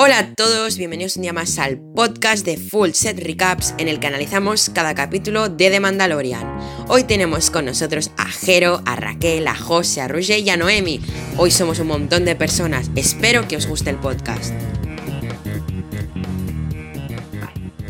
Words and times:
Hola 0.00 0.20
a 0.20 0.32
todos, 0.32 0.78
bienvenidos 0.78 1.16
un 1.16 1.22
día 1.22 1.32
más 1.32 1.58
al 1.58 1.80
podcast 1.80 2.46
de 2.46 2.56
Full 2.56 2.90
Set 2.90 3.18
Recaps 3.18 3.74
en 3.78 3.88
el 3.88 3.98
que 3.98 4.06
analizamos 4.06 4.70
cada 4.70 4.94
capítulo 4.94 5.48
de 5.48 5.70
The 5.70 5.80
Mandalorian. 5.80 6.56
Hoy 6.86 7.02
tenemos 7.02 7.50
con 7.50 7.64
nosotros 7.64 8.12
a 8.16 8.26
Jero, 8.26 8.80
a 8.86 8.94
Raquel, 8.94 9.48
a 9.48 9.56
José, 9.56 10.00
a 10.00 10.06
Roger 10.06 10.38
y 10.38 10.50
a 10.50 10.56
Noemi. 10.56 11.00
Hoy 11.36 11.50
somos 11.50 11.80
un 11.80 11.88
montón 11.88 12.24
de 12.24 12.36
personas, 12.36 12.92
espero 12.94 13.48
que 13.48 13.56
os 13.56 13.66
guste 13.66 13.90
el 13.90 13.96
podcast. 13.96 14.54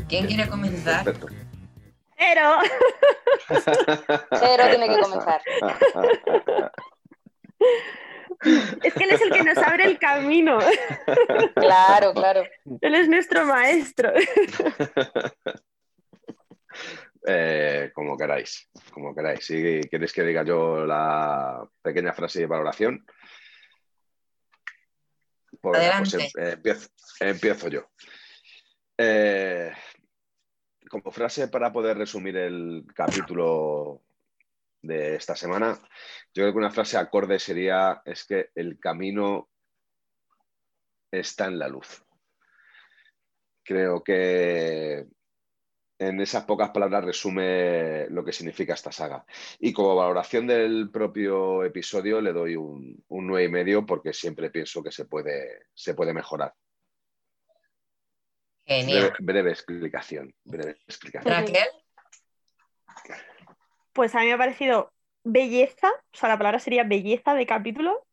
¿Quién 0.09 0.29
quiere 0.29 0.49
comenzar? 0.49 1.15
Jero. 2.17 2.57
Jero 4.41 4.71
tiene 4.71 4.89
que 4.89 5.01
comenzar. 5.03 5.43
Es 8.41 8.95
que 8.95 9.05
él 9.05 9.11
es 9.11 9.21
el 9.21 9.33
que 9.33 9.43
nos 9.43 9.59
abre 9.59 9.85
el 9.85 9.99
camino. 9.99 10.59
Claro, 11.55 12.13
claro. 12.15 12.45
Él 12.81 12.95
es 12.95 13.09
nuestro 13.09 13.45
maestro. 13.47 14.13
Eh, 17.31 17.91
como 17.95 18.17
queráis, 18.17 18.71
como 18.93 19.15
queráis. 19.15 19.45
Si 19.45 19.81
queréis 19.91 20.13
que 20.15 20.23
diga 20.23 20.45
yo 20.45 20.87
la 20.87 21.69
pequeña 21.83 22.15
frase 22.15 22.41
de 22.41 22.47
valoración, 22.47 23.05
pues, 25.61 25.61
pues 25.61 25.79
Adelante. 25.79 26.31
em- 26.37 26.49
empiezo, 26.53 26.89
empiezo 27.21 27.69
yo. 27.69 27.91
Eh, 28.97 29.71
como 30.89 31.11
frase 31.11 31.49
para 31.49 31.71
poder 31.73 31.99
resumir 31.99 32.37
el 32.37 32.87
capítulo 32.95 34.03
de 34.83 35.17
esta 35.17 35.35
semana, 35.35 35.79
yo 36.35 36.43
creo 36.43 36.53
que 36.53 36.59
una 36.59 36.71
frase 36.71 36.97
acorde 36.97 37.39
sería 37.39 38.03
es 38.05 38.25
que 38.25 38.51
el 38.55 38.79
camino 38.79 39.49
está 41.11 41.47
en 41.47 41.59
la 41.59 41.69
luz. 41.69 42.05
Creo 43.65 44.03
que 44.03 45.07
en 45.99 46.21
esas 46.21 46.45
pocas 46.45 46.71
palabras 46.71 47.05
resume 47.05 48.07
lo 48.11 48.25
que 48.25 48.33
significa 48.33 48.75
esta 48.75 48.93
saga. 48.93 49.25
Y 49.59 49.73
como 49.73 49.97
valoración 49.97 50.47
del 50.47 50.91
propio 50.91 51.65
episodio 51.65 52.21
le 52.21 52.33
doy 52.33 52.57
un, 52.57 53.03
un 53.09 53.27
9 53.27 53.45
y 53.45 53.49
medio 53.49 53.85
porque 53.85 54.13
siempre 54.13 54.51
pienso 54.51 54.83
que 54.83 54.93
se 54.93 55.07
puede, 55.07 55.67
se 55.75 55.95
puede 55.95 56.15
mejorar. 56.15 56.55
Breve, 58.65 58.83
Genial. 58.83 59.13
breve 59.19 59.51
explicación. 59.51 60.35
Breve 60.45 60.77
explicación. 60.87 61.35
Raquel, 61.35 61.69
Pues 63.99 64.15
a 64.15 64.21
mí 64.21 64.27
me 64.27 64.35
ha 64.35 64.39
parecido 64.39 64.93
belleza, 65.25 65.89
o 65.89 66.17
sea, 66.17 66.29
la 66.29 66.39
palabra 66.39 66.61
sería 66.61 66.85
belleza 66.85 67.35
de 67.35 67.47
capítulo. 67.47 68.07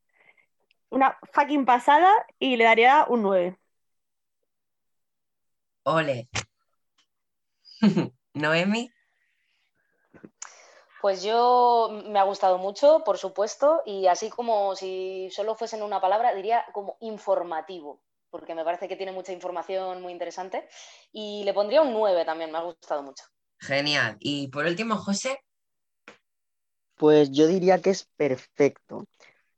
Una 0.89 1.17
fucking 1.33 1.63
pasada 1.65 2.11
y 2.39 2.57
le 2.57 2.63
daría 2.63 3.05
un 3.07 3.21
9. 3.21 3.59
ole. 5.85 6.27
Noemi, 8.35 8.91
Pues 11.01 11.23
yo 11.23 11.89
me 12.07 12.19
ha 12.19 12.23
gustado 12.23 12.57
mucho, 12.57 13.03
por 13.05 13.17
supuesto, 13.17 13.81
y 13.85 14.07
así 14.07 14.29
como 14.29 14.75
si 14.75 15.29
solo 15.31 15.55
fuesen 15.55 15.83
una 15.83 16.01
palabra, 16.01 16.33
diría 16.33 16.65
como 16.73 16.97
informativo, 17.01 18.01
porque 18.31 18.55
me 18.55 18.63
parece 18.65 18.87
que 18.87 18.95
tiene 18.95 19.11
mucha 19.11 19.31
información 19.31 20.01
muy 20.01 20.11
interesante. 20.13 20.67
Y 21.11 21.43
le 21.43 21.53
pondría 21.53 21.81
un 21.83 21.93
9 21.93 22.25
también, 22.25 22.51
me 22.51 22.57
ha 22.57 22.61
gustado 22.63 23.03
mucho. 23.03 23.23
genial. 23.59 24.17
Y 24.19 24.47
por 24.49 24.65
último, 24.65 24.95
José, 24.97 25.39
Pues 26.95 27.31
yo 27.31 27.47
diría 27.47 27.81
que 27.81 27.89
es 27.91 28.05
perfecto. 28.15 29.05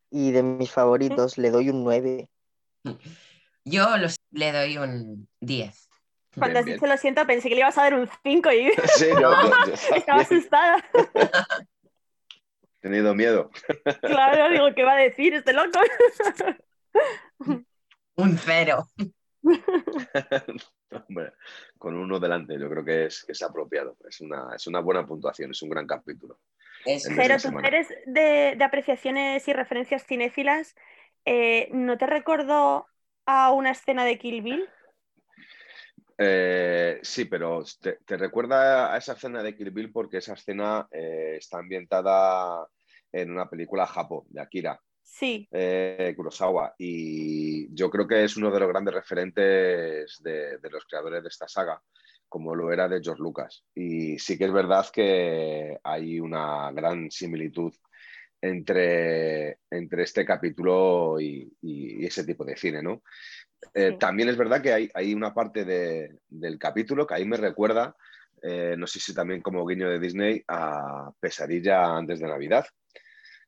Y 0.09 0.31
de 0.31 0.41
mis 0.43 0.71
favoritos 0.71 1.37
le 1.37 1.51
doy 1.51 1.69
un 1.69 1.83
9. 1.83 2.29
yo 3.65 3.97
los- 3.97 4.15
le 4.31 4.51
doy 4.51 4.77
un 4.77 5.27
10. 5.41 5.89
Cuando 6.35 6.53
Bien, 6.53 6.57
has 6.57 6.65
bien. 6.65 6.75
dicho 6.77 6.87
lo 6.87 6.97
siento, 6.97 7.25
pensé 7.25 7.49
que 7.49 7.55
le 7.55 7.61
ibas 7.61 7.77
a 7.77 7.83
dar 7.83 7.95
un 7.95 8.07
5 8.23 8.51
y 8.51 8.71
Sí, 8.95 9.07
yo 9.19 9.31
estaba 9.95 10.21
asustada. 10.21 10.77
he 10.93 12.79
tenido 12.79 13.13
miedo. 13.15 13.49
Claro, 14.01 14.49
digo, 14.51 14.75
¿qué 14.75 14.83
va 14.83 14.93
a 14.93 14.97
decir 14.97 15.33
este 15.33 15.51
loco? 15.53 15.79
Un 18.15 18.37
cero. 18.37 18.87
Hombre, 21.07 21.33
con 21.77 21.95
uno 21.95 22.19
delante, 22.19 22.57
yo 22.59 22.69
creo 22.69 22.83
que 22.85 23.05
es, 23.05 23.23
que 23.25 23.31
es 23.33 23.41
apropiado. 23.41 23.97
Es 24.07 24.21
una, 24.21 24.55
es 24.55 24.65
una 24.67 24.79
buena 24.79 25.05
puntuación, 25.05 25.51
es 25.51 25.61
un 25.61 25.69
gran 25.69 25.85
capítulo. 25.87 26.39
Es- 26.87 27.05
Pero 27.15 27.35
esta 27.35 27.39
tú 27.41 27.49
semana. 27.49 27.67
eres 27.67 27.87
de, 28.05 28.55
de 28.57 28.63
apreciaciones 28.63 29.47
y 29.47 29.53
referencias 29.53 30.05
cinéfilas. 30.05 30.75
eh, 31.25 31.69
¿no 31.73 31.97
te 31.97 32.07
recordó 32.07 32.87
a 33.25 33.51
una 33.51 33.71
escena 33.71 34.05
de 34.05 34.17
Kill 34.17 34.41
Bill? 34.41 34.69
Eh, 36.17 36.99
sí, 37.03 37.25
pero 37.25 37.63
te, 37.81 37.99
te 38.05 38.17
recuerda 38.17 38.93
a 38.93 38.97
esa 38.97 39.13
escena 39.13 39.43
de 39.43 39.55
Kill 39.55 39.71
Bill 39.71 39.91
porque 39.91 40.17
esa 40.17 40.33
escena 40.33 40.87
eh, 40.91 41.35
está 41.37 41.59
ambientada 41.59 42.67
en 43.11 43.31
una 43.31 43.47
película 43.49 43.85
Japo 43.85 44.25
de 44.29 44.41
Akira 44.41 44.81
Sí, 45.03 45.49
eh, 45.51 46.13
Kurosawa 46.17 46.75
y 46.77 47.73
yo 47.75 47.89
creo 47.91 48.07
que 48.07 48.23
es 48.25 48.37
uno 48.37 48.51
de 48.51 48.59
los 48.61 48.69
grandes 48.69 48.93
referentes 48.95 50.17
de, 50.23 50.57
de 50.59 50.69
los 50.71 50.85
creadores 50.85 51.23
de 51.23 51.29
esta 51.29 51.47
saga, 51.47 51.81
como 52.29 52.55
lo 52.55 52.71
era 52.71 52.87
de 52.87 53.01
George 53.01 53.21
Lucas. 53.21 53.63
Y 53.75 54.17
sí 54.19 54.37
que 54.37 54.45
es 54.45 54.51
verdad 54.51 54.85
que 54.91 55.77
hay 55.83 56.19
una 56.19 56.71
gran 56.71 57.09
similitud 57.11 57.73
entre, 58.41 59.57
entre 59.71 60.03
este 60.03 60.23
capítulo 60.25 61.19
y, 61.19 61.51
y 61.61 62.05
ese 62.05 62.23
tipo 62.23 62.45
de 62.45 62.55
cine, 62.57 62.81
¿no? 62.83 63.01
Eh, 63.73 63.89
Sí. 63.91 63.97
También 63.97 64.29
es 64.29 64.37
verdad 64.37 64.61
que 64.61 64.71
hay, 64.73 64.89
hay 64.93 65.13
una 65.13 65.33
parte 65.33 65.65
de- 65.65 66.19
del 66.27 66.59
capítulo 66.59 67.07
que 67.07 67.15
ahí 67.15 67.25
me 67.25 67.37
recuerda, 67.37 67.95
eh, 68.43 68.75
no 68.77 68.85
sé 68.85 68.99
si 68.99 69.13
también 69.15 69.41
como 69.41 69.65
guiño 69.65 69.89
de 69.89 69.99
Disney, 69.99 70.43
a 70.47 71.11
Pesadilla 71.19 71.97
antes 71.97 72.19
de 72.19 72.27
Navidad, 72.27 72.65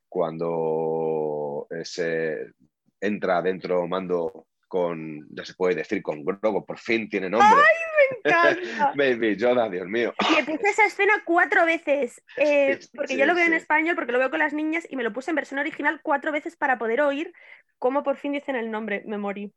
cuando 0.08 1.68
se 1.84 2.52
entra 3.00 3.42
dentro 3.42 3.88
Mando 3.88 4.48
con, 4.68 5.28
ya 5.30 5.46
se 5.46 5.54
puede 5.54 5.76
decir, 5.76 6.02
con 6.02 6.24
Grogu, 6.24 6.66
por 6.66 6.78
fin 6.80 7.08
tiene 7.10 7.30
nombre. 7.30 7.48
me 7.56 7.89
encanta. 8.18 8.92
Baby 8.96 9.36
Yoda, 9.38 9.70
Dios 9.70 9.88
mío. 9.88 10.14
Y 10.28 10.44
puse 10.44 10.70
esa 10.70 10.86
escena 10.86 11.14
cuatro 11.26 11.66
veces, 11.66 12.22
eh, 12.36 12.80
Sí, 12.80 12.90
porque 12.96 13.08
sí, 13.08 13.18
yo 13.18 13.26
lo 13.26 13.36
veo 13.36 13.46
en 13.46 13.54
español, 13.54 13.96
porque 13.96 14.12
lo 14.12 14.20
veo 14.20 14.30
con 14.30 14.40
las 14.40 14.54
niñas, 14.54 14.86
y 14.90 14.96
me 14.96 15.04
lo 15.04 15.14
puse 15.14 15.32
en 15.32 15.36
versión 15.36 15.60
original 15.60 16.02
cuatro 16.04 16.32
veces 16.32 16.56
para 16.56 16.78
poder 16.78 17.02
oír 17.02 17.34
cómo 17.80 18.04
por 18.04 18.18
fin 18.18 18.34
dicen 18.34 18.56
el 18.56 18.72
nombre, 18.72 19.04
me 19.06 19.18
morí. 19.18 19.54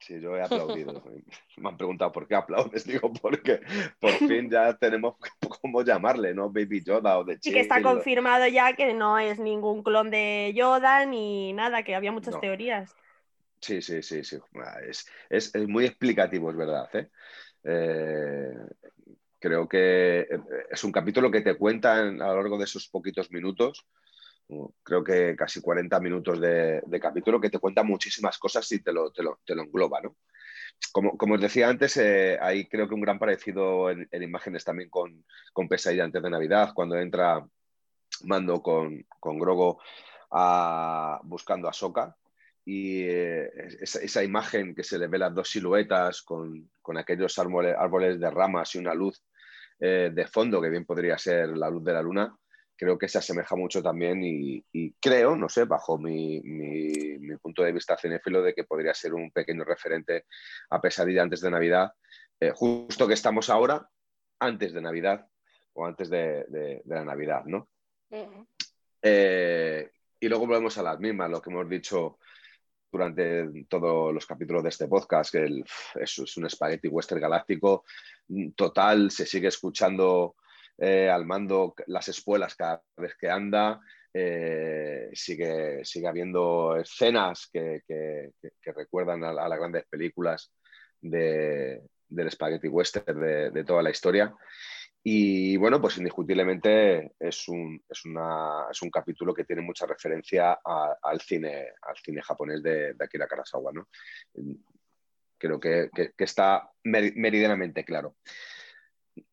Sí, 0.00 0.18
yo 0.18 0.34
he 0.34 0.42
aplaudido. 0.42 0.94
Me 1.58 1.68
han 1.68 1.76
preguntado 1.76 2.10
por 2.10 2.26
qué 2.26 2.34
aplaudes. 2.34 2.84
Digo, 2.86 3.12
porque 3.12 3.60
por 4.00 4.10
fin 4.12 4.48
ya 4.50 4.74
tenemos 4.78 5.16
cómo 5.60 5.82
llamarle, 5.82 6.32
¿no? 6.34 6.48
Baby 6.50 6.82
Yoda 6.82 7.18
o 7.18 7.24
de 7.24 7.38
Y 7.42 7.52
que 7.52 7.60
está 7.60 7.82
confirmado 7.82 8.46
ya 8.46 8.74
que 8.74 8.94
no 8.94 9.18
es 9.18 9.38
ningún 9.38 9.82
clon 9.82 10.10
de 10.10 10.52
Yoda 10.54 11.04
ni 11.06 11.52
nada, 11.52 11.82
que 11.82 11.94
había 11.94 12.12
muchas 12.12 12.32
No. 12.34 12.40
teorías. 12.40 12.96
Sí, 13.60 13.82
sí, 13.82 14.02
sí, 14.02 14.24
sí. 14.24 14.38
Ah, 14.54 14.78
Es, 14.82 15.06
es- 15.28 15.54
es 15.54 15.68
muy 15.68 15.84
explicativo, 15.84 16.50
es 16.50 16.56
verdad. 16.56 16.88
¿eh? 16.94 17.10
Eh, 17.64 18.52
creo 19.38 19.68
que 19.68 20.20
eh, 20.20 20.28
es 20.70 20.84
un 20.84 20.92
capítulo 20.92 21.30
que 21.30 21.40
te 21.42 21.56
cuenta 21.56 22.00
en- 22.06 22.20
a 22.22 22.28
lo 22.28 22.36
largo 22.36 22.58
de 22.58 22.64
esos 22.64 22.88
poquitos 22.88 23.30
minutos, 23.30 23.86
creo 24.82 25.04
que 25.04 25.36
casi 25.36 25.60
40 25.60 26.00
minutos 26.00 26.40
de, 26.40 26.82
capítulo, 27.00 27.40
que 27.40 27.50
te 27.50 27.58
cuenta 27.58 27.82
muchísimas 27.82 28.38
cosas 28.38 28.70
y 28.72 28.82
te 28.82 28.92
lo, 28.92 29.10
te 29.12 29.22
lo- 29.22 29.40
te 29.44 29.54
lo 29.54 29.62
engloba, 29.62 30.00
¿no? 30.00 30.16
Como, 30.92 31.16
como 31.18 31.34
os 31.34 31.40
decía 31.40 31.68
antes, 31.68 31.96
eh, 31.98 32.38
hay 32.40 32.68
creo 32.68 32.88
que 32.88 32.94
un 32.94 33.00
gran 33.02 33.18
parecido 33.18 33.90
en, 33.90 34.08
en 34.10 34.22
imágenes 34.22 34.64
también 34.64 34.90
con, 34.90 35.24
con 35.52 35.68
Pesadilla 35.68 36.04
antes 36.04 36.22
de 36.22 36.30
Navidad, 36.30 36.72
cuando 36.74 36.96
entra 36.98 37.46
Mando 38.24 38.62
con, 38.62 39.06
con 39.20 39.38
Grogo 39.38 39.80
a- 40.30 41.20
buscando 41.24 41.68
a 41.68 41.72
Soka 41.72 42.16
y 42.64 43.02
eh, 43.04 43.50
esa, 43.80 44.00
esa 44.00 44.22
imagen 44.22 44.74
que 44.74 44.84
se 44.84 44.98
le 44.98 45.08
ve 45.08 45.18
las 45.18 45.34
dos 45.34 45.48
siluetas 45.48 46.22
con, 46.22 46.70
con 46.82 46.98
aquellos 46.98 47.38
árboles, 47.38 47.74
árboles 47.78 48.20
de 48.20 48.30
ramas 48.30 48.74
y 48.74 48.78
una 48.78 48.94
luz 48.94 49.22
eh, 49.80 50.10
de 50.12 50.26
fondo, 50.26 50.60
que 50.60 50.68
bien 50.70 50.84
podría 50.84 51.16
ser 51.18 51.48
la 51.56 51.70
luz 51.70 51.82
de 51.84 51.92
la 51.94 52.02
luna, 52.02 52.36
creo 52.76 52.96
que 52.98 53.08
se 53.08 53.18
asemeja 53.18 53.56
mucho 53.56 53.82
también 53.82 54.22
y, 54.24 54.64
y 54.72 54.92
creo, 55.00 55.36
no 55.36 55.48
sé, 55.48 55.64
bajo 55.64 55.98
mi, 55.98 56.40
mi- 56.42 57.18
mi 57.18 57.36
punto 57.38 57.62
de 57.62 57.72
vista 57.72 57.96
cinéfilo, 57.96 58.42
de 58.42 58.54
que 58.54 58.64
podría 58.64 58.94
ser 58.94 59.14
un 59.14 59.30
pequeño 59.30 59.64
referente 59.64 60.24
a 60.70 60.80
Pesadilla 60.80 61.22
antes 61.22 61.40
de 61.42 61.50
Navidad, 61.50 61.92
eh, 62.40 62.52
justo 62.54 63.06
que 63.06 63.14
estamos 63.14 63.50
ahora, 63.50 63.86
antes 64.38 64.72
de 64.72 64.80
Navidad 64.80 65.26
o 65.74 65.84
antes 65.86 66.08
de, 66.10 66.44
de- 66.48 66.82
de 66.84 66.94
la 66.94 67.04
Navidad, 67.04 67.44
¿no? 67.44 67.68
Y 70.22 70.28
luego 70.28 70.46
volvemos 70.46 70.76
a 70.78 70.82
las 70.82 70.98
mismas, 71.00 71.30
lo 71.30 71.40
que 71.40 71.50
hemos 71.50 71.68
dicho 71.68 72.18
durante 72.90 73.64
todos 73.68 74.12
los 74.12 74.26
capítulos 74.26 74.62
de 74.62 74.68
este 74.68 74.88
podcast, 74.88 75.32
que 75.32 75.44
el- 75.44 75.64
es 75.94 76.36
un 76.36 76.48
spaghetti 76.48 76.88
western 76.88 77.20
galáctico 77.20 77.84
mm, 78.28 78.50
total, 78.50 79.10
se 79.10 79.26
sigue 79.26 79.48
escuchando 79.48 80.36
eh, 80.78 81.10
al 81.10 81.26
mando 81.26 81.74
las 81.88 82.08
espuelas 82.08 82.54
cada 82.54 82.82
vez 82.96 83.14
que 83.20 83.28
anda, 83.28 83.80
eh, 84.12 85.10
sigue, 85.12 85.84
sigue 85.84 86.08
habiendo 86.08 86.74
escenas 86.76 87.48
que, 87.52 87.82
recuerdan 88.74 89.22
a, 89.24 89.32
las 89.32 89.58
grandes 89.58 89.84
películas 89.88 90.52
del 91.00 92.30
spaghetti 92.30 92.68
western 92.68 93.52
de, 93.52 93.64
toda 93.64 93.82
la 93.82 93.90
historia. 93.90 94.34
Y 95.02 95.56
bueno, 95.56 95.80
pues 95.80 95.96
indiscutiblemente 95.96 97.12
es 97.18 97.48
un, 97.48 97.82
es, 97.88 98.04
un 98.04 98.90
capítulo 98.90 99.32
que 99.32 99.44
tiene 99.44 99.62
mucha 99.62 99.86
referencia 99.86 100.58
al, 100.62 101.20
cine, 101.20 101.68
al 101.80 101.96
cine 101.96 102.20
japonés 102.20 102.62
de, 102.62 102.94
Akira 102.98 103.26
Karasawa. 103.26 103.72
¿no? 103.72 103.88
Creo 105.38 105.58
que, 105.58 105.90
está 106.18 106.70
meridianamente 106.84 107.84
claro. 107.84 108.16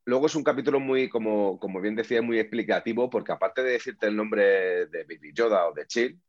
Luego 0.06 0.28
es 0.28 0.36
un 0.36 0.44
capítulo 0.44 0.80
muy, 0.80 1.10
como, 1.10 1.60
como, 1.60 1.82
bien 1.82 1.96
decía, 1.96 2.22
muy 2.22 2.40
explicativo, 2.40 3.10
porque 3.10 3.34
aparte 3.34 3.62
de 3.62 3.72
decirte 3.72 4.08
el 4.08 4.16
nombre 4.16 4.88
de 4.88 5.04
Baby 5.04 5.34
Yoda 5.34 5.68
o 5.68 5.74
de 5.74 5.86
Chill, 5.86 6.20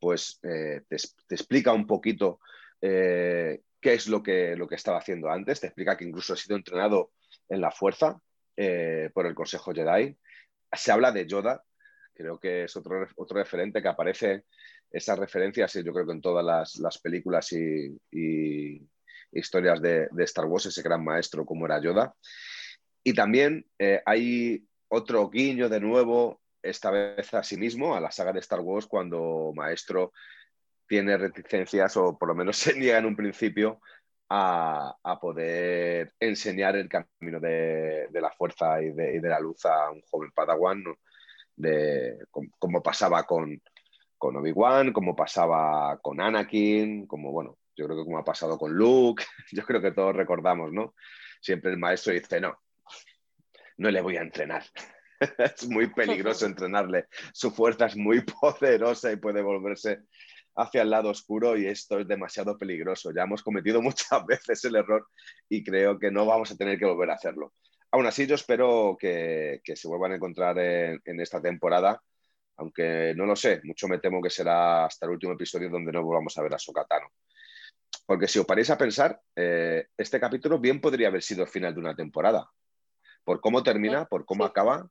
pues 0.00 0.40
eh, 0.42 0.82
te, 0.88 0.96
explica 1.34 1.72
un 1.72 1.86
poquito 1.86 2.40
eh, 2.80 3.62
qué 3.80 3.94
es 3.94 4.08
lo 4.08 4.22
que, 4.24 4.56
lo 4.56 4.66
que 4.66 4.74
estaba 4.74 4.98
haciendo 4.98 5.30
antes, 5.30 5.60
te 5.60 5.68
explica 5.68 5.96
que 5.96 6.04
incluso 6.04 6.32
ha 6.32 6.36
sido 6.36 6.56
entrenado 6.56 7.12
en 7.48 7.60
la 7.60 7.70
fuerza 7.70 8.20
eh, 8.60 9.08
por 9.14 9.24
el 9.26 9.36
Consejo 9.36 9.72
Jedi. 9.72 10.16
Se 10.72 10.90
habla 10.90 11.12
de 11.12 11.28
Yoda, 11.28 11.62
creo 12.12 12.40
que 12.40 12.64
es 12.64 12.76
otro, 12.76 13.06
otro 13.14 13.38
referente 13.38 13.80
que 13.80 13.86
aparece, 13.86 14.44
esas 14.90 15.16
referencias, 15.16 15.72
yo 15.74 15.92
creo 15.92 16.06
que 16.06 16.12
en 16.12 16.20
todas 16.20 16.44
las, 16.76 16.98
películas 16.98 17.52
y, 17.52 18.82
historias 19.30 19.80
de, 19.80 20.08
de, 20.10 20.24
Star 20.24 20.46
Wars, 20.46 20.66
ese 20.66 20.82
gran 20.82 21.04
maestro 21.04 21.46
como 21.46 21.66
era 21.66 21.80
Yoda. 21.80 22.12
Y 23.04 23.14
también 23.14 23.64
hay 24.04 24.66
otro 24.88 25.30
guiño 25.30 25.68
de 25.68 25.78
nuevo 25.78 26.40
esta 26.62 26.90
vez 26.90 27.32
a 27.34 27.44
sí 27.44 27.56
mismo, 27.56 27.94
a 27.94 28.00
la 28.00 28.10
saga 28.10 28.32
de 28.32 28.40
Star 28.40 28.60
Wars, 28.60 28.86
cuando 28.86 29.52
Maestro 29.54 30.12
tiene 30.88 31.16
reticencias 31.16 31.96
o 31.96 32.18
por 32.18 32.28
lo 32.28 32.34
menos 32.34 32.56
se 32.58 32.74
niega 32.74 32.98
en 32.98 33.06
un 33.06 33.14
principio 33.14 33.80
a, 34.30 35.18
poder 35.20 36.12
enseñar 36.20 36.76
el 36.76 36.88
camino 36.88 37.40
de, 37.40 38.08
la 38.12 38.30
fuerza 38.30 38.82
y 38.82 38.90
de, 38.90 39.20
la 39.22 39.40
luz 39.40 39.64
a 39.64 39.90
un 39.90 40.02
joven 40.10 40.30
padawan, 40.32 40.84
de, 41.56 42.18
como, 42.58 42.82
pasaba 42.82 43.24
con, 43.24 43.60
con 44.16 44.36
Obi-Wan, 44.36 44.92
como 44.92 45.16
pasaba 45.16 45.98
con 46.00 46.20
Anakin, 46.20 47.06
como 47.06 47.32
bueno, 47.32 47.58
yo 47.76 47.86
creo 47.86 47.98
que 47.98 48.04
como 48.04 48.18
ha 48.18 48.24
pasado 48.24 48.58
con 48.58 48.72
Luke, 48.72 49.24
yo 49.52 49.64
creo 49.64 49.80
que 49.80 49.92
todos 49.92 50.14
recordamos, 50.14 50.72
¿no? 50.72 50.94
Siempre 51.40 51.70
el 51.70 51.78
maestro 51.78 52.12
dice, 52.12 52.40
no, 52.40 52.58
no 53.76 53.90
le 53.90 54.00
voy 54.00 54.16
a 54.16 54.22
entrenar. 54.22 54.64
es 55.38 55.68
muy 55.68 55.88
peligroso 55.88 56.46
entrenarle. 56.46 57.06
Su 57.32 57.50
fuerza 57.50 57.86
es 57.86 57.96
muy 57.96 58.20
poderosa 58.22 59.12
y 59.12 59.16
puede 59.16 59.42
volverse 59.42 60.02
hacia 60.58 60.82
el 60.82 60.90
lado 60.90 61.10
oscuro 61.10 61.56
y 61.56 61.66
esto 61.66 61.98
es 62.00 62.08
demasiado 62.08 62.58
peligroso. 62.58 63.12
Ya 63.14 63.22
hemos 63.22 63.42
cometido 63.42 63.80
muchas 63.82 64.26
veces 64.26 64.64
el 64.64 64.76
error 64.76 65.08
y 65.48 65.64
creo 65.64 65.98
que 65.98 66.10
no 66.10 66.26
vamos 66.26 66.50
a 66.50 66.56
tener 66.56 66.78
que 66.78 66.84
volver 66.84 67.10
a 67.10 67.14
hacerlo. 67.14 67.52
Aún 67.90 68.06
así, 68.06 68.26
yo 68.26 68.34
espero 68.34 68.96
que, 69.00 69.62
se 69.64 69.88
vuelvan 69.88 70.12
a 70.12 70.16
encontrar 70.16 70.58
en, 70.58 71.20
esta 71.20 71.40
temporada, 71.40 72.02
aunque 72.56 73.14
no 73.16 73.24
lo 73.24 73.34
sé, 73.34 73.62
mucho 73.64 73.88
me 73.88 73.98
temo 73.98 74.20
que 74.20 74.28
será 74.28 74.84
hasta 74.84 75.06
el 75.06 75.12
último 75.12 75.32
episodio 75.32 75.70
donde 75.70 75.92
no 75.92 76.02
volvamos 76.02 76.36
a 76.36 76.42
ver 76.42 76.54
a 76.54 76.58
Sokatano. 76.58 77.08
Porque 78.04 78.28
si 78.28 78.38
os 78.38 78.46
paréis 78.46 78.68
a 78.70 78.76
pensar, 78.76 79.20
eh, 79.36 79.86
este 79.96 80.20
capítulo 80.20 80.58
bien 80.58 80.80
podría 80.80 81.08
haber 81.08 81.22
sido 81.22 81.44
el 81.44 81.48
final 81.48 81.72
de 81.72 81.80
una 81.80 81.94
temporada. 81.96 82.50
Por 83.24 83.40
cómo 83.40 83.62
termina, 83.62 84.06
por 84.06 84.26
cómo 84.26 84.44
acaba, 84.44 84.90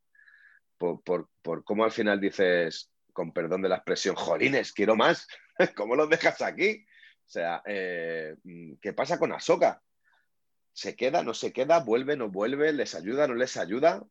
por, 0.78 1.64
cómo 1.64 1.84
al 1.84 1.92
final 1.92 2.20
dices, 2.20 2.92
con 3.18 3.32
perdón 3.32 3.64
de 3.64 3.70
la 3.70 3.78
expresión, 3.78 4.14
jolines, 4.14 4.72
quiero 4.74 4.96
más, 4.96 5.28
¿cómo 5.76 5.96
los 5.96 6.08
dejas 6.08 6.40
aquí? 6.44 6.86
O 7.26 7.30
sea, 7.30 7.64
eh, 7.66 8.36
¿qué 8.80 8.94
pasa 8.94 9.18
con 9.18 9.34
Ahsoka? 9.34 9.82
¿Se 10.72 10.96
queda, 10.96 11.24
no 11.24 11.34
se 11.34 11.52
queda? 11.52 11.80
¿Vuelve, 11.80 12.16
no 12.16 12.30
vuelve? 12.30 12.72
¿Les 12.74 12.94
ayuda, 12.94 13.28
no 13.28 13.34
les 13.34 13.58
ayuda? 13.58 14.06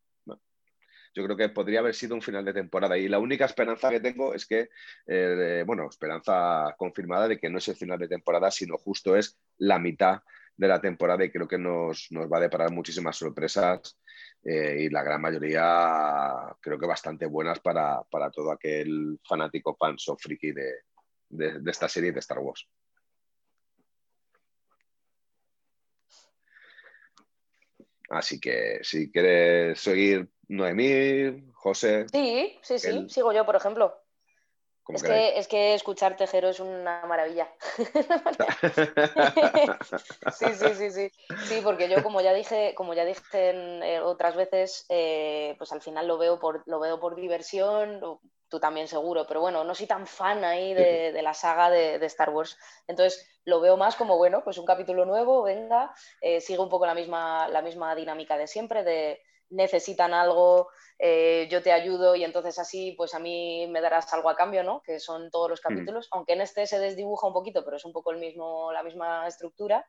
yo 1.15 1.25
creo 1.25 1.37
que 1.37 1.49
podría 1.49 1.79
haber 1.81 1.95
sido 1.95 2.15
un 2.15 2.21
final 2.21 2.45
de 2.45 2.53
temporada 2.53 2.99
y 2.99 3.09
la 3.09 3.19
única 3.19 3.47
esperanza 3.47 3.89
que 3.89 4.01
tengo 4.01 4.35
es 4.35 4.45
que, 4.45 4.69
eh, 5.07 5.65
bueno, 5.67 5.89
esperanza 5.89 6.75
confirmada 6.77 7.27
de 7.27 7.39
que 7.39 7.49
no 7.49 7.57
es 7.57 7.69
el 7.69 7.77
final 7.77 7.99
de 7.99 8.09
temporada, 8.09 8.51
sino 8.51 8.77
justo 8.77 9.17
es 9.17 9.39
la 9.57 9.79
mitad 9.79 10.21
de 10.59 10.69
la 10.69 10.79
temporada 10.79 11.25
y 11.25 11.31
creo 11.31 11.49
que 11.49 11.57
nos, 11.57 12.09
nos 12.11 12.31
va 12.31 12.37
a 12.37 12.43
deparar 12.43 12.71
muchísimas 12.71 13.17
sorpresas 13.17 13.97
eh, 14.49 14.77
y 14.83 14.91
la 14.91 15.03
gran 15.03 15.21
mayoría 15.21 16.57
creo 16.61 16.79
que 16.79 16.87
bastante 16.87 17.27
buenas 17.27 17.59
para, 17.59 18.05
todo 18.33 18.53
aquel 18.53 19.19
fanático 19.25 19.75
fan 19.75 19.97
o 20.07 20.17
friki 20.17 20.53
de, 20.53 21.63
esta 21.69 21.89
serie 21.89 22.13
de 22.13 22.21
Star 22.21 22.39
Wars. 22.39 22.65
Así 28.09 28.39
que 28.39 28.79
si 28.83 29.11
quieres 29.11 29.81
seguir 29.81 30.29
Noemí, 30.47 31.51
José. 31.55 32.07
Sí, 32.13 32.57
sí, 32.63 32.79
sí, 32.79 33.07
sigo 33.09 33.33
yo, 33.33 33.45
por 33.45 33.57
ejemplo. 33.57 34.01
Es 34.89 35.03
que, 35.03 35.39
es 35.39 35.49
que, 35.49 35.75
escuchar 35.75 36.17
Tejero 36.17 36.49
es 36.49 36.61
una 36.61 37.05
maravilla. 37.07 37.49
sí, 40.33 40.47
sí, 40.55 40.75
sí, 40.75 40.91
sí. 40.91 41.11
Sí, 41.47 41.61
porque 41.65 41.89
yo 41.89 42.03
como 42.05 42.21
ya 42.21 42.33
dije, 42.33 42.73
como 42.77 42.95
ya 42.95 43.05
dije 43.05 43.21
eh, 43.33 44.01
otras 44.01 44.37
veces, 44.37 44.87
eh, 44.89 45.57
pues 45.59 45.73
al 45.73 45.83
final 45.83 46.07
lo 46.07 46.19
veo 46.19 46.39
por, 46.39 46.63
lo 46.67 46.79
veo 46.79 47.01
por 47.01 47.17
diversión, 47.17 48.01
tú 48.49 48.61
también 48.61 48.87
seguro, 48.87 49.27
pero 49.27 49.41
bueno, 49.41 49.65
no 49.65 49.75
soy 49.75 49.87
tan 49.87 50.07
fan 50.07 50.45
ahí 50.45 50.73
de, 50.73 51.21
la 51.21 51.35
saga 51.35 51.69
de, 51.69 52.05
Star 52.07 52.31
Wars. 52.31 52.57
Entonces 52.87 53.29
lo 53.45 53.61
veo 53.61 53.77
más 53.77 53.97
como, 53.97 54.17
bueno, 54.17 54.45
pues 54.45 54.59
un 54.59 54.67
capítulo 54.67 55.05
nuevo, 55.05 55.43
venga, 55.43 55.93
eh, 56.21 56.41
sigue 56.41 56.61
un 56.61 56.69
poco 56.69 56.87
la 56.87 56.95
misma, 56.95 57.49
la 57.49 57.63
misma 57.63 57.95
dinámica 57.97 58.37
de 58.37 58.47
siempre, 58.47 58.85
de 58.85 59.21
necesitan 59.51 60.15
algo, 60.15 60.69
eh, 60.99 61.49
yo 61.51 61.63
te 61.63 61.73
ayudo 61.73 62.17
y 62.17 62.25
entonces 62.25 62.59
así 62.59 62.93
pues 62.97 63.15
a 63.15 63.19
mí 63.19 63.67
me 63.69 63.81
darás 63.81 64.13
algo 64.13 64.31
a 64.31 64.37
cambio, 64.37 64.63
¿no? 64.63 64.83
Que 64.83 65.01
son 65.01 65.31
todos 65.31 65.51
los 65.51 65.61
mm. 65.61 65.69
capítulos, 65.69 66.09
aunque 66.11 66.33
en 66.33 66.41
este 66.41 66.67
se 66.67 66.79
desdibuja 66.79 67.27
un 67.27 67.33
poquito, 67.33 67.65
pero 67.65 67.77
es 67.77 67.85
un 67.85 67.93
poco 67.93 68.11
el 68.11 68.19
mismo, 68.19 68.73
la 68.73 68.83
misma 68.83 69.27
estructura. 69.27 69.87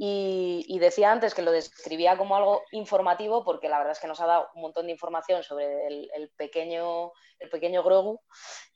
Y, 0.00 0.78
decía 0.78 1.10
antes 1.10 1.34
que 1.34 1.42
lo 1.42 1.50
describía 1.50 2.16
como 2.16 2.36
algo 2.36 2.62
informativo 2.70 3.44
porque 3.44 3.68
la 3.68 3.78
verdad 3.78 3.92
es 3.92 3.98
que 3.98 4.06
nos 4.06 4.20
ha 4.20 4.26
dado 4.26 4.48
un 4.54 4.62
montón 4.62 4.86
de 4.86 4.92
información 4.92 5.42
sobre 5.42 5.88
el, 5.88 6.30
pequeño, 6.36 7.10
el 7.40 7.50
pequeño 7.50 7.82
Grogu 7.82 8.20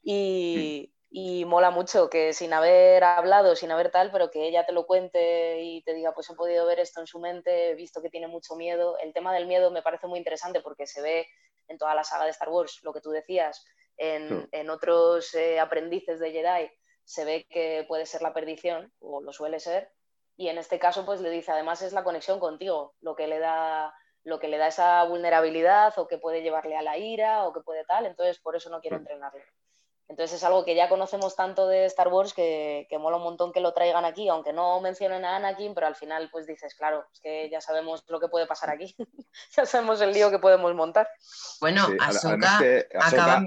y, 0.03 0.91
mm 0.93 1.02
y 1.15 1.45
mola 1.45 1.71
mucho 1.71 2.09
que 2.09 2.33
sin 2.33 2.55
haber 2.55 3.05
hablado, 3.05 3.55
sin 3.55 3.71
haber 3.71 3.91
tal, 3.91 4.11
pero 4.11 4.31
que 4.31 4.49
ella 4.49 4.65
te 4.65 4.73
lo 4.73 4.87
cuente 4.87 5.61
y 5.61 5.83
te 5.83 5.93
diga, 5.93 6.15
pues 6.15 6.31
he 6.31 6.35
podido 6.35 6.65
ver 6.65 6.81
esto 6.81 7.01
en 7.01 7.07
su 7.07 7.21
mente, 7.21 7.71
he 7.71 7.75
visto 7.75 8.01
que 8.01 8.09
tiene 8.09 8.29
mucho 8.29 8.57
miedo. 8.57 8.97
El 8.99 9.13
tema 9.13 9.35
del 9.35 9.47
miedo 9.47 9.71
me 9.71 9.83
parece 9.83 10.07
muy 10.07 10.19
interesante 10.19 10.63
porque 10.63 10.87
se 10.87 11.03
ve 11.03 11.27
en 11.69 11.77
toda 11.77 11.95
la 11.95 12.03
saga 12.03 12.25
de 12.25 12.31
Star 12.31 12.49
Wars, 12.49 12.81
lo 12.83 12.95
que 12.95 13.03
tú 13.03 13.11
decías, 13.11 13.63
en, 13.99 14.49
en 14.53 14.71
otros 14.71 15.35
eh, 15.35 15.61
aprendices 15.61 16.19
de 16.19 16.33
Jedi, 16.33 16.71
se 17.05 17.27
ve 17.27 17.47
que 17.51 17.85
puede 17.87 18.07
ser 18.07 18.23
la 18.23 18.33
perdición, 18.33 18.91
o 18.99 19.21
lo 19.21 19.35
suele 19.35 19.61
ser, 19.61 19.93
y 20.39 20.49
en 20.49 20.57
este 20.57 20.79
caso 20.79 21.05
pues 21.05 21.21
le 21.21 21.29
dice, 21.29 21.53
además 21.53 21.83
es 21.83 21.93
la 21.93 22.05
conexión 22.05 22.41
contigo, 22.41 22.95
lo 23.03 23.15
que 23.17 23.27
le 23.27 23.39
da 23.39 23.95
lo 24.25 24.39
que 24.39 24.49
le 24.49 24.57
da 24.57 24.69
esa 24.69 25.03
vulnerabilidad 25.05 25.99
o 25.99 26.07
que 26.07 26.17
puede 26.17 26.43
llevarle 26.43 26.77
a 26.77 26.83
la 26.83 26.97
ira 26.97 27.45
o 27.45 27.53
que 27.53 27.61
puede 27.61 27.85
tal, 27.85 28.07
entonces 28.07 28.39
por 28.41 28.57
eso 28.57 28.71
no 28.71 28.81
quiero 28.81 28.97
entrenarle. 28.97 29.45
Entonces 30.13 30.37
es 30.37 30.45
algo 30.45 30.63
que 30.63 30.75
ya 30.75 30.91
conocemos 30.91 31.35
tanto 31.37 31.67
de 31.67 31.87
Star 31.87 32.09
Wars 32.09 32.35
que, 32.35 32.87
mola 33.01 33.17
un 33.17 33.23
montón 33.23 33.51
que 33.51 33.61
lo 33.61 33.73
traigan 33.73 34.05
aquí, 34.05 34.29
aunque 34.29 34.53
no 34.53 34.79
mencionen 34.83 35.25
a 35.25 35.37
Anakin, 35.37 35.73
pero 35.73 35.87
al 35.87 35.97
final 35.97 36.29
pues 36.31 36.47
dices, 36.47 36.75
claro, 36.75 37.07
es 37.15 37.21
que 37.21 37.49
ya 37.51 37.63
sabemos 37.63 38.05
lo 38.09 38.21
que 38.21 38.29
puede 38.29 38.47
pasar 38.47 38.69
aquí, 38.69 38.95
ya 39.57 39.65
sabemos 39.65 40.03
el 40.03 40.13
lío 40.13 40.31
que 40.31 40.39
podemos 40.39 40.75
montar. 40.75 41.09
Bueno, 41.63 41.89
Ahsoka, 41.99 42.61
acaba... 43.01 43.43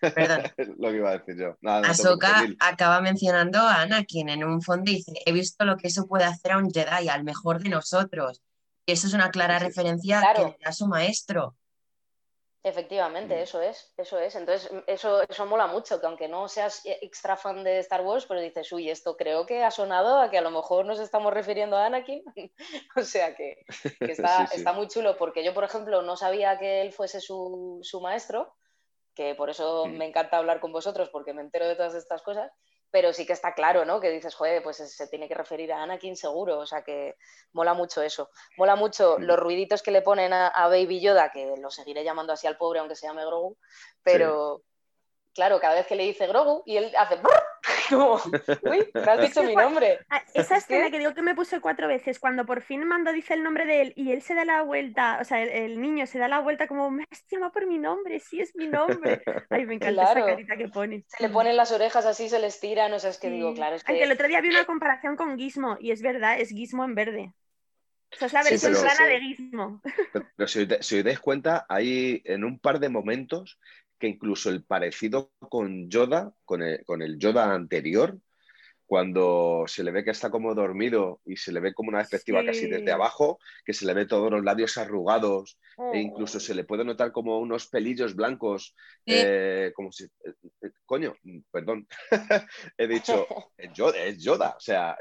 Perdón. 0.00 0.42
lo 0.78 0.90
que 0.90 0.96
iba 0.96 1.08
a 1.08 1.18
decir 1.18 1.36
yo. 1.38 1.56
Ahsoka 1.66 2.44
acaba 2.60 3.00
mencionando 3.00 3.58
a 3.58 3.80
Anakin 3.80 4.28
en 4.28 4.44
un 4.44 4.60
fondo 4.60 4.90
y 4.90 4.96
dice, 4.96 5.12
he 5.24 5.32
visto 5.32 5.64
lo 5.64 5.78
que 5.78 5.88
eso 5.88 6.06
puede 6.06 6.24
hacer 6.24 6.52
a 6.52 6.58
un 6.58 6.70
Jedi, 6.70 7.08
al 7.08 7.24
mejor 7.24 7.62
de 7.62 7.70
nosotros. 7.70 8.42
Y 8.84 8.92
eso 8.92 9.06
es 9.06 9.14
una 9.14 9.30
clara 9.30 9.58
referencia 9.58 10.22
que 10.36 10.42
le 10.42 10.58
da 10.62 10.72
su 10.72 10.86
maestro. 10.86 11.56
Efectivamente, 12.64 13.36
mm. 13.36 13.38
eso 13.38 13.62
es, 13.62 13.92
eso 13.96 14.18
es. 14.18 14.34
Entonces, 14.34 14.70
eso, 14.86 15.22
eso 15.22 15.46
mola 15.46 15.68
mucho, 15.68 16.00
que 16.00 16.06
aunque 16.06 16.28
no 16.28 16.48
seas 16.48 16.82
extra 16.84 17.36
fan 17.36 17.62
de 17.62 17.78
Star 17.78 18.02
Wars, 18.02 18.26
pero 18.26 18.40
dices, 18.40 18.70
uy, 18.72 18.90
esto 18.90 19.16
creo 19.16 19.46
que 19.46 19.62
ha 19.62 19.70
sonado 19.70 20.18
a 20.18 20.28
que 20.28 20.38
a 20.38 20.42
lo 20.42 20.50
mejor 20.50 20.84
nos 20.84 20.98
estamos 20.98 21.32
refiriendo 21.32 21.76
a 21.76 21.86
Anakin. 21.86 22.22
o 22.96 23.02
sea 23.02 23.34
que, 23.36 23.64
está, 24.00 24.44
está, 24.52 24.72
muy 24.72 24.88
chulo, 24.88 25.16
porque 25.16 25.44
yo, 25.44 25.54
por 25.54 25.64
ejemplo, 25.64 26.02
no 26.02 26.16
sabía 26.16 26.58
que 26.58 26.82
él 26.82 26.92
fuese 26.92 27.20
su, 27.20 27.78
su 27.82 28.00
maestro, 28.00 28.54
que 29.14 29.34
por 29.36 29.50
eso 29.50 29.86
mm. 29.86 29.96
me 29.96 30.06
encanta 30.06 30.38
hablar 30.38 30.58
con 30.60 30.72
vosotros, 30.72 31.10
porque 31.10 31.32
me 31.32 31.42
entero 31.42 31.68
de 31.68 31.76
todas 31.76 31.94
estas 31.94 32.22
cosas 32.22 32.50
pero 32.90 33.12
sí 33.12 33.26
que 33.26 33.32
está 33.32 33.54
claro, 33.54 33.84
¿no? 33.84 34.00
Que 34.00 34.10
dices, 34.10 34.34
joder, 34.34 34.62
pues 34.62 34.76
se 34.76 35.08
tiene 35.08 35.28
que 35.28 35.34
referir 35.34 35.72
a 35.72 35.82
Anakin 35.82 36.16
seguro, 36.16 36.58
o 36.58 36.66
sea 36.66 36.82
que 36.82 37.16
mola 37.52 37.74
mucho 37.74 38.02
eso. 38.02 38.30
Mola 38.56 38.76
mucho 38.76 39.18
los 39.18 39.38
ruiditos 39.38 39.82
que 39.82 39.90
le 39.90 40.02
ponen 40.02 40.32
a, 40.32 40.68
Baby 40.68 41.00
Yoda, 41.00 41.30
que 41.30 41.54
lo 41.60 41.70
seguiré 41.70 42.04
llamando 42.04 42.32
así 42.32 42.46
al 42.46 42.56
pobre 42.56 42.80
aunque 42.80 42.96
se 42.96 43.06
llame 43.06 43.24
Grogu, 43.24 43.56
pero 44.02 44.62
claro, 45.38 45.60
cada 45.60 45.76
vez 45.76 45.86
que 45.86 45.94
le 45.94 46.02
dice 46.02 46.26
Grogu 46.26 46.64
y 46.66 46.76
él 46.78 46.90
hace 46.98 47.16
Como, 47.88 48.14
uy, 48.64 48.88
me 48.92 49.00
has 49.00 49.20
dicho 49.20 49.42
mi 49.44 49.54
nombre. 49.54 50.00
Ah, 50.10 50.20
Esa 50.34 50.56
Es 50.56 50.66
que- 50.66 50.74
escena 50.74 50.90
que 50.90 50.98
digo 50.98 51.14
que 51.14 51.22
me 51.22 51.36
puse 51.36 51.60
cuatro 51.60 51.86
veces, 51.86 52.18
cuando 52.18 52.44
por 52.44 52.60
fin 52.60 52.84
Mando 52.84 53.12
dice 53.12 53.34
el 53.34 53.42
nombre 53.44 53.64
de 53.66 53.80
él 53.82 53.92
y 53.96 54.10
él 54.10 54.20
se 54.22 54.34
da 54.34 54.44
la 54.44 54.62
vuelta, 54.62 55.18
o 55.20 55.24
sea, 55.24 55.40
el, 55.42 55.48
el 55.50 55.80
niño 55.80 56.06
se 56.06 56.18
da 56.18 56.26
la 56.26 56.40
vuelta 56.40 56.66
como, 56.66 56.90
me 56.90 57.04
has 57.10 57.24
llamado 57.30 57.52
por 57.52 57.66
mi 57.66 57.78
nombre, 57.78 58.18
sí 58.20 58.40
es 58.40 58.54
mi 58.56 58.66
nombre. 58.66 59.22
Ay, 59.48 59.64
me 59.64 59.74
encanta 59.76 60.02
Claro. 60.02 60.20
esa 60.20 60.28
carita 60.28 60.56
que 60.56 60.68
pone. 60.68 61.04
Se 61.06 61.22
le 61.22 61.28
ponen 61.30 61.56
las 61.56 61.70
orejas 61.72 62.04
así, 62.04 62.28
se 62.28 62.40
les 62.40 62.58
tiran, 62.60 62.92
o 62.92 62.98
sea, 62.98 63.10
es 63.10 63.18
que 63.18 63.30
digo, 63.30 63.54
claro, 63.54 63.76
es 63.76 63.84
Aunque 63.86 64.02
el 64.02 64.08
que... 64.08 64.14
otro 64.14 64.28
día 64.28 64.40
vi 64.40 64.50
una 64.50 64.64
comparación 64.64 65.16
con 65.16 65.38
Gizmo 65.38 65.76
y 65.80 65.92
es 65.92 66.02
verdad, 66.02 66.40
es 66.40 66.50
Gizmo 66.50 66.84
en 66.84 66.94
verde. 66.94 67.32
O 68.10 68.16
sea, 68.16 68.26
es 68.26 68.32
la 68.32 68.42
Sí, 68.42 68.50
versión 68.52 68.72
pero- 68.74 68.96
sí. 68.96 69.04
de 69.04 69.20
Gizmo. 69.20 69.82
Pero, 70.14 70.26
pero 70.36 70.48
si, 70.48 70.66
si 70.80 70.98
os 70.98 71.04
dais 71.04 71.20
cuenta, 71.20 71.66
hay 71.68 72.22
en 72.24 72.42
un 72.44 72.58
par 72.58 72.80
de 72.80 72.88
momentos 72.88 73.58
que 73.98 74.08
incluso 74.08 74.50
el 74.50 74.64
parecido 74.64 75.32
con 75.48 75.88
Yoda, 75.90 76.32
con 76.44 76.62
el, 76.62 76.84
con 76.84 77.02
el 77.02 77.18
Yoda 77.18 77.52
anterior, 77.54 78.18
cuando 78.86 79.64
se 79.66 79.84
le 79.84 79.90
ve 79.90 80.02
que 80.02 80.12
está 80.12 80.30
como 80.30 80.54
dormido 80.54 81.20
y 81.26 81.36
se 81.36 81.52
le 81.52 81.60
ve 81.60 81.74
como 81.74 81.90
una 81.90 81.98
perspectiva 81.98 82.42
casi 82.42 82.68
desde 82.68 82.90
abajo, 82.90 83.38
que 83.62 83.74
se 83.74 83.84
le 83.84 83.92
ve 83.92 84.06
todos 84.06 84.30
los 84.30 84.42
labios 84.42 84.78
arrugados 84.78 85.58
Oh. 85.80 85.92
e 85.94 86.00
incluso 86.00 86.40
se 86.40 86.56
le 86.56 86.64
puede 86.64 86.84
notar 86.84 87.12
como 87.12 87.38
unos 87.38 87.68
pelillos 87.68 88.16
blancos, 88.16 88.74
Sí. 89.06 89.14
eh, 89.14 89.70
como 89.76 89.92
si... 89.92 90.04
eh, 90.04 90.32
eh, 90.62 90.70
coño, 90.84 91.14
perdón, 91.52 91.86
he 92.76 92.88
dicho, 92.88 93.26
es 93.56 93.72
Yoda, 93.74 93.98
es 94.04 94.18
Yoda. 94.20 94.54
o 94.56 94.60
sea, 94.60 94.96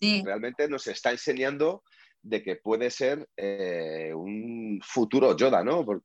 Sí. 0.00 0.22
realmente 0.24 0.68
nos 0.68 0.84
está 0.88 1.12
enseñando 1.12 1.84
de 2.22 2.42
que 2.42 2.56
puede 2.56 2.90
ser 2.90 3.28
un 4.16 4.80
futuro 4.82 5.36
Yoda, 5.36 5.62
¿no? 5.62 5.84
Por- 5.84 6.02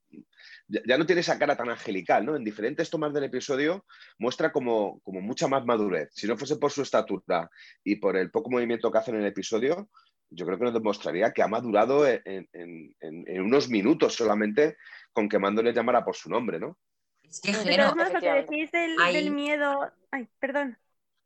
ya, 0.86 0.98
no 0.98 1.06
tiene 1.06 1.22
esa 1.22 1.38
cara 1.38 1.56
tan 1.58 1.70
angelical, 1.70 2.26
¿no? 2.26 2.36
En 2.36 2.44
diferentes 2.44 2.90
tomas 2.90 3.14
del 3.14 3.26
episodio 3.26 3.86
muestra 4.18 4.52
como, 4.52 5.00
como 5.02 5.22
mucha 5.22 5.48
más 5.48 5.66
madurez. 5.66 6.10
Si 6.14 6.28
no 6.28 6.38
fuese 6.38 6.56
por 6.58 6.72
su 6.72 6.82
estatura 6.82 7.50
y 7.84 7.98
por 7.98 8.16
el 8.18 8.32
poco 8.32 8.50
movimiento 8.50 8.92
que 8.92 8.98
hace 8.98 9.12
en 9.12 9.18
el 9.18 9.26
episodio, 9.26 9.90
yo 10.30 10.46
creo 10.46 10.58
que 10.58 10.64
nos 10.66 10.74
demostraría 10.74 11.34
que 11.34 11.44
ha 11.44 11.48
madurado 11.48 12.08
en, 12.08 12.22
en- 12.54 12.96
en- 13.02 13.24
en 13.28 13.42
unos 13.42 13.70
minutos 13.70 14.16
solamente 14.16 14.78
con 15.12 15.28
que 15.28 15.40
Mando 15.40 15.62
le 15.62 15.74
llamara 15.74 16.06
por 16.06 16.16
su 16.16 16.30
nombre, 16.30 16.60
¿no? 16.60 16.78
Es 17.24 17.42
que, 17.42 17.54
Jero, 17.54 17.94
lo 17.96 18.20
que 18.20 18.32
decís 18.32 18.72
del, 18.72 19.32
miedo. 19.32 19.92
Ay, 20.12 20.28
perdón. 20.40 20.78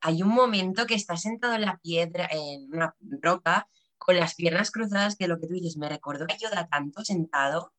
hay 0.02 0.22
un 0.22 0.30
momento 0.30 0.86
que 0.86 0.94
está 0.96 1.18
sentado 1.18 1.56
en 1.56 1.62
la 1.62 1.78
piedra, 1.78 2.28
en 2.32 2.72
una 2.72 2.96
roca, 3.22 3.68
con 3.98 4.18
las 4.18 4.36
piernas 4.36 4.70
cruzadas, 4.72 5.16
que 5.16 5.28
lo 5.28 5.40
que 5.40 5.48
tú 5.48 5.54
dices 5.54 5.78
me 5.78 5.90
recordó 5.90 6.26
a 6.26 6.38
Yoda 6.38 6.68
tanto 6.68 7.04
sentado. 7.04 7.74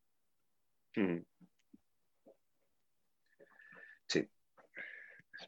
Mm. 0.96 1.18
Sí. 4.08 4.28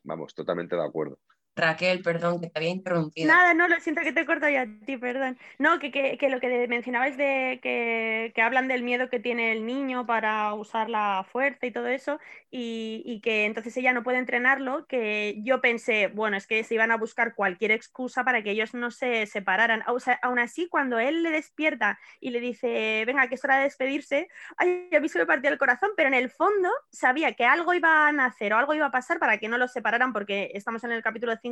Vamos, 0.09 0.35
totalmente 0.35 0.75
de 0.75 0.83
acuerdo. 0.83 1.19
Raquel, 1.59 2.03
perdón, 2.03 2.41
que 2.41 2.49
te 2.49 2.59
había 2.59 2.71
interrumpido. 2.71 3.29
Nada, 3.29 3.53
no, 3.53 3.69
lo 3.69 3.79
siento 3.81 4.03
que 4.03 4.13
te 4.13 4.21
he 4.21 4.27
cortado 4.27 4.53
ya 4.53 4.63
a 4.63 4.67
ti, 4.87 4.97
perdón. 4.97 5.37
No, 5.59 5.79
que, 5.79 5.91
que, 5.91 6.17
que 6.17 6.31
lo 6.31 6.41
que 6.41 6.69
mencionabais 6.69 7.17
de 7.17 7.59
que, 7.63 8.33
que 8.35 8.43
hablan 8.43 8.69
del 8.69 8.83
miedo 8.83 9.09
que 9.11 9.21
tiene 9.21 9.53
el 9.53 9.67
niño 9.67 10.07
para 10.07 10.55
usar 10.55 10.89
la 10.89 11.27
fuerza 11.31 11.67
y 11.67 11.71
todo 11.71 11.89
eso, 11.89 12.19
y, 12.51 13.03
y 13.05 13.21
que 13.21 13.45
entonces 13.45 13.77
ella 13.77 13.93
no 13.93 14.03
puede 14.03 14.19
entrenarlo, 14.19 14.87
que 14.87 15.37
yo 15.43 15.61
pensé, 15.61 16.07
bueno, 16.09 16.37
es 16.37 16.47
que 16.47 16.63
se 16.65 16.75
iban 16.75 16.91
a 16.91 16.97
buscar 16.97 17.35
cualquier 17.35 17.73
excusa 17.73 18.25
para 18.25 18.43
que 18.43 18.53
ellos 18.53 18.75
no 18.75 18.91
se 18.91 19.27
separaran. 19.27 19.83
O 19.89 19.99
aún 20.23 20.39
así, 20.39 20.69
cuando 20.69 20.99
él 20.99 21.23
le 21.23 21.31
despierta 21.31 21.99
y 22.21 22.31
le 22.31 22.41
dice, 22.41 23.03
venga, 23.05 23.29
que 23.29 23.35
es 23.35 23.45
hora 23.45 23.57
de 23.57 23.65
despedirse, 23.65 24.29
ay, 24.57 24.89
a 24.97 25.01
mí 25.01 25.09
se 25.09 25.19
me 25.19 25.27
partía 25.27 25.51
el 25.51 25.59
corazón, 25.59 25.91
pero 25.97 26.09
en 26.09 26.15
el 26.15 26.31
fondo 26.31 26.71
sabía 26.91 27.33
que 27.33 27.45
algo 27.45 27.75
iba 27.75 28.07
a 28.07 28.13
nacer 28.13 28.53
o 28.53 28.59
algo 28.59 28.75
iba 28.75 28.87
a 28.87 28.91
pasar 28.91 29.19
para 29.19 29.39
que 29.39 29.49
no 29.49 29.59
los 29.59 29.73
separaran, 29.73 30.13
porque 30.13 30.53
estamos 30.55 30.85
en 30.85 30.93
el 30.93 31.03
capítulo 31.03 31.35
5 31.41 31.48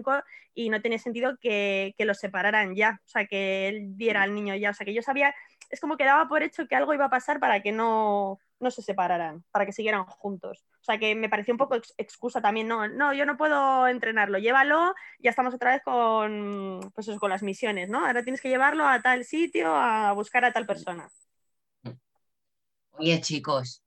y 0.54 0.70
no 0.70 0.80
tenía 0.82 0.98
sentido 0.98 1.36
que, 1.40 1.94
que 1.98 2.04
los 2.04 2.18
separaran 2.18 2.74
ya, 2.74 3.00
o 3.04 3.08
sea, 3.08 3.26
que 3.26 3.68
él 3.68 3.96
diera 3.96 4.22
al 4.22 4.34
niño 4.34 4.54
ya, 4.56 4.70
o 4.70 4.74
sea, 4.74 4.84
que 4.84 4.94
yo 4.94 5.02
sabía, 5.02 5.34
es 5.70 5.80
como 5.80 5.96
que 5.96 6.04
daba 6.04 6.28
por 6.28 6.42
hecho 6.42 6.66
que 6.68 6.76
algo 6.76 6.94
iba 6.94 7.06
a 7.06 7.10
pasar 7.10 7.40
para 7.40 7.62
que 7.62 7.72
no, 7.72 8.38
no 8.60 8.70
se 8.70 8.82
separaran, 8.82 9.44
para 9.50 9.66
que 9.66 9.72
siguieran 9.72 10.04
juntos. 10.06 10.64
O 10.80 10.84
sea, 10.84 10.98
que 10.98 11.14
me 11.14 11.28
pareció 11.28 11.54
un 11.54 11.58
poco 11.58 11.74
ex- 11.76 11.94
excusa 11.98 12.40
también, 12.40 12.68
no, 12.68 12.88
no, 12.88 13.12
yo 13.14 13.26
no 13.26 13.36
puedo 13.36 13.88
entrenarlo, 13.88 14.38
llévalo, 14.38 14.94
ya 15.18 15.30
estamos 15.30 15.54
otra 15.54 15.72
vez 15.72 15.82
con, 15.84 16.80
pues 16.94 17.10
con 17.18 17.30
las 17.30 17.42
misiones, 17.42 17.88
¿no? 17.88 18.06
Ahora 18.06 18.22
tienes 18.22 18.40
que 18.40 18.48
llevarlo 18.48 18.86
a 18.86 19.02
tal 19.02 19.24
sitio, 19.24 19.74
a 19.74 20.12
buscar 20.12 20.44
a 20.44 20.52
tal 20.52 20.66
persona. 20.66 21.08
Oye, 22.92 23.20
chicos, 23.20 23.82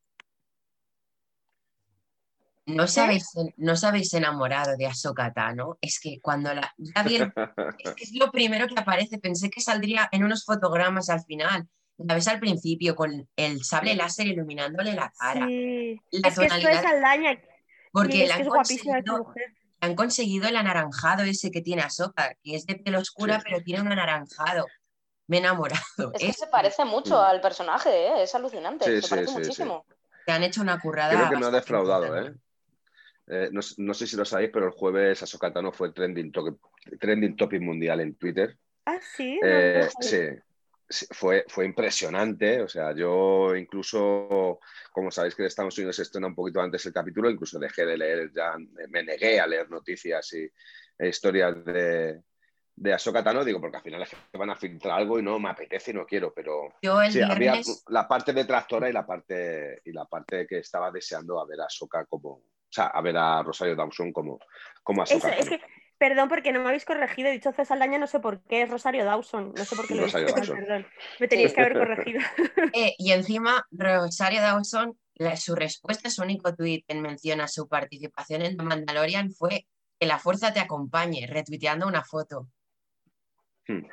¿no 2.75 2.83
os 2.83 2.97
habéis, 2.97 3.25
no 3.57 3.73
os 3.73 3.83
habéis 3.83 4.13
enamorado 4.13 4.75
de 4.77 4.85
Ahsoka 4.87 5.33
Tano? 5.33 5.77
Es 5.81 5.99
que 5.99 6.19
cuando 6.21 6.53
la, 6.53 6.73
ya 6.77 7.03
vi 7.03 7.17
el- 7.17 7.33
es 7.77 7.93
que 7.95 8.03
es 8.05 8.11
lo 8.15 8.31
primero 8.31 8.67
que 8.67 8.79
aparece, 8.79 9.17
pensé 9.19 9.49
que 9.49 9.61
saldría 9.61 10.07
en 10.11 10.23
unos 10.23 10.45
fotogramas 10.45 11.09
al 11.09 11.23
final. 11.23 11.67
La 11.97 12.13
ves 12.15 12.27
al 12.29 12.39
principio 12.39 12.95
con 12.95 13.27
el 13.35 13.63
sable 13.63 13.93
láser 13.95 14.27
iluminándole 14.27 14.93
la 14.93 15.11
cara. 15.19 15.45
Sí, 15.47 15.99
La 16.11 16.29
es 16.29 16.39
que 16.39 16.45
esto 16.45 16.69
es 16.69 16.83
y 16.83 17.37
Porque 17.91 18.23
es 18.23 18.29
la 18.29 18.35
que 18.37 18.43
han, 18.43 18.49
conseguido, 18.49 19.17
mujer. 19.17 19.43
han 19.81 19.95
conseguido 19.95 20.47
el 20.47 20.55
anaranjado 20.55 21.23
ese 21.23 21.51
que 21.51 21.61
tiene 21.61 21.81
Ahsoka, 21.81 22.35
que 22.43 22.55
es 22.55 22.65
de 22.65 22.75
piel 22.75 22.95
oscura, 22.95 23.37
Sí. 23.39 23.45
pero 23.49 23.61
tiene 23.63 23.81
un 23.81 23.91
anaranjado. 23.91 24.65
Me 25.27 25.37
he 25.37 25.39
enamorado. 25.41 25.81
Es 26.13 26.21
que 26.21 26.27
Es- 26.29 26.37
se 26.37 26.47
parece 26.47 26.85
mucho 26.85 27.21
al 27.21 27.41
personaje, 27.41 27.89
¿eh? 27.89 28.23
es 28.23 28.33
alucinante, 28.33 28.85
Sí, 28.85 28.91
se 28.95 29.01
sí, 29.01 29.09
parece 29.09 29.27
sí, 29.27 29.33
sí. 29.33 29.39
muchísimo. 29.41 29.85
te 30.25 30.31
han 30.31 30.43
hecho 30.43 30.61
una 30.61 30.79
currada. 30.79 31.13
Creo 31.15 31.29
que 31.29 31.35
no 31.37 31.47
ha 31.47 31.51
defraudado. 31.51 32.15
¿eh? 32.17 32.33
Eh, 33.29 33.49
no, 33.51 33.61
no 33.77 33.93
sé 33.93 34.07
si 34.07 34.17
lo 34.17 34.25
sabéis, 34.25 34.49
pero 34.51 34.65
el 34.65 34.71
jueves 34.71 35.21
Ahsoka 35.21 35.53
Tano 35.53 35.71
fue 35.71 35.91
trending, 35.93 36.31
to- 36.31 36.59
trending 36.99 37.35
topic 37.35 37.61
mundial 37.61 37.99
en 37.99 38.15
Twitter. 38.15 38.57
Ah, 38.85 38.99
sí, 39.01 39.35
no, 39.35 39.47
Eh, 39.47 39.81
no 39.85 40.01
sí, 40.01 40.17
sí, 40.89 41.05
fue, 41.11 41.45
fue 41.47 41.65
impresionante. 41.65 42.61
O 42.61 42.67
sea, 42.67 42.93
yo 42.95 43.55
incluso, 43.55 44.59
como 44.91 45.11
sabéis 45.11 45.35
que 45.35 45.43
en 45.43 45.47
Estados 45.47 45.77
Unidos 45.77 45.95
se 45.95 46.01
estrena 46.03 46.27
un 46.27 46.35
poquito 46.35 46.59
antes 46.59 46.85
el 46.87 46.93
capítulo, 46.93 47.29
incluso 47.29 47.59
dejé 47.59 47.85
de 47.85 47.97
leer, 47.97 48.31
ya 48.33 48.53
me 48.89 49.03
negué 49.03 49.39
a 49.39 49.45
leer 49.47 49.69
noticias 49.69 50.33
y 50.33 50.49
e 50.97 51.07
historias 51.07 51.63
de, 51.63 52.21
de 52.75 52.93
Ahsoka 52.93 53.23
Tano, 53.23 53.45
digo, 53.45 53.61
porque 53.61 53.77
al 53.77 53.83
final 53.83 54.01
es 54.01 54.09
que 54.09 54.37
van 54.37 54.49
a 54.49 54.55
filtrar 54.55 54.99
algo 54.99 55.19
y 55.19 55.23
no 55.23 55.39
me 55.39 55.49
apetece 55.49 55.91
y 55.91 55.93
no 55.93 56.05
quiero, 56.05 56.33
pero 56.33 56.73
Yo 56.81 57.01
el 57.01 57.11
sí, 57.11 57.21
había 57.21 57.53
la 57.87 58.07
parte 58.07 58.33
detractora 58.33 58.89
y 58.89 58.93
la 58.93 59.05
parte, 59.05 59.81
y 59.85 59.91
la 59.91 60.05
parte 60.05 60.45
que 60.47 60.57
estaba 60.59 60.91
deseando 60.91 61.39
a 61.39 61.45
ver 61.45 61.61
a 61.61 61.65
Ahsoka 61.65 62.05
como, 62.05 62.41
o 62.69 62.71
sea, 62.71 62.85
a 62.87 63.01
ver 63.01 63.17
a 63.17 63.41
Rosario 63.41 63.75
Dawson 63.75 64.11
como, 64.11 64.39
como 64.83 65.03
Eso, 65.03 65.15
Ahsoka 65.15 65.35
es 65.35 65.49
que, 65.49 65.59
perdón 65.97 66.29
porque 66.29 66.51
no 66.51 66.59
me 66.59 66.67
habéis 66.67 66.85
corregido, 66.85 67.29
he 67.29 67.31
dicho 67.31 67.51
C. 67.51 67.65
Saldaña, 67.65 67.97
no 67.97 68.05
sé 68.05 68.19
por 68.19 68.41
qué, 68.43 68.61
es 68.61 68.69
Rosario 68.69 69.05
Dawson, 69.05 69.53
no 69.55 69.65
sé 69.65 69.75
por 69.75 69.87
qué 69.87 69.95
lo 69.95 70.01
he 70.01 70.03
Rosario 70.05 70.27
dicho 70.27 70.53
perdón. 70.53 70.87
Me 71.19 71.27
teníais 71.27 71.53
que 71.53 71.61
haber 71.61 71.77
corregido. 71.77 72.19
eh, 72.73 72.93
y 72.99 73.11
encima 73.11 73.65
Rosario 73.71 74.41
Dawson, 74.41 74.99
la- 75.15 75.35
su 75.35 75.55
respuesta, 75.55 76.11
su 76.11 76.21
único 76.21 76.55
tuit 76.55 76.85
en 76.87 77.01
mención 77.01 77.41
a 77.41 77.47
su 77.47 77.67
participación 77.67 78.43
en 78.43 78.55
The 78.55 78.63
Mandalorian 78.63 79.31
fue 79.31 79.65
que 79.99 80.07
la 80.07 80.19
fuerza 80.19 80.53
te 80.53 80.59
acompañe, 80.59 81.25
retuiteando 81.27 81.87
una 81.87 82.03
foto. 82.03 82.47
Hmm. 83.67 83.85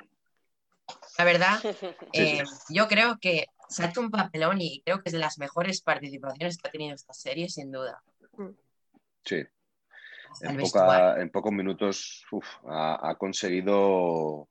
La 1.19 1.25
verdad, 1.25 1.59
Sí, 2.13 2.23
eh, 2.23 2.45
yo 2.69 2.87
creo 2.89 3.19
que 3.19 3.47
se 3.69 3.83
ha 3.83 3.89
hecho 3.89 4.01
un 4.01 4.11
papelón 4.11 4.61
y 4.61 4.83
creo 4.83 5.03
que 5.03 5.09
es 5.09 5.13
de 5.13 5.19
las 5.19 5.39
mejores 5.39 5.83
participaciones 5.83 6.57
que 6.57 6.69
ha 6.69 6.71
tenido 6.71 6.95
esta 6.95 7.13
serie, 7.13 7.49
sin 7.49 7.73
duda. 7.73 8.01
Sí. 9.27 9.45
En, 10.43 10.57
poca- 10.57 11.17
pocos 11.33 11.53
minutos 11.53 12.25
uf, 12.31 12.47
ha, 12.69 13.11
ha 13.11 13.15
conseguido 13.17 14.49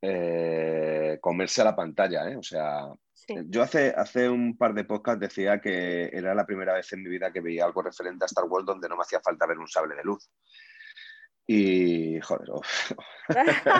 eh, 0.00 1.18
comerse 1.20 1.60
a 1.60 1.64
la 1.64 1.76
pantalla. 1.76 2.28
¿eh? 2.30 2.36
O 2.36 2.42
sea, 2.42 2.86
Sí. 3.12 3.34
yo 3.46 3.62
hace, 3.62 3.92
hace 3.94 4.28
un 4.28 4.56
par 4.56 4.72
de 4.72 4.84
podcasts 4.84 5.20
decía 5.20 5.60
que 5.60 6.04
era 6.12 6.34
la 6.34 6.46
primera 6.46 6.72
vez 6.74 6.90
en 6.94 7.02
mi 7.02 7.10
vida 7.10 7.30
que 7.32 7.40
veía 7.42 7.64
algo 7.66 7.82
referente 7.82 8.24
a 8.24 8.26
Star 8.26 8.44
Wars 8.46 8.64
donde 8.64 8.88
no 8.88 8.96
me 8.96 9.02
hacía 9.02 9.20
falta 9.20 9.46
ver 9.46 9.58
un 9.58 9.68
sable 9.68 9.94
de 9.96 10.04
luz. 10.04 10.30
Y, 11.46 12.20
joder, 12.20 12.48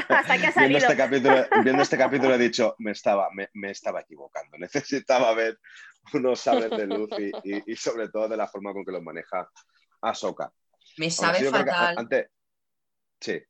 Hasta 0.09 0.39
que 0.39 0.47
ha 0.47 0.53
viendo, 0.67 0.79
este 0.79 0.97
capítulo, 0.97 1.47
viendo 1.63 1.83
este 1.83 1.99
capítulo 1.99 2.35
he 2.35 2.39
dicho, 2.39 2.75
me 2.79 2.93
estaba, 2.93 3.29
me, 3.33 3.49
me 3.55 3.71
estaba 3.71 4.01
equivocando. 4.01 4.57
Necesitaba 4.59 5.33
ver 5.35 5.59
unos 6.15 6.41
sables 6.41 6.71
de 6.71 6.87
luz 6.87 7.11
y, 7.19 7.31
y- 7.45 7.63
y 7.67 7.77
sobre 7.77 8.09
todo 8.09 8.29
de 8.29 8.37
la 8.39 8.49
forma 8.49 8.73
con 8.73 8.85
que 8.85 8.93
los 8.93 9.03
maneja 9.03 9.49
Ahsoka. 10.01 10.53
Me 10.99 11.07
Aún 11.07 11.13
sabe 11.13 11.45
fatal. 11.45 11.95
antes, 11.99 12.27
sí, 13.21 13.41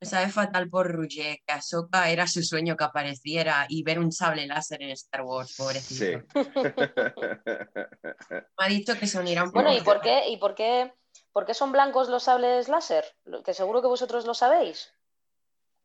Me 0.00 0.06
sabe 0.06 0.28
fatal 0.28 0.68
por 0.68 0.90
Roger, 0.92 1.38
que 1.46 1.52
Ahsoka 1.52 2.10
era 2.10 2.26
su 2.26 2.42
sueño 2.42 2.76
que 2.76 2.84
apareciera 2.84 3.66
y 3.68 3.82
ver 3.82 3.98
un 3.98 4.12
sable 4.12 4.46
láser 4.46 4.82
en 4.82 4.90
Star 4.90 5.22
Wars, 5.22 5.50
sí. 5.50 5.56
pobrecito. 5.62 6.26
Me 8.58 8.64
ha 8.64 8.68
dicho 8.68 8.98
que 8.98 9.06
se 9.06 9.18
unirá 9.18 9.44
un 9.44 9.52
Bueno, 9.52 9.70
poco. 9.70 9.80
¿y 9.80 9.84
por 9.84 10.00
qué, 10.00 10.28
y 10.28 10.36
por 10.38 10.54
qué, 10.54 10.92
por 11.32 11.46
qué 11.46 11.54
son 11.54 11.72
blancos 11.72 12.08
los 12.08 12.24
sables 12.24 12.68
láser? 12.68 13.04
Que 13.44 13.54
seguro 13.54 13.80
que 13.80 13.88
vosotros 13.88 14.26
lo 14.26 14.34
sabéis. 14.34 14.92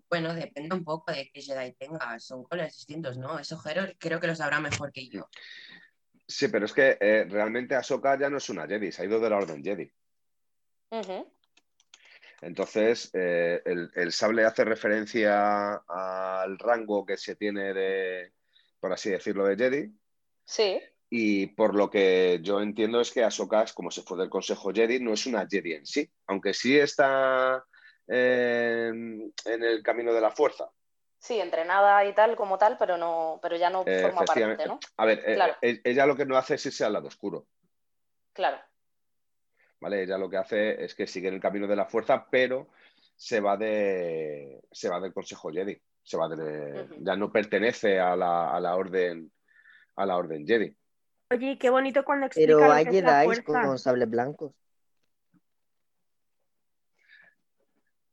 Bueno, 0.09 0.33
depende 0.33 0.75
un 0.75 0.83
poco 0.83 1.11
de 1.13 1.29
qué 1.33 1.41
Jedi 1.41 1.73
tenga. 1.73 2.19
Son 2.19 2.43
colores 2.43 2.75
distintos, 2.75 3.17
¿no? 3.17 3.39
Eso 3.39 3.57
Jero 3.59 3.87
creo 3.97 4.19
que 4.19 4.27
lo 4.27 4.35
sabrá 4.35 4.59
mejor 4.59 4.91
que 4.91 5.07
yo. 5.07 5.29
Sí, 6.27 6.47
pero 6.49 6.65
es 6.65 6.73
que 6.73 6.97
eh, 6.99 7.25
realmente 7.29 7.75
Ahsoka 7.75 8.17
ya 8.19 8.29
no 8.29 8.37
es 8.37 8.49
una 8.49 8.67
Jedi, 8.67 8.91
se 8.91 9.01
ha 9.01 9.05
ido 9.05 9.19
de 9.19 9.29
la 9.29 9.37
Orden 9.37 9.63
Jedi. 9.63 9.89
Entonces, 12.41 13.11
eh, 13.13 13.61
el, 13.65 14.11
sable 14.11 14.45
hace 14.45 14.65
referencia 14.65 15.75
al 15.87 16.57
rango 16.57 17.05
que 17.05 17.17
se 17.17 17.35
tiene 17.35 17.73
de, 17.73 18.33
por 18.79 18.91
así 18.91 19.11
decirlo, 19.11 19.45
de 19.45 19.55
Jedi. 19.55 19.91
Sí. 20.43 20.81
Y 21.09 21.47
por 21.47 21.75
lo 21.75 21.89
que 21.89 22.39
yo 22.41 22.61
entiendo 22.61 22.99
es 22.99 23.11
que 23.11 23.23
Ahsoka, 23.23 23.65
como 23.75 23.91
se 23.91 24.01
fue 24.01 24.17
del 24.17 24.29
Consejo 24.29 24.71
Jedi, 24.73 24.99
no 24.99 25.13
es 25.13 25.25
una 25.25 25.47
Jedi 25.47 25.73
en 25.73 25.85
sí, 25.85 26.09
aunque 26.27 26.53
sí 26.53 26.77
está 26.77 27.63
eh, 28.07 28.89
en 28.89 29.63
el 29.63 29.83
camino 29.83 30.13
de 30.13 30.21
la 30.21 30.31
fuerza. 30.31 30.69
Sí, 31.19 31.39
entrenada 31.39 32.03
y 32.05 32.15
tal 32.15 32.35
como 32.35 32.57
tal, 32.57 32.77
pero 32.79 32.97
no, 32.97 33.39
pero 33.43 33.55
ya 33.55 33.69
no 33.69 33.83
forma 33.83 34.25
parte, 34.25 34.65
¿no? 34.65 34.79
A 34.97 35.05
ver, 35.05 35.21
eh, 35.61 35.81
ella 35.83 36.07
lo 36.07 36.15
que 36.15 36.25
no 36.25 36.35
hace 36.35 36.55
es 36.55 36.65
irse 36.65 36.83
al 36.83 36.93
lado 36.93 37.09
oscuro. 37.09 37.45
Claro. 38.33 38.57
¿Vale? 39.81 40.03
Ella 40.03 40.17
lo 40.17 40.29
que 40.29 40.37
hace 40.37 40.83
es 40.83 40.95
que 40.95 41.07
sigue 41.07 41.27
en 41.27 41.33
el 41.33 41.41
camino 41.41 41.67
de 41.67 41.75
la 41.75 41.85
fuerza, 41.85 42.27
pero 42.29 42.69
se 43.15 43.39
va 43.41 43.57
de 43.57 44.61
se 44.71 44.89
va 44.89 45.01
del 45.01 45.13
Consejo 45.13 45.51
Jedi, 45.51 45.77
se 46.03 46.17
va 46.17 46.29
de, 46.29 46.87
ya 46.99 47.15
no 47.15 47.31
pertenece 47.31 47.99
a 47.99 48.15
la, 48.15 48.55
a 48.55 48.59
la, 48.59 48.75
orden 48.75 49.31
a 49.95 50.05
la 50.05 50.15
orden 50.15 50.47
Jedi. 50.47 50.73
Oye, 51.31 51.57
qué 51.57 51.69
bonito 51.69 52.05
cuando 52.05 52.27
explica 52.27 52.47
Pero 52.47 52.67
lo 52.67 52.71
hay 52.71 52.85
que 52.85 53.01
Jedi 53.01 53.43
con 53.43 53.77
sables 53.77 54.09
blancos. 54.09 54.53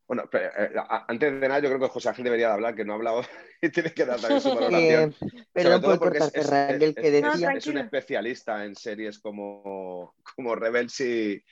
Bueno, 0.09 0.25
pero, 0.31 0.47
eh, 0.57 0.73
a- 0.77 1.05
antes 1.07 1.39
de 1.39 1.49
nada, 1.49 1.61
yo 1.61 1.69
creo 1.69 1.81
que 1.81 1.89
José 1.89 2.09
Ángel 2.09 2.25
debería 2.25 2.49
de 2.49 2.55
hablar, 2.55 2.75
que 2.75 2.85
no 2.85 2.95
ha 2.95 2.97
hablado 2.97 3.21
y 3.63 3.69
tiene 3.69 3.93
que 3.93 4.07
dar 4.07 4.19
también 4.19 4.41
su 4.41 4.49
Eh, 4.49 4.55
valoración. 4.55 5.15
perdón 5.53 5.73
Sobre 5.73 5.81
todo 5.81 5.91
por 5.91 5.99
porque 5.99 6.19
es- 6.19 6.25
cortarte, 6.25 6.41
es- 6.41 6.51
Raquel, 6.51 6.95
que 6.95 7.21
No, 7.21 7.31
decía... 7.31 7.53
es 7.53 7.67
un 7.67 7.79
especialista 7.79 8.65
en 8.65 8.75
series 8.75 9.19
como, 9.19 10.15
como 10.35 10.55
Rebels 10.57 10.99
y, 11.01 11.45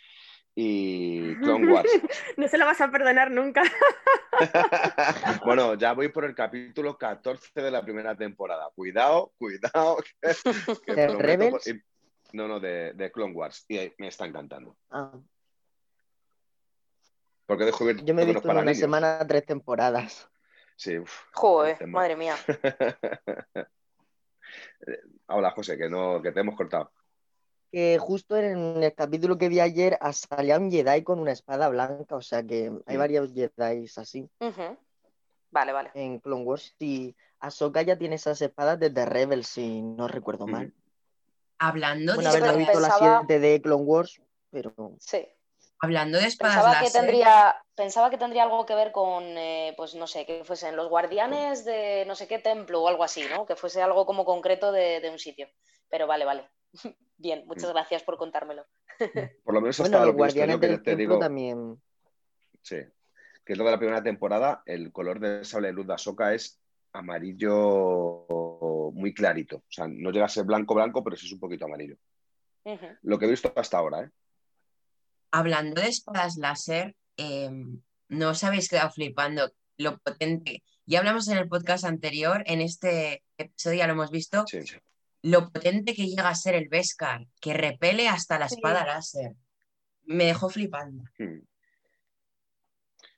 y 0.54 1.34
Clone 1.42 1.70
Wars. 1.70 1.90
No 2.38 2.48
se 2.48 2.56
lo 2.56 2.64
vas 2.64 2.80
a 2.80 2.90
perdonar 2.90 3.30
nunca. 3.30 3.62
bueno, 5.44 5.74
ya 5.74 5.92
voy 5.92 6.08
por 6.08 6.24
el 6.24 6.34
capítulo 6.34 6.96
14 6.96 7.60
de 7.60 7.70
la 7.70 7.82
primera 7.82 8.14
temporada. 8.16 8.68
Cuidado, 8.74 9.32
cuidado. 9.38 9.98
que- 10.22 10.34
que 10.86 10.94
¿De 10.94 11.08
Rebels? 11.08 11.50
por- 11.64 11.82
no, 12.32 12.48
no, 12.48 12.58
de, 12.60 12.92
de 12.94 13.12
Clone 13.12 13.34
Wars. 13.34 13.64
Y 13.68 13.92
me 13.98 14.08
está 14.08 14.26
encantando. 14.26 14.76
Ah, 14.90 15.12
Porque 17.46 17.62
he 17.62 17.66
descubierto 17.66 18.04
yo 18.04 18.14
me 18.14 18.22
he 18.22 18.26
que 18.26 18.32
no 18.32 18.38
es 18.38 18.42
visto 18.42 18.48
en 18.48 18.50
para 18.50 18.60
una 18.60 18.70
niños. 18.72 18.80
semana 18.80 19.26
tres 19.26 19.46
temporadas. 19.46 20.28
Sí, 20.76 20.98
uf, 20.98 21.10
Joder, 21.32 21.78
tema. 21.78 22.00
madre 22.00 22.16
mía. 22.16 22.34
Hola, 25.28 25.50
José, 25.52 25.76
que, 25.76 25.88
no, 25.88 26.20
que 26.22 26.32
te 26.32 26.40
hemos 26.40 26.54
cortado. 26.56 26.90
Que 27.72 27.98
justo 27.98 28.36
en 28.36 28.82
el 28.82 28.94
capítulo 28.94 29.36
que 29.38 29.48
vi 29.48 29.60
ayer 29.60 29.98
salía 30.12 30.58
un 30.58 30.70
Jedi 30.70 31.02
con 31.02 31.18
una 31.18 31.32
espada 31.32 31.68
blanca, 31.68 32.14
o 32.16 32.22
sea 32.22 32.42
que 32.44 32.70
hay 32.86 32.96
Mm. 32.96 32.98
varios 32.98 33.32
Jedi 33.32 33.86
así. 33.96 34.28
Vale, 35.50 35.72
vale. 35.72 35.90
en 35.94 36.18
Clone 36.20 36.44
Wars 36.44 36.74
y 36.78 37.16
Ahsoka 37.40 37.80
ya 37.82 37.96
tiene 37.96 38.16
esas 38.16 38.40
espadas 38.42 38.78
desde 38.78 39.06
Rebels, 39.06 39.46
si 39.46 39.80
no 39.82 40.06
recuerdo 40.08 40.46
mal. 40.46 40.72
Hablando 41.58 42.14
Bueno, 42.14 42.32
de 42.32 42.40
ver, 42.40 42.46
no 42.46 42.50
he 42.50 42.52
Yo 42.52 42.58
visto 42.58 42.80
la 42.80 42.88
pensaba- 42.88 43.18
7 43.20 43.38
de 43.40 43.62
Clone 43.62 43.84
Wars, 43.84 44.20
pero 44.50 44.74
Sí. 45.00 45.26
Hablando 45.78 46.18
de 46.18 46.26
espadas 46.26 46.56
Pensaba 46.56 46.80
que 46.80 46.90
tendría, 46.90 47.56
pensaba 47.74 48.10
que 48.10 48.18
tendría 48.18 48.44
algo 48.44 48.64
que 48.64 48.74
ver 48.74 48.92
con, 48.92 49.24
eh, 49.24 49.74
pues 49.76 49.94
no 49.94 50.06
sé, 50.06 50.24
que 50.24 50.42
fuesen 50.44 50.74
los 50.74 50.88
guardianes 50.88 51.64
de 51.64 52.04
no 52.06 52.14
sé 52.14 52.26
qué 52.26 52.38
templo 52.38 52.82
o 52.82 52.88
algo 52.88 53.04
así, 53.04 53.22
¿no? 53.30 53.44
Que 53.46 53.56
fuese 53.56 53.82
algo 53.82 54.06
como 54.06 54.24
concreto 54.24 54.72
de, 54.72 55.00
de 55.00 55.10
un 55.10 55.18
sitio. 55.18 55.48
Pero 55.90 56.06
vale, 56.06 56.24
vale. 56.24 56.48
Bien, 57.18 57.44
muchas 57.46 57.70
Mm. 57.70 57.72
gracias 57.72 58.02
por 58.02 58.16
contármelo. 58.18 58.66
Por 59.44 59.54
lo 59.54 59.60
menos 59.60 59.78
bueno, 59.78 59.96
hasta 59.98 60.06
los 60.06 60.06
lo 60.06 60.12
yo, 60.12 60.16
guardianes 60.18 60.60
que 60.60 60.66
del 60.66 60.76
te 60.82 60.90
templo 60.90 60.96
digo, 60.96 61.18
también. 61.18 61.82
sí, 62.62 62.76
que 63.44 63.52
es 63.52 63.58
lo 63.58 63.64
de 63.64 63.70
la 63.70 63.78
primera 63.78 64.02
temporada, 64.02 64.62
el 64.66 64.92
color 64.92 65.20
del 65.20 65.44
sable 65.44 65.68
de 65.68 65.72
luz 65.74 65.86
de 65.86 65.94
Ahsoka 65.94 66.34
es 66.34 66.58
amarillo 66.92 68.26
muy 68.92 69.12
clarito. 69.14 69.56
O 69.56 69.64
sea, 69.70 69.86
no 69.88 70.10
llega 70.10 70.24
a 70.26 70.28
ser 70.30 70.44
blanco, 70.44 70.74
blanco, 70.74 71.02
pero 71.04 71.16
sí 71.16 71.26
es 71.26 71.32
un 71.32 71.40
poquito 71.40 71.64
amarillo. 71.66 71.96
Lo 73.02 73.18
que 73.18 73.26
he 73.26 73.30
visto 73.30 73.52
hasta 73.54 73.78
ahora, 73.78 74.02
¿eh? 74.02 74.10
Hablando 75.38 75.80
de 75.80 75.88
espadas 75.88 76.36
láser, 76.36 76.94
eh, 77.16 77.50
no 78.08 78.30
os 78.30 78.44
habéis 78.44 78.68
quedado 78.68 78.90
flipando 78.90 79.52
lo 79.78 79.98
potente. 79.98 80.62
Ya 80.86 81.00
hablamos 81.00 81.28
en 81.28 81.38
el 81.38 81.48
podcast 81.48 81.84
anterior, 81.84 82.42
en 82.46 82.60
este 82.60 83.22
episodio 83.36 83.78
ya 83.78 83.86
lo 83.86 83.94
hemos 83.94 84.10
visto, 84.10 84.44
Sí. 84.46 84.60
lo 85.22 85.50
potente 85.50 85.94
que 85.94 86.06
llega 86.06 86.28
a 86.28 86.34
ser 86.34 86.54
el 86.54 86.68
Beskar, 86.68 87.26
que 87.40 87.52
repele 87.52 88.08
hasta 88.08 88.38
la 88.38 88.48
Sí. 88.48 88.54
espada 88.56 88.86
láser. 88.86 89.32
Me 90.04 90.24
dejó 90.26 90.48
flipando. 90.48 91.02
Hmm. 91.18 91.40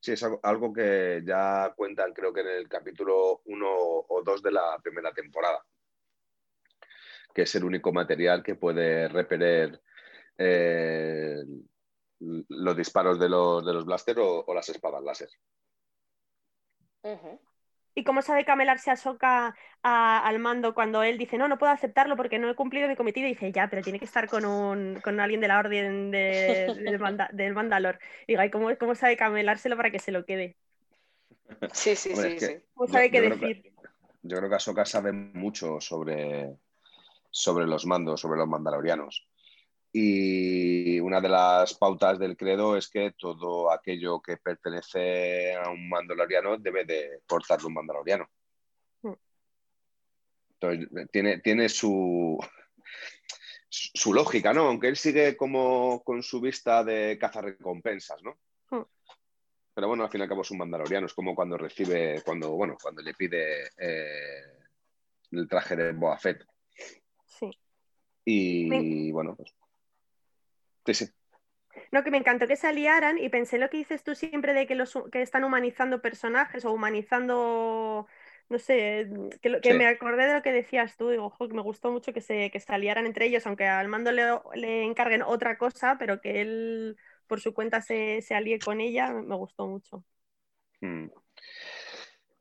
Sí, 0.00 0.12
es 0.12 0.22
algo, 0.22 0.40
algo 0.42 0.72
que 0.72 1.22
ya 1.26 1.72
cuentan, 1.76 2.12
creo 2.14 2.32
que 2.32 2.40
en 2.40 2.48
el 2.48 2.68
capítulo 2.68 3.42
1 3.44 3.68
o 3.68 4.22
2 4.24 4.42
de 4.42 4.52
la 4.52 4.78
primera 4.82 5.12
temporada, 5.12 5.62
que 7.34 7.42
es 7.42 7.54
el 7.56 7.64
único 7.64 7.92
material 7.92 8.42
que 8.42 8.54
puede 8.54 9.08
repeler 9.08 9.82
eh, 10.38 11.42
los 12.20 12.76
disparos 12.76 13.18
de 13.18 13.28
los, 13.28 13.64
de 13.64 13.72
los 13.72 13.84
blaster 13.84 14.18
o, 14.18 14.44
o 14.46 14.54
las 14.54 14.68
espadas 14.68 15.02
láser. 15.02 15.28
¿Y 17.94 18.04
cómo 18.04 18.22
sabe 18.22 18.44
camelarse 18.44 18.90
a 18.90 18.96
Soka 18.96 19.56
al 19.82 20.38
mando 20.38 20.74
cuando 20.74 21.02
él 21.02 21.18
dice, 21.18 21.36
no, 21.38 21.48
no 21.48 21.58
puedo 21.58 21.72
aceptarlo 21.72 22.16
porque 22.16 22.38
no 22.38 22.48
he 22.50 22.54
cumplido 22.54 22.86
mi 22.88 22.96
cometido? 22.96 23.26
Y 23.26 23.30
dice, 23.30 23.50
ya, 23.50 23.68
pero 23.68 23.82
tiene 23.82 23.98
que 23.98 24.04
estar 24.04 24.28
con, 24.28 24.44
un, 24.44 25.00
con 25.02 25.18
alguien 25.20 25.40
de 25.40 25.48
la 25.48 25.58
orden 25.58 26.10
de- 26.10 26.74
del, 26.84 26.98
manda- 27.00 27.30
del 27.32 27.54
Mandalor. 27.54 27.98
Y 28.26 28.32
digo, 28.32 28.42
"Ay, 28.42 28.50
¿cómo, 28.50 28.76
¿cómo 28.78 28.94
sabe 28.94 29.16
camelárselo 29.16 29.76
para 29.76 29.90
que 29.90 29.98
se 29.98 30.12
lo 30.12 30.24
quede? 30.24 30.56
Sí, 31.72 31.96
sí, 31.96 32.10
Hombre, 32.12 32.30
sí, 32.30 32.36
es 32.36 32.40
que 32.40 32.58
sí. 32.58 32.64
¿Cómo 32.74 32.86
Yo- 32.86 32.92
sabe 32.92 33.06
yo 33.06 33.12
qué 33.12 33.18
creo 33.18 33.38
que- 33.40 33.46
decir? 33.46 33.72
Yo 34.22 34.36
creo 34.36 34.48
que 34.50 34.56
Ahsoka 34.56 34.84
sabe 34.84 35.12
mucho 35.12 35.80
sobre, 35.80 36.56
sobre 37.30 37.66
los 37.66 37.86
mandos, 37.86 38.20
sobre 38.20 38.38
los 38.38 38.48
mandalorianos. 38.48 39.27
Y 39.92 41.00
una 41.00 41.20
de 41.20 41.28
las 41.30 41.74
pautas 41.74 42.18
del 42.18 42.36
credo 42.36 42.76
es 42.76 42.88
que 42.88 43.12
todo 43.12 43.72
aquello 43.72 44.20
que 44.20 44.36
pertenece 44.36 45.54
a 45.54 45.70
un 45.70 45.88
mandaloriano 45.88 46.58
debe 46.58 46.84
de 46.84 47.22
portarlo 47.26 47.68
un 47.68 47.74
mandaloriano. 47.74 48.28
Mm. 49.02 49.12
Entonces, 50.60 51.10
tiene, 51.10 51.38
tiene 51.38 51.68
su, 51.70 52.38
su 53.70 54.12
lógica, 54.12 54.52
¿no? 54.52 54.68
Aunque 54.68 54.88
él 54.88 54.96
sigue 54.96 55.36
como 55.36 56.02
con 56.04 56.22
su 56.22 56.40
vista 56.40 56.84
de 56.84 57.16
cazarrecompensas, 57.18 58.22
¿no? 58.22 58.38
Mm. 58.70 58.84
Pero 59.74 59.88
bueno, 59.88 60.04
al 60.04 60.10
fin 60.10 60.20
y 60.20 60.22
al 60.24 60.28
cabo 60.28 60.42
es 60.42 60.50
un 60.50 60.58
mandaloriano. 60.58 61.06
Es 61.06 61.14
como 61.14 61.34
cuando 61.34 61.56
recibe, 61.56 62.20
cuando, 62.24 62.50
bueno, 62.50 62.76
cuando 62.80 63.00
le 63.00 63.14
pide 63.14 63.70
eh, 63.78 64.42
el 65.30 65.48
traje 65.48 65.76
de 65.76 65.92
Boa 65.92 66.18
Fett. 66.18 66.44
Sí. 67.24 67.50
Y 68.24 69.10
bueno, 69.12 69.34
pues. 69.34 69.54
Sí, 70.88 70.94
sí. 70.94 71.06
No, 71.92 72.02
que 72.02 72.10
me 72.10 72.16
encantó 72.18 72.46
que 72.46 72.56
se 72.56 72.66
aliaran 72.66 73.18
y 73.18 73.28
pensé 73.28 73.58
lo 73.58 73.68
que 73.70 73.76
dices 73.78 74.02
tú 74.02 74.14
siempre 74.14 74.52
de 74.54 74.66
que, 74.66 74.74
los, 74.74 74.94
que 75.12 75.22
están 75.22 75.44
humanizando 75.44 76.00
personajes 76.02 76.64
o 76.64 76.72
humanizando, 76.72 78.06
no 78.48 78.58
sé, 78.58 79.08
que, 79.42 79.48
lo- 79.50 79.60
que 79.60 79.74
Sí. 79.74 79.74
me 79.74 79.86
acordé 79.86 80.26
de 80.26 80.34
lo 80.34 80.42
que 80.42 80.52
decías 80.52 80.96
tú, 80.96 81.10
digo, 81.10 81.30
"Jo, 81.30 81.48
que 81.48 81.54
me 81.54 81.62
gustó 81.62 81.90
mucho 81.92 82.12
que 82.12 82.20
se, 82.20 82.50
que 82.50 82.60
se 82.60 82.72
aliaran 82.72 83.06
entre 83.06 83.26
ellos, 83.26 83.46
aunque 83.46 83.66
al 83.66 83.88
mando 83.88 84.12
le, 84.12 84.24
le 84.54 84.84
encarguen 84.84 85.22
otra 85.22 85.58
cosa, 85.58 85.96
pero 85.98 86.20
que 86.20 86.40
él 86.40 86.96
por 87.26 87.40
su 87.40 87.52
cuenta 87.54 87.82
se, 87.82 88.22
se 88.22 88.34
alíe 88.34 88.58
con 88.60 88.80
ella, 88.80 89.12
me 89.12 89.36
gustó 89.36 89.66
mucho. 89.66 90.04
Mm. 90.82 91.08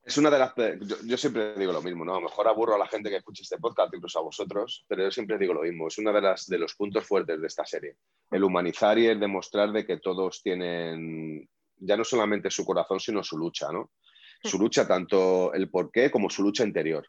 Es 0.08 0.17
una 0.17 0.30
de 0.30 0.39
las. 0.39 0.54
Yo, 0.56 0.96
yo 1.04 1.17
siempre 1.17 1.54
digo 1.56 1.74
lo 1.74 1.82
mismo, 1.82 2.06
¿no? 2.06 2.13
A 2.13 2.22
lo 2.22 2.30
mejor 2.30 2.48
aburro 2.48 2.76
a 2.76 2.78
la 2.78 2.88
gente 2.88 3.10
que 3.10 3.17
escucha 3.17 3.41
este 3.43 3.58
podcast, 3.58 3.93
incluso 3.93 4.20
a 4.20 4.22
vosotros, 4.22 4.86
pero 4.88 5.04
yo 5.04 5.12
siempre 5.12 5.38
digo 5.38 5.54
lo 5.54 5.63
mismo. 5.63 5.89
Es 5.89 5.98
una 5.98 6.13
de 6.13 6.22
las 6.22 6.48
de 6.48 6.58
los 6.58 6.76
puntos 6.76 7.06
fuertes 7.06 7.41
de 7.41 7.46
esta 7.46 7.65
serie. 7.65 7.98
El 8.32 8.46
humanizar 8.46 8.98
y 8.98 9.08
el 9.08 9.20
demostrar 9.20 9.74
de 9.74 9.86
que 9.86 9.98
todos 9.98 10.41
tienen 10.41 11.50
ya 11.76 11.98
no 11.98 12.06
solamente 12.06 12.50
su 12.50 12.63
corazón, 12.63 13.02
sino 13.02 13.22
su 13.22 13.38
lucha, 13.38 13.70
¿no? 13.70 13.91
Su 14.41 14.58
lucha, 14.58 14.88
tanto 14.88 15.54
el 15.54 15.70
porqué 15.70 16.10
como 16.10 16.30
su 16.30 16.41
lucha 16.41 16.63
interior. 16.63 17.06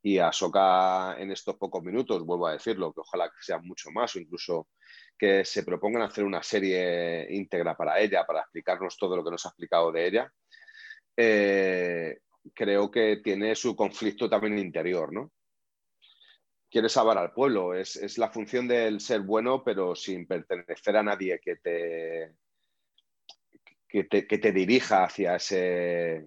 Y 0.00 0.16
Ahsoka 0.16 1.16
en 1.18 1.30
estos 1.30 1.54
pocos 1.56 1.84
minutos, 1.84 2.24
vuelvo 2.24 2.46
a 2.46 2.52
decirlo, 2.52 2.94
que 2.94 3.02
ojalá 3.02 3.28
que 3.28 3.42
sean 3.42 3.62
mucho 3.66 3.90
más 3.90 4.16
o 4.16 4.20
incluso 4.20 4.68
que 5.18 5.44
se 5.44 5.64
propongan 5.64 6.00
hacer 6.00 6.24
una 6.24 6.42
serie 6.42 7.26
íntegra 7.28 7.76
para 7.76 8.00
ella, 8.00 8.24
para 8.24 8.40
explicarnos 8.40 8.96
todo 8.96 9.16
lo 9.16 9.22
que 9.22 9.32
nos 9.32 9.44
ha 9.44 9.50
explicado 9.50 9.92
de 9.92 10.06
ella. 10.06 10.32
Eh, 11.14 12.18
creo 12.54 12.90
que 12.90 13.18
tiene 13.22 13.54
su 13.54 13.74
conflicto 13.74 14.28
también 14.28 14.58
interior, 14.58 15.12
¿no? 15.12 15.32
Quiere 16.70 16.88
salvar 16.88 17.18
al 17.18 17.32
pueblo, 17.32 17.74
es, 17.74 17.96
es 17.96 18.18
la 18.18 18.30
función 18.30 18.68
del 18.68 19.00
ser 19.00 19.22
bueno, 19.22 19.64
pero 19.64 19.94
sin 19.94 20.26
pertenecer 20.26 20.96
a 20.96 21.02
nadie 21.02 21.40
que 21.40 21.56
te, 21.56 22.34
que 23.88 24.04
te, 24.04 24.26
que 24.26 24.38
te 24.38 24.52
dirija 24.52 25.04
hacia 25.04 25.36
ese, 25.36 26.26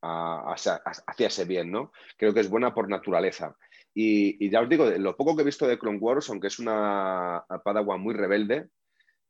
hacia, 0.00 0.74
hacia 0.74 1.26
ese 1.26 1.44
bien, 1.44 1.70
¿no? 1.70 1.92
Creo 2.16 2.32
que 2.32 2.40
es 2.40 2.48
buena 2.48 2.72
por 2.72 2.88
naturaleza. 2.88 3.56
Y, 3.92 4.44
y 4.44 4.50
ya 4.50 4.60
os 4.60 4.68
digo, 4.68 4.86
lo 4.86 5.16
poco 5.16 5.34
que 5.34 5.42
he 5.42 5.44
visto 5.44 5.66
de 5.66 5.78
Clone 5.78 5.98
Wars, 5.98 6.30
aunque 6.30 6.46
es 6.46 6.60
una 6.60 7.44
Padawan 7.64 8.00
muy 8.00 8.14
rebelde, 8.14 8.68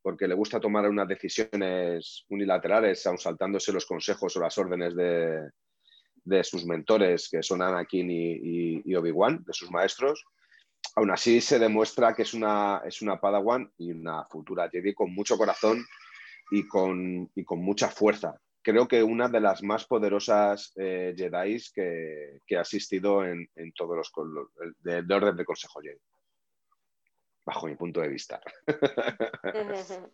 porque 0.01 0.27
le 0.27 0.35
gusta 0.35 0.59
tomar 0.59 0.87
unas 0.87 1.07
decisiones 1.07 2.25
unilaterales, 2.29 3.05
aun 3.07 3.17
saltándose 3.17 3.71
los 3.71 3.85
consejos 3.85 4.35
o 4.35 4.41
las 4.41 4.57
órdenes 4.57 4.95
de, 4.95 5.49
sus 6.43 6.65
mentores, 6.65 7.29
que 7.29 7.43
son 7.43 7.61
Anakin 7.61 8.09
y, 8.09 8.81
y, 8.85 8.95
Obi-Wan, 8.95 9.43
de 9.45 9.53
sus 9.53 9.71
maestros. 9.71 10.25
Aún 10.95 11.11
así 11.11 11.41
se 11.41 11.59
demuestra 11.59 12.13
que 12.13 12.23
es 12.23 12.33
una, 12.33 12.81
es 12.85 13.01
una 13.01 13.19
Padawan 13.19 13.71
y 13.77 13.91
una 13.91 14.25
futura 14.25 14.69
Jedi 14.69 14.93
con 14.93 15.13
mucho 15.13 15.37
corazón 15.37 15.85
y 16.51 16.67
con, 16.67 17.29
y 17.35 17.43
con 17.43 17.59
mucha 17.59 17.89
fuerza. 17.89 18.39
Creo 18.63 18.87
que 18.87 19.01
una 19.01 19.27
de 19.27 19.39
las 19.39 19.63
más 19.63 19.85
poderosas 19.85 20.73
eh, 20.75 21.13
Jedi 21.15 21.61
que, 21.73 22.57
ha 22.57 22.61
asistido 22.61 23.25
en, 23.25 23.47
todos 23.75 23.97
los, 23.97 24.11
de, 24.79 25.03
de 25.03 25.13
orden 25.13 25.35
del 25.35 25.45
Consejo 25.45 25.81
Jedi 25.81 25.99
bajo 27.45 27.67
mi 27.67 27.75
punto 27.75 28.01
de 28.01 28.07
vista. 28.07 28.41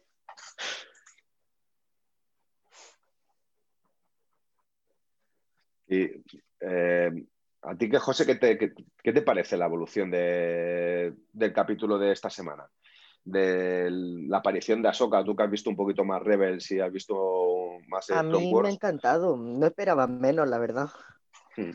y 5.87 6.09
eh, 6.59 7.11
a 7.61 7.75
ti, 7.75 7.89
que 7.89 7.99
José, 7.99 8.25
¿qué 8.25 9.13
te, 9.13 9.21
parece 9.21 9.57
la 9.57 9.65
evolución 9.65 10.11
del 10.11 11.53
capítulo 11.53 11.97
de 11.97 12.11
esta 12.11 12.29
semana? 12.29 12.69
De 13.23 13.89
la 13.91 14.37
aparición 14.37 14.81
de 14.81 14.89
Ahsoka, 14.89 15.23
tú 15.23 15.35
que 15.35 15.43
has 15.43 15.51
visto 15.51 15.69
un 15.69 15.75
poquito 15.75 16.05
más 16.05 16.21
Rebels 16.21 16.71
y 16.71 16.79
has 16.79 16.91
visto 16.91 17.79
más... 17.87 18.09
A 18.09 18.23
mí 18.23 18.53
me 18.53 18.69
ha 18.69 18.71
encantado, 18.71 19.35
no 19.35 19.65
esperaba 19.65 20.07
menos, 20.07 20.47
la 20.47 20.59
verdad. 20.59 20.89
Hmm. 21.57 21.71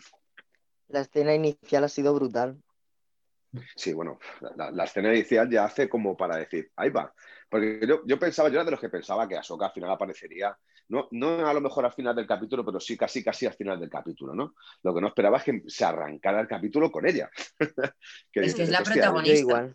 La 0.89 1.01
escena 1.01 1.35
inicial 1.35 1.85
ha 1.85 1.89
sido 1.89 2.15
brutal. 2.15 2.63
Sí, 3.77 3.93
bueno, 3.93 4.19
la, 4.57 4.85
escena 4.85 5.13
inicial 5.13 5.51
ya 5.51 5.65
hace 5.65 5.89
como 5.89 6.17
para 6.17 6.37
decir, 6.37 6.71
ahí 6.77 6.89
va. 6.89 7.13
Porque 7.51 7.87
yo, 8.07 8.19
pensaba, 8.19 8.49
yo 8.49 8.55
era 8.55 8.65
de 8.65 8.71
los 8.71 8.81
que 8.81 8.89
pensaba 8.89 9.29
que 9.29 9.37
Ahsoka 9.37 9.67
al 9.67 9.73
final 9.73 9.91
aparecería, 9.91 10.57
no, 10.89 11.09
no 11.11 11.47
a 11.47 11.55
lo 11.55 11.61
mejor 11.61 11.85
al 11.85 11.93
final 11.93 12.15
del 12.15 12.27
capítulo, 12.27 12.65
pero 12.65 12.81
sí 12.81 12.97
casi 12.97 13.23
casi 13.23 13.47
al 13.47 13.55
final 13.55 13.81
del 13.81 13.91
capítulo, 13.91 14.35
¿no? 14.35 14.55
Lo 14.83 14.95
que 14.95 15.01
no 15.01 15.09
esperaba 15.09 15.39
es 15.39 15.45
que 15.45 15.63
se 15.67 15.85
arrancara 15.85 16.41
el 16.41 16.49
capítulo 16.49 16.91
con 16.91 17.07
ella. 17.07 17.31
es 18.33 18.55
que 18.55 18.63
es 18.63 18.71
la 18.71 18.83
protagonista. 18.83 19.75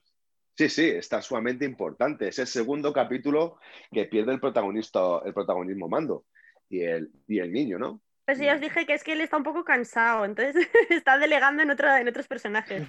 Sí, 0.58 0.70
sí, 0.70 0.90
está 0.90 1.22
sumamente 1.22 1.66
importante. 1.66 2.28
Es 2.28 2.40
el 2.40 2.48
segundo 2.48 2.92
capítulo 2.92 3.60
que 3.92 4.06
pierde 4.06 4.34
el 4.34 4.40
protagonista, 4.40 5.22
el 5.24 5.34
protagonismo 5.34 5.88
mando 5.88 6.26
y 6.68 6.82
el, 6.82 7.12
y 7.28 7.40
el 7.40 7.52
niño, 7.52 7.78
¿no? 7.78 8.02
Pues 8.26 8.40
ya 8.40 8.56
os 8.56 8.60
dije 8.60 8.86
que 8.86 8.94
es 8.94 9.06
que 9.06 9.14
él 9.14 9.22
está 9.22 9.38
un 9.38 9.44
poco 9.44 9.64
cansado, 9.64 10.26
entonces 10.26 10.56
está 10.90 11.18
delegando 11.18 11.64
en, 11.64 11.70
en 11.70 12.08
otros 12.10 12.28
personajes. 12.28 12.84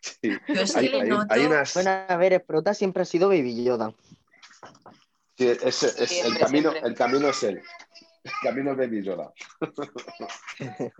Sí. 0.00 0.36
Bueno, 0.74 1.24
a 1.30 2.16
ver, 2.18 2.40
Sprota 2.42 2.74
siempre 2.74 3.02
ha 3.02 3.06
sido 3.06 3.28
Baby 3.28 3.64
Yoda. 3.64 3.94
Sí, 5.36 5.48
es, 5.48 6.24
el, 6.24 6.38
camino, 6.38 6.72
el 6.72 6.94
camino 6.94 7.28
es 7.28 7.42
él. 7.42 7.62
El 8.22 8.32
camino 8.42 8.70
es 8.72 8.76
Baby 8.76 9.02
Yoda. 9.02 9.32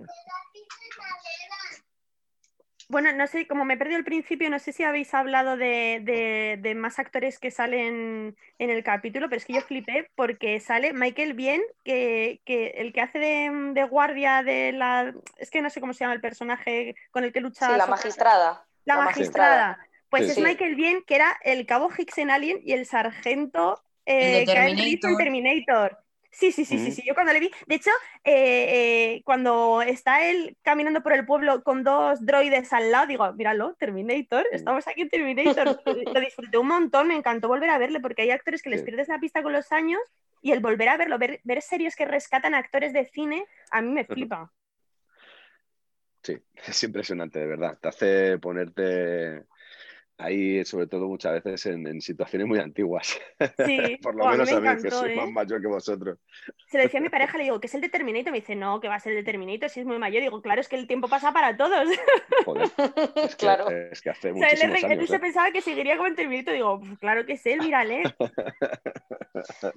Bueno, 2.89 3.13
no 3.13 3.27
sé, 3.27 3.47
como 3.47 3.65
me 3.65 3.75
he 3.75 3.77
perdido 3.79 3.99
el 3.99 4.05
principio, 4.05 4.51
no 4.51 4.59
sé 4.59 4.73
si 4.73 4.85
habéis 4.85 5.15
hablado 5.15 5.57
de, 5.57 6.75
más 6.77 6.99
actores 6.99 7.39
que 7.39 7.51
salen 7.51 8.37
en 8.59 8.71
el 8.71 8.85
capítulo, 8.85 9.29
pero 9.29 9.39
es 9.39 9.47
que 9.47 9.55
yo 9.55 9.63
flipé 9.63 10.11
porque 10.15 10.61
sale 10.61 10.93
Michael 10.93 11.33
Bien, 11.33 11.63
que, 11.83 12.41
el 12.47 12.93
que 12.93 13.01
hace 13.01 13.19
de, 13.19 13.85
guardia 13.91 14.43
de 14.43 14.73
la... 14.73 15.15
Es 15.39 15.51
que 15.51 15.63
no 15.63 15.71
sé 15.71 15.81
cómo 15.81 15.95
se 15.95 16.05
llama 16.05 16.15
el 16.15 16.21
personaje 16.21 16.95
con 17.11 17.25
el 17.25 17.33
que 17.33 17.41
lucha... 17.41 17.67
Sí, 17.67 17.77
la 17.77 17.87
magistrada. 17.87 18.67
La, 18.85 18.97
magistrada. 18.99 19.79
Pues 20.11 20.29
es 20.29 20.39
Michael 20.39 20.75
Bien, 20.77 21.03
que 21.07 21.17
era 21.17 21.37
el 21.43 21.67
cabo 21.67 21.91
Hicks 21.97 22.19
en 22.19 22.31
Alien 22.31 22.61
y 22.63 22.75
el 22.75 22.87
sargento 22.87 23.83
eh, 24.07 24.45
Terminator. 24.47 25.17
Terminator. 25.17 25.99
Sí, 26.35 26.51
sí, 26.51 26.65
sí, 26.65 26.79
sí, 26.79 26.91
sí. 26.91 27.03
Yo 27.07 27.15
cuando 27.15 27.33
le 27.33 27.39
vi, 27.39 27.51
de 27.69 27.77
hecho, 27.77 27.91
eh, 28.25 29.15
eh, 29.15 29.23
cuando 29.25 29.83
está 29.83 30.29
él 30.29 30.57
caminando 30.63 31.01
por 31.01 31.13
el 31.13 31.25
pueblo 31.25 31.63
con 31.63 31.85
dos 31.85 32.27
droides 32.27 32.73
al 32.73 32.91
lado, 32.91 33.07
digo, 33.07 33.33
míralo, 33.35 33.75
Terminator, 33.75 34.45
estamos 34.51 34.89
aquí 34.89 35.03
en 35.03 35.11
Terminator. 35.11 35.81
Lo 36.15 36.21
disfruté 36.21 36.59
un 36.59 36.67
montón, 36.67 37.07
me 37.07 37.15
encantó 37.15 37.47
volver 37.47 37.71
a 37.71 37.79
verle, 37.79 38.01
porque 38.01 38.23
hay 38.23 38.33
actores 38.33 38.63
que 38.63 38.71
les 38.71 38.83
pierdes 38.83 39.07
la 39.07 39.21
pista 39.21 39.45
con 39.45 39.53
los 39.53 39.71
años 39.71 40.01
y 40.43 40.51
el 40.51 40.59
volver 40.59 40.89
a 40.89 40.97
verlo, 40.97 41.19
ver, 41.19 41.41
ver 41.45 41.63
series 41.63 41.95
que 41.95 42.05
rescatan 42.05 42.55
actores 42.55 42.93
de 42.93 43.05
cine, 43.05 43.47
a 43.71 43.81
mí 43.81 43.91
me 43.91 44.05
flipa. 44.05 44.53
Sí, 46.25 46.37
es 46.67 46.83
impresionante, 46.83 47.39
de 47.39 47.47
verdad. 47.47 47.79
Te 47.81 47.89
hace 47.89 48.39
ponerte 48.39 49.45
ahí, 50.19 50.65
sobre 50.65 50.87
todo 50.87 51.09
muchas 51.09 51.43
veces 51.43 51.67
en, 51.67 52.01
situaciones 52.01 52.47
muy 52.47 52.59
antiguas. 52.59 53.19
Sí, 53.65 53.97
por 54.03 54.15
lo 54.15 54.27
menos 54.27 54.51
a 54.53 54.61
mí, 54.61 54.83
que 54.83 54.91
soy 54.91 55.17
más 55.17 55.29
¿eh? 55.29 55.33
mayor 55.33 55.61
que 55.61 55.67
vosotros. 55.67 56.19
Se 56.69 56.79
lo 56.79 56.85
decía 56.85 57.01
a 57.01 57.03
mi 57.03 57.09
pareja, 57.11 57.37
le 57.39 57.45
digo, 57.45 57.61
¿qué 57.61 57.67
es 57.67 57.75
el 57.75 57.81
determinito? 57.81 58.31
Me 58.31 58.39
dice, 58.39 58.55
no, 58.55 58.81
que 58.81 58.89
va 58.89 58.97
a 58.97 59.01
ser 59.01 59.13
el 59.13 59.19
determinito 59.19 59.69
si 59.69 59.81
es 59.81 59.87
muy 59.87 59.99
mayor. 59.99 60.23
Digo, 60.23 60.41
claro, 60.43 60.61
es 60.61 60.69
que 60.69 60.77
el 60.77 60.87
tiempo 60.87 61.09
pasa 61.09 61.33
para 61.33 61.57
todos. 61.57 61.89
Joder, 62.45 62.71
es 63.17 63.37
que, 63.37 63.47
claro. 63.47 63.69
es 63.71 64.01
que 64.01 64.11
hace 64.11 64.33
muchísimos 64.33 64.83
o 64.83 64.87
años, 64.87 65.09
se 65.09 65.17
¿eh? 65.17 65.21
pensaba 65.21 65.51
que 65.51 65.61
seguiría 65.61 65.97
como 65.97 66.07
el 66.07 66.17
determinito. 66.17 66.53
Digo, 66.53 66.81
pues 66.81 66.99
claro 66.99 67.27
que 67.27 67.35
es 67.35 67.47
él, 67.47 67.61
mírale. 67.61 68.03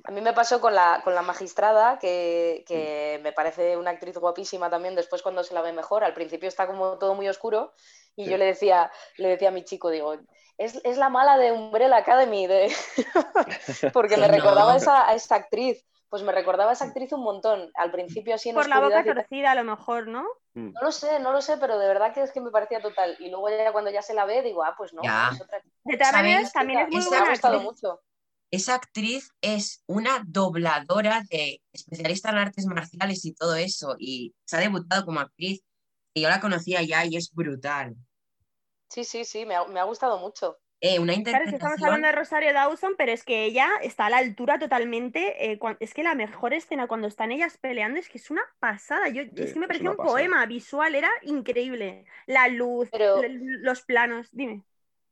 A 0.03 0.11
mí 0.11 0.21
me 0.21 0.33
pasó 0.33 0.61
con 0.61 0.75
la, 0.75 1.01
con 1.03 1.15
la 1.15 1.21
magistrada, 1.21 1.97
que, 1.99 2.63
que 2.67 3.19
me 3.23 3.33
parece 3.33 3.75
una 3.75 3.91
actriz 3.91 4.17
guapísima 4.17 4.69
también, 4.69 4.95
después 4.95 5.21
cuando 5.21 5.43
se 5.43 5.53
la 5.53 5.61
ve 5.61 5.73
mejor, 5.73 6.03
al 6.03 6.13
principio 6.13 6.47
está 6.47 6.67
como 6.67 6.97
todo 6.97 7.15
muy 7.15 7.27
oscuro 7.27 7.73
y 8.19 8.25
yo 8.25 8.37
le 8.37 8.45
decía, 8.45 8.91
le 9.17 9.29
decía 9.29 9.49
a 9.49 9.51
mi 9.51 9.63
chico, 9.63 9.91
digo, 9.91 10.15
es, 10.57 10.81
es 10.83 10.97
la 10.97 11.09
mala 11.09 11.37
de 11.37 11.51
Umbrella 11.51 11.97
Academy, 11.97 12.47
de... 12.47 12.73
porque 13.93 14.17
me 14.17 14.27
recordaba 14.27 14.73
a 14.73 15.13
esa 15.13 15.35
actriz. 15.35 15.83
Pues 16.09 16.23
me 16.23 16.31
recordaba 16.31 16.71
a 16.71 16.73
esa 16.73 16.85
actriz 16.85 17.11
un 17.11 17.21
montón. 17.21 17.69
Al 17.75 17.91
principio 17.91 18.35
así 18.35 18.49
en 18.49 18.55
Por 18.55 18.69
la 18.69 18.79
boca 18.79 19.03
torcida 19.03 19.51
a 19.51 19.55
lo 19.55 19.65
mejor, 19.65 20.07
¿no? 20.07 20.25
Mm. 20.53 20.71
No 20.71 20.81
lo 20.81 20.91
sé, 20.91 21.19
no 21.19 21.31
lo 21.33 21.41
sé, 21.41 21.57
pero 21.57 21.77
de 21.77 21.87
verdad 21.87 22.13
que 22.13 22.23
es 22.23 22.31
que 22.31 22.39
me 22.39 22.49
parecía 22.49 22.81
total. 22.81 23.17
Y 23.19 23.29
luego 23.29 23.49
ya 23.49 23.71
cuando 23.71 23.91
ya 23.91 24.01
se 24.01 24.13
la 24.13 24.25
ve, 24.25 24.41
digo, 24.41 24.63
ah, 24.63 24.73
pues 24.77 24.93
no. 24.93 25.01
Es 25.03 25.41
otra... 25.41 25.61
De 25.83 25.97
todas 25.97 26.13
maneras, 26.13 26.53
también 26.53 26.79
es 26.79 26.89
muy 26.89 27.01
buena. 27.03 27.21
Me 27.21 27.27
ha 27.27 27.31
gustado 27.31 27.59
mucho. 27.59 28.01
Esa 28.49 28.75
actriz 28.75 29.29
es 29.41 29.83
una 29.85 30.23
dobladora 30.25 31.21
de 31.29 31.61
especialista 31.73 32.29
en 32.29 32.37
artes 32.37 32.65
marciales 32.65 33.25
y 33.25 33.33
todo 33.33 33.55
eso. 33.55 33.95
Y 33.99 34.33
se 34.45 34.55
ha 34.55 34.59
debutado 34.61 35.05
como 35.05 35.19
actriz. 35.19 35.61
Y 36.13 36.21
yo 36.21 36.29
la 36.29 36.39
conocía 36.39 36.81
ya 36.81 37.05
y 37.05 37.17
es 37.17 37.31
brutal. 37.33 37.95
Sí, 38.89 39.03
sí, 39.03 39.25
sí, 39.25 39.45
me 39.45 39.55
ha, 39.55 39.83
gustado 39.83 40.19
mucho. 40.19 40.57
Eh, 40.79 40.99
una 40.99 41.13
Claro, 41.23 41.45
estamos 41.45 41.81
hablando 41.81 42.07
de 42.07 42.13
Rosario 42.13 42.53
Dawson, 42.53 42.93
pero 42.97 43.11
es 43.11 43.23
que 43.23 43.45
ella 43.45 43.67
está 43.81 44.05
a 44.05 44.09
la 44.11 44.17
altura 44.17 44.59
totalmente. 44.59 45.51
Eh, 45.51 45.59
es 45.79 45.93
que 45.93 46.03
la 46.03 46.13
mejor 46.13 46.53
escena 46.53 46.87
cuando 46.87 47.07
están 47.07 47.31
ellas 47.31 47.57
peleando 47.57 47.99
es 47.99 48.09
que 48.09 48.19
es 48.19 48.29
una 48.29 48.43
pasada. 48.59 49.09
Yo, 49.09 49.23
es 49.35 49.53
que 49.53 49.59
me 49.59 49.67
parecía 49.67 49.89
un 49.89 49.97
poema 49.97 50.45
visual, 50.45 50.93
era 50.93 51.09
increíble. 51.23 52.05
La 52.27 52.47
luz, 52.47 52.89
los 53.61 53.81
planos, 53.81 54.29
dime. 54.31 54.63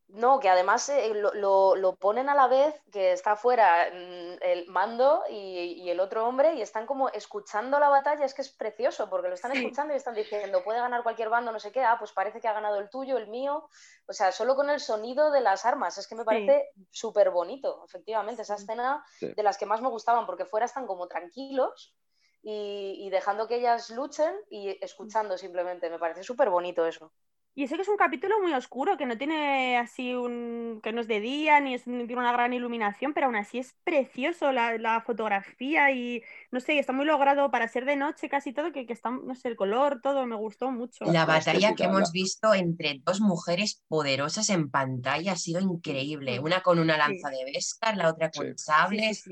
No, 0.07 0.39
que 0.39 0.49
además 0.49 0.87
eh, 0.89 1.13
lo, 1.13 1.95
ponen 1.99 2.29
a 2.29 2.35
la 2.35 2.47
vez 2.47 2.79
que 2.91 3.11
está 3.11 3.31
afuera 3.31 3.89
mm, 3.91 4.37
el 4.41 4.67
mando 4.67 5.23
y, 5.29 5.89
el 5.89 5.99
otro 5.99 6.27
hombre 6.27 6.53
y 6.53 6.61
están 6.61 6.85
como 6.85 7.09
escuchando 7.09 7.79
la 7.79 7.89
batalla, 7.89 8.23
es 8.23 8.33
que 8.33 8.43
es 8.43 8.51
precioso 8.51 9.09
porque 9.09 9.29
lo 9.29 9.33
están 9.33 9.51
escuchando 9.53 9.93
y 9.93 9.97
están 9.97 10.13
diciendo, 10.13 10.63
puede 10.63 10.79
ganar 10.79 11.01
cualquier 11.01 11.29
bando, 11.29 11.51
no 11.51 11.59
sé 11.59 11.71
qué, 11.71 11.83
ah, 11.83 11.95
pues 11.97 12.11
parece 12.11 12.39
que 12.39 12.47
ha 12.47 12.53
ganado 12.53 12.79
el 12.79 12.89
tuyo, 12.89 13.17
el 13.17 13.27
mío, 13.27 13.67
o 14.05 14.13
sea, 14.13 14.31
solo 14.31 14.55
con 14.55 14.69
el 14.69 14.79
sonido 14.79 15.31
de 15.31 15.41
las 15.41 15.65
armas, 15.65 15.97
es 15.97 16.07
que 16.07 16.15
me 16.15 16.23
parece 16.23 16.69
súper 16.91 17.31
bonito, 17.31 17.83
efectivamente, 17.85 18.43
esa 18.43 18.55
escena 18.55 19.03
de 19.19 19.43
las 19.43 19.57
que 19.57 19.65
más 19.65 19.81
me 19.81 19.89
gustaban 19.89 20.27
porque 20.27 20.45
fuera 20.45 20.67
están 20.67 20.85
como 20.85 21.07
tranquilos 21.07 21.95
y, 22.43 22.95
y 22.99 23.09
dejando 23.09 23.47
que 23.47 23.55
ellas 23.55 23.89
luchen 23.89 24.35
y 24.49 24.77
escuchando 24.83 25.37
simplemente, 25.37 25.89
me 25.89 25.99
parece 25.99 26.23
súper 26.23 26.49
bonito 26.49 26.85
eso. 26.85 27.11
Y 27.57 27.69
sé 27.69 27.77
que 27.77 27.83
es 27.83 27.87
un 27.87 27.95
capítulo 27.95 28.41
muy 28.41 28.53
oscuro, 28.53 28.97
que 28.97 29.05
no 29.05 29.17
tiene 29.17 29.77
así 29.77 30.13
un. 30.13 30.81
que 30.83 30.91
no 30.91 30.99
es 30.99 31.07
de 31.07 31.21
día, 31.21 31.61
ni, 31.61 31.73
es, 31.73 31.85
tiene 31.85 32.17
una 32.17 32.33
gran 32.33 32.51
iluminación, 32.51 33.13
pero 33.13 33.27
aún 33.27 33.37
así 33.37 33.59
es 33.59 33.77
precioso 33.85 34.51
la, 34.51 35.01
fotografía 35.05 35.89
y 35.91 36.21
no 36.51 36.59
sé, 36.59 36.77
está 36.77 36.91
muy 36.91 37.05
logrado 37.05 37.49
para 37.51 37.69
ser 37.69 37.85
de 37.85 37.95
noche 37.95 38.27
casi 38.27 38.51
todo, 38.51 38.73
que, 38.73 38.85
que, 38.85 38.91
está, 38.91 39.09
no 39.09 39.33
sé, 39.35 39.47
el 39.47 39.55
color, 39.55 40.01
todo, 40.01 40.25
me 40.25 40.35
gustó 40.35 40.69
mucho. 40.69 41.05
La 41.05 41.25
batalla 41.25 41.75
que 41.75 41.85
hemos 41.85 42.11
visto 42.11 42.53
entre 42.53 42.99
dos 43.05 43.21
mujeres 43.21 43.81
poderosas 43.87 44.49
en 44.49 44.69
pantalla 44.69 45.31
ha 45.31 45.37
sido 45.37 45.61
increíble. 45.61 46.41
Una 46.41 46.59
con 46.59 46.77
una 46.77 46.97
lanza 46.97 47.29
de 47.29 47.45
Beskar, 47.45 47.95
la 47.95 48.09
otra 48.09 48.31
con 48.31 48.57
sables. 48.57 49.23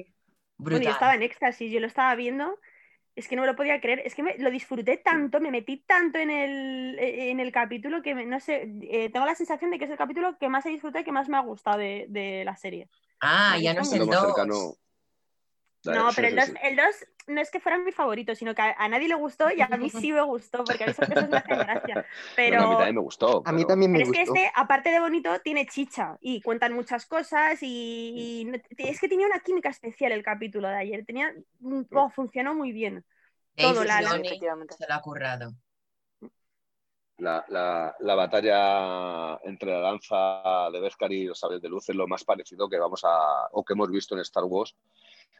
Brutal. 0.55 0.83
yo 0.83 0.91
estaba 0.91 1.15
en 1.15 1.23
éxtasis, 1.23 1.69
yo 1.73 1.81
lo 1.81 1.87
estaba 1.87 2.15
viendo 2.15 2.57
es 3.15 3.27
que 3.27 3.35
no 3.35 3.41
me 3.41 3.47
lo 3.47 3.55
podía 3.55 3.79
creer, 3.79 4.01
es 4.05 4.15
que 4.15 4.23
me, 4.23 4.37
lo 4.37 4.49
disfruté 4.49 4.97
tanto, 4.97 5.39
me 5.39 5.51
metí 5.51 5.77
tanto 5.77 6.17
en 6.17 6.31
el, 6.31 6.97
e, 6.99 7.29
en 7.29 7.39
el 7.39 7.51
capítulo 7.51 8.01
que, 8.01 8.13
no 8.13 8.39
sé, 8.39 8.69
eh, 8.89 9.09
tengo 9.11 9.25
la 9.25 9.35
sensación 9.35 9.71
de 9.71 9.77
que 9.77 9.85
es 9.85 9.91
el 9.91 9.97
capítulo 9.97 10.37
que 10.37 10.49
más 10.49 10.65
he 10.65 10.69
disfrutado 10.69 11.01
y 11.01 11.05
que 11.05 11.11
más 11.11 11.29
me 11.29 11.37
ha 11.37 11.41
gustado 11.41 11.77
de, 11.77 12.43
la 12.45 12.55
serie. 12.55 12.89
Ah, 13.21 13.57
ya 13.59 13.73
no 13.73 13.81
el 13.81 14.07
2. 14.07 14.77
No, 15.85 16.09
pero 16.15 16.27
el 16.29 16.33
Sí, 16.33 16.39
2, 16.39 16.45
sí, 16.45 16.51
sí. 16.53 16.57
el 16.63 16.75
2 16.77 16.85
no 17.27 17.41
es 17.41 17.51
que 17.51 17.59
fuera 17.59 17.77
mi 17.77 17.91
favorito, 17.91 18.35
sino 18.35 18.53
que 18.55 18.61
a, 18.61 18.75
a 18.77 18.87
nadie 18.89 19.07
le 19.07 19.15
gustó 19.15 19.51
y 19.51 19.61
a 19.61 19.67
mí 19.69 19.89
sí 19.89 20.11
me 20.11 20.21
gustó, 20.21 20.63
porque 20.63 20.83
a 20.83 20.87
mí 20.87 20.91
esas 20.91 21.07
cosas 21.09 21.29
me 21.29 21.37
hacen 21.37 21.57
gracia. 21.57 22.05
Pero, 22.35 22.61
a 22.61 22.67
mí 22.67 22.75
también 22.75 22.95
me 22.95 23.01
gustó. 23.01 23.41
A 23.45 23.51
mí 23.51 23.57
pero- 23.59 23.67
también 23.67 23.91
me 23.91 23.99
pero 23.99 24.11
es 24.11 24.17
que 24.17 24.23
este, 24.23 24.51
aparte 24.55 24.89
de 24.91 24.99
bonito, 24.99 25.39
tiene 25.41 25.65
chicha 25.65 26.17
y 26.21 26.41
cuentan 26.41 26.73
muchas 26.73 27.05
cosas 27.05 27.59
y, 27.61 28.41
y 28.41 28.45
no- 28.45 28.57
es 28.77 28.99
que 28.99 29.07
tenía 29.09 29.27
una 29.27 29.39
química 29.39 29.69
especial 29.69 30.11
el 30.11 30.23
capítulo 30.23 30.67
de 30.67 30.75
ayer. 30.75 31.05
Tenía, 31.05 31.33
mm, 31.59 31.81
oh, 31.93 32.09
funcionó 32.09 32.53
muy 32.55 32.71
bien. 32.71 33.05
Todo, 33.55 33.83
la- 33.83 34.01
la- 34.01 34.15
Efectivamente. 34.15 34.75
se 34.75 34.85
lo 34.87 34.93
ha 34.93 35.01
currado. 35.01 35.53
La, 37.17 37.45
la- 37.47 37.95
la 37.99 38.15
batalla 38.15 39.39
entre 39.43 39.71
la 39.71 39.79
lanza 39.81 40.69
de 40.71 40.79
Beskar 40.79 41.11
y 41.11 41.25
los 41.25 41.39
sables 41.39 41.61
de 41.61 41.69
luz 41.69 41.87
es 41.89 41.95
lo 41.95 42.07
más 42.07 42.23
parecido 42.23 42.67
que 42.67 42.79
vamos 42.79 43.01
a 43.05 43.47
o 43.51 43.63
que 43.63 43.73
hemos 43.73 43.89
visto 43.91 44.15
en 44.15 44.21
Star 44.21 44.43
Wars 44.45 44.75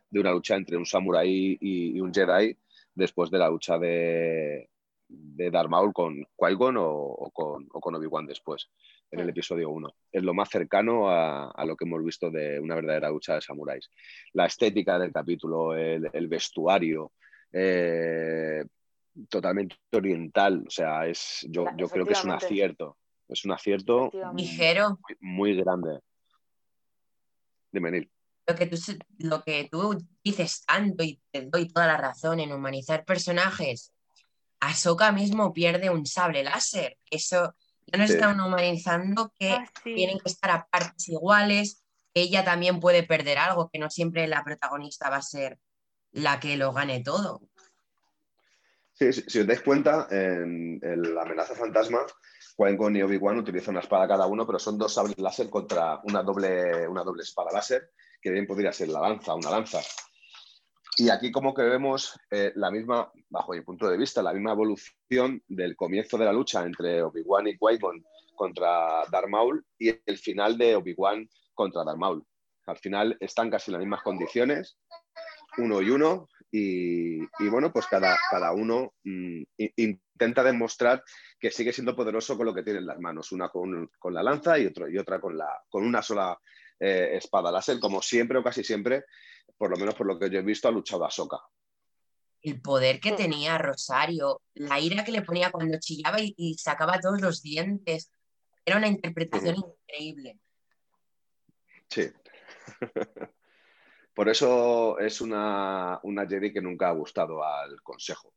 de 0.09 0.19
una 0.19 0.31
lucha 0.31 0.55
entre 0.55 0.77
un 0.77 0.85
samurái 0.85 1.57
y, 1.59 1.97
y 1.97 2.01
un 2.01 2.13
Jedi 2.13 2.55
después 2.93 3.31
de 3.31 3.39
la 3.39 3.49
lucha 3.49 3.77
de, 3.77 4.69
de 5.07 5.51
Darth 5.51 5.69
Maul 5.69 5.93
con 5.93 6.25
Qui-Gon 6.35 6.77
o, 6.77 6.89
o 6.89 7.31
con, 7.31 7.67
o 7.71 7.79
con 7.79 7.95
Obi-Wan 7.95 8.25
después, 8.25 8.69
en 9.11 9.19
el 9.19 9.29
episodio 9.29 9.69
1. 9.69 9.95
Es 10.11 10.23
lo 10.23 10.33
más 10.33 10.49
cercano 10.49 11.09
a, 11.09 11.51
a 11.51 11.65
lo 11.65 11.75
que 11.75 11.85
hemos 11.85 12.03
visto 12.03 12.29
de 12.29 12.59
una 12.59 12.75
verdadera 12.75 13.09
lucha 13.09 13.35
de 13.35 13.41
samuráis. 13.41 13.89
La 14.33 14.45
estética 14.45 14.99
del 14.99 15.11
capítulo, 15.11 15.75
el, 15.75 16.09
el 16.13 16.27
vestuario, 16.27 17.13
eh, 17.51 18.63
totalmente 19.29 19.75
oriental. 19.91 20.63
O 20.67 20.69
sea, 20.69 21.07
es, 21.07 21.45
yo, 21.49 21.65
yo 21.77 21.87
creo 21.87 22.05
que 22.05 22.13
es 22.13 22.23
un 22.23 22.31
acierto. 22.31 22.97
Es 23.27 23.45
un 23.45 23.51
acierto. 23.51 24.11
Ligero, 24.35 24.99
muy, 25.21 25.53
muy 25.53 25.55
grande. 25.55 25.99
Dime, 27.71 27.91
Neil. 27.91 28.09
Lo 28.45 28.55
que, 28.55 28.65
tú, 28.67 28.77
lo 29.19 29.43
que 29.43 29.69
tú 29.71 29.97
dices 30.23 30.65
tanto 30.65 31.03
y 31.03 31.21
te 31.31 31.41
doy 31.45 31.67
toda 31.67 31.87
la 31.87 31.97
razón 31.97 32.39
en 32.39 32.51
humanizar 32.51 33.05
personajes, 33.05 33.93
Ahsoka 34.59 35.11
mismo 35.11 35.53
pierde 35.53 35.89
un 35.89 36.05
sable 36.05 36.43
láser. 36.43 36.97
Eso 37.09 37.55
ya 37.85 37.97
nos 37.97 38.09
Sí. 38.09 38.15
están 38.15 38.39
humanizando 38.39 39.33
que 39.37 39.51
Ah, 39.51 39.65
sí. 39.83 39.95
tienen 39.95 40.19
que 40.19 40.29
estar 40.29 40.51
a 40.51 40.67
partes 40.67 41.09
iguales, 41.09 41.83
que 42.13 42.21
ella 42.21 42.43
también 42.45 42.79
puede 42.79 43.03
perder 43.03 43.37
algo, 43.37 43.69
que 43.69 43.79
no 43.79 43.89
siempre 43.89 44.27
la 44.27 44.43
protagonista 44.43 45.09
va 45.09 45.17
a 45.17 45.21
ser 45.21 45.59
la 46.11 46.39
que 46.39 46.57
lo 46.57 46.71
gane 46.73 47.01
todo. 47.01 47.41
Sí, 48.93 49.11
si, 49.11 49.21
si 49.27 49.39
os 49.39 49.47
dais 49.47 49.61
cuenta, 49.61 50.07
en, 50.11 50.79
en 50.81 51.15
la 51.15 51.23
amenaza 51.23 51.55
fantasma, 51.55 52.05
Qui-Gon 52.55 52.95
y 52.95 53.01
Obi-Wan 53.01 53.39
utilizan 53.39 53.71
una 53.73 53.81
espada 53.81 54.07
cada 54.07 54.27
uno, 54.27 54.45
pero 54.45 54.59
son 54.59 54.77
dos 54.77 54.93
sables 54.93 55.17
láser 55.17 55.49
contra 55.49 55.99
una 56.03 56.21
doble, 56.21 56.87
una 56.87 57.03
doble 57.03 57.23
espada 57.23 57.51
láser, 57.51 57.91
que 58.23 58.31
bien 58.31 58.47
podría 58.47 58.71
ser 58.71 58.87
la 58.87 59.01
lanza, 59.01 59.35
una 59.35 59.51
lanza. 59.51 59.81
Y 60.95 61.09
aquí 61.09 61.31
como 61.31 61.53
que 61.53 61.63
vemos 61.63 62.17
eh, 62.31 62.53
la 62.55 62.71
misma, 62.71 63.11
bajo 63.29 63.51
mi 63.51 63.61
punto 63.61 63.89
de 63.89 63.97
vista, 63.97 64.23
la 64.23 64.33
misma 64.33 64.53
evolución 64.53 65.43
del 65.47 65.75
comienzo 65.75 66.17
de 66.17 66.25
la 66.25 66.33
lucha 66.33 66.63
entre 66.63 67.01
Obi-Wan 67.03 67.47
y 67.47 67.57
Qui-Gon 67.57 68.03
contra 68.35 69.03
Darth 69.11 69.27
Maul 69.27 69.65
y 69.77 69.89
el 70.05 70.17
final 70.17 70.57
de 70.57 70.75
Obi-Wan 70.75 71.27
contra 71.53 71.83
Darth 71.83 71.97
Maul. 71.97 72.25
Al 72.65 72.77
final 72.77 73.17
están 73.19 73.49
casi 73.49 73.71
en 73.71 73.73
las 73.73 73.81
mismas 73.81 74.03
condiciones, 74.03 74.77
uno 75.57 75.81
y 75.81 75.89
uno, 75.89 76.29
y, 76.55 77.49
bueno, 77.49 77.73
pues 77.73 77.87
cada, 77.87 78.15
cada 78.29 78.53
uno 78.53 78.93
mm, 79.03 79.41
intenta 79.57 80.43
demostrar 80.43 81.03
que 81.39 81.49
sigue 81.49 81.73
siendo 81.73 81.95
poderoso 81.95 82.37
con 82.37 82.45
lo 82.45 82.53
que 82.53 82.61
tiene 82.61 82.77
en 82.77 82.85
las 82.85 82.99
manos, 82.99 83.31
una 83.31 83.49
con, 83.49 83.89
con 83.97 84.13
la 84.13 84.21
lanza 84.21 84.59
y, 84.59 84.67
otro, 84.67 84.87
y 84.87 84.99
otra 84.99 85.19
con, 85.19 85.35
la, 85.35 85.49
con 85.67 85.83
una 85.83 86.03
sola 86.03 86.37
eh, 86.83 87.15
espada 87.17 87.51
láser, 87.51 87.79
como 87.79 88.01
siempre 88.01 88.37
o 88.37 88.43
casi 88.43 88.63
siempre, 88.63 89.05
por 89.57 89.69
lo 89.69 89.77
menos 89.77 89.95
por 89.95 90.05
lo 90.05 90.19
que 90.19 90.29
yo 90.29 90.39
he 90.39 90.43
visto, 90.43 90.67
ha 90.67 90.71
luchado 90.71 91.05
Ahsoka. 91.05 91.39
El 92.41 92.59
poder 92.61 92.99
que 92.99 93.13
Mm. 93.13 93.15
tenía 93.15 93.57
Rosario, 93.57 94.41
la 94.55 94.79
ira 94.79 95.03
que 95.05 95.13
le 95.13 95.21
ponía 95.21 95.49
cuando 95.51 95.79
chillaba 95.79 96.19
y, 96.19 96.33
y 96.37 96.55
sacaba 96.55 96.99
todos 96.99 97.21
los 97.21 97.41
dientes, 97.41 98.11
era 98.65 98.77
una 98.77 98.87
interpretación 98.87 99.55
increíble. 99.57 100.39
Sí. 101.89 102.11
Por 104.13 104.29
eso 104.29 104.99
es 104.99 105.21
una, 105.21 105.99
una 106.03 106.27
Jedi 106.27 106.51
que 106.53 106.61
nunca 106.61 106.89
ha 106.89 106.93
gustado 106.93 107.43
al 107.43 107.81
Consejo. 107.81 108.33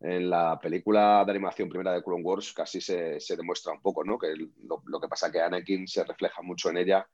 En 0.00 0.30
la 0.30 0.58
película 0.58 1.22
de 1.24 1.30
animación 1.32 1.68
primera 1.68 1.92
de 1.92 2.02
Clone 2.02 2.22
Wars 2.24 2.52
casi 2.54 2.80
se, 2.80 3.20
se 3.20 3.36
demuestra 3.36 3.72
un 3.72 3.82
poco, 3.82 4.02
¿no? 4.02 4.18
Que 4.18 4.34
lo, 4.34 4.82
lo 4.86 5.00
que 5.00 5.08
pasa 5.08 5.30
que 5.30 5.40
Anakin 5.40 5.86
se 5.86 6.02
refleja 6.04 6.40
mucho 6.42 6.70
en 6.70 6.78
ella 6.78 7.06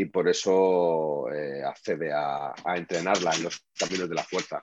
y 0.00 0.06
por 0.06 0.26
eso 0.28 1.30
eh, 1.30 1.62
accede 1.62 2.10
a, 2.10 2.54
entrenarla 2.74 3.34
en 3.34 3.42
los 3.42 3.66
caminos 3.78 4.08
de 4.08 4.14
la 4.14 4.22
fuerza. 4.24 4.62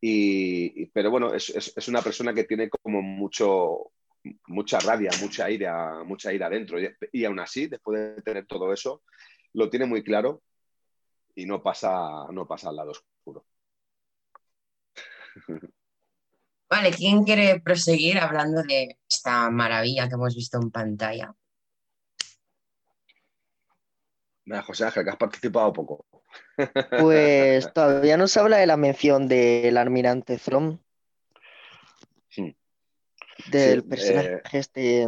Y, 0.00 0.86
pero 0.86 1.10
bueno, 1.10 1.34
es, 1.34 1.50
es- 1.50 1.88
una 1.88 2.02
persona 2.02 2.32
que 2.32 2.44
tiene 2.44 2.70
como 2.70 3.02
mucho, 3.02 3.90
mucha 4.46 4.78
rabia, 4.78 5.10
mucha 5.20 5.50
ira, 5.50 6.04
mucha 6.04 6.32
ira 6.32 6.48
dentro. 6.48 6.80
Y, 6.80 6.88
y 7.10 7.24
aún 7.24 7.40
así, 7.40 7.66
después 7.66 8.14
de 8.16 8.22
tener 8.22 8.46
todo 8.46 8.72
eso, 8.72 9.02
lo 9.54 9.68
tiene 9.68 9.86
muy 9.86 10.04
claro 10.04 10.40
y 11.34 11.44
no 11.44 11.60
pasa, 11.60 12.26
no 12.30 12.46
pasa 12.46 12.68
al 12.68 12.76
lado 12.76 12.92
oscuro. 12.92 13.44
Vale, 16.70 16.92
¿quién 16.92 17.24
quiere 17.24 17.60
proseguir 17.60 18.18
hablando 18.18 18.62
de 18.62 18.98
esta 19.10 19.50
maravilla 19.50 20.06
que 20.06 20.14
hemos 20.14 20.36
visto 20.36 20.60
en 20.62 20.70
pantalla? 20.70 21.34
Nada, 24.48 24.62
José 24.62 24.84
Ángel, 24.86 25.04
que 25.04 25.10
has 25.10 25.16
participado 25.16 25.72
poco. 25.74 26.06
Pues 27.00 27.70
todavía 27.74 28.16
no 28.16 28.26
se 28.26 28.40
habla 28.40 28.56
de 28.56 28.66
la 28.66 28.76
mención 28.78 29.28
del 29.28 29.76
almirante 29.76 30.38
Thrawn, 30.38 30.82
Sí. 32.30 32.56
del 33.50 33.82
Sí, 33.82 33.88
personaje 33.88 34.34
eh, 34.36 34.42
este. 34.52 35.06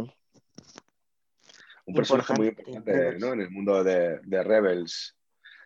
Un 1.85 1.95
personaje 1.95 2.33
muy 2.35 2.47
Importante. 2.49 3.17
¿no? 3.19 3.33
en 3.33 3.41
el 3.41 3.49
mundo 3.49 3.83
de, 3.83 4.19
de 4.23 4.43
Rebels, 4.43 5.17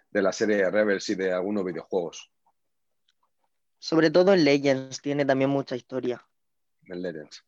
de 0.10 0.22
la 0.22 0.32
serie 0.32 0.56
de 0.58 0.72
Rebels 0.72 1.10
y 1.10 1.16
de 1.16 1.34
algunos 1.34 1.66
videojuegos. 1.66 2.32
Sobre 3.78 4.10
todo 4.10 4.34
en 4.34 4.46
Legends 4.46 5.02
tiene 5.02 5.26
también 5.26 5.50
mucha 5.50 5.76
historia, 5.76 6.26
en 6.86 7.02
Legends. 7.02 7.44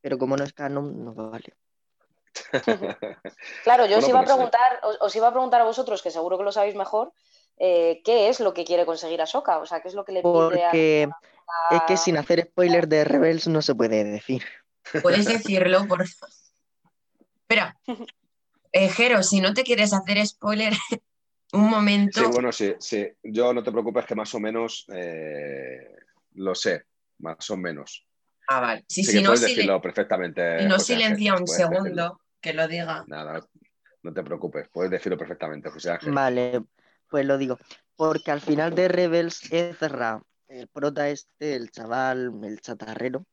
pero 0.00 0.18
como 0.18 0.36
no 0.36 0.42
es 0.44 0.52
canon, 0.52 1.04
no 1.04 1.14
vale. 1.14 1.54
Claro, 3.64 3.86
yo 3.86 4.00
Bueno, 4.00 4.04
os 4.04 4.08
iba 4.08 4.20
a 4.20 4.24
preguntar, 4.24 4.80
os, 4.82 4.98
os 5.00 5.16
iba 5.16 5.28
a 5.28 5.32
preguntar 5.32 5.60
a 5.60 5.64
vosotros, 5.64 6.02
que 6.02 6.10
seguro 6.10 6.38
que 6.38 6.44
lo 6.44 6.52
sabéis 6.52 6.74
mejor, 6.74 7.12
eh, 7.58 8.00
¿qué 8.04 8.28
es 8.28 8.40
lo 8.40 8.54
que 8.54 8.64
quiere 8.64 8.86
conseguir 8.86 9.20
Ahsoka? 9.20 9.58
O 9.58 9.66
sea, 9.66 9.80
¿qué 9.80 9.88
es 9.88 9.94
lo 9.94 10.04
que 10.04 10.12
le 10.12 10.22
pide 10.22 10.64
a, 10.64 10.70
Porque 10.70 11.08
a- 11.10 11.74
es 11.74 11.82
que 11.86 11.96
sin 11.96 12.16
hacer 12.16 12.42
spoiler 12.42 12.88
de 12.88 13.04
Rebels 13.04 13.48
no 13.48 13.60
se 13.62 13.74
puede 13.74 14.04
decir. 14.04 14.42
¿Puedes 15.02 15.26
decirlo, 15.26 15.86
por 15.86 16.06
favor? 16.06 16.34
Espera, 17.42 17.76
eh, 18.72 18.88
Jero, 18.88 19.22
si 19.22 19.40
no 19.40 19.54
te 19.54 19.64
quieres 19.64 19.92
hacer 19.92 20.24
spoiler, 20.26 20.72
un 21.52 21.68
momento. 21.68 22.20
Sí, 22.20 22.26
bueno, 22.26 22.52
sí, 22.52 22.74
sí. 22.78 23.06
Yo 23.22 23.52
no 23.52 23.62
te 23.62 23.72
preocupes 23.72 24.06
que 24.06 24.14
más 24.14 24.34
o 24.34 24.40
menos 24.40 24.86
eh, 24.94 25.94
lo 26.34 26.54
sé, 26.54 26.84
más 27.18 27.50
o 27.50 27.56
menos. 27.56 28.06
Ah, 28.48 28.60
vale. 28.60 28.84
Sí, 28.88 29.04
Sí 29.04 29.12
si 29.12 29.22
no, 29.22 29.32
decirlo 29.32 29.80
perfectamente. 29.80 30.60
si 30.60 30.64
no 30.66 30.74
José 30.74 30.94
Ángel, 30.94 31.08
silencia 31.08 31.34
un 31.34 31.44
decirlo. 31.44 31.70
segundo, 31.70 32.20
que 32.40 32.54
lo 32.54 32.66
diga. 32.66 33.04
Nada, 33.06 33.46
no 34.02 34.14
te 34.14 34.22
preocupes, 34.22 34.68
puedes 34.72 34.90
decirlo 34.90 35.18
perfectamente, 35.18 35.68
José 35.68 35.90
Ángel. 35.90 36.12
Vale, 36.12 36.62
pues 37.10 37.26
lo 37.26 37.36
digo. 37.36 37.58
Porque 37.94 38.30
al 38.30 38.40
final 38.40 38.74
de 38.74 38.88
Rebels, 38.88 39.52
Ezra, 39.52 40.22
el 40.48 40.66
prota 40.68 41.10
este, 41.10 41.56
el 41.56 41.70
chaval, 41.70 42.32
el 42.42 42.60
chatarrero, 42.60 43.26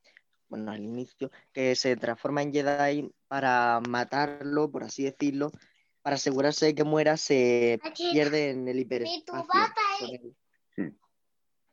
bueno, 0.49 0.71
al 0.71 0.83
inicio, 0.83 1.31
que 1.53 1.75
se 1.75 1.95
transforma 1.95 2.41
en 2.41 2.51
Jedi 2.51 3.09
para 3.27 3.79
matarlo, 3.87 4.69
por 4.69 4.83
así 4.83 5.03
decirlo, 5.03 5.51
para 6.01 6.17
asegurarse 6.17 6.65
de 6.67 6.75
que 6.75 6.83
muera, 6.83 7.15
se 7.15 7.79
pierde 8.11 8.49
en 8.49 8.67
el 8.67 8.79
hiperespacio. 8.79 9.45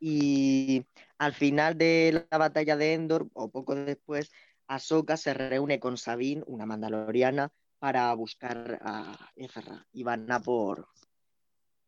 Y 0.04 0.84
al 1.18 1.32
final 1.32 1.78
de 1.78 2.26
la 2.28 2.36
batalla 2.38 2.76
de 2.76 2.94
Endor, 2.94 3.28
o 3.34 3.52
poco 3.52 3.76
después, 3.76 4.32
Ahsoka 4.66 5.16
se 5.16 5.32
reúne 5.32 5.78
con 5.78 5.96
Sabine, 5.96 6.42
una 6.48 6.66
mandaloriana, 6.66 7.52
para 7.78 8.12
buscar 8.14 8.80
a 8.82 9.30
Ezra. 9.36 9.86
Y 9.92 10.02
van 10.02 10.28
a 10.32 10.40
por, 10.40 10.88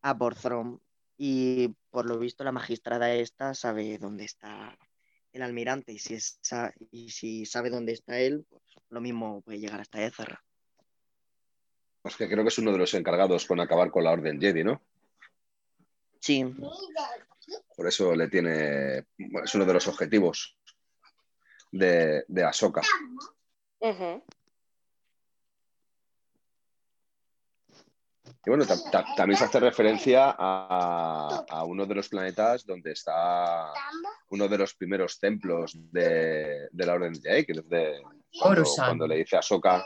a 0.01 0.17
por 0.17 0.33
Thrawn. 0.35 0.79
Y 1.17 1.75
por 1.89 2.05
lo 2.05 2.17
visto 2.17 2.45
la 2.45 2.53
magistrada 2.53 3.13
esta 3.13 3.53
sabe 3.53 3.97
dónde 3.97 4.23
está 4.23 4.77
el 5.33 5.41
almirante. 5.41 5.91
Y 5.91 5.99
si, 5.99 6.13
es- 6.13 6.39
y 6.91 7.09
si 7.09 7.45
sabe 7.45 7.69
dónde 7.69 7.91
está 7.91 8.17
él, 8.17 8.45
pues 8.49 8.63
lo 8.91 9.01
mismo 9.01 9.41
puede 9.41 9.59
llegar 9.59 9.81
hasta 9.81 10.01
Ezra. 10.01 10.41
Pues 12.01 12.15
que 12.15 12.29
creo 12.29 12.43
que 12.45 12.47
es 12.47 12.59
uno 12.59 12.71
de 12.71 12.77
los 12.77 12.93
encargados 12.93 13.45
con 13.45 13.59
acabar 13.59 13.91
con 13.91 14.05
la 14.05 14.11
Orden 14.11 14.39
Jedi, 14.39 14.63
¿no? 14.63 14.81
Sí, 16.25 16.43
Por 17.77 17.87
eso 17.87 18.15
le 18.15 18.27
tiene. 18.29 18.97
es 19.43 19.53
uno 19.53 19.63
de 19.63 19.73
los 19.73 19.87
objetivos 19.87 20.57
de, 21.71 22.25
de 22.27 22.43
Ahsoka. 22.43 22.81
Y 28.43 28.49
bueno, 28.49 28.65
ta- 28.65 28.89
ta- 28.91 29.05
también 29.15 29.37
se 29.37 29.45
hace 29.45 29.59
referencia 29.59 30.35
a, 30.35 31.45
a 31.47 31.63
uno 31.63 31.85
de 31.85 31.93
los 31.93 32.09
planetas 32.09 32.65
donde 32.65 32.91
está 32.93 33.71
uno 34.29 34.47
de 34.47 34.57
los 34.57 34.73
primeros 34.73 35.19
templos 35.19 35.73
de, 35.91 36.67
de 36.71 36.85
la 36.87 36.93
Orden 36.93 37.13
de 37.13 37.21
Jedi, 37.21 37.45
que 37.45 37.51
es 37.51 37.69
de 37.69 38.01
cuando, 38.39 38.63
cuando 38.87 39.07
le 39.07 39.17
dice 39.17 39.37
a 39.37 39.43
Soka 39.43 39.85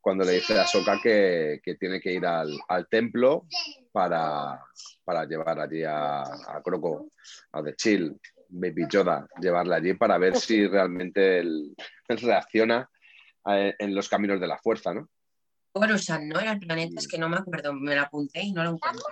cuando 0.00 0.24
le 0.24 0.32
dice 0.32 0.58
a 0.58 0.66
Soka 0.66 0.98
que, 1.02 1.60
que 1.62 1.74
tiene 1.74 2.00
que 2.00 2.12
ir 2.12 2.24
al, 2.26 2.58
al 2.68 2.88
templo 2.88 3.46
para, 3.92 4.64
para 5.04 5.24
llevar 5.26 5.60
allí 5.60 5.82
a, 5.84 6.22
a 6.22 6.62
Croco, 6.64 7.10
a 7.52 7.62
The 7.62 7.74
Chill, 7.76 8.18
Baby 8.48 8.86
Yoda, 8.88 9.26
llevarla 9.40 9.76
allí 9.76 9.94
para 9.94 10.16
ver 10.18 10.36
si 10.36 10.66
realmente 10.66 11.38
él, 11.40 11.74
él 12.08 12.18
reacciona 12.20 12.88
eh, 13.46 13.74
en 13.78 13.94
los 13.94 14.08
caminos 14.08 14.40
de 14.40 14.46
la 14.46 14.58
fuerza, 14.58 14.92
¿no? 14.94 15.08
Coruscant, 15.72 16.24
¿no? 16.24 16.40
Era 16.40 16.52
el 16.52 16.58
planeta, 16.58 16.98
es 16.98 17.06
que 17.06 17.16
no 17.18 17.28
me 17.28 17.36
acuerdo, 17.36 17.72
me 17.72 17.94
lo 17.94 18.02
apunté 18.02 18.40
y 18.42 18.52
no 18.52 18.64
lo 18.64 18.70
encuentro. 18.70 19.04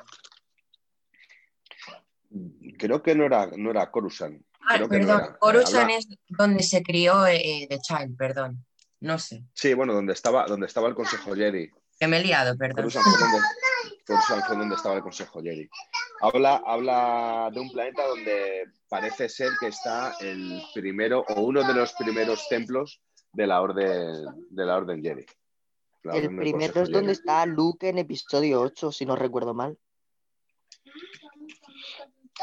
Creo 2.79 3.03
que 3.03 3.15
no 3.15 3.25
era, 3.25 3.49
no 3.57 3.71
era 3.71 3.91
Coruscant. 3.91 4.43
Ah, 4.63 4.75
Creo 4.75 4.89
que 4.89 4.99
no 4.99 5.07
perdón, 5.07 5.21
era. 5.21 5.33
Eh, 5.33 5.37
Coruscant 5.39 5.77
habla- 5.91 5.97
es 5.97 6.09
donde 6.29 6.63
se 6.63 6.83
crió 6.83 7.27
eh, 7.27 7.67
The 7.71 7.79
Child, 7.79 8.17
perdón. 8.17 8.65
No 9.01 9.19
sé, 9.19 9.45
Sí, 9.55 9.75
bueno, 9.75 9.93
donde 9.95 10.13
estaba, 10.13 10.47
donde 10.47 10.67
estaba 10.67 10.89
el 10.89 10.95
Consejo 10.95 11.35
Jedi. 11.35 11.71
que 12.01 12.09
me 12.09 12.19
he 12.19 12.25
liado, 12.25 12.57
perdón. 12.57 12.77
Coruscant 12.77 13.05
fue 13.07 13.29
donde, 13.29 14.43
fue 14.47 14.57
donde 14.57 14.75
estaba 14.75 14.95
el 14.97 15.03
Consejo 15.03 15.43
Jedi. 15.43 15.69
Habla, 16.21 16.63
habla 16.67 17.51
de 17.53 17.61
un 17.61 17.71
planeta 17.71 18.07
donde 18.07 18.65
parece 18.89 19.29
ser 19.29 19.51
que 19.61 19.69
está 19.69 20.15
el 20.21 20.63
primero 20.75 21.25
o 21.29 21.43
uno 21.43 21.63
de 21.63 21.75
los 21.75 21.93
primeros 21.93 22.49
templos 22.49 23.01
de 23.33 23.47
la 23.47 23.61
Orden, 23.61 24.25
de 24.51 24.65
la 24.67 24.77
orden 24.77 25.03
Jedi. 25.03 25.25
La 26.03 26.17
El 26.17 26.25
Orden 26.27 26.37
primero 26.39 26.83
es 26.83 26.91
donde 26.91 27.13
Jedi. 27.15 27.19
está 27.21 27.47
Luke 27.47 27.89
en 27.89 27.99
episodio 27.99 28.61
8, 28.63 28.91
si 28.91 29.07
no 29.07 29.15
recuerdo 29.15 29.55
mal. 29.55 29.79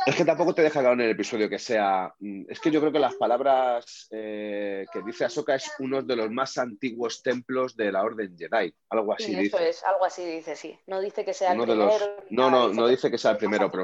Es 0.06 0.16
que 0.16 0.26
tampoco 0.26 0.54
te 0.54 0.62
deja 0.62 0.82
claro 0.82 0.94
en 0.94 1.02
el 1.02 1.10
episodio 1.12 1.50
que 1.50 1.58
sea. 1.58 2.14
mm, 2.20 2.44
Es 2.50 2.60
que 2.60 2.70
yo 2.70 2.80
creo 2.80 2.92
que 2.92 3.00
las 3.00 3.16
palabras 3.16 4.08
eh, 4.12 4.86
que 4.94 5.02
dice 5.02 5.26
Ahsoka 5.26 5.56
es 5.56 5.72
uno 5.80 6.04
de 6.04 6.16
los 6.16 6.30
más 6.30 6.58
antiguos 6.60 7.24
templos 7.24 7.76
de 7.76 7.92
la 7.92 8.04
Orden 8.04 8.38
Jedi. 8.38 8.74
Algo 8.90 9.14
así 9.14 9.26
Sí, 9.26 9.36
dice. 9.36 9.48
eso 9.48 9.60
es, 9.60 9.84
algo 9.84 10.06
así 10.06 10.24
dice, 10.26 10.56
sí. 10.56 10.78
No 10.86 11.02
dice 11.02 11.26
que 11.26 11.34
sea 11.34 11.54
el 11.54 11.60
Uno 11.60 11.66
de 11.72 11.76
los- 11.76 11.96
primero. 11.98 12.24
No, 12.30 12.52
no, 12.52 12.72
no 12.74 12.88
dice 12.88 13.10
que 13.10 13.18
sea 13.18 13.32
el 13.32 13.38
primero, 13.38 13.72
pero 13.72 13.84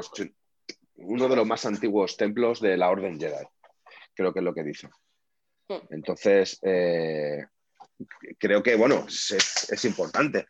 uno 0.96 1.28
de 1.28 1.36
los 1.36 1.46
más 1.46 1.64
antiguos 1.66 2.16
templos 2.16 2.60
de 2.60 2.76
la 2.76 2.88
Orden 2.90 3.18
Jedi. 3.18 3.44
Creo 4.14 4.32
que 4.32 4.38
es 4.38 4.44
lo 4.44 4.54
que 4.54 4.62
dice. 4.62 4.88
Hmm. 5.68 5.78
Entonces, 5.90 6.58
eh, 6.62 7.46
creo 8.38 8.62
que, 8.62 8.76
bueno, 8.76 9.06
es, 9.08 9.32
es- 9.32 9.72
es 9.72 9.84
importante. 9.86 10.46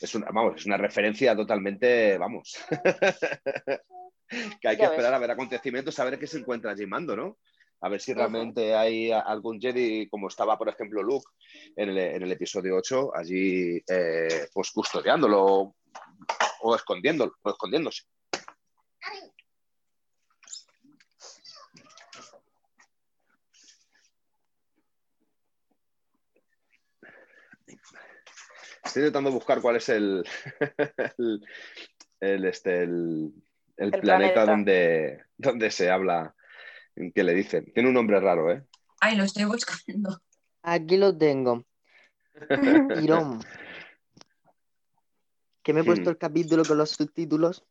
Es 0.00 0.12
una, 0.16 0.26
vamos, 0.32 0.56
es 0.56 0.66
una 0.66 0.76
referencia 0.76 1.36
totalmente, 1.36 2.18
vamos. 2.18 2.56
que 4.60 4.68
hay 4.68 4.76
que 4.76 4.82
Ya 4.82 4.90
ves. 4.90 4.98
esperar 4.98 5.14
a 5.14 5.18
ver 5.18 5.30
acontecimientos, 5.30 5.98
a 5.98 6.04
ver 6.04 6.18
qué 6.18 6.26
se 6.26 6.38
encuentra 6.38 6.72
allí 6.72 6.86
Mando, 6.86 7.16
¿no? 7.16 7.38
A 7.80 7.88
ver 7.88 8.00
si 8.00 8.14
realmente 8.14 8.74
hay 8.74 9.10
algún 9.12 9.60
Jedi, 9.60 10.08
como 10.08 10.28
estaba, 10.28 10.56
por 10.56 10.68
ejemplo, 10.68 11.02
Luke 11.02 11.26
en 11.76 11.90
el, 11.90 11.98
en 11.98 12.22
el 12.22 12.32
episodio 12.32 12.76
8, 12.76 13.14
allí 13.14 13.82
eh, 13.86 14.48
pues 14.54 14.70
custodiándolo 14.70 15.74
o 16.62 16.74
escondiéndolo, 16.74 17.34
o 17.42 17.50
escondiéndose. 17.50 18.04
Estoy 28.84 29.02
intentando 29.02 29.32
buscar 29.32 29.60
cuál 29.60 29.76
es 29.76 29.88
el, 29.88 30.24
el, 31.18 31.46
el, 32.20 32.44
este, 32.44 32.82
el, 32.84 33.32
el 33.76 33.94
El 33.94 34.00
planeta, 34.00 34.34
planeta. 34.34 34.44
Donde, 34.46 35.24
donde 35.36 35.70
se 35.70 35.90
habla, 35.90 36.34
que 37.14 37.24
le 37.24 37.34
dicen. 37.34 37.72
Tiene 37.72 37.88
un 37.88 37.94
nombre 37.94 38.20
raro, 38.20 38.50
¿eh? 38.50 38.64
Ay, 39.00 39.16
lo 39.16 39.24
estoy 39.24 39.44
buscando. 39.44 40.20
Aquí 40.62 40.96
lo 40.96 41.16
tengo. 41.16 41.64
Irón. 43.02 43.40
Que 45.62 45.72
me 45.72 45.80
he 45.80 45.84
puesto 45.84 46.10
Hmm. 46.10 46.12
el 46.12 46.18
capítulo 46.18 46.64
con 46.64 46.78
los 46.78 46.90
subtítulos. 46.90 47.64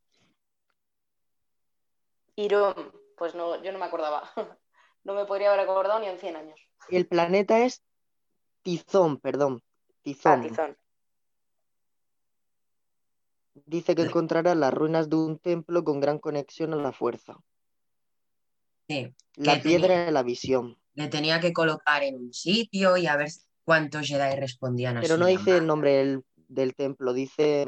Irón, 2.36 2.92
pues 3.18 3.36
no, 3.36 3.62
yo 3.64 3.72
no 3.72 3.80
me 3.80 3.86
acordaba. 3.86 4.32
No 5.06 5.14
me 5.16 5.26
podría 5.26 5.50
haber 5.50 5.60
acordado 5.66 6.00
ni 6.00 6.08
en 6.08 6.18
100 6.18 6.36
años. 6.38 6.58
Y 6.88 6.96
el 6.96 7.06
planeta 7.08 7.60
es 7.66 7.84
Tizón, 8.62 9.18
perdón. 9.20 9.62
Ah, 9.62 10.00
Tizón. 10.02 10.78
Dice 13.66 13.96
que 13.96 14.02
encontrará 14.04 14.56
las 14.56 14.74
ruinas 14.74 15.10
de 15.10 15.16
un 15.16 15.38
templo 15.40 15.84
con 15.84 16.00
gran 16.00 16.20
conexión 16.20 16.74
a 16.74 16.78
la 16.78 16.92
fuerza. 16.92 17.38
Sí, 18.88 19.14
La 19.36 19.62
piedra 19.62 19.88
tenía- 19.88 20.06
de 20.06 20.12
la 20.12 20.24
visión. 20.24 20.78
le 20.96 21.08
tenía 21.08 21.40
que 21.40 21.54
colocar 21.54 22.04
en 22.04 22.16
un 22.16 22.34
sitio 22.34 22.98
y 22.98 23.08
a 23.08 23.16
ver 23.16 23.30
cuántos 23.64 24.08
Jedi 24.08 24.36
respondían 24.40 24.98
a 24.98 25.02
Pero 25.02 25.16
su 25.16 25.20
no 25.20 25.28
dice 25.28 25.58
el 25.58 25.66
nombre 25.68 25.94
del, 25.94 26.24
del 26.36 26.76
templo, 26.76 27.14
dice 27.14 27.68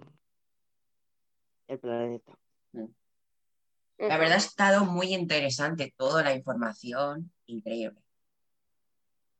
el 1.67 1.79
planeta. 1.79 2.37
La 3.97 4.17
verdad 4.17 4.33
ha 4.33 4.37
estado 4.37 4.85
muy 4.85 5.13
interesante 5.13 5.93
toda 5.95 6.21
la 6.23 6.35
información, 6.35 7.31
increíble. 7.45 7.99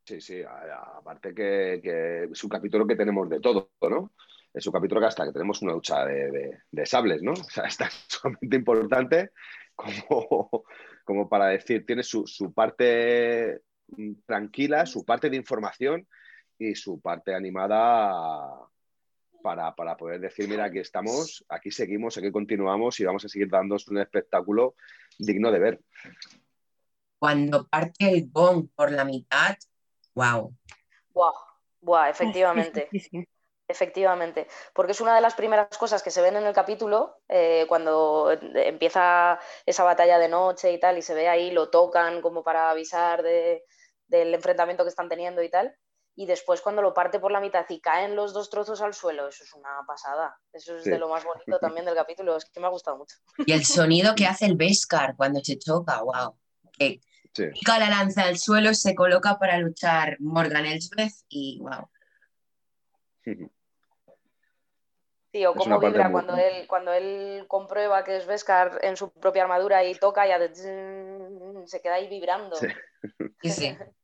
Sí, 0.05 0.21
sí, 0.21 0.41
aparte 0.43 1.33
que, 1.33 1.81
que 1.83 2.23
es 2.31 2.43
un 2.43 2.49
capítulo 2.49 2.87
que 2.87 2.95
tenemos 2.95 3.27
de 3.29 3.39
todo, 3.39 3.71
¿no? 3.81 4.13
Es 4.55 4.65
un 4.67 4.71
capítulo 4.73 5.01
que 5.01 5.07
hasta 5.07 5.25
que 5.25 5.33
tenemos 5.33 5.61
una 5.61 5.73
ducha 5.73 6.05
de, 6.05 6.31
de- 6.31 6.57
de 6.71 6.85
sables, 6.85 7.21
¿no? 7.21 7.33
O 7.47 7.49
sea, 7.49 7.65
está 7.65 7.89
sumamente 8.07 8.55
importante 8.55 9.31
como, 9.75 10.63
como 11.03 11.27
para 11.27 11.47
decir, 11.47 11.85
tiene 11.85 12.03
su, 12.03 12.25
su 12.25 12.53
parte 12.53 13.61
mm, 13.87 14.13
tranquila, 14.25 14.85
su 14.85 15.03
parte 15.03 15.29
de 15.29 15.35
información 15.35 16.07
y 16.57 16.73
su 16.75 17.01
parte 17.01 17.35
animada 17.35 18.09
para, 19.43 19.75
para 19.75 19.97
poder 19.97 20.21
decir, 20.21 20.47
mira, 20.47 20.63
aquí 20.65 20.79
estamos, 20.79 21.45
aquí 21.49 21.69
seguimos, 21.69 22.17
aquí 22.17 22.31
continuamos 22.31 22.97
y 23.01 23.03
vamos 23.03 23.25
a 23.25 23.27
seguir 23.27 23.49
dando 23.49 23.75
un 23.89 23.97
espectáculo 23.97 24.75
digno 25.19 25.51
de 25.51 25.59
ver. 25.59 25.81
Cuando 27.19 27.67
parte 27.67 28.09
el 28.09 28.29
gong 28.31 28.69
por 28.73 28.91
la 28.91 29.03
mitad, 29.03 29.57
wow. 30.13 30.55
Buah, 31.13 31.33
buah, 31.81 32.09
efectivamente. 32.09 32.89
Efectivamente, 33.67 34.47
porque 34.73 34.91
es 34.91 35.01
una 35.01 35.15
de 35.15 35.21
las 35.21 35.33
primeras 35.33 35.75
cosas 35.77 36.03
que 36.03 36.11
se 36.11 36.21
ven 36.21 36.35
en 36.35 36.45
el 36.45 36.53
capítulo, 36.53 37.17
eh, 37.27 37.65
cuando 37.67 38.31
empieza 38.31 39.39
esa 39.65 39.83
batalla 39.83 40.19
de 40.19 40.29
noche 40.29 40.71
y 40.71 40.79
tal, 40.79 40.99
y 40.99 41.01
se 41.01 41.15
ve 41.15 41.27
ahí, 41.27 41.49
lo 41.49 41.69
tocan 41.69 42.21
como 42.21 42.43
para 42.43 42.69
avisar 42.69 43.23
de- 43.23 43.63
del 44.07 44.35
enfrentamiento 44.35 44.83
que 44.83 44.89
están 44.89 45.09
teniendo 45.09 45.41
y 45.41 45.49
tal, 45.49 45.75
y 46.15 46.27
después 46.27 46.61
cuando 46.61 46.83
lo 46.83 46.93
parte 46.93 47.19
por 47.19 47.31
la 47.31 47.39
mitad 47.41 47.65
y 47.69 47.81
caen 47.81 48.15
los 48.15 48.33
dos 48.33 48.51
trozos 48.51 48.81
al 48.81 48.93
suelo, 48.93 49.27
eso 49.27 49.43
es 49.43 49.51
una 49.55 49.81
pasada, 49.87 50.37
eso 50.53 50.77
es 50.77 50.83
Sí. 50.83 50.91
de 50.91 50.99
lo 50.99 51.09
más 51.09 51.23
bonito 51.25 51.57
también 51.59 51.85
del 51.85 51.95
capítulo, 51.95 52.37
es 52.37 52.45
que 52.45 52.59
me 52.59 52.67
ha 52.67 52.69
gustado 52.69 52.97
mucho. 52.97 53.15
Y 53.47 53.51
el 53.51 53.65
sonido 53.65 54.13
que 54.13 54.27
hace 54.27 54.45
el 54.45 54.55
Beskar 54.55 55.15
cuando 55.17 55.39
se 55.43 55.57
choca, 55.57 56.03
wow. 56.03 56.37
Que 56.77 57.01
Sí. 57.33 57.47
pica 57.47 57.79
la 57.79 57.89
lanza 57.89 58.23
al 58.25 58.37
suelo, 58.37 58.75
se 58.75 58.93
coloca 58.93 59.39
para 59.39 59.57
luchar 59.57 60.17
Morgan 60.19 60.67
Elsbeth 60.67 61.13
y 61.29 61.59
wow. 61.61 61.89
Sí, 65.35 65.45
o 65.45 65.51
Es 65.51 65.57
cómo 65.57 65.77
vibra 65.81 66.07
muy- 66.07 66.13
cuando 66.13 66.37
él, 66.37 66.65
cuando 66.65 66.93
él 66.93 67.45
comprueba 67.49 68.05
que 68.05 68.15
es 68.15 68.25
Beskar 68.25 68.79
en 68.81 68.95
su 68.95 69.11
propia 69.11 69.43
armadura 69.43 69.83
y 69.83 69.93
toca 69.95 70.25
y 70.25 70.31
se 71.65 71.81
queda 71.81 71.95
ahí 71.95 72.07
vibrando. 72.07 72.55
Sí. 72.55 72.67
Sí, 73.41 73.49
sí. 73.49 73.77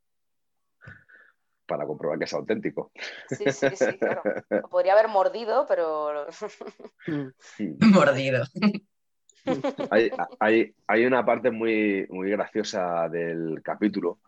para 1.65 1.85
comprobar 1.85 2.19
que 2.19 2.25
es 2.25 2.33
auténtico. 2.33 2.91
Sí, 3.29 3.49
sí, 3.49 3.73
sí, 3.77 3.97
claro. 3.97 4.23
Lo 4.49 4.67
podría 4.67 4.91
haber 4.91 5.07
mordido, 5.07 5.65
pero 5.69 6.25
Mordido. 7.79 8.43
Hay, 9.89 10.11
hay- 10.37 10.75
hay 10.85 11.05
una 11.05 11.25
parte 11.25 11.49
muy, 11.49 12.07
muy 12.09 12.29
graciosa 12.29 13.07
del 13.07 13.61
capítulo, 13.63 14.19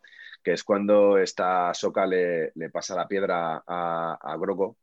que 0.41 0.53
es 0.53 0.63
cuando 0.63 1.17
esta 1.17 1.73
Soca 1.73 2.05
le, 2.05 2.53
le 2.55 2.69
pasa 2.69 2.95
la 2.95 3.09
piedra 3.09 3.61
a, 3.67 4.17
a 4.21 4.37
Grogu 4.37 4.77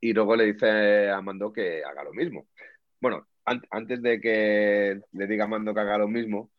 y 0.00 0.12
luego 0.12 0.36
le 0.36 0.52
dice 0.52 1.10
a 1.10 1.20
Mando 1.20 1.52
que 1.52 1.82
haga 1.84 2.04
lo 2.04 2.12
mismo. 2.12 2.46
Bueno, 3.00 3.26
an- 3.44 3.62
antes 3.70 4.02
de 4.02 4.20
que 4.20 5.00
le 5.12 5.26
diga 5.26 5.44
a 5.44 5.48
Mando 5.48 5.74
que 5.74 5.80
haga 5.80 5.98
lo 5.98 6.08
mismo, 6.08 6.50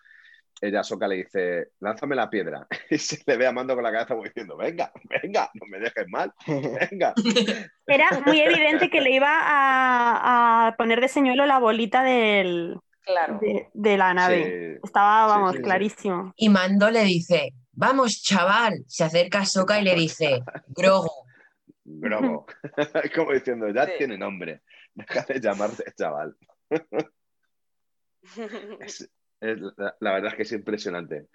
ella 0.60 0.84
Soca 0.84 1.08
le 1.08 1.18
dice, 1.18 1.70
lánzame 1.80 2.16
la 2.16 2.30
piedra. 2.30 2.66
Y 2.90 2.98
se 2.98 3.20
le 3.28 3.38
ve 3.38 3.46
a 3.48 3.52
Mando 3.52 3.76
con 3.76 3.84
la 3.84 3.92
cabeza 3.92 4.16
como 4.16 4.24
diciendo, 4.24 4.58
venga, 4.58 4.92
venga, 5.22 5.50
no 5.54 5.66
me 5.68 5.80
dejes 5.80 6.06
mal, 6.08 6.34
venga. 6.48 7.14
Era 7.88 8.10
muy 8.26 8.40
evidente 8.42 8.90
que 8.90 9.02
le 9.02 9.12
iba 9.12 9.30
a, 9.32 10.68
a 10.68 10.76
poner 10.78 11.00
de 11.02 11.08
señuelo 11.10 11.46
la 11.46 11.60
bolita 11.60 12.04
del, 12.04 12.80
claro. 13.02 13.38
de, 13.40 13.68
de 13.74 13.98
la 13.98 14.14
nave. 14.16 14.44
Sí, 14.76 14.80
Estaba, 14.84 15.28
vamos, 15.28 15.52
sí, 15.52 15.58
sí. 15.58 15.64
clarísimo. 15.64 16.34
Y 16.36 16.50
Mando 16.50 16.90
le 16.90 17.04
dice, 17.04 17.54
vamos, 17.74 18.24
chaval. 18.24 18.84
Se 18.88 19.04
acerca 19.04 19.40
a 19.42 19.46
Soka 19.46 19.80
y 19.80 19.84
le 19.84 19.94
dice, 19.96 20.42
Grogu. 20.70 21.12
Grogo. 21.90 22.46
Como 23.16 23.32
diciendo, 23.32 23.70
ya 23.70 23.86
Sí. 23.86 23.92
tiene 23.98 24.18
nombre. 24.18 24.62
Deja 24.94 25.22
de 25.24 25.40
llamarte 25.40 25.84
chaval. 25.96 26.36
Es- 28.82 29.10
es- 29.40 29.60
la, 29.78 29.96
la 30.00 30.14
verdad 30.14 30.32
es 30.32 30.36
que 30.36 30.42
es 30.44 30.52
impresionante. 30.52 31.28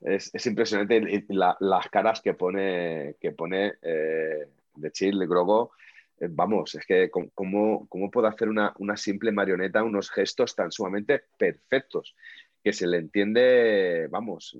Es, 0.00 0.30
es 0.34 0.46
impresionante 0.46 1.24
la- 1.28 1.56
las 1.60 1.88
caras 1.88 2.20
que 2.20 2.34
pone, 2.34 3.16
que 3.20 3.30
pone 3.32 3.74
eh, 3.82 4.48
de 4.74 4.90
Chill, 4.90 5.18
de 5.18 5.26
Grogo. 5.26 5.72
Eh, 6.18 6.26
vamos, 6.30 6.74
es 6.74 6.84
que 6.84 7.10
cómo, 7.10 7.86
cómo 7.88 8.10
puede 8.10 8.28
hacer 8.28 8.48
una, 8.48 8.72
una 8.78 8.96
simple 8.96 9.30
marioneta 9.32 9.84
unos 9.84 10.10
gestos 10.10 10.56
tan 10.56 10.72
sumamente 10.72 11.22
perfectos 11.38 12.16
que 12.64 12.72
se 12.72 12.86
le 12.86 12.98
entiende, 12.98 14.08
vamos. 14.10 14.56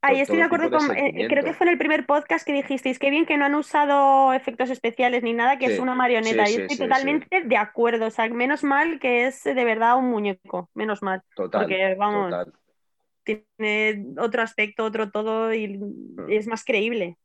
Ahí 0.00 0.20
estoy 0.20 0.36
de 0.36 0.44
acuerdo 0.44 0.70
de 0.70 0.76
con. 0.76 0.96
eh, 0.96 1.26
creo 1.28 1.44
que 1.44 1.54
fue 1.54 1.66
en 1.66 1.72
el 1.72 1.78
primer 1.78 2.06
podcast 2.06 2.46
que 2.46 2.52
dijisteis 2.52 2.98
que 2.98 3.10
bien 3.10 3.26
que 3.26 3.36
no 3.36 3.46
han 3.46 3.54
usado 3.54 4.32
efectos 4.32 4.70
especiales 4.70 5.22
ni 5.22 5.32
nada, 5.32 5.58
que 5.58 5.66
es 5.66 5.78
una 5.78 5.94
marioneta. 5.94 6.46
sí, 6.46 6.52
y 6.52 6.54
sí, 6.54 6.60
estoy 6.62 6.76
sí, 6.76 6.82
totalmente 6.82 7.42
de 7.42 7.56
acuerdo. 7.56 8.06
O 8.06 8.10
sea, 8.10 8.28
menos 8.28 8.62
mal 8.62 9.00
que 9.00 9.26
es 9.26 9.42
de 9.42 9.64
verdad 9.64 9.98
un 9.98 10.10
muñeco. 10.10 10.70
Menos 10.74 11.02
mal. 11.02 11.22
Total, 11.34 11.62
Porque, 11.62 11.94
vamos, 11.96 12.30
total. 12.30 12.52
tiene 13.24 14.06
otro 14.18 14.42
aspecto, 14.42 14.84
otro 14.84 15.10
todo 15.10 15.52
y 15.52 15.80
es 16.28 16.46
más 16.46 16.64
creíble. 16.64 17.16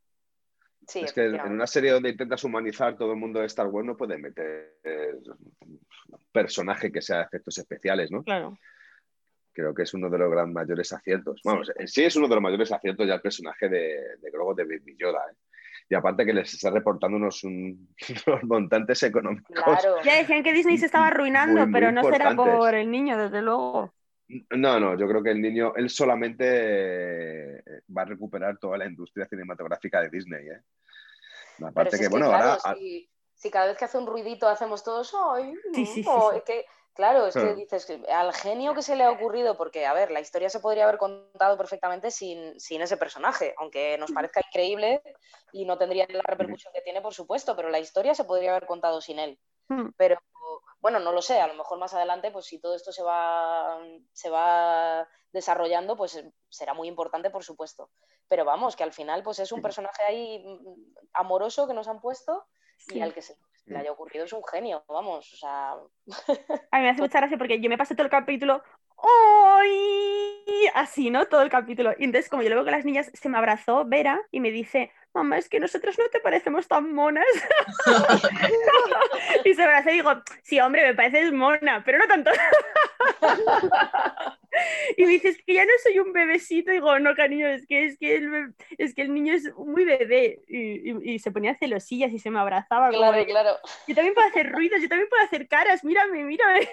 Sí, 0.87 0.99
es 0.99 1.13
que 1.13 1.25
en 1.25 1.51
una 1.51 1.67
serie 1.67 1.91
donde 1.91 2.09
intentas 2.09 2.43
humanizar 2.43 2.97
todo 2.97 3.13
el 3.13 3.19
mundo 3.19 3.39
de 3.39 3.45
Star 3.45 3.67
Wars 3.67 3.87
no 3.87 3.95
puedes 3.95 4.19
meter 4.19 4.73
un 6.09 6.19
personaje 6.31 6.91
que 6.91 7.01
sea 7.01 7.17
de 7.19 7.23
efectos 7.23 7.57
especiales, 7.57 8.11
¿no? 8.11 8.23
Claro. 8.23 8.57
Creo 9.53 9.73
que 9.73 9.83
es 9.83 9.93
uno 9.93 10.09
de 10.09 10.17
los 10.17 10.31
gran 10.31 10.51
mayores 10.51 10.91
aciertos. 10.93 11.41
Vamos, 11.43 11.71
en 11.75 11.87
sí 11.87 12.03
es 12.03 12.15
uno 12.15 12.27
de 12.27 12.35
los 12.35 12.41
mayores 12.43 12.71
aciertos 12.71 13.07
ya 13.07 13.15
el 13.15 13.21
personaje 13.21 13.69
de, 13.69 14.17
de 14.19 14.31
Grogu 14.31 14.55
de 14.55 14.63
Baby 14.63 14.95
Yoda. 14.97 15.19
¿eh? 15.31 15.35
Y 15.89 15.95
aparte 15.95 16.25
que 16.25 16.33
les 16.33 16.53
está 16.53 16.71
reportando 16.71 17.17
unos, 17.17 17.43
un- 17.43 17.93
unos 18.27 18.43
montantes 18.43 19.03
económicos. 19.03 19.55
Claro. 19.63 20.01
Ya 20.03 20.15
decían 20.15 20.43
que 20.43 20.53
Disney 20.53 20.77
se 20.77 20.87
estaba 20.87 21.07
arruinando, 21.07 21.53
Muy, 21.53 21.65
muy 21.65 21.73
pero 21.73 21.91
no 21.91 22.03
será 22.03 22.35
por 22.35 22.73
el 22.73 22.89
niño, 22.89 23.17
desde 23.17 23.41
luego. 23.41 23.93
No, 24.51 24.79
no, 24.79 24.97
yo 24.97 25.07
creo 25.07 25.21
que 25.21 25.31
el 25.31 25.41
niño, 25.41 25.73
él 25.75 25.89
solamente 25.89 26.45
eh, 27.57 27.63
va 27.95 28.01
a 28.03 28.05
recuperar 28.05 28.57
toda 28.57 28.77
la 28.77 28.87
industria 28.87 29.27
cinematográfica 29.27 30.01
de 30.01 30.09
Disney. 30.09 30.47
¿eh? 30.47 30.61
Pero 31.57 31.67
Aparte 31.69 31.91
si 31.91 31.99
que, 31.99 32.03
es 32.05 32.09
bueno, 32.09 32.27
claro, 32.29 32.57
ahora... 32.63 32.75
si, 32.75 33.09
si 33.35 33.51
cada 33.51 33.67
vez 33.67 33.77
que 33.77 33.85
hace 33.85 33.97
un 33.97 34.07
ruidito 34.07 34.47
hacemos 34.47 34.83
todos, 34.83 35.13
¡ay! 35.35 35.53
Sí, 35.73 35.85
sí, 35.85 36.03
sí, 36.03 36.09
no", 36.09 36.31
sí. 36.31 36.37
es 36.37 36.43
que, 36.43 36.65
claro, 36.93 37.27
es 37.27 37.35
que 37.35 37.53
dices 37.55 37.85
que 37.85 38.01
al 38.11 38.33
genio 38.33 38.73
que 38.73 38.81
se 38.81 38.95
le 38.95 39.03
ha 39.03 39.11
ocurrido, 39.11 39.57
porque, 39.57 39.85
a 39.85 39.93
ver, 39.93 40.11
la 40.11 40.19
historia 40.19 40.49
se 40.49 40.59
podría 40.59 40.83
haber 40.83 40.97
contado 40.97 41.57
perfectamente 41.57 42.11
sin, 42.11 42.59
sin 42.59 42.81
ese 42.81 42.97
personaje, 42.97 43.53
aunque 43.57 43.97
nos 43.97 44.11
parezca 44.11 44.41
increíble 44.45 45.01
y 45.51 45.65
no 45.65 45.77
tendría 45.77 46.05
la 46.09 46.21
repercusión 46.23 46.73
que 46.73 46.81
tiene, 46.81 47.01
por 47.01 47.13
supuesto, 47.13 47.55
pero 47.55 47.69
la 47.69 47.79
historia 47.79 48.15
se 48.15 48.25
podría 48.25 48.51
haber 48.51 48.65
contado 48.65 49.01
sin 49.01 49.19
él. 49.19 49.39
Hmm. 49.67 49.89
Pero, 49.97 50.17
bueno, 50.79 50.99
no 50.99 51.11
lo 51.11 51.21
sé, 51.21 51.39
a 51.39 51.47
lo 51.47 51.55
mejor 51.55 51.79
más 51.79 51.93
adelante, 51.93 52.31
pues 52.31 52.45
si 52.45 52.59
todo 52.59 52.75
esto 52.75 52.91
se 52.91 53.03
va, 53.03 53.79
se 54.11 54.29
va 54.29 55.07
desarrollando, 55.31 55.97
pues 55.97 56.23
será 56.49 56.73
muy 56.73 56.87
importante, 56.87 57.29
por 57.29 57.43
supuesto. 57.43 57.89
Pero 58.27 58.45
vamos, 58.45 58.75
que 58.75 58.83
al 58.83 58.93
final, 58.93 59.23
pues 59.23 59.39
es 59.39 59.51
un 59.51 59.61
personaje 59.61 60.03
ahí 60.03 60.43
mm, 60.45 60.95
amoroso 61.13 61.67
que 61.67 61.73
nos 61.73 61.87
han 61.87 62.01
puesto 62.01 62.45
y 62.87 63.01
al 63.01 63.13
que 63.13 63.21
se 63.21 63.33
le 63.33 63.52
haya 63.75 63.91
ocurrido 63.91 64.25
es 64.25 64.33
un 64.33 64.43
genio, 64.43 64.83
vamos, 64.87 65.33
o 65.33 65.37
sea, 65.37 65.73
A 66.71 66.77
mí 66.77 66.83
me 66.83 66.89
hace 66.89 67.01
mucha 67.01 67.19
gracia 67.19 67.37
porque 67.37 67.59
yo 67.59 67.69
me 67.69 67.77
pasé 67.77 67.95
todo 67.95 68.05
el 68.05 68.11
capítulo 68.11 68.61
¡Ay! 69.03 70.67
Así, 70.73 71.09
¿no? 71.09 71.25
Todo 71.25 71.41
el 71.41 71.49
capítulo. 71.49 71.91
Y 71.97 72.05
entonces, 72.05 72.29
como 72.29 72.41
yo 72.41 72.49
lo 72.49 72.55
veo 72.55 72.63
con 72.63 72.71
las 72.71 72.85
niñas, 72.85 73.11
se 73.13 73.29
me 73.29 73.37
abrazó 73.37 73.85
Vera 73.85 74.19
y 74.31 74.39
me 74.39 74.51
dice, 74.51 74.91
mamá, 75.13 75.37
es 75.37 75.47
que 75.49 75.59
nosotros 75.59 75.97
no 75.99 76.05
te 76.09 76.19
parecemos 76.19 76.67
tan 76.67 76.91
monas. 76.93 77.25
y 79.45 79.53
se 79.53 79.63
abraza 79.63 79.91
y 79.91 79.95
digo, 79.95 80.11
sí, 80.41 80.59
hombre, 80.59 80.83
me 80.83 80.95
pareces 80.95 81.31
mona, 81.31 81.83
pero 81.85 81.99
no 81.99 82.07
tanto. 82.07 82.31
y 84.97 85.03
me 85.03 85.09
dice, 85.09 85.29
es 85.29 85.37
que 85.43 85.53
ya 85.53 85.65
no 85.65 85.71
soy 85.81 85.99
un 85.99 86.13
bebecito. 86.13 86.71
Y 86.71 86.75
digo, 86.75 86.99
no, 86.99 87.15
cariño, 87.15 87.47
es 87.47 87.65
que, 87.67 87.85
es 87.85 87.97
que, 87.97 88.15
el, 88.15 88.53
es 88.77 88.93
que 88.93 89.01
el 89.03 89.13
niño 89.13 89.33
es 89.33 89.53
muy 89.55 89.85
bebé. 89.85 90.41
Y, 90.47 90.91
y- 90.91 91.13
y 91.13 91.19
se 91.19 91.31
ponía 91.31 91.55
celosillas 91.55 92.11
y 92.11 92.19
se 92.19 92.29
me 92.29 92.39
abrazaba. 92.39 92.89
claro, 92.89 93.25
claro. 93.25 93.57
yo 93.87 93.95
también 93.95 94.13
puedo 94.13 94.27
hacer 94.27 94.51
ruidos, 94.51 94.81
yo 94.81 94.89
también 94.89 95.09
puedo 95.09 95.23
hacer 95.23 95.47
caras, 95.47 95.83
mírame, 95.83 96.23
mírame. 96.23 96.67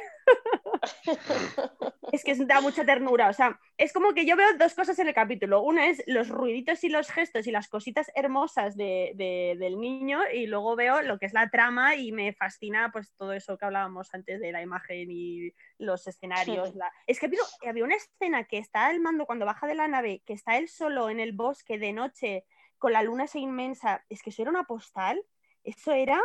Es 2.12 2.24
que 2.24 2.34
da 2.44 2.60
mucha 2.60 2.84
ternura, 2.84 3.28
o 3.28 3.32
sea, 3.32 3.60
es 3.76 3.92
como 3.92 4.12
que 4.14 4.26
yo 4.26 4.36
veo 4.36 4.46
dos 4.58 4.74
cosas 4.74 4.98
en 4.98 5.08
el 5.08 5.14
capítulo. 5.14 5.62
Una 5.62 5.88
es 5.88 6.02
los 6.06 6.28
ruiditos 6.28 6.82
y 6.84 6.88
los 6.88 7.08
gestos 7.10 7.46
y 7.46 7.52
las 7.52 7.68
cositas 7.68 8.10
hermosas 8.14 8.76
de- 8.76 9.12
de- 9.14 9.56
del 9.58 9.78
niño 9.78 10.20
y 10.32 10.46
luego 10.46 10.74
veo 10.76 11.02
lo 11.02 11.18
que 11.18 11.26
es 11.26 11.32
la 11.32 11.50
trama 11.50 11.94
y 11.96 12.10
me 12.12 12.32
fascina 12.32 12.90
pues 12.92 13.12
todo 13.14 13.32
eso 13.32 13.56
que 13.58 13.64
hablábamos 13.64 14.12
antes 14.14 14.40
de 14.40 14.50
la 14.52 14.60
imagen 14.62 15.08
y 15.10 15.52
los 15.78 16.06
escenarios. 16.06 16.74
la- 16.74 16.92
Es 17.06 17.20
que 17.20 17.26
había, 17.26 17.40
había 17.68 17.84
una 17.84 17.96
escena 17.96 18.44
que 18.44 18.58
está 18.58 18.90
el 18.90 19.00
mando 19.00 19.26
cuando 19.26 19.46
baja 19.46 19.66
de 19.66 19.74
la 19.74 19.86
nave, 19.88 20.22
que 20.26 20.32
está 20.32 20.56
él 20.58 20.68
solo 20.68 21.10
en 21.10 21.20
el 21.20 21.32
bosque 21.32 21.78
de 21.78 21.92
noche 21.92 22.44
con 22.78 22.92
la 22.92 23.02
luna 23.02 23.24
esa 23.24 23.38
inmensa. 23.38 24.04
Es 24.08 24.22
que 24.22 24.30
eso 24.30 24.42
era 24.42 24.50
una 24.50 24.64
postal, 24.64 25.22
eso 25.64 25.92
era... 25.92 26.20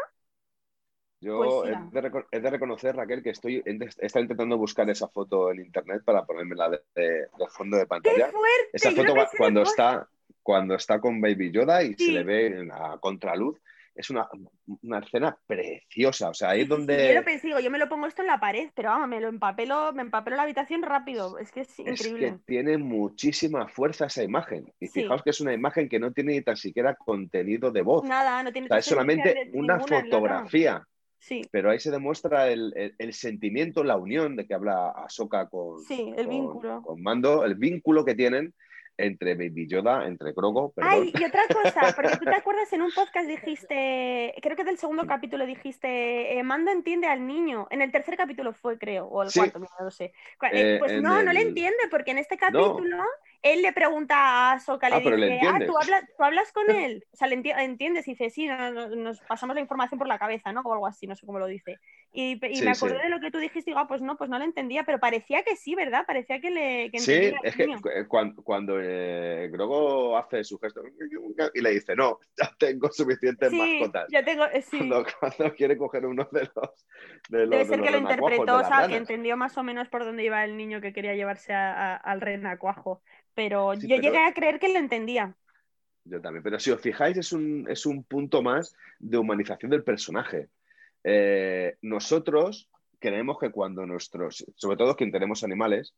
Yo 1.22 1.38
Poesía. 1.38 1.88
he 1.92 1.96
de, 1.96 2.02
reco- 2.12 2.28
he 2.32 2.40
de 2.40 2.50
reconocer, 2.50 2.96
Raquel, 2.96 3.24
que 3.24 3.30
estoy 3.32 3.64
estado 4.00 4.22
intentando 4.24 4.58
buscar 4.58 4.90
esa 4.90 5.08
foto 5.08 5.52
en 5.52 5.60
internet 5.60 6.02
para 6.06 6.26
ponérmela 6.26 6.70
de, 6.70 6.80
de- 6.96 7.04
de 7.22 7.48
fondo 7.50 7.78
de 7.78 7.84
¡Qué 7.84 7.88
pantalla. 7.88 8.28
fuerte! 8.32 8.70
Esa 8.74 8.92
Yo 8.92 8.98
foto 9.04 9.14
cuando 9.38 9.62
está, 9.64 10.08
cuando 10.44 10.76
está 10.76 11.00
con 11.00 11.22
Baby 11.22 11.52
Yoda 11.52 11.84
y 11.84 11.94
Sí. 11.96 12.08
se 12.08 12.12
le 12.12 12.24
ve 12.24 12.48
en 12.48 12.68
la 12.68 12.98
contraluz, 13.00 13.60
es 13.96 14.10
una, 14.10 14.28
una 14.84 15.00
escena 15.00 15.38
preciosa. 15.48 16.28
O 16.30 16.34
sea, 16.34 16.50
ahí 16.50 16.60
es 16.60 16.66
sí, 16.66 16.70
donde 16.70 17.14
Yo 17.14 17.22
lo 17.22 17.60
yo 17.62 17.72
me 17.72 17.80
lo 17.80 17.88
pongo 17.88 18.08
esto 18.08 18.22
en 18.22 18.28
la 18.28 18.42
pared, 18.42 18.70
pero 18.76 18.90
vamos, 18.90 19.08
me 19.08 19.22
lo 19.22 19.30
empapelo, 19.30 19.94
me 19.94 20.02
empapelo 20.02 20.36
la 20.36 20.44
habitación 20.44 20.84
rápido. 20.84 21.40
Es 21.40 21.50
que 21.54 21.62
es 21.62 21.70
es 21.70 21.76
que 21.86 21.90
increíble. 22.10 22.40
tiene 22.46 22.78
muchísima 22.78 23.70
fuerza 23.70 24.08
esa 24.08 24.22
imagen. 24.22 24.72
Y 24.82 24.88
Sí. 24.88 25.02
fijaos 25.04 25.24
que 25.24 25.30
es 25.30 25.40
una 25.40 25.54
imagen 25.54 25.88
que 25.88 25.98
no 26.00 26.12
tiene 26.12 26.34
ni 26.34 26.42
tan 26.42 26.58
siquiera 26.58 26.94
contenido 26.96 27.72
de 27.72 27.82
voz. 27.84 28.04
Nada, 28.04 28.44
no 28.44 28.52
tiene 28.52 28.66
O 28.66 28.70
sea, 28.70 28.80
es 28.80 28.86
solamente 28.86 29.50
una 29.54 29.80
fotografía. 29.80 30.86
Sí, 31.28 31.42
Pero 31.50 31.72
ahí 31.72 31.80
se 31.80 31.90
demuestra 31.90 32.50
el, 32.50 32.72
el- 32.76 32.94
el 33.00 33.14
sentimiento, 33.14 33.84
la 33.84 33.98
unión 33.98 34.36
de 34.36 34.46
que 34.46 34.54
habla 34.54 34.90
Ahsoka 34.92 35.50
con, 35.50 35.82
Sí, 35.84 36.14
el 36.16 36.26
con- 36.28 36.30
vínculo. 36.30 36.82
con 36.84 37.02
Mando, 37.02 37.44
el 37.46 37.56
vínculo 37.56 38.06
que 38.06 38.14
tienen 38.14 38.54
entre 38.98 39.34
Baby 39.34 39.68
Yoda, 39.68 40.06
entre 40.08 40.32
Grogu, 40.34 40.72
perdón. 40.72 40.92
Ay, 40.94 41.12
y 41.14 41.24
otra 41.26 41.42
cosa, 41.52 41.94
porque 41.96 42.16
tú 42.18 42.26
te 42.26 42.36
acuerdas 42.44 42.72
en 42.74 42.82
un 42.84 42.92
podcast 42.92 43.28
dijiste, 43.28 44.34
creo 44.42 44.56
que 44.56 44.64
del 44.64 44.78
segundo 44.78 45.06
capítulo 45.08 45.46
dijiste, 45.48 46.38
eh, 46.38 46.44
Mando 46.44 46.70
entiende 46.72 47.08
al 47.08 47.26
niño. 47.26 47.68
En 47.72 47.82
el 47.82 47.92
tercer 47.92 48.16
capítulo 48.16 48.54
fue, 48.54 48.78
creo, 48.78 49.08
o 49.08 49.24
el 49.24 49.30
Sí. 49.32 49.40
cuarto, 49.40 49.60
no 49.60 49.68
lo 49.80 49.90
sé. 49.92 50.06
Eh, 50.06 50.14
Eh, 50.54 50.76
pues 50.80 50.92
en 50.94 51.02
no, 51.04 51.22
no 51.24 51.34
le 51.34 51.42
el- 51.42 51.48
entiende, 51.48 51.80
porque 51.92 52.12
en 52.12 52.20
este 52.20 52.38
No. 52.54 52.78
Él 53.46 53.62
le 53.62 53.74
pregunta 53.74 54.16
a 54.18 54.54
Ahsoka, 54.54 54.90
le 54.90 54.96
Ah, 54.98 55.00
le 55.02 55.16
dice, 55.18 55.42
ah. 55.48 55.60
¿tú 55.66 55.78
hablas, 55.78 56.04
¿tú 56.18 56.24
hablas 56.24 56.52
con 56.52 56.70
él? 56.72 57.06
O 57.14 57.18
sea, 57.18 57.28
le 57.28 57.38
enti- 57.38 57.54
entiendes 57.58 58.08
y 58.08 58.12
dice, 58.12 58.30
sí, 58.32 58.48
no, 58.48 58.72
no, 58.72 58.90
nos 58.90 59.22
pasamos 59.22 59.56
la 59.56 59.62
información 59.62 60.00
por 60.00 60.08
la 60.08 60.20
cabeza, 60.20 60.52
¿no? 60.54 60.62
O 60.62 60.74
algo 60.74 60.88
así, 60.88 61.08
no 61.08 61.16
sé 61.16 61.26
cómo 61.26 61.40
lo 61.40 61.48
dice. 61.48 61.80
Y, 62.18 62.40
y 62.48 62.56
Sí, 62.56 62.64
me 62.64 62.74
sí. 62.74 62.86
acordé 62.86 63.04
de 63.04 63.10
lo 63.10 63.20
que 63.20 63.30
tú 63.30 63.40
dijiste, 63.40 63.72
digo, 63.72 63.80
ah, 63.80 63.88
pues 63.88 64.02
no, 64.02 64.16
pues 64.18 64.30
no 64.30 64.40
lo 64.40 64.46
entendía, 64.46 64.84
pero 64.86 65.00
parecía 65.00 65.44
que 65.44 65.56
sí, 65.58 65.76
¿verdad? 65.76 66.06
Parecía 66.08 66.40
que 66.40 66.50
le 66.50 66.90
que 66.92 67.00
Sí, 67.00 67.12
es 67.44 67.56
que 67.56 67.64
eh, 67.66 68.06
cuando, 68.08 68.42
cuando 68.42 68.80
eh, 68.82 69.50
Grogu 69.52 70.16
hace 70.16 70.44
su 70.44 70.58
gesto 70.58 70.82
y 71.54 71.62
le 71.62 71.70
dice, 71.72 71.96
no, 71.96 72.20
ya 72.42 72.56
tengo 72.58 72.90
suficientes 72.92 73.50
Sí, 73.50 73.58
mascotas. 73.80 74.08
ya 74.12 74.24
tengo, 74.24 74.46
eh, 74.46 74.62
sí. 74.62 74.78
Cuando, 74.78 75.06
cuando 75.20 75.54
quiere 75.56 75.78
coger 75.78 76.06
uno 76.06 76.28
de 76.32 76.50
los 76.56 76.86
de 77.30 77.40
los, 77.48 77.50
Debe 77.50 77.58
de 77.58 77.66
ser 77.66 77.78
los 77.80 77.86
que 77.86 77.92
lo 77.92 77.98
interpretó, 77.98 78.56
o 78.58 78.64
sea, 78.64 78.88
que 78.88 78.96
entendió 78.98 79.36
más 79.38 79.58
o 79.58 79.64
menos 79.64 79.90
por 79.90 80.06
dónde 80.06 80.24
iba 80.24 80.44
el 80.46 80.56
niño 80.58 80.80
que 80.82 80.94
quería 80.94 81.16
llevarse 81.16 81.54
a- 81.54 81.96
a- 81.96 81.96
al 81.98 82.22
renacuajo. 82.22 83.02
Pero 83.34 83.74
yo 83.74 83.82
pero- 83.90 84.02
llegué 84.02 84.18
a 84.20 84.34
creer 84.34 84.60
que 84.60 84.70
lo 84.70 84.80
entendía. 84.80 85.36
Yo 86.06 86.22
también, 86.22 86.44
pero 86.44 86.60
si 86.60 86.70
os 86.72 86.80
fijáis, 86.80 87.18
es 87.18 87.34
un, 87.34 87.66
es 87.70 87.86
un 87.86 88.04
punto 88.04 88.42
más 88.44 88.76
de 89.00 89.18
humanización 89.18 89.72
del 89.72 89.84
personaje. 89.84 90.50
Eh, 91.08 91.78
nosotros 91.84 92.68
creemos 93.00 93.38
que 93.40 93.52
cuando 93.52 93.86
nuestros, 93.86 94.44
sobre 94.56 94.76
todo 94.76 94.96
quien 94.96 95.12
tenemos 95.12 95.44
animales, 95.44 95.94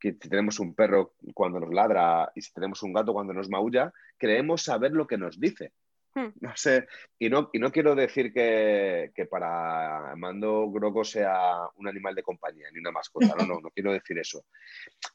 que 0.00 0.12
si 0.12 0.28
tenemos 0.30 0.58
un 0.58 0.74
perro 0.74 1.12
cuando 1.34 1.60
nos 1.60 1.72
ladra 1.72 2.32
y 2.34 2.40
si 2.40 2.50
tenemos 2.52 2.82
un 2.82 2.94
gato 2.94 3.12
cuando 3.12 3.34
nos 3.34 3.50
maulla, 3.50 3.92
creemos 4.16 4.62
saber 4.62 4.92
lo 4.92 5.06
que 5.06 5.18
nos 5.18 5.38
dice. 5.38 5.72
Hmm. 6.14 6.28
No 6.40 6.52
sé, 6.54 6.86
y 7.18 7.30
no, 7.30 7.48
y 7.54 7.58
no 7.58 7.72
quiero 7.72 7.94
decir 7.94 8.34
que, 8.34 9.12
que 9.14 9.24
para 9.24 10.14
Mando 10.16 10.70
Groco 10.70 11.04
sea 11.04 11.68
un 11.76 11.88
animal 11.88 12.14
de 12.14 12.22
compañía, 12.22 12.66
ni 12.70 12.80
una 12.80 12.90
mascota, 12.90 13.34
no, 13.38 13.46
no, 13.46 13.60
no 13.60 13.70
quiero 13.70 13.92
decir 13.92 14.18
eso. 14.18 14.44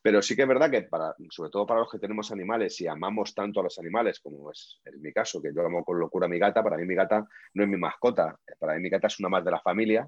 Pero 0.01 0.23
sí 0.23 0.35
que 0.35 0.41
es 0.41 0.47
verdad 0.47 0.71
que, 0.71 0.83
para, 0.83 1.13
sobre 1.29 1.51
todo 1.51 1.67
para 1.67 1.81
los 1.81 1.91
que 1.91 1.99
tenemos 1.99 2.31
animales 2.31 2.81
y 2.81 2.87
amamos 2.87 3.35
tanto 3.35 3.59
a 3.59 3.63
los 3.63 3.77
animales, 3.77 4.19
como 4.19 4.51
es 4.51 4.79
en 4.85 4.99
mi 4.99 5.13
caso, 5.13 5.39
que 5.39 5.53
yo 5.53 5.61
amo 5.63 5.83
con 5.83 5.99
locura 5.99 6.25
a 6.25 6.29
mi 6.29 6.39
gata, 6.39 6.63
para 6.63 6.77
mí 6.77 6.85
mi 6.85 6.95
gata 6.95 7.27
no 7.53 7.63
es 7.63 7.69
mi 7.69 7.77
mascota, 7.77 8.35
para 8.57 8.73
mí 8.73 8.81
mi 8.81 8.89
gata 8.89 9.05
es 9.05 9.19
una 9.19 9.29
más 9.29 9.45
de 9.45 9.51
la 9.51 9.61
familia. 9.61 10.07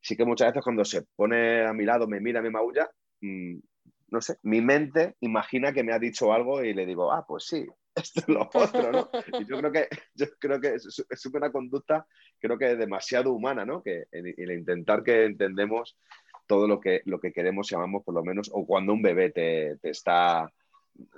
Sí 0.00 0.16
que 0.16 0.24
muchas 0.24 0.48
veces 0.48 0.64
cuando 0.64 0.84
se 0.84 1.02
pone 1.14 1.64
a 1.64 1.72
mi 1.72 1.84
lado, 1.84 2.08
me 2.08 2.20
mira, 2.20 2.42
me 2.42 2.50
maulla, 2.50 2.90
mm, 3.20 3.58
no 4.08 4.20
sé, 4.20 4.38
mi 4.42 4.60
mente 4.60 5.14
imagina 5.20 5.72
que 5.72 5.84
me 5.84 5.92
ha 5.92 5.98
dicho 5.98 6.32
algo 6.32 6.64
y 6.64 6.74
le 6.74 6.86
digo, 6.86 7.12
ah, 7.12 7.24
pues 7.26 7.44
sí, 7.46 7.66
esto 7.96 8.20
es 8.20 8.28
lo 8.28 8.48
otro, 8.52 8.92
¿no? 8.92 9.10
Y 9.40 9.46
yo 9.46 9.58
creo 9.58 9.72
que, 9.72 9.88
yo 10.14 10.26
creo 10.38 10.60
que 10.60 10.74
es, 10.74 11.06
es 11.08 11.26
una 11.26 11.50
conducta, 11.50 12.06
creo 12.38 12.58
que 12.58 12.76
demasiado 12.76 13.32
humana, 13.32 13.64
¿no? 13.64 13.82
Que 13.82 14.04
el, 14.12 14.50
intentar 14.50 15.02
que 15.02 15.24
entendemos 15.24 15.96
todo 16.46 16.68
lo 16.68 16.80
que, 16.80 17.02
lo 17.06 17.18
que 17.18 17.32
queremos, 17.32 17.68
llamamos 17.68 18.04
por 18.04 18.14
lo 18.14 18.22
menos, 18.22 18.50
o 18.52 18.66
cuando 18.66 18.92
un 18.92 19.02
bebé 19.02 19.30
te, 19.30 19.76
te 19.80 19.90
está, 19.90 20.50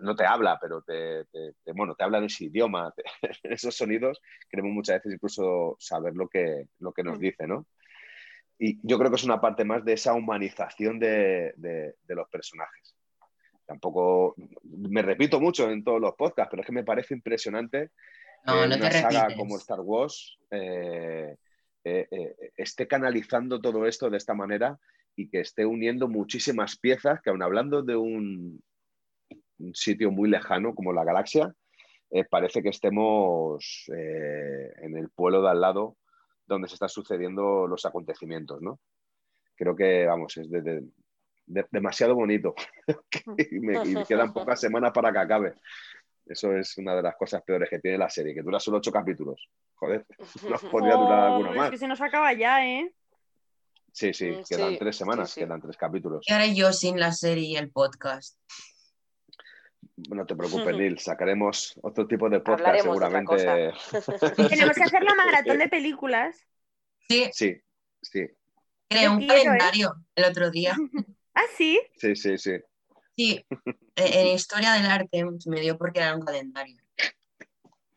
no 0.00 0.14
te 0.14 0.24
habla, 0.24 0.58
pero 0.60 0.82
te, 0.82 1.24
te, 1.26 1.72
bueno, 1.72 1.94
te 1.94 2.04
habla 2.04 2.18
en 2.18 2.24
ese 2.24 2.44
idioma, 2.44 2.94
esos 3.42 3.76
sonidos, 3.76 4.20
queremos 4.48 4.72
muchas 4.72 4.96
veces 4.96 5.14
incluso 5.14 5.76
saber 5.78 6.14
lo 6.14 6.28
que, 6.28 6.68
lo 6.78 6.92
que 6.92 7.02
nos 7.02 7.18
mm. 7.18 7.20
dice, 7.20 7.46
¿no? 7.46 7.66
Y 8.58 8.80
yo 8.82 8.98
creo 8.98 9.10
que 9.10 9.16
es 9.16 9.24
una 9.24 9.40
parte 9.40 9.64
más 9.64 9.84
de 9.84 9.92
esa 9.92 10.14
humanización 10.14 10.98
de, 10.98 11.52
de, 11.56 12.14
los 12.14 12.28
personajes. 12.28 12.96
Tampoco 13.68 14.34
me 14.62 15.02
repito 15.02 15.38
mucho 15.38 15.70
en 15.70 15.84
todos 15.84 16.00
los 16.00 16.14
podcasts, 16.14 16.48
pero 16.50 16.62
es 16.62 16.66
que 16.66 16.72
me 16.72 16.84
parece 16.84 17.12
impresionante 17.12 17.90
no, 18.46 18.54
que 18.54 18.64
una 18.64 18.90
saga 18.90 19.36
como 19.36 19.58
Star 19.58 19.80
Wars 19.80 20.38
eh, 20.50 21.36
eh, 21.84 22.08
eh, 22.10 22.36
esté 22.56 22.88
canalizando 22.88 23.60
todo 23.60 23.86
esto 23.86 24.08
de 24.08 24.16
esta 24.16 24.32
manera 24.32 24.78
y 25.14 25.28
que 25.28 25.40
esté 25.40 25.66
uniendo 25.66 26.08
muchísimas 26.08 26.78
piezas 26.78 27.20
que 27.20 27.28
aun 27.28 27.42
hablando 27.42 27.82
de 27.82 27.94
un, 27.94 28.58
un 29.58 29.74
sitio 29.74 30.10
muy 30.10 30.30
lejano 30.30 30.74
como 30.74 30.94
la 30.94 31.04
galaxia, 31.04 31.52
parece 32.30 32.62
que 32.62 32.70
estemos 32.70 33.84
en 33.88 34.96
el 34.96 35.10
pueblo 35.10 35.42
de 35.42 35.50
al 35.50 35.60
lado 35.60 35.98
donde 36.46 36.68
se 36.68 36.74
están 36.74 36.88
sucediendo 36.88 37.66
los 37.66 37.84
acontecimientos, 37.84 38.62
¿no? 38.62 38.80
Creo 39.54 39.76
que, 39.76 40.06
vamos, 40.06 40.34
es 40.38 40.48
demasiado 41.70 42.14
bonito 42.14 42.54
y, 43.38 43.58
me, 43.60 44.04
quedan 44.06 44.32
pocas 44.32 44.60
semanas 44.60 44.92
para 44.92 45.12
que 45.12 45.18
acabe. 45.18 45.54
Eso 46.26 46.54
es 46.54 46.76
una 46.76 46.94
de 46.94 47.02
las 47.02 47.16
cosas 47.16 47.42
peores 47.42 47.70
que 47.70 47.78
tiene 47.78 47.96
la 47.96 48.10
serie, 48.10 48.34
que 48.34 48.42
dura 48.42 48.60
solo 48.60 48.78
ocho 48.78 48.92
capítulos. 48.92 49.48
Joder, 49.74 50.06
no 50.48 50.70
podría 50.70 50.94
durar 50.94 51.20
alguno 51.20 51.52
más. 51.52 51.66
Es 51.66 51.70
que 51.72 51.78
se 51.78 51.88
nos 51.88 52.00
acaba 52.00 52.32
ya, 52.34 52.66
¿eh? 52.66 52.92
Sí, 53.92 54.12
sí, 54.12 54.30
mm, 54.30 54.44
quedan 54.48 54.78
tres 54.78 54.96
semanas, 54.96 55.34
quedan 55.34 55.60
tres 55.60 55.76
capítulos. 55.76 56.24
Y 56.28 56.32
ahora 56.32 56.46
yo 56.46 56.72
sin 56.72 57.00
la 57.00 57.12
serie 57.12 57.44
y 57.44 57.56
el 57.56 57.70
podcast. 57.70 58.38
No 60.10 60.26
te 60.26 60.36
preocupes, 60.36 60.76
Neil, 60.76 60.98
sacaremos 60.98 61.78
otro 61.82 62.06
tipo 62.06 62.28
de 62.28 62.40
podcast 62.40 62.82
seguramente. 62.82 63.36
Tenemos 63.36 64.76
que 64.76 64.84
hacer 64.84 65.02
la 65.02 65.14
maratón 65.14 65.58
de 65.58 65.68
películas. 65.68 66.36
Sí. 67.08 67.30
Sí, 67.32 67.60
sí. 68.02 68.26
Creé 68.88 69.08
un 69.08 69.26
calendario 69.26 69.94
el 70.14 70.24
otro 70.24 70.50
día. 70.50 70.76
¿Ah, 71.38 71.46
sí? 71.56 71.80
Sí, 71.96 72.16
sí, 72.16 72.36
sí. 72.36 72.56
Sí, 73.16 73.46
en 73.96 74.26
historia 74.26 74.72
del 74.72 74.86
arte 74.86 75.24
me 75.46 75.60
dio 75.60 75.78
porque 75.78 76.00
era 76.00 76.16
un 76.16 76.22
calendario. 76.22 76.82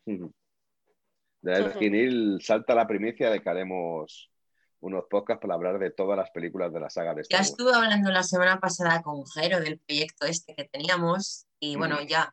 De 0.06 1.74
que 1.76 1.90
Neil 1.90 2.38
salta 2.40 2.72
la 2.76 2.86
primicia 2.86 3.30
de 3.30 3.40
que 3.40 3.50
haremos 3.50 4.30
unos 4.78 5.04
podcasts 5.10 5.42
para 5.42 5.54
hablar 5.54 5.80
de 5.80 5.90
todas 5.90 6.16
las 6.16 6.30
películas 6.30 6.72
de 6.72 6.80
la 6.80 6.88
saga 6.88 7.14
de 7.14 7.22
Star 7.22 7.40
Ya 7.40 7.42
estuve 7.42 7.74
hablando 7.74 8.12
la 8.12 8.22
semana 8.22 8.60
pasada 8.60 9.02
con 9.02 9.26
Jero 9.26 9.60
del 9.60 9.80
proyecto 9.80 10.26
este 10.26 10.54
que 10.54 10.64
teníamos 10.64 11.46
y 11.58 11.74
bueno, 11.74 12.00
ya 12.02 12.32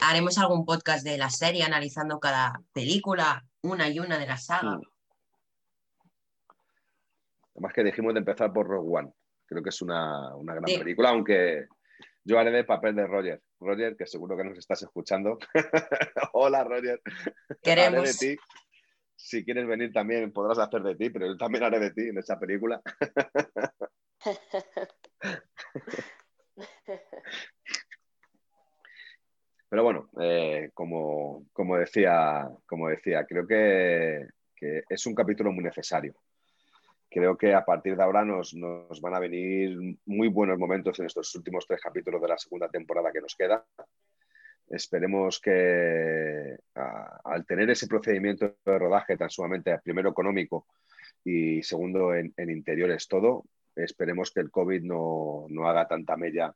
haremos 0.00 0.38
algún 0.38 0.64
podcast 0.64 1.04
de 1.04 1.18
la 1.18 1.28
serie 1.28 1.64
analizando 1.64 2.18
cada 2.18 2.62
película, 2.72 3.44
una 3.60 3.90
y 3.90 3.98
una 3.98 4.18
de 4.18 4.26
la 4.26 4.38
saga. 4.38 4.80
Además 7.52 7.72
que 7.74 7.84
dijimos 7.84 8.14
de 8.14 8.20
empezar 8.20 8.52
por 8.54 8.66
Rogue 8.66 8.98
One. 8.98 9.12
Creo 9.46 9.62
que 9.62 9.70
es 9.70 9.82
una, 9.82 10.32
gran 10.42 10.64
película, 10.64 11.10
aunque 11.10 11.66
yo 12.24 12.38
haré 12.38 12.50
de 12.50 12.64
papel 12.64 12.96
de 12.96 13.06
Roger. 13.06 13.42
Roger, 13.60 13.96
que 13.96 14.06
seguro 14.06 14.36
que 14.36 14.44
nos 14.44 14.58
estás 14.58 14.82
escuchando. 14.82 15.38
Hola, 16.32 16.64
Roger. 16.64 17.00
Queremos. 17.62 18.18
de 18.18 18.34
ti 18.34 18.40
si 19.16 19.44
quieres 19.44 19.66
venir 19.66 19.92
también 19.92 20.32
podrás 20.32 20.58
hacer 20.58 20.82
de 20.82 20.94
ti, 20.94 21.10
pero 21.10 21.26
yo 21.26 21.36
también 21.36 21.64
haré 21.64 21.80
de 21.80 21.90
ti 21.90 22.08
en 22.08 22.18
esa 22.18 22.38
película. 22.38 22.80
Pero 29.68 29.82
bueno, 29.82 30.08
eh, 30.20 30.70
como, 30.72 31.44
decía, 31.78 32.48
como 32.66 32.88
decía, 32.88 33.26
creo 33.26 33.46
que, 33.46 34.28
es 34.88 35.06
un 35.06 35.14
capítulo 35.14 35.50
muy 35.50 35.64
necesario. 35.64 36.14
Creo 37.08 37.36
que 37.36 37.54
a 37.54 37.64
partir 37.64 37.96
de 37.96 38.02
ahora 38.02 38.24
nos, 38.24 38.54
nos, 38.54 39.00
van 39.00 39.14
a 39.14 39.20
venir 39.20 39.98
muy 40.06 40.28
buenos 40.28 40.58
momentos 40.58 40.98
en 40.98 41.06
estos 41.06 41.34
últimos 41.34 41.66
tres 41.66 41.80
capítulos 41.80 42.20
de 42.20 42.28
la 42.28 42.38
segunda 42.38 42.68
temporada 42.68 43.12
que 43.12 43.20
nos 43.20 43.34
queda. 43.34 43.64
Esperemos 44.68 45.40
que 45.40 46.56
al 46.74 47.46
tener 47.46 47.70
ese 47.70 47.86
procedimiento 47.86 48.56
de 48.64 48.78
rodaje 48.78 49.16
tan 49.16 49.30
sumamente, 49.30 49.78
primero 49.78 50.10
económico 50.10 50.66
y 51.24 51.62
segundo 51.62 52.14
en, 52.14 52.32
interiores 52.36 53.06
todo, 53.06 53.44
esperemos 53.76 54.32
que 54.32 54.40
el 54.40 54.50
COVID 54.50 54.82
no, 54.82 55.46
haga 55.68 55.86
tanta 55.86 56.16
mella 56.16 56.52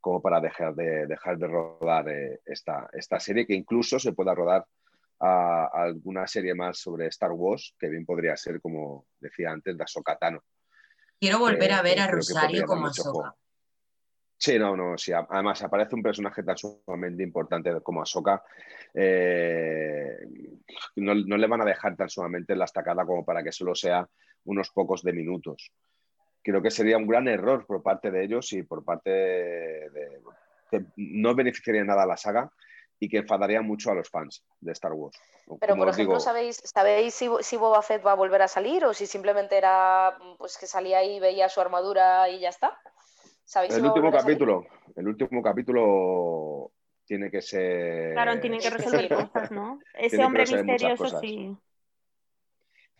como 0.00 0.22
para 0.22 0.40
dejar 0.40 0.74
de, 0.74 1.06
dejar 1.06 1.38
de 1.38 1.46
rodar 1.46 2.08
eh, 2.08 2.40
esta, 2.44 2.88
esta 2.92 3.20
serie, 3.20 3.46
que 3.46 3.54
incluso 3.54 3.98
se 4.00 4.12
pueda 4.12 4.34
rodar 4.34 4.64
a, 5.22 5.68
alguna 5.72 6.26
serie 6.26 6.54
más 6.54 6.78
sobre 6.78 7.06
Star 7.06 7.30
Wars, 7.30 7.74
que 7.78 7.88
bien 7.88 8.04
podría 8.04 8.36
ser, 8.36 8.60
como 8.60 9.06
decía 9.20 9.50
antes, 9.50 9.76
de 9.76 9.84
Ahsoka 9.84 10.18
Quiero 11.20 11.38
volver 11.38 11.72
a 11.72 11.82
ver 11.82 12.00
a 12.00 12.08
Rosario 12.08 12.66
como 12.66 12.88
Ahsoka. 12.88 13.34
Sí, 14.36 14.58
no, 14.58 14.76
no, 14.76 14.98
sí. 14.98 15.12
Además, 15.12 15.62
aparece 15.62 15.94
un 15.94 16.02
personaje 16.02 16.42
tan 16.42 16.56
sumamente 16.56 17.22
importante 17.22 17.80
como 17.80 18.02
Ahsoka. 18.02 18.42
Eh, 18.92 20.18
no, 20.96 21.14
le 21.14 21.46
van 21.46 21.60
a 21.60 21.64
dejar 21.64 21.94
tan 21.96 22.08
sumamente 22.08 22.56
la 22.56 22.64
estacada 22.64 23.06
como 23.06 23.24
para 23.24 23.44
que 23.44 23.52
solo 23.52 23.76
sea 23.76 24.08
unos 24.44 24.70
pocos 24.70 25.04
de 25.04 25.12
minutos. 25.12 25.70
Creo 26.42 26.60
que 26.60 26.72
sería 26.72 26.96
un 26.96 27.06
gran 27.06 27.28
error 27.28 27.64
por 27.64 27.84
parte 27.84 28.10
de 28.10 28.24
ellos 28.24 28.52
y 28.52 28.64
por 28.64 28.84
parte 28.84 29.10
de. 29.10 30.20
que 30.68 30.86
no 30.96 31.36
beneficiaría 31.36 31.84
nada 31.84 32.02
a 32.02 32.06
la 32.06 32.16
saga 32.16 32.50
y 33.02 33.08
que 33.08 33.18
enfadaría 33.18 33.60
mucho 33.62 33.90
a 33.90 33.94
los 33.94 34.08
fans 34.08 34.44
de 34.60 34.70
Star 34.70 34.92
Wars. 34.92 35.18
Pero, 35.58 35.74
por 35.74 35.88
ejemplo, 35.88 36.20
¿sabéis, 36.20 36.62
¿sabéis 36.62 37.12
si, 37.12 37.28
si, 37.40 37.56
Boba 37.56 37.82
Fett 37.82 38.06
va 38.06 38.12
a 38.12 38.14
volver 38.14 38.42
a 38.42 38.46
salir 38.46 38.84
o 38.84 38.94
si 38.94 39.06
simplemente 39.06 39.58
era 39.58 40.16
pues 40.38 40.56
que 40.56 40.68
salía 40.68 41.02
y 41.02 41.18
veía 41.18 41.48
su 41.48 41.60
armadura 41.60 42.28
y 42.28 42.38
ya 42.38 42.50
está? 42.50 42.78
el 43.68 43.84
último 43.84 44.12
capítulo, 44.12 44.66
el 44.94 45.08
último 45.08 45.42
capítulo 45.42 46.70
tiene 47.04 47.28
que 47.28 47.42
ser. 47.42 48.12
Claro, 48.12 48.38
tiene 48.38 48.60
que 48.60 48.70
resolver 48.70 49.08
cosas, 49.32 49.50
¿no? 49.50 49.80
Ese 49.94 50.24
hombre 50.24 50.44
misterioso 50.46 51.18
sí. 51.18 51.56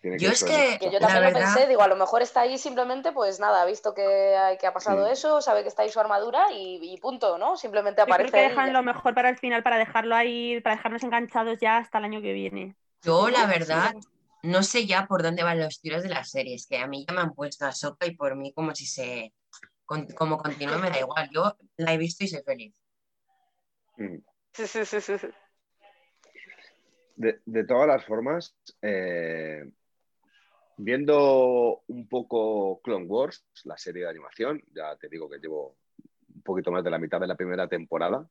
Yo 0.03 0.31
es 0.31 0.43
que, 0.43 0.79
yo 0.91 0.99
también 0.99 1.33
lo 1.33 1.39
pensé, 1.39 1.67
digo, 1.67 1.83
a 1.83 1.89
lo 1.89 1.97
mejor 1.97 2.23
está 2.23 2.41
ahí 2.41 2.59
simplemente, 2.59 3.13
pues 3.13 3.39
nada, 3.39 3.63
ha 3.63 3.65
visto 3.65 3.95
que, 3.95 4.57
que 4.61 4.67
ha 4.67 4.73
pasado 4.73 5.07
eso, 5.07 5.41
sabe 5.41 5.63
que 5.63 5.69
está 5.69 5.83
ahí 5.83 5.91
su 5.91 6.01
armadura 6.01 6.47
y, 6.53 6.99
punto, 7.01 7.39
¿no? 7.39 7.57
Simplemente 7.57 8.03
aparece. 8.03 8.29
Yo 8.29 8.33
creo 8.33 8.43
que 8.43 8.49
dejan 8.49 8.73
lo 8.73 8.83
mejor 8.83 9.15
para 9.15 9.29
el 9.29 9.39
final, 9.39 9.63
para 9.63 9.79
dejarlo 9.79 10.17
ahí, 10.17 10.61
para 10.61 10.77
dejarnos 10.77 11.03
enganchados 11.03 11.59
ya 11.61 11.79
hasta 11.79 11.99
el 11.99 12.05
año 12.05 12.21
que 12.21 12.33
viene. 12.33 12.75
Yo, 13.03 13.31
la 13.31 13.47
verdad, 13.47 13.95
no 14.43 14.63
sé 14.63 14.87
ya 14.87 15.07
por 15.07 15.23
dónde 15.23 15.43
van 15.43 15.61
los 15.61 15.81
tiros 15.81 16.03
de 16.03 16.09
las 16.09 16.31
series, 16.31 16.67
que 16.67 16.79
a 16.79 16.87
mí 16.87 17.05
ya 17.09 17.15
me 17.15 17.21
han 17.21 17.35
puesto 17.35 17.65
a 17.67 17.73
sopa 17.73 18.07
y 18.07 18.17
por 18.17 18.37
mí 18.37 18.53
como 18.53 18.75
si 18.75 18.87
se 18.87 19.33
como 20.15 20.39
continúe 20.39 20.79
me 20.79 20.91
da 20.91 21.01
igual, 21.01 21.29
yo 21.33 21.57
la 21.77 21.93
he 21.93 21.99
visto 21.99 22.25
y 22.25 22.29
soy 22.29 22.43
feliz. 22.43 22.75
Mm. 23.97 24.17
De, 27.17 27.65
todas 27.65 27.87
las 27.87 28.05
formas, 28.05 28.57
eh, 28.81 29.65
viendo 30.85 31.83
un 31.87 32.09
poco 32.09 32.81
Clone 32.83 33.07
Wars, 33.07 33.45
la 33.65 33.77
serie 33.77 34.03
de 34.03 34.11
animación, 34.11 34.63
ya 34.75 34.97
te 34.97 35.09
digo 35.09 35.29
que 35.29 35.39
llevo 35.39 35.77
un 36.35 36.43
poquito 36.43 36.73
más 36.73 36.83
de 36.83 36.91
la 36.91 36.99
mitad 36.99 37.21
de 37.21 37.27
la 37.27 37.37
primera 37.37 37.69
temporada, 37.69 38.29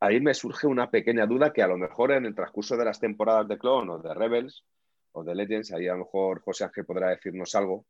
ahí 0.00 0.20
me 0.20 0.34
surge 0.34 0.66
una 0.66 0.90
pequeña 0.90 1.26
duda 1.26 1.52
que 1.52 1.62
a 1.62 1.66
lo 1.66 1.76
mejor 1.76 2.12
en 2.12 2.26
el 2.26 2.34
transcurso 2.34 2.76
de 2.76 2.84
las 2.84 3.00
temporadas 3.00 3.48
de 3.48 3.58
Clone 3.58 3.92
o 3.92 3.98
de 3.98 4.14
Rebels 4.14 4.64
o 5.12 5.24
de 5.24 5.34
Legends, 5.34 5.72
ahí 5.72 5.86
a 5.88 5.92
lo 5.92 6.04
mejor 6.04 6.40
José 6.42 6.64
Ángel 6.64 6.84
podrá 6.84 7.10
decirnos 7.10 7.54
algo, 7.54 7.86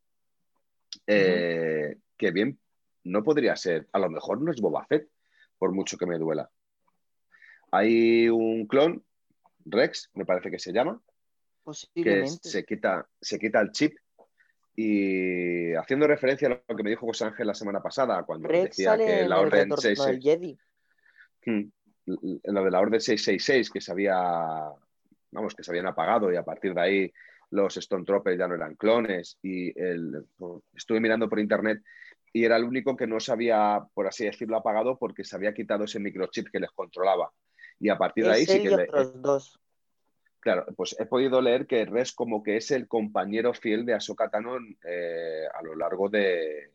eh, 1.06 1.96
que 2.16 2.30
bien 2.30 2.58
no 3.04 3.22
podría 3.22 3.54
ser, 3.56 3.88
a 3.92 3.98
lo 3.98 4.10
mejor 4.10 4.40
no 4.40 4.50
es 4.50 4.60
Boba 4.60 4.84
Fett, 4.86 5.08
por 5.58 5.72
mucho 5.72 5.96
que 5.96 6.06
me 6.06 6.18
duela. 6.18 6.50
Hay 7.70 8.28
un 8.28 8.66
clon, 8.66 9.04
Rex, 9.64 10.10
me 10.14 10.24
parece 10.24 10.50
que 10.50 10.58
se 10.58 10.72
llama, 10.72 11.00
que 11.94 12.26
se 12.26 12.64
quita, 12.64 13.06
se 13.20 13.38
quita 13.38 13.60
el 13.60 13.70
chip 13.72 13.96
y 14.74 15.72
haciendo 15.74 16.06
referencia 16.06 16.48
a 16.48 16.62
lo 16.68 16.76
que 16.76 16.82
me 16.82 16.90
dijo 16.90 17.06
José 17.06 17.24
Ángel 17.24 17.46
la 17.46 17.54
semana 17.54 17.82
pasada, 17.82 18.22
cuando 18.24 18.48
decía 18.48 18.98
que 18.98 19.24
la 19.24 19.40
orden 19.40 19.72
666, 19.72 20.20
hmm, 21.46 21.70
lo 22.52 22.64
de 22.64 22.70
la 22.70 22.80
orden 22.80 23.00
666 23.00 23.70
que 23.70 23.80
se 23.80 23.92
había, 23.92 24.14
vamos, 25.30 25.54
que 25.54 25.62
se 25.62 25.70
habían 25.70 25.86
apagado 25.86 26.32
y 26.32 26.36
a 26.36 26.44
partir 26.44 26.74
de 26.74 26.80
ahí 26.80 27.12
los 27.50 27.76
Stone 27.76 28.04
Troopers 28.04 28.38
ya 28.38 28.48
no 28.48 28.54
eran 28.54 28.74
clones 28.74 29.38
y 29.42 29.78
el, 29.80 30.24
estuve 30.74 31.00
mirando 31.00 31.28
por 31.28 31.40
internet 31.40 31.82
y 32.32 32.44
era 32.44 32.56
el 32.56 32.64
único 32.64 32.94
que 32.96 33.06
no 33.06 33.18
se 33.18 33.32
había, 33.32 33.80
por 33.94 34.06
así 34.06 34.26
decirlo, 34.26 34.58
apagado 34.58 34.98
porque 34.98 35.24
se 35.24 35.36
había 35.36 35.54
quitado 35.54 35.84
ese 35.84 35.98
microchip 35.98 36.48
que 36.50 36.60
les 36.60 36.70
controlaba. 36.70 37.30
Y 37.80 37.88
a 37.88 37.96
partir 37.96 38.24
de 38.24 38.32
ahí 38.32 38.44
sí 38.44 38.60
que 38.60 38.70
le- 38.70 38.86
dos. 39.14 39.58
Claro, 40.46 40.64
pues 40.76 40.94
he 41.00 41.06
podido 41.06 41.42
leer 41.42 41.66
que 41.66 41.84
Res 41.86 42.12
como 42.12 42.40
que 42.40 42.56
es 42.58 42.70
el 42.70 42.86
compañero 42.86 43.52
fiel 43.52 43.84
de 43.84 43.94
Ahsoka 43.94 44.30
Tano 44.30 44.58
eh, 44.84 45.42
a 45.52 45.60
lo 45.60 45.74
largo 45.74 46.08
de, 46.08 46.70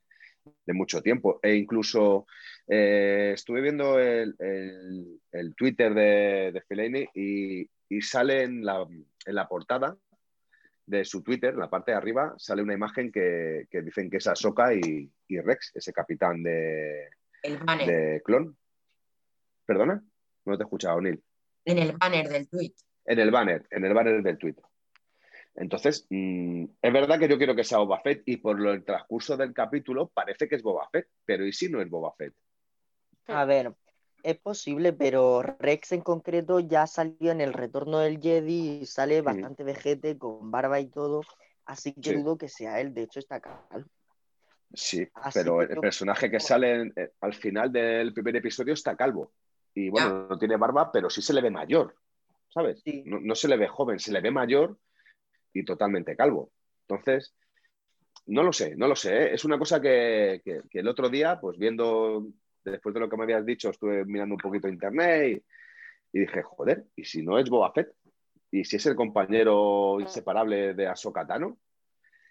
de 0.66 0.74
mucho 0.74 1.02
tiempo. 1.02 1.40
E 1.42 1.56
incluso 1.56 2.28
eh, 2.68 3.32
estuve 3.34 3.62
viendo 3.62 3.98
el, 3.98 4.36
el- 4.40 5.22
el 5.32 5.56
Twitter 5.56 5.94
de, 5.94 6.52
de 6.52 6.62
Filoni 6.68 7.08
y, 7.16 7.70
y 7.88 8.02
sale 8.02 8.44
en 8.44 8.66
la, 8.66 8.86
en 9.26 9.36
la 9.36 9.48
portada 9.48 9.96
de 10.86 11.06
su 11.06 11.24
Twitter, 11.24 11.54
en 11.54 11.60
la 11.60 11.70
parte 11.70 11.92
de 11.92 11.98
arriba, 11.98 12.34
sale 12.38 12.62
una 12.62 12.74
imagen 12.74 13.10
que, 13.10 13.68
que 13.72 13.82
dicen 13.82 14.10
que 14.10 14.18
es 14.18 14.28
Ahsoka 14.28 14.74
y, 14.74 15.10
y 15.30 15.40
Rex, 15.40 15.72
ese 15.76 15.94
capitán 15.94 16.44
de, 16.44 17.08
El 17.42 17.58
banner. 17.60 17.88
de 17.88 18.22
clon. 18.26 18.58
¿Perdona? 19.66 20.04
No 20.44 20.58
te 20.58 20.64
he 20.64 20.66
escuchado, 20.66 21.00
Neil. 21.00 21.24
En 21.64 21.78
el 21.78 21.94
banner 21.96 22.28
del 22.28 22.50
tweet. 22.50 22.74
En 23.06 23.20
el 23.20 23.32
banner, 23.32 23.68
en 23.72 23.86
el 23.86 23.94
banner 23.94 24.22
del 24.22 24.38
tweet. 24.38 24.56
Entonces, 25.56 26.06
mm, 26.10 26.66
es 26.82 26.94
verdad 26.94 27.20
que 27.20 27.28
yo 27.28 27.38
quiero 27.38 27.56
que 27.56 27.64
sea 27.64 27.80
Boba 27.80 28.00
Fett 28.02 28.24
y 28.26 28.38
por 28.38 28.60
lo, 28.60 28.72
el 28.72 28.86
transcurso 28.86 29.36
del 29.36 29.54
capítulo 29.54 30.08
parece 30.08 30.48
que 30.48 30.56
es 30.56 30.62
Boba 30.64 30.88
Fett, 30.92 31.08
pero 31.26 31.46
¿y 31.46 31.52
si 31.52 31.70
no 31.70 31.82
es 31.82 31.90
Boba 31.90 32.14
Fett? 32.18 32.34
A 33.28 33.44
ver, 33.46 33.74
es 34.24 34.38
posible, 34.38 34.94
pero 34.94 35.42
Rex 35.42 35.92
en 35.92 36.02
concreto 36.02 36.60
ya 36.60 36.88
salió 36.88 37.32
en 37.32 37.42
el 37.42 37.54
retorno 37.54 38.00
del 38.00 38.22
Jedi 38.22 38.80
y 38.82 38.86
sale 38.86 39.22
bastante 39.22 39.64
vejete, 39.64 40.18
con 40.18 40.52
barba 40.52 40.80
y 40.80 40.88
todo, 40.88 41.22
así 41.66 41.94
que 41.94 42.12
Sí. 42.12 42.16
dudo 42.16 42.38
que 42.38 42.48
sea 42.48 42.80
él, 42.80 42.94
de 42.94 43.04
hecho 43.04 43.20
está 43.20 43.40
calvo. 43.42 43.88
Sí, 44.74 45.06
Así 45.16 45.40
pero 45.40 45.60
que 45.60 45.74
el 45.74 45.80
personaje 45.82 46.32
que 46.32 46.40
sale 46.40 46.76
en- 46.76 46.94
eh, 46.96 47.12
al 47.20 47.34
final 47.34 47.72
del 47.74 48.14
primer 48.14 48.38
episodio 48.38 48.74
está 48.74 48.96
calvo. 48.96 49.34
Y 49.74 49.90
bueno, 49.90 50.28
no 50.30 50.40
tiene 50.40 50.56
barba, 50.56 50.92
pero 50.94 51.10
sí 51.10 51.22
se 51.22 51.34
le 51.34 51.42
ve 51.42 51.50
mayor, 51.50 51.96
¿sabes? 52.54 52.82
Sí. 52.84 53.04
No, 53.06 53.20
no 53.20 53.36
se 53.36 53.48
le 53.48 53.58
ve 53.58 53.68
joven, 53.68 54.00
se 54.00 54.12
le 54.12 54.22
ve 54.22 54.32
mayor 54.32 54.78
y 55.54 55.64
totalmente 55.66 56.16
calvo. 56.16 56.52
Entonces, 56.88 57.34
no 58.28 58.44
lo 58.44 58.54
sé, 58.54 58.76
no 58.76 58.88
lo 58.88 58.96
sé. 58.96 59.24
¿eh? 59.24 59.34
Es 59.34 59.46
una 59.46 59.58
cosa 59.58 59.82
que, 59.82 60.42
que- 60.44 60.62
que 60.70 60.80
el 60.80 60.88
otro 60.88 61.10
día, 61.10 61.40
pues 61.40 61.58
viendo, 61.58 62.28
después 62.64 62.94
de 62.94 63.00
lo 63.02 63.10
que 63.10 63.18
me 63.18 63.24
habías 63.24 63.46
dicho, 63.46 63.70
estuve 63.70 64.06
mirando 64.06 64.36
un 64.36 64.42
poquito 64.42 64.68
internet 64.68 65.42
y, 66.14 66.18
y 66.18 66.22
dije, 66.22 66.42
joder, 66.44 66.86
¿y 66.96 67.04
si 67.06 67.24
no 67.24 67.38
es 67.40 67.50
Boba 67.50 67.72
Fett? 67.74 67.90
¿Y 68.52 68.66
si 68.66 68.76
es 68.76 68.86
el 68.86 68.96
compañero 68.96 70.00
inseparable 70.02 70.74
de 70.74 70.88
Ahsoka 70.88 71.26
Tano? 71.26 71.58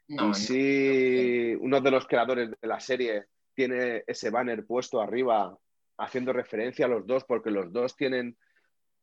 No, 0.09 0.25
y 0.25 0.29
no. 0.29 0.35
si 0.35 1.55
uno 1.61 1.81
de 1.81 1.91
los 1.91 2.07
creadores 2.07 2.51
de 2.51 2.69
la 2.69 2.79
serie 2.81 3.25
tiene 3.55 4.05
ese 4.07 4.31
banner 4.31 4.67
puesto 4.67 5.01
arriba 5.01 5.57
haciendo 5.99 6.33
referencia 6.33 6.87
a 6.87 6.89
los 6.89 7.07
dos 7.07 7.25
porque 7.25 7.51
los 7.51 7.73
dos 7.73 7.97
tienen 7.97 8.37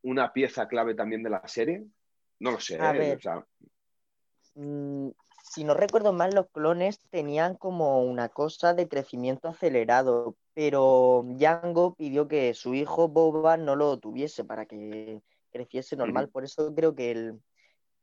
una 0.04 0.32
pieza 0.34 0.68
clave 0.68 0.96
también 0.96 1.24
de 1.24 1.30
la 1.30 1.48
serie, 1.48 1.86
no 2.40 2.52
lo 2.52 2.60
sé. 2.60 2.80
A 2.80 2.96
¿eh? 2.96 3.00
ver. 3.00 3.18
O 3.18 3.22
sea, 3.22 3.46
Mm, 4.58 5.10
si 5.44 5.64
no 5.64 5.76
recuerdo 5.76 6.14
mal, 6.14 6.34
los 6.34 6.50
clones 6.50 7.00
tenían 7.12 7.56
como 7.56 8.02
una 8.02 8.28
cosa 8.28 8.74
de 8.74 8.88
crecimiento 8.88 9.48
acelerado, 9.48 10.36
pero 10.56 11.24
Django 11.28 11.94
pidió 11.94 12.28
que 12.28 12.56
su 12.56 12.74
hijo 12.74 13.08
Boba 13.08 13.56
no 13.56 13.76
lo 13.76 14.00
tuviese 14.00 14.44
para 14.44 14.66
que 14.66 15.22
creciese 15.52 15.96
normal. 15.96 16.30
Por 16.30 16.44
eso 16.44 16.74
creo 16.74 16.96
que 16.96 17.12
el, 17.12 17.40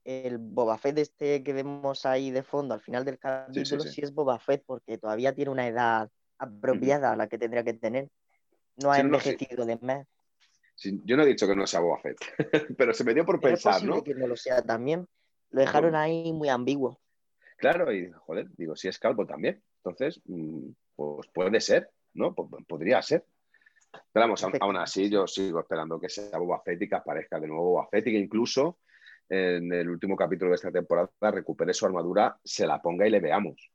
el 0.04 0.38
Boba 0.38 0.78
Fett 0.78 0.96
este 0.98 1.42
que 1.42 1.52
vemos 1.52 2.06
ahí 2.06 2.30
de 2.30 2.44
fondo 2.44 2.72
al 2.72 2.80
final 2.80 3.04
del 3.04 3.18
capítulo 3.18 3.82
sí, 3.82 3.90
sí. 3.90 4.00
es 4.02 4.14
Boba 4.14 4.38
Fett 4.38 4.62
porque 4.64 4.96
todavía 4.96 5.34
tiene 5.34 5.50
una 5.50 5.66
edad 5.66 6.08
apropiada 6.38 7.12
a 7.12 7.16
la 7.16 7.26
que 7.26 7.36
tendría 7.36 7.64
que 7.64 7.74
tener. 7.74 8.08
No 8.76 8.92
ha 8.92 9.00
envejecido 9.00 9.66
de 9.66 9.76
más. 9.78 10.06
Yo 10.76 11.16
no 11.16 11.22
he 11.22 11.26
dicho 11.26 11.46
que 11.46 11.54
no 11.56 11.66
sea 11.66 11.80
Boba 11.80 12.00
Fett, 12.00 12.18
pero 12.76 12.92
se 12.92 13.04
me 13.04 13.14
dio 13.14 13.24
por 13.24 13.40
pensar, 13.40 13.82
¿no? 13.84 14.02
que 14.02 14.14
no 14.14 14.26
lo 14.26 14.36
sea 14.36 14.62
también. 14.62 15.06
Lo 15.50 15.60
dejaron 15.60 15.90
Bueno. 15.92 15.98
ahí 16.04 16.32
muy 16.32 16.48
ambiguo. 16.48 17.00
Claro, 17.58 17.92
y 17.92 18.10
joder, 18.10 18.48
digo, 18.56 18.74
si 18.74 18.88
es 18.88 18.98
calvo 18.98 19.24
también. 19.26 19.62
Entonces, 19.84 20.20
mm, 20.24 20.68
pues 20.96 21.28
puede 21.32 21.60
ser, 21.60 21.90
¿no? 22.14 22.34
Po- 22.34 22.48
Podría 22.66 23.00
ser. 23.02 23.24
Pero 24.12 24.24
vamos, 24.24 24.42
aún, 24.42 24.54
aún 24.60 24.76
así 24.76 25.08
yo 25.08 25.26
sigo 25.28 25.60
esperando 25.60 26.00
que 26.00 26.08
sea 26.08 26.36
Boba 26.38 26.60
Fett 26.64 26.82
y 26.82 26.88
que 26.88 26.96
aparezca 26.96 27.38
de 27.38 27.46
nuevo 27.46 27.70
Boba 27.70 27.86
Fett 27.88 28.08
y 28.08 28.12
que 28.12 28.18
incluso 28.18 28.80
en 29.28 29.72
el 29.72 29.88
último 29.88 30.16
capítulo 30.16 30.50
de 30.50 30.56
esta 30.56 30.72
temporada 30.72 31.08
recupere 31.30 31.72
su 31.72 31.86
armadura, 31.86 32.36
se 32.42 32.66
la 32.66 32.82
ponga 32.82 33.06
y 33.06 33.10
le 33.10 33.20
veamos. 33.20 33.70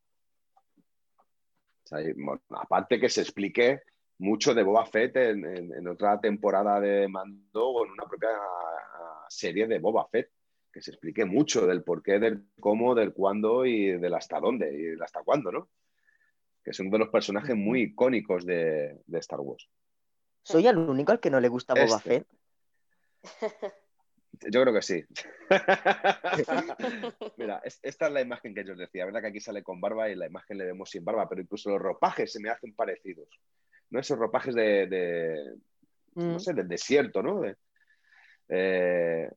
O 1.83 1.87
sea, 1.87 2.01
y, 2.01 2.11
bueno, 2.13 2.41
aparte 2.49 2.99
que 2.99 3.09
se 3.09 3.21
explique 3.21 3.81
mucho 4.19 4.53
de 4.53 4.63
Boba 4.63 4.85
Fett 4.85 5.15
en, 5.17 5.45
en- 5.45 5.73
en 5.73 5.87
otra 5.87 6.19
temporada 6.19 6.79
de 6.79 7.07
Mando 7.07 7.67
o 7.69 7.85
en 7.85 7.91
una 7.91 8.05
propia 8.05 8.29
ah, 8.33 9.25
serie 9.29 9.67
de 9.67 9.79
Boba 9.79 10.07
Fett, 10.11 10.29
que 10.71 10.81
se 10.81 10.91
explique 10.91 11.25
mucho 11.25 11.65
del 11.65 11.83
por 11.83 12.03
qué, 12.03 12.19
del 12.19 12.45
cómo, 12.59 12.93
del 12.95 13.13
cuándo 13.13 13.65
y 13.65 13.97
del 13.97 14.13
hasta 14.13 14.39
dónde 14.39 14.71
y 14.73 14.81
del 14.83 15.01
hasta 15.01 15.23
cuándo, 15.23 15.51
¿no? 15.51 15.69
Que 16.63 16.71
es 16.71 16.79
uno 16.79 16.91
de 16.91 16.99
los 16.99 17.09
personajes 17.09 17.55
muy 17.55 17.81
icónicos 17.83 18.45
de, 18.45 19.01
de 19.05 19.19
Star 19.19 19.39
Wars. 19.39 19.67
¿Soy 20.43 20.67
el 20.67 20.77
único 20.77 21.11
al 21.11 21.19
que 21.19 21.29
no 21.29 21.39
le 21.39 21.47
gusta 21.47 21.73
Boba 21.73 21.97
Este. 21.97 22.09
Fett? 22.09 22.27
Yo 24.51 24.61
creo 24.61 24.73
que 24.73 24.81
sí. 24.81 25.03
Mira, 27.37 27.61
es- 27.63 27.79
esta 27.81 28.07
es 28.07 28.13
la 28.13 28.21
imagen 28.21 28.53
que 28.53 28.63
yo 28.63 28.73
os 28.73 28.79
decía. 28.79 29.05
verdad 29.05 29.21
que 29.21 29.27
aquí 29.27 29.39
sale 29.41 29.63
con 29.63 29.81
barba 29.81 30.09
y 30.09 30.15
la 30.15 30.27
imagen 30.27 30.57
le 30.57 30.65
vemos 30.65 30.89
sin 30.89 31.03
barba, 31.03 31.27
pero 31.27 31.41
incluso 31.41 31.69
los 31.71 31.81
ropajes 31.81 32.31
se 32.31 32.39
me 32.39 32.49
hacen 32.49 32.73
parecidos. 32.73 33.27
¿No? 33.89 33.99
Esos 33.99 34.17
ropajes 34.19 34.55
de, 34.55 34.87
de- 34.87 35.55
Mm. 36.15 36.33
no 36.33 36.39
sé, 36.39 36.53
del 36.53 36.67
desierto, 36.67 37.21
¿no? 37.21 37.41
De- 37.41 37.55
eh, 38.49 39.29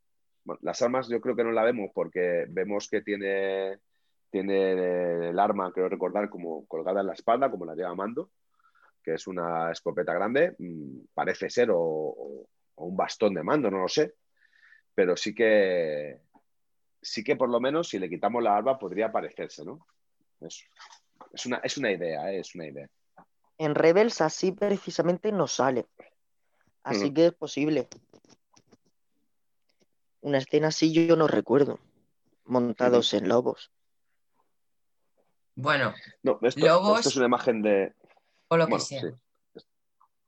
bueno, 0.44 0.58
las 0.62 0.80
armas 0.82 1.08
yo 1.08 1.20
creo 1.20 1.36
que 1.36 1.44
no 1.44 1.52
la 1.52 1.62
vemos 1.64 1.90
porque 1.94 2.46
vemos 2.48 2.88
que 2.88 3.02
tiene, 3.02 3.78
tiene 4.30 5.28
el 5.28 5.38
arma, 5.38 5.70
creo 5.72 5.88
recordar, 5.88 6.28
como 6.30 6.66
colgada 6.66 7.00
en 7.02 7.06
la 7.08 7.12
espalda, 7.12 7.50
como 7.50 7.66
la 7.66 7.74
lleva 7.74 7.94
Mando, 7.94 8.30
que 9.04 9.14
es 9.14 9.26
una 9.26 9.70
escopeta 9.70 10.14
grande, 10.14 10.54
mm, 10.58 11.00
parece 11.14 11.50
ser, 11.50 11.70
o, 11.70 11.78
o- 11.78 12.48
o 12.74 12.86
un 12.86 12.96
bastón 12.96 13.34
de 13.34 13.42
mando, 13.42 13.70
no 13.70 13.78
lo 13.82 13.88
sé, 13.88 14.14
pero 14.94 15.14
sí 15.16 15.34
que 15.34 16.18
sí 17.02 17.22
que 17.22 17.36
por 17.36 17.50
lo 17.50 17.60
menos 17.60 17.88
si 17.88 17.98
le 17.98 18.08
quitamos 18.08 18.42
la 18.42 18.56
arma 18.56 18.78
podría 18.78 19.12
parecerse, 19.12 19.64
¿no? 19.64 19.86
Es, 20.40 20.64
es 21.34 21.46
una, 21.46 21.58
es 21.58 21.76
una 21.76 21.90
idea, 21.92 22.32
¿eh? 22.32 22.38
es 22.40 22.54
una 22.54 22.66
idea. 22.66 22.88
En 23.62 23.76
Rebels 23.76 24.20
así 24.20 24.50
precisamente 24.50 25.30
no 25.30 25.46
sale. 25.46 25.86
Así 26.82 27.12
Mm. 27.12 27.14
que 27.14 27.26
es 27.26 27.32
posible. 27.34 27.88
Una 30.20 30.38
escena 30.38 30.66
así 30.68 30.92
yo 30.92 31.14
no 31.14 31.28
recuerdo. 31.28 31.78
Montados 32.44 33.14
en 33.14 33.28
lobos. 33.28 33.70
Bueno, 35.54 35.94
No, 36.24 36.40
esto, 36.42 36.60
Lobos- 36.66 36.98
esto 36.98 37.10
es 37.10 37.16
una 37.18 37.26
imagen 37.26 37.62
de, 37.62 37.94
o 38.48 38.56
lo 38.56 38.66
que 38.66 38.80
sea. 38.80 39.00
sí. 39.00 39.62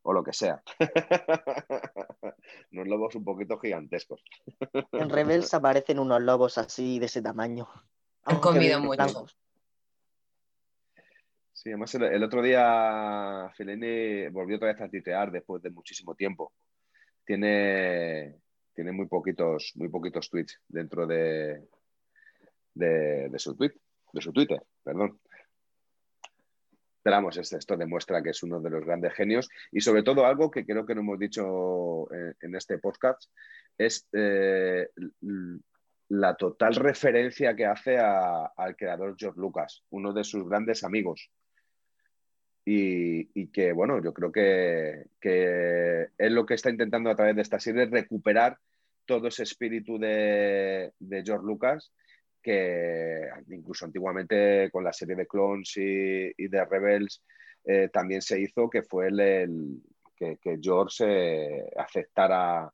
O 0.03 0.13
lo 0.13 0.23
que 0.23 0.33
sea. 0.33 0.63
Unos 2.71 2.87
lobos 2.87 3.15
un 3.17 3.25
poquito 3.25 3.59
gigantescos. 3.59 4.23
En 4.93 5.09
Rebels 5.11 5.53
aparecen 5.55 5.99
unos 5.99 6.21
lobos 6.23 6.57
así 6.59 7.01
de 7.01 7.07
ese 7.07 7.21
tamaño. 7.23 7.67
Han 8.25 8.39
comido 8.39 8.79
mucho. 8.81 9.03
blancos. 9.03 9.37
Sí, 11.65 11.71
además 11.71 11.95
el, 11.95 12.23
otro 12.23 12.43
día 12.43 13.51
Fileni 13.57 14.29
volvió 14.29 14.57
otra 14.57 14.71
vez 14.75 14.83
a 14.83 14.89
titear 14.91 15.33
después 15.33 15.63
de 15.63 15.71
muchísimo 15.71 16.15
tiempo. 16.15 16.53
Tiene, 17.25 18.37
tiene 18.75 18.93
muy 18.93 19.07
poquitos, 19.07 19.73
muy 19.77 19.89
poquitos 19.89 20.29
tweets 20.29 20.61
dentro 20.69 21.07
de, 21.07 21.67
de, 22.75 23.39
su 23.39 23.57
tweet, 23.57 23.73
de 24.13 24.21
su 24.21 24.31
Twitter, 24.31 24.63
perdón. 24.83 25.19
Pero 27.03 27.17
vamos, 27.17 27.39
es- 27.39 27.55
esto 27.55 27.79
demuestra 27.79 28.23
que 28.23 28.31
es 28.31 28.43
uno 28.43 28.61
de 28.61 28.69
los 28.69 28.85
grandes 28.85 29.15
genios 29.15 29.49
y 29.73 29.81
sobre 29.81 30.03
todo 30.03 30.27
algo 30.27 30.51
que 30.51 30.67
creo 30.67 30.85
que 30.85 30.95
no 30.95 31.01
hemos 31.01 31.19
dicho 31.19 32.13
en, 32.43 32.55
este 32.55 32.77
podcast 32.77 33.23
es 33.79 34.07
eh, 34.13 34.87
la 36.11 36.35
total 36.37 36.75
referencia 36.75 37.57
que 37.57 37.65
hace 37.65 37.97
al 37.99 38.77
creador 38.77 39.17
George 39.19 39.41
Lucas, 39.41 39.83
uno 39.89 40.13
de 40.13 40.25
sus 40.25 40.47
grandes 40.47 40.85
amigos. 40.85 41.31
Y, 42.67 43.49
que, 43.49 43.73
bueno, 43.73 44.03
yo 44.03 44.15
creo 44.15 44.33
que, 44.33 45.07
que 45.21 46.09
lo 46.19 46.47
que 46.47 46.55
está 46.55 46.71
intentando 46.71 47.11
a 47.11 47.15
través 47.15 47.37
de 47.37 47.43
esta 47.43 47.61
serie, 47.61 47.87
recuperar 47.87 48.59
todo 49.05 49.29
ese 49.29 49.43
espíritu 49.43 49.99
de, 49.99 50.93
George 50.99 51.45
Lucas, 51.47 51.93
que 52.43 53.29
incluso 53.49 53.85
antiguamente 53.85 54.71
con 54.71 54.85
la 54.85 54.93
serie 54.93 55.15
de 55.15 55.27
Clones 55.27 55.77
y, 55.77 56.33
y 56.37 56.49
de 56.49 56.65
Rebels 56.65 57.23
eh, 57.65 57.89
también 57.93 58.23
se 58.23 58.41
hizo, 58.41 58.69
que 58.69 58.83
fue 58.83 59.09
el, 59.09 59.83
que, 60.17 60.39
George 60.61 61.65
aceptara 61.77 62.73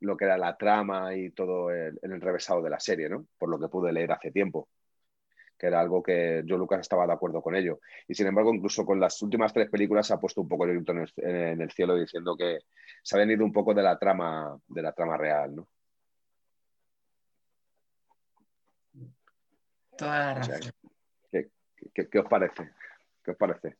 lo 0.00 0.16
que 0.16 0.24
era 0.24 0.36
la 0.36 0.56
trama 0.56 1.14
y 1.14 1.30
todo 1.30 1.70
el, 1.70 1.98
el 2.02 2.12
enrevesado 2.12 2.62
de 2.62 2.70
la 2.70 2.80
serie, 2.80 3.08
¿no? 3.08 3.26
Por 3.38 3.48
lo 3.48 3.58
que 3.58 3.68
pude 3.68 3.92
leer 3.92 4.12
hace 4.12 4.30
tiempo. 4.30 4.68
Que 5.64 5.68
era 5.68 5.80
algo 5.80 6.02
que 6.02 6.42
yo 6.44 6.58
Lucas 6.58 6.80
estaba 6.80 7.06
de 7.06 7.14
acuerdo 7.14 7.40
con 7.40 7.56
ello. 7.56 7.80
Y 8.06 8.14
sin 8.14 8.26
embargo, 8.26 8.52
incluso 8.52 8.84
con 8.84 9.00
las 9.00 9.22
últimas 9.22 9.50
tres 9.50 9.70
películas 9.70 10.06
se 10.06 10.12
ha 10.12 10.18
puesto 10.18 10.42
un 10.42 10.48
poco 10.48 10.66
el 10.66 10.74
grito 10.74 10.92
en 10.92 10.98
el, 10.98 11.12
en 11.16 11.60
el 11.62 11.70
cielo 11.70 11.96
diciendo 11.96 12.36
que 12.36 12.58
se 13.02 13.16
ha 13.16 13.20
venido 13.20 13.42
un 13.46 13.50
poco 13.52 13.72
de 13.72 13.82
la 13.82 13.98
trama, 13.98 14.58
de 14.68 14.82
la 14.82 14.92
trama 14.92 15.16
real, 15.16 15.56
¿no? 15.56 15.66
Toda 19.96 20.34
la 20.34 20.40
O 20.40 20.44
sea, 20.44 20.56
razón. 20.58 20.72
¿qué, 21.32 21.48
qué- 21.94 22.08
qué 22.10 22.18
os 22.18 22.28
parece? 22.28 22.70
¿Qué 23.24 23.30
os 23.30 23.36
parece? 23.38 23.74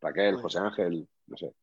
Raquel, 0.00 0.32
Pues- 0.32 0.42
José 0.42 0.58
Ángel, 0.58 1.08
no 1.28 1.36
sé. 1.36 1.54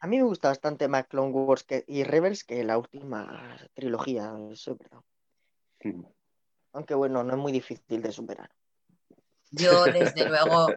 A 0.00 0.08
mí 0.08 0.16
me 0.16 0.24
gusta 0.24 0.48
bastante 0.48 0.88
más 0.88 1.06
Clone 1.06 1.30
Wars 1.30 1.62
que- 1.62 1.84
y 1.86 2.02
Rebels 2.02 2.42
que 2.42 2.64
la 2.64 2.76
última 2.76 3.56
trilogía, 3.74 4.34
eso 4.50 4.72
es 4.72 4.78
verdad. 4.78 4.98
Aunque 6.72 6.94
bueno, 6.94 7.24
no 7.24 7.32
es 7.34 7.38
muy 7.38 7.52
difícil 7.52 8.02
de 8.02 8.12
superar. 8.12 8.50
Yo, 9.50 9.84
desde 10.14 10.28
luego, 10.28 10.68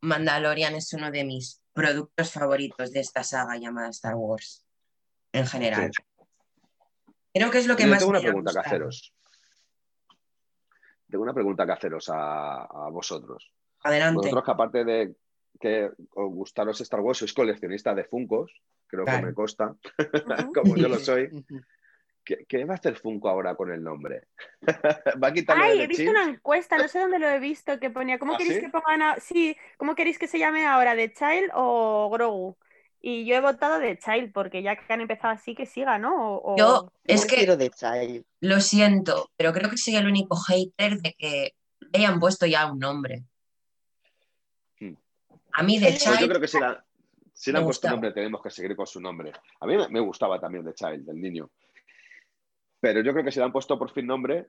Mandalorian 0.00 0.74
es 0.74 0.92
uno 0.92 1.10
de 1.10 1.24
mis 1.24 1.62
productos 1.72 2.30
favoritos 2.30 2.92
de 2.92 3.00
esta 3.00 3.22
saga 3.22 3.56
llamada 3.56 3.88
Star 3.88 4.14
Wars, 4.14 4.64
en 5.32 5.46
general. 5.46 5.90
Creo 7.32 7.50
que 7.50 7.58
es 7.58 7.66
lo 7.66 7.76
que 7.76 7.84
Yo 7.84 7.88
más 7.88 7.98
tengo 8.00 8.10
una 8.10 8.20
pregunta 8.20 8.50
que 8.52 8.58
gustado. 8.58 8.66
haceros. 8.66 9.14
Tengo 11.08 11.24
una 11.24 11.34
pregunta 11.34 11.66
que 11.66 11.72
haceros 11.72 12.08
a, 12.10 12.64
a 12.64 12.88
vosotros. 12.90 13.52
Adelante. 13.84 14.16
Vosotros 14.16 14.44
que 14.44 14.50
aparte 14.50 14.84
de 14.84 15.14
que 15.60 15.90
os 16.14 16.30
gustaros 16.32 16.80
Star 16.80 17.00
Wars, 17.00 17.18
sois 17.18 17.32
coleccionistas 17.32 17.94
de 17.96 18.04
Funkos, 18.04 18.52
creo 18.86 19.04
Claro. 19.04 19.20
que 19.20 19.26
me 19.26 19.34
consta, 19.34 19.74
como 20.54 20.76
yo 20.76 20.88
lo 20.88 20.98
soy. 20.98 21.28
¿Qué, 22.24 22.44
qué 22.46 22.64
va 22.64 22.74
a 22.74 22.76
hacer 22.76 22.96
Funko 22.96 23.28
ahora 23.28 23.54
con 23.56 23.72
el 23.72 23.82
nombre? 23.82 24.28
¿Va 25.22 25.28
a 25.28 25.32
quitarle 25.32 25.64
Ay, 25.64 25.72
el 25.78 25.80
he 25.82 25.86
visto 25.88 26.10
una 26.10 26.24
encuesta, 26.28 26.78
no 26.78 26.86
sé 26.88 27.00
dónde 27.00 27.18
lo 27.18 27.28
he 27.28 27.38
visto, 27.40 27.78
que 27.80 27.90
ponía, 27.90 28.18
¿cómo 28.18 28.34
¿Ah, 28.34 28.36
queréis 28.38 28.56
sí? 28.56 28.60
que 28.62 28.68
pongan 28.68 29.02
a... 29.02 29.16
Sí, 29.20 29.56
¿cómo 29.76 29.94
queréis 29.94 30.18
que 30.18 30.28
se 30.28 30.38
llame 30.38 30.64
ahora? 30.66 30.94
¿The 30.94 31.12
Child 31.12 31.50
o 31.54 32.10
Grogu? 32.10 32.56
Y 33.00 33.24
yo 33.24 33.34
he 33.34 33.40
votado 33.40 33.80
The 33.80 33.98
Child, 33.98 34.32
porque 34.32 34.62
ya 34.62 34.76
que 34.76 34.92
han 34.92 35.00
empezado 35.00 35.34
así, 35.34 35.56
que 35.56 35.66
siga, 35.66 35.98
¿no? 35.98 36.36
O- 36.36 36.54
o- 36.54 36.56
Yo, 36.56 36.92
es 37.04 37.26
que 37.26 37.36
quiero 37.36 37.56
de 37.56 37.70
Child. 37.70 38.24
lo 38.40 38.60
siento, 38.60 39.30
pero 39.36 39.52
creo 39.52 39.68
que 39.68 39.76
soy 39.76 39.96
el 39.96 40.06
único 40.06 40.36
hater 40.36 40.98
de 40.98 41.14
que 41.14 41.54
le 41.80 41.98
hayan 41.98 42.20
puesto 42.20 42.46
ya 42.46 42.70
un 42.70 42.78
nombre. 42.78 43.24
Hmm. 44.78 44.94
A 45.54 45.62
mí, 45.64 45.78
de 45.80 45.86
Pues 45.88 46.04
yo 46.04 46.14
Child, 46.14 46.28
creo 46.28 46.40
que 46.40 46.46
si, 46.48 46.60
la, 46.60 46.84
si 47.32 47.50
le 47.50 47.58
han 47.58 47.64
puesto 47.64 47.90
nombre, 47.90 48.12
tenemos 48.12 48.40
que 48.40 48.50
seguir 48.50 48.76
con 48.76 48.86
su 48.86 49.00
nombre. 49.00 49.32
A 49.58 49.66
mí 49.66 49.76
me, 49.76 49.88
me 49.88 49.98
gustaba 50.00 50.38
también 50.38 50.64
The 50.64 50.74
Child, 50.74 51.08
el 51.08 51.20
niño. 51.20 51.50
Pero 52.82 53.00
yo 53.00 53.12
creo 53.12 53.24
que 53.24 53.30
si 53.30 53.38
le 53.38 53.44
han 53.44 53.52
puesto 53.52 53.78
por 53.78 53.92
fin 53.92 54.06
nombre, 54.08 54.48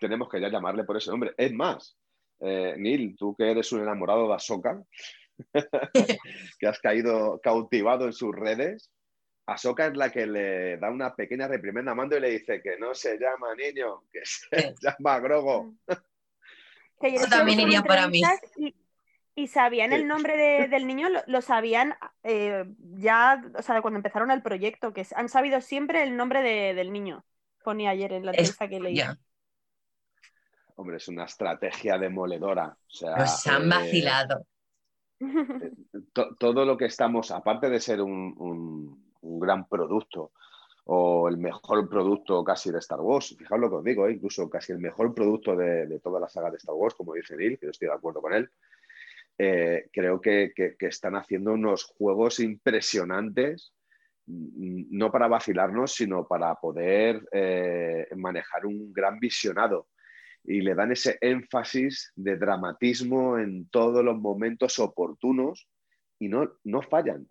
tenemos 0.00 0.28
que 0.28 0.40
ya 0.40 0.48
llamarle 0.48 0.82
por 0.82 0.96
ese 0.96 1.10
nombre. 1.10 1.32
Es 1.36 1.52
más, 1.52 1.96
eh, 2.40 2.74
Neil, 2.76 3.14
tú 3.16 3.36
que 3.36 3.48
eres 3.48 3.70
un 3.70 3.80
enamorado 3.80 4.26
de 4.26 4.34
Ahsoka, 4.34 4.82
que 6.58 6.66
has 6.66 6.80
caído 6.80 7.40
cautivado 7.40 8.06
en 8.06 8.12
sus 8.12 8.34
redes, 8.34 8.90
Ahsoka 9.46 9.86
es 9.86 9.96
la 9.96 10.10
que 10.10 10.26
le 10.26 10.78
da 10.78 10.90
una 10.90 11.14
pequeña 11.14 11.46
reprimenda 11.46 11.92
a 11.92 11.94
Mando 11.94 12.16
y 12.16 12.20
le 12.20 12.30
dice 12.30 12.60
que 12.60 12.76
no 12.76 12.92
se 12.92 13.18
llama 13.18 13.54
niño, 13.54 14.02
que 14.12 14.20
se 14.24 14.48
Sí. 14.60 14.74
llama 14.82 15.20
Grogo. 15.20 15.74
que 17.00 17.18
también 17.30 17.60
iría 17.60 17.82
para 17.82 18.08
mí. 18.08 18.20
Y, 18.56 18.74
y 19.36 19.46
sabían 19.46 19.90
Sí. 19.90 19.96
el 19.96 20.08
nombre 20.08 20.36
de- 20.36 20.66
del 20.68 20.86
niño, 20.88 21.08
lo, 21.08 21.20
lo 21.28 21.40
sabían 21.40 21.94
eh, 22.24 22.64
ya, 22.96 23.42
o 23.56 23.62
sea, 23.62 23.80
cuando 23.80 23.98
empezaron 23.98 24.30
el 24.32 24.42
proyecto, 24.42 24.92
que 24.92 25.06
han 25.14 25.28
sabido 25.28 25.60
siempre 25.60 26.02
el 26.02 26.16
nombre 26.16 26.42
de- 26.42 26.74
del 26.74 26.92
niño. 26.92 27.24
Ponía 27.62 27.90
ayer 27.90 28.12
en 28.12 28.24
la 28.26 28.32
entrevista 28.32 28.68
que 28.68 28.80
leí. 28.80 28.96
ya, 28.96 29.18
Hombre, 30.76 30.96
es 30.96 31.06
una 31.08 31.24
estrategia 31.26 31.98
demoledora. 31.98 32.76
O 32.88 32.90
sea, 32.90 33.16
nos 33.18 33.46
han 33.46 33.62
eh, 33.62 33.68
vacilado. 33.68 34.46
to- 36.12 36.34
todo 36.38 36.64
lo 36.64 36.76
que 36.76 36.86
estamos, 36.86 37.30
aparte 37.30 37.68
de 37.68 37.80
ser 37.80 38.00
un, 38.00 38.34
un- 38.38 39.10
un 39.22 39.40
gran 39.40 39.68
producto 39.68 40.32
o 40.84 41.28
el 41.28 41.36
mejor 41.38 41.88
producto 41.88 42.42
casi 42.42 42.70
de 42.72 42.78
Star 42.78 43.00
Wars, 43.00 43.36
fijaos 43.38 43.60
lo 43.60 43.70
que 43.70 43.76
os 43.76 43.84
digo, 43.84 44.08
¿eh? 44.08 44.12
incluso 44.12 44.48
casi 44.50 44.72
el 44.72 44.78
mejor 44.78 45.14
producto 45.14 45.54
de, 45.54 45.86
de 45.86 46.00
toda 46.00 46.18
la 46.20 46.28
saga 46.28 46.50
de 46.50 46.56
Star 46.56 46.74
Wars, 46.74 46.94
como 46.94 47.14
dice 47.14 47.36
Neil, 47.36 47.58
que 47.58 47.66
yo 47.66 47.70
estoy 47.70 47.88
de 47.88 47.94
acuerdo 47.94 48.20
con 48.22 48.32
él, 48.34 48.50
eh, 49.38 49.88
creo 49.92 50.20
que, 50.20 50.52
que- 50.54 50.76
que 50.76 50.86
están 50.86 51.16
haciendo 51.16 51.52
unos 51.52 51.84
juegos 51.84 52.40
impresionantes, 52.40 53.72
no 54.26 55.10
para 55.10 55.28
vacilarnos, 55.28 55.92
sino 55.92 56.26
para 56.26 56.54
poder 56.56 57.26
eh, 57.32 58.06
manejar 58.16 58.66
un 58.66 58.92
gran 58.92 59.18
visionado. 59.18 59.88
Y 60.44 60.62
le 60.62 60.74
dan 60.74 60.92
ese 60.92 61.18
énfasis 61.20 62.12
de 62.16 62.36
dramatismo 62.36 63.38
en 63.38 63.68
todos 63.68 64.04
los 64.04 64.18
momentos 64.18 64.78
oportunos 64.78 65.68
y 66.18 66.28
no, 66.28 66.58
no 66.64 66.82
fallan. 66.82 67.26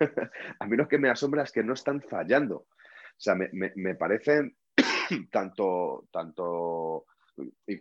A 0.58 0.66
mí 0.66 0.76
lo 0.76 0.88
que 0.88 0.98
me 0.98 1.10
asombra 1.10 1.42
es 1.44 1.52
que 1.52 1.62
no 1.62 1.74
están 1.74 2.02
fallando. 2.02 2.56
O 2.56 3.22
sea, 3.22 3.34
me, 3.34 3.50
me, 3.52 3.94
parecen 3.94 4.56
tanto, 5.30 6.08
tanto 6.10 7.06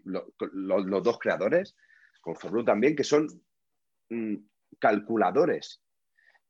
los 0.03 1.03
dos 1.03 1.17
creadores, 1.19 1.75
con 2.21 2.35
Favreau 2.35 2.65
también, 2.65 2.95
que 2.95 3.03
son 3.03 3.27
mm, 4.09 4.35
calculadores. 4.79 5.81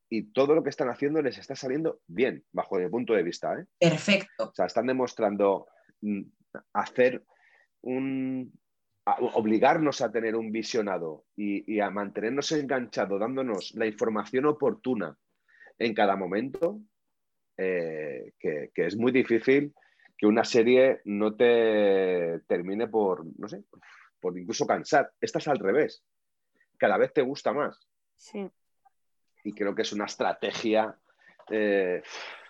Y 0.10 0.32
todo 0.32 0.56
lo 0.56 0.64
que 0.64 0.70
están 0.72 0.90
haciendo 0.90 1.22
les 1.22 1.38
está 1.38 1.56
saliendo 1.56 2.02
bien, 2.08 2.44
bajo 2.52 2.78
mi 2.80 2.90
punto 2.90 3.14
de 3.14 3.24
vista. 3.24 3.54
¿eh? 3.60 3.66
Perfecto. 3.80 4.50
O 4.50 4.54
sea, 4.54 4.66
están 4.66 4.88
demostrando 4.88 5.68
mm, 6.02 6.22
hacer 6.74 7.24
un. 7.82 8.52
a- 9.06 9.20
obligarnos 9.36 10.02
a 10.02 10.12
tener 10.12 10.36
un 10.36 10.52
visionado 10.52 11.26
y, 11.36 11.72
y 11.76 11.80
a 11.80 11.90
mantenernos 11.92 12.52
enganchados, 12.52 13.20
dándonos 13.20 13.74
la 13.76 13.86
información 13.86 14.46
oportuna 14.48 15.16
en 15.78 15.94
cada 15.94 16.16
momento, 16.16 16.82
eh, 17.58 18.34
que, 18.40 18.72
que 18.74 18.86
es 18.88 18.96
muy 18.98 19.12
difícil 19.12 19.74
que 20.18 20.26
una 20.28 20.44
serie 20.44 21.00
no 21.06 21.36
te 21.36 22.42
termine 22.48 22.88
por, 22.88 23.26
no 23.38 23.48
sé, 23.48 23.64
por 24.20 24.38
incluso 24.38 24.66
cansar. 24.68 25.12
Esta 25.22 25.40
es 25.40 25.48
al 25.48 25.60
revés. 25.60 26.04
Cada 26.78 26.98
vez 26.98 27.14
te 27.14 27.22
gusta 27.22 27.54
más. 27.54 27.88
Sí. 28.18 28.50
Y 29.44 29.54
creo 29.54 29.74
que 29.76 29.82
es 29.84 29.92
una 29.94 30.06
estrategia, 30.06 30.96
eh, 31.50 32.02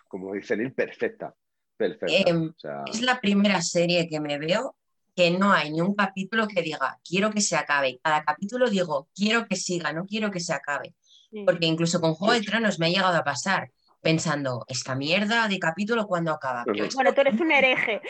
como 0.08 0.34
dicen, 0.34 0.62
imperfecta. 0.62 1.34
Perfecta. 1.78 2.30
Em, 2.30 2.50
O 2.50 2.60
sea, 2.60 2.84
Es 2.92 3.02
la 3.02 3.20
primera 3.22 3.62
serie 3.62 4.08
que 4.10 4.20
me 4.20 4.38
veo 4.38 4.76
que 5.16 5.32
no 5.32 5.52
hay 5.52 5.72
ni 5.72 5.82
un 5.82 5.96
capítulo 5.96 6.48
que 6.48 6.62
diga 6.62 6.98
quiero 7.08 7.30
que 7.32 7.42
se 7.42 7.56
acabe. 7.56 7.90
Y 7.90 8.00
Cada 8.00 8.24
capítulo 8.24 8.70
digo 8.70 9.08
quiero 9.16 9.48
que 9.48 9.56
siga, 9.56 9.92
no 9.94 10.06
quiero 10.06 10.30
que 10.32 10.40
se 10.40 10.54
acabe. 10.54 10.94
sí. 11.32 11.44
Porque 11.46 11.66
incluso 11.68 12.00
con 12.02 12.14
Juego 12.16 12.34
de 12.34 12.42
Tronos 12.42 12.80
me 12.80 12.88
ha 12.88 12.90
llegado 12.90 13.16
a 13.18 13.24
pasar 13.24 13.70
pensando, 14.02 14.64
esta 14.70 14.96
mierda 14.96 15.48
de 15.50 15.60
capítulo 15.60 16.08
cuando 16.08 16.32
acaba. 16.32 16.64
Pero 16.66 16.86
esto- 16.86 16.96
Bueno, 16.96 17.14
tú 17.14 17.22
eres 17.22 17.40
un 17.40 17.52
hereje. 17.52 18.02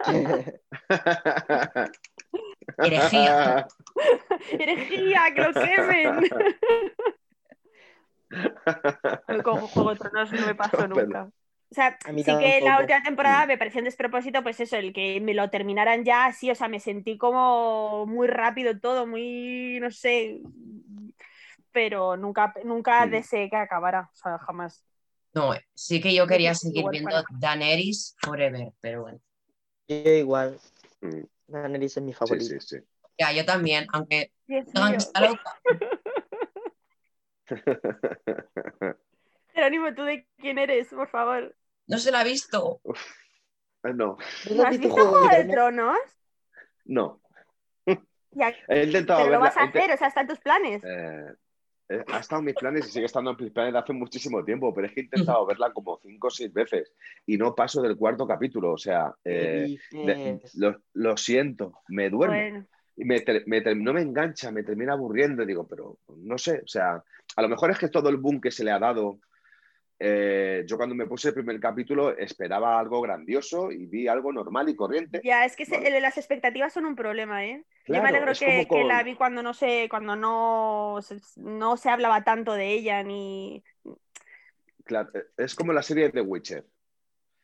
Herejía. 2.78 3.66
Herejía, 4.52 5.20
que 5.34 5.42
lo 5.42 5.52
quemen. 5.52 6.30
Con 9.42 9.60
Juego 9.68 9.90
de 9.94 9.96
Tronos 10.00 10.32
no 10.32 10.46
me 10.46 10.54
pasó 10.54 10.76
Pero- 10.76 10.88
nunca. 10.88 11.30
O 11.70 11.74
sea, 11.74 11.98
sí 12.02 12.24
que 12.24 12.62
la 12.62 12.80
última 12.80 13.02
temporada 13.02 13.44
me 13.44 13.58
pareció 13.58 13.80
un 13.80 13.84
despropósito, 13.84 14.42
pues 14.42 14.58
eso, 14.58 14.76
el 14.76 14.94
que 14.94 15.20
me 15.20 15.34
lo 15.34 15.50
terminaran 15.50 16.02
ya 16.02 16.24
así, 16.24 16.50
o 16.50 16.54
sea, 16.54 16.66
me 16.66 16.80
sentí 16.80 17.18
como 17.18 18.06
muy 18.06 18.26
rápido 18.26 18.78
todo, 18.80 19.06
muy, 19.06 19.78
no 19.78 19.90
sé, 19.90 20.40
pero 21.70 22.16
nunca, 22.16 22.54
nunca 22.64 23.04
Mm. 23.04 23.10
deseé 23.10 23.50
que 23.50 23.56
acabara, 23.56 24.08
o 24.10 24.16
sea, 24.16 24.38
jamás. 24.38 24.82
No, 25.34 25.50
sí 25.74 26.00
que 26.00 26.14
yo 26.14 26.26
quería 26.26 26.54
seguir 26.54 26.78
Igual 26.78 26.92
viendo 26.92 27.10
para- 27.10 27.24
Daenerys 27.32 28.16
Forever, 28.22 28.72
pero 28.80 29.02
bueno. 29.02 29.20
Yo 29.88 30.10
igual. 30.10 30.58
Mm, 31.02 31.20
Daenerys 31.48 31.98
es 31.98 32.02
mi 32.02 32.12
sí, 32.12 32.18
favorito. 32.18 32.46
sí, 32.46 32.60
sí. 32.60 32.76
Ya, 33.18 33.30
yo 33.32 33.44
también, 33.44 33.86
aunque 33.92 34.32
Dios 34.46 34.64
digan 34.72 34.84
mío. 34.88 34.92
que 34.92 34.96
está 35.04 35.20
loca. 35.20 35.42
Jerónimo, 39.54 39.94
¿tú 39.94 40.02
de 40.04 40.26
quién 40.38 40.58
eres, 40.58 40.88
por 40.88 41.08
favor? 41.08 41.54
No 41.86 41.98
se 41.98 42.10
la 42.10 42.20
ha 42.20 42.24
visto. 42.24 42.80
Eh, 43.84 43.92
No, 43.94 44.18
¿No 44.50 44.54
¿No 44.56 44.62
has 44.64 44.78
visto 44.78 44.90
Juego 44.90 45.28
de 45.28 45.44
Tronos? 45.44 45.98
No. 46.84 47.20
Ya, 48.32 48.54
He 48.68 48.84
intentado 48.84 49.20
pero 49.20 49.32
lo 49.32 49.40
verla, 49.40 49.46
vas 49.48 49.56
a 49.56 49.62
hacer, 49.64 49.90
o 49.92 49.96
sea, 49.96 50.08
están 50.08 50.26
tus 50.26 50.38
planes. 50.40 50.84
eh, 50.84 51.32
eh, 51.90 52.04
ha 52.12 52.18
estado 52.18 52.40
en 52.40 52.44
mis 52.46 52.54
planes 52.54 52.86
y 52.86 52.90
sigue 52.90 53.06
estando 53.06 53.30
en 53.30 53.36
mis 53.40 53.50
planes 53.50 53.72
de 53.72 53.78
hace 53.78 53.94
muchísimo 53.94 54.44
tiempo, 54.44 54.74
pero 54.74 54.86
es 54.86 54.92
que 54.92 55.00
he 55.00 55.04
intentado 55.04 55.46
verla 55.46 55.72
como 55.72 55.98
cinco 56.02 56.26
o 56.26 56.30
seis 56.30 56.52
veces 56.52 56.92
y 57.24 57.38
no 57.38 57.54
paso 57.54 57.80
del 57.80 57.96
cuarto 57.96 58.26
capítulo. 58.26 58.72
O 58.72 58.78
sea, 58.78 59.14
¿Qué 59.24 59.64
eh, 59.64 59.78
de- 59.90 60.40
lo, 60.54 60.82
lo 60.92 61.16
siento, 61.16 61.72
me 61.88 62.10
duermo. 62.10 62.34
Bueno, 62.36 62.66
me 63.04 63.24
me 63.46 63.60
no 63.74 63.92
me 63.92 64.02
engancha, 64.02 64.50
me 64.50 64.62
termina 64.62 64.92
aburriendo. 64.94 65.44
Digo, 65.46 65.66
pero 65.66 65.98
no 66.16 66.38
sé, 66.38 66.60
o 66.64 66.66
sea, 66.68 67.02
a 67.36 67.42
lo 67.42 67.48
mejor 67.48 67.70
es 67.70 67.78
que 67.78 67.88
todo 67.88 68.08
el 68.08 68.16
boom 68.16 68.40
que 68.40 68.50
se 68.50 68.64
le 68.64 68.70
ha 68.70 68.78
dado 68.78 69.18
eh, 70.00 70.62
yo 70.66 70.76
cuando 70.76 70.94
me 70.94 71.06
puse 71.06 71.28
el 71.28 71.34
primer 71.34 71.58
capítulo 71.58 72.16
esperaba 72.16 72.78
algo 72.78 73.00
grandioso 73.00 73.72
y 73.72 73.86
vi 73.86 74.06
algo 74.06 74.32
normal 74.32 74.68
y 74.68 74.76
corriente. 74.76 75.20
Ya, 75.24 75.44
es 75.44 75.56
que 75.56 75.64
se- 75.64 75.76
Vale. 75.76 76.00
las 76.00 76.16
expectativas 76.16 76.72
son 76.72 76.86
un 76.86 76.94
problema, 76.94 77.44
¿eh? 77.44 77.64
Yo 77.80 77.94
Claro, 77.94 78.02
me 78.04 78.08
alegro 78.10 78.30
es 78.30 78.38
que, 78.38 78.84
la 78.86 79.02
vi 79.02 79.16
cuando 79.16 79.42
no 79.42 79.54
sé, 79.54 79.88
cuando 79.90 80.14
no, 80.14 80.98
se- 81.02 81.18
no 81.40 81.76
se 81.76 81.90
hablaba 81.90 82.22
tanto 82.22 82.52
de 82.52 82.70
ella 82.74 83.02
ni. 83.02 83.64
Claro, 84.84 85.10
es 85.36 85.54
como 85.56 85.72
la 85.72 85.82
serie 85.82 86.04
de 86.04 86.10
The 86.12 86.20
Witcher. 86.20 86.64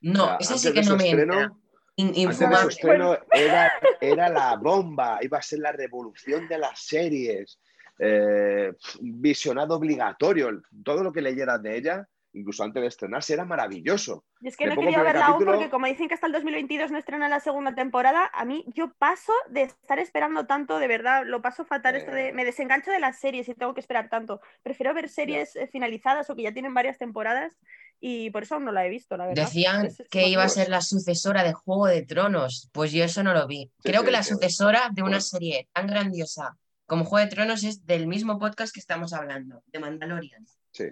No, 0.03 0.23
O 0.25 0.27
sea, 0.27 0.37
esa 0.39 0.59
sí 0.59 0.73
que 0.73 0.83
no 0.83 0.97
me 0.97 1.05
estreno- 1.11 1.41
entra. 1.43 1.53
In- 1.97 2.29
Antes 2.29 2.39
de 2.39 2.57
su 2.57 2.69
estreno 2.69 3.19
era, 3.31 3.73
era 4.01 4.29
la 4.29 4.57
bomba, 4.57 5.19
iba 5.23 5.39
a 5.39 5.43
ser 5.43 5.61
la 5.61 5.73
revolución 5.73 6.49
de 6.49 6.59
las 6.59 6.81
series, 6.81 7.59
eh, 7.99 8.73
visionado 9.01 9.77
obligatorio, 9.77 10.61
todo 10.83 11.05
lo 11.05 11.13
que 11.13 11.23
leyeras 11.23 11.63
de 11.63 11.77
ella, 11.77 12.09
incluso 12.35 12.63
antes 12.65 12.83
de 12.83 12.89
estrenarse, 12.89 13.33
era 13.33 13.45
maravilloso. 13.45 14.25
Y 14.41 14.49
es 14.49 14.57
que 14.57 14.67
Me 14.67 14.75
no 14.75 14.81
primer 14.83 15.03
verla 15.03 15.27
aún 15.27 15.35
capítulo- 15.37 15.53
porque 15.53 15.71
como 15.71 15.87
dicen 15.87 16.09
que 16.09 16.15
hasta 16.15 16.27
el 16.27 16.33
2022 16.33 16.91
no 16.91 16.99
estrena 16.99 17.29
la 17.29 17.41
segunda 17.41 17.75
temporada, 17.75 18.31
a 18.35 18.45
mí 18.45 18.65
yo 18.75 18.93
paso 18.99 19.33
de 19.51 19.63
estar 19.63 19.99
esperando 19.99 20.47
tanto, 20.47 20.79
de 20.79 20.89
verdad, 20.89 21.23
lo 21.25 21.41
paso 21.41 21.65
fatal 21.65 21.97
esto 21.97 22.11
de... 22.11 22.29
Eh. 22.29 22.33
Me 22.33 22.45
desengancho 22.45 22.91
de 22.91 23.01
las 23.01 23.19
series 23.19 23.49
y 23.49 23.55
tengo 23.55 23.73
que 23.75 23.81
esperar 23.81 24.09
tanto. 24.11 24.41
Prefiero 24.63 24.93
ver 24.95 25.09
series 25.09 25.57
eh, 25.57 25.67
finalizadas 25.69 26.29
o 26.29 26.37
que 26.37 26.43
ya 26.43 26.53
tienen 26.53 26.75
varias 26.75 26.99
temporadas 26.99 27.57
y 28.01 28.31
por 28.31 28.43
eso 28.43 28.57
aún 28.57 28.65
no 28.65 28.73
la 28.73 28.85
he 28.85 28.91
visto, 28.91 29.17
la 29.17 29.27
verdad. 29.27 29.45
Decían 29.45 29.87
es 29.87 30.03
que 30.11 30.29
iba 30.29 30.43
a 30.43 30.49
ser 30.49 30.69
la 30.69 30.81
sucesora 30.83 31.43
de 31.45 31.53
Juego 31.53 31.87
de 31.87 32.03
Tronos. 32.03 32.69
Pues 32.73 32.93
yo 32.93 33.05
eso 33.05 33.23
no 33.23 33.33
lo 33.33 33.47
vi. 33.47 33.71
Creo 33.83 34.01
sí, 34.01 34.07
que 34.07 34.13
la 34.13 34.23
sucesora 34.23 34.91
de 34.93 35.03
una 35.03 35.13
pues- 35.19 35.29
serie 35.31 35.69
tan 35.73 35.87
grandiosa 35.87 36.59
como 36.87 37.05
Juego 37.07 37.25
de 37.25 37.31
Tronos 37.35 37.65
es 37.65 37.87
del 37.87 38.07
mismo 38.07 38.39
podcast 38.39 38.75
que 38.75 38.81
estamos 38.81 39.15
hablando, 39.15 39.63
de 39.69 39.79
Mandalorian. 39.79 40.45
Sí, 40.71 40.87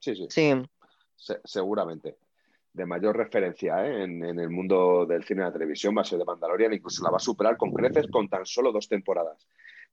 sí, 0.00 0.14
sí, 0.14 0.26
Sí, 0.28 0.52
se- 1.16 1.40
seguramente. 1.44 2.16
De 2.72 2.86
mayor 2.86 3.16
referencia 3.16 3.86
¿eh? 3.86 4.02
en, 4.04 4.24
en 4.24 4.38
el 4.40 4.50
mundo 4.50 5.06
del 5.06 5.22
cine 5.24 5.42
y 5.42 5.44
la 5.44 5.52
televisión 5.52 5.96
va 5.96 6.00
a 6.02 6.04
ser 6.04 6.18
de 6.18 6.24
Mandalorian, 6.24 6.72
incluso 6.72 7.04
la 7.04 7.10
va 7.10 7.18
a 7.18 7.20
superar 7.20 7.56
con 7.56 7.72
creces 7.72 8.08
con 8.08 8.28
tan 8.28 8.44
solo 8.44 8.72
dos 8.72 8.88
temporadas. 8.88 9.46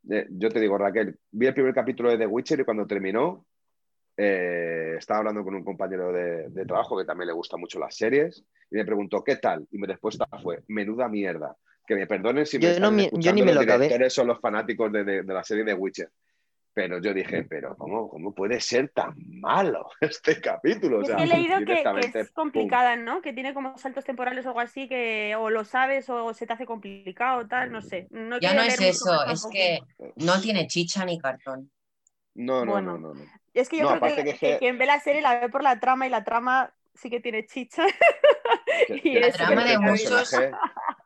Eh, 0.09 0.25
yo 0.31 0.49
te 0.49 0.59
digo, 0.59 0.77
Raquel, 0.79 1.15
vi 1.31 1.45
el 1.45 1.53
primer 1.53 1.75
capítulo 1.75 2.09
de 2.09 2.17
The 2.17 2.25
Witcher 2.25 2.59
y 2.59 2.63
cuando 2.63 2.87
terminó, 2.87 3.45
eh, 4.17 4.95
estaba 4.97 5.19
hablando 5.19 5.43
con 5.43 5.55
un 5.55 5.63
compañero 5.63 6.11
de, 6.11 6.49
de 6.49 6.65
trabajo 6.65 6.97
que 6.97 7.05
también 7.05 7.27
le 7.27 7.33
gusta 7.33 7.57
mucho 7.57 7.79
las 7.79 7.95
series 7.95 8.43
y 8.69 8.75
me 8.75 8.85
preguntó, 8.85 9.23
¿qué 9.23 9.35
tal? 9.37 9.67
Y 9.71 9.77
mi 9.77 9.87
respuesta 9.87 10.25
fue, 10.41 10.63
menuda 10.67 11.07
mierda. 11.07 11.55
Que 11.85 11.95
me 11.95 12.07
perdonen 12.07 12.45
si 12.45 12.57
me 12.57 12.63
Yo 12.63 12.69
no 12.69 12.73
están 12.75 12.95
me- 12.95 13.01
yo 13.03 13.05
escuchando 13.07 13.35
ni 13.35 13.41
me 13.41 13.53
los 13.53 13.55
lo 13.55 13.61
acabé. 13.61 13.85
directores 13.85 14.17
o 14.19 14.23
los 14.25 14.39
fanáticos 14.39 14.91
de, 14.91 15.03
de- 15.03 15.23
de 15.23 15.33
la 15.33 15.43
serie 15.43 15.63
de 15.63 15.73
Witcher. 15.73 16.09
Pero 16.73 17.01
yo 17.01 17.13
dije, 17.13 17.43
pero 17.43 17.75
¿cómo, 17.77 18.09
cómo 18.09 18.33
puede 18.33 18.59
ser 18.61 18.89
tan 18.89 19.13
malo 19.39 19.89
este 20.01 20.39
capítulo? 20.41 20.99
O 20.99 21.03
sea, 21.03 21.17
he 21.17 21.27
leído 21.27 21.63
que, 21.63 21.89
es 21.95 22.13
pum. 22.15 22.33
complicada, 22.33 22.95
¿no? 22.95 23.21
Que 23.21 23.33
tiene 23.33 23.53
como 23.53 23.77
saltos 23.77 24.05
temporales 24.05 24.45
o 24.45 24.49
algo 24.49 24.59
así 24.61 24.87
que 24.87 25.35
o 25.37 25.49
lo 25.49 25.63
sabes 25.65 26.09
o 26.09 26.33
se 26.33 26.45
te 26.47 26.53
hace 26.53 26.65
complicado, 26.65 27.47
tal, 27.47 27.71
no 27.71 27.81
sé. 27.81 28.07
No 28.11 28.37
Ya 28.39 28.53
no 28.53 28.61
es 28.63 28.79
eso, 28.81 29.23
es 29.25 29.45
que 29.51 29.79
no 30.15 30.41
tiene 30.41 30.67
chicha 30.67 31.05
ni 31.05 31.19
cartón. 31.19 31.71
No, 32.35 32.65
no, 32.65 32.79
Bueno. 32.79 32.81
no, 32.81 32.97
no, 32.97 33.13
no. 33.13 33.25
Es 33.53 33.69
que 33.69 33.77
yo 33.79 33.87
No, 33.87 33.89
creo 33.89 34.01
que, 34.01 34.25
que 34.39 34.39
que- 34.39 34.57
quien 34.57 34.77
ve 34.77 34.85
la 34.85 34.99
serie 34.99 35.21
la 35.21 35.39
ve 35.39 35.49
por 35.49 35.63
la 35.63 35.79
trama 35.79 36.07
y 36.07 36.09
la 36.09 36.23
trama 36.23 36.73
sí 36.93 37.09
que 37.09 37.19
tiene 37.19 37.45
chicha. 37.45 37.85
Que- 38.87 38.95
Y 38.95 39.01
que- 39.01 39.21
que 39.21 39.31
trama 39.31 39.63
de 39.65 39.77
muchos- 39.77 40.35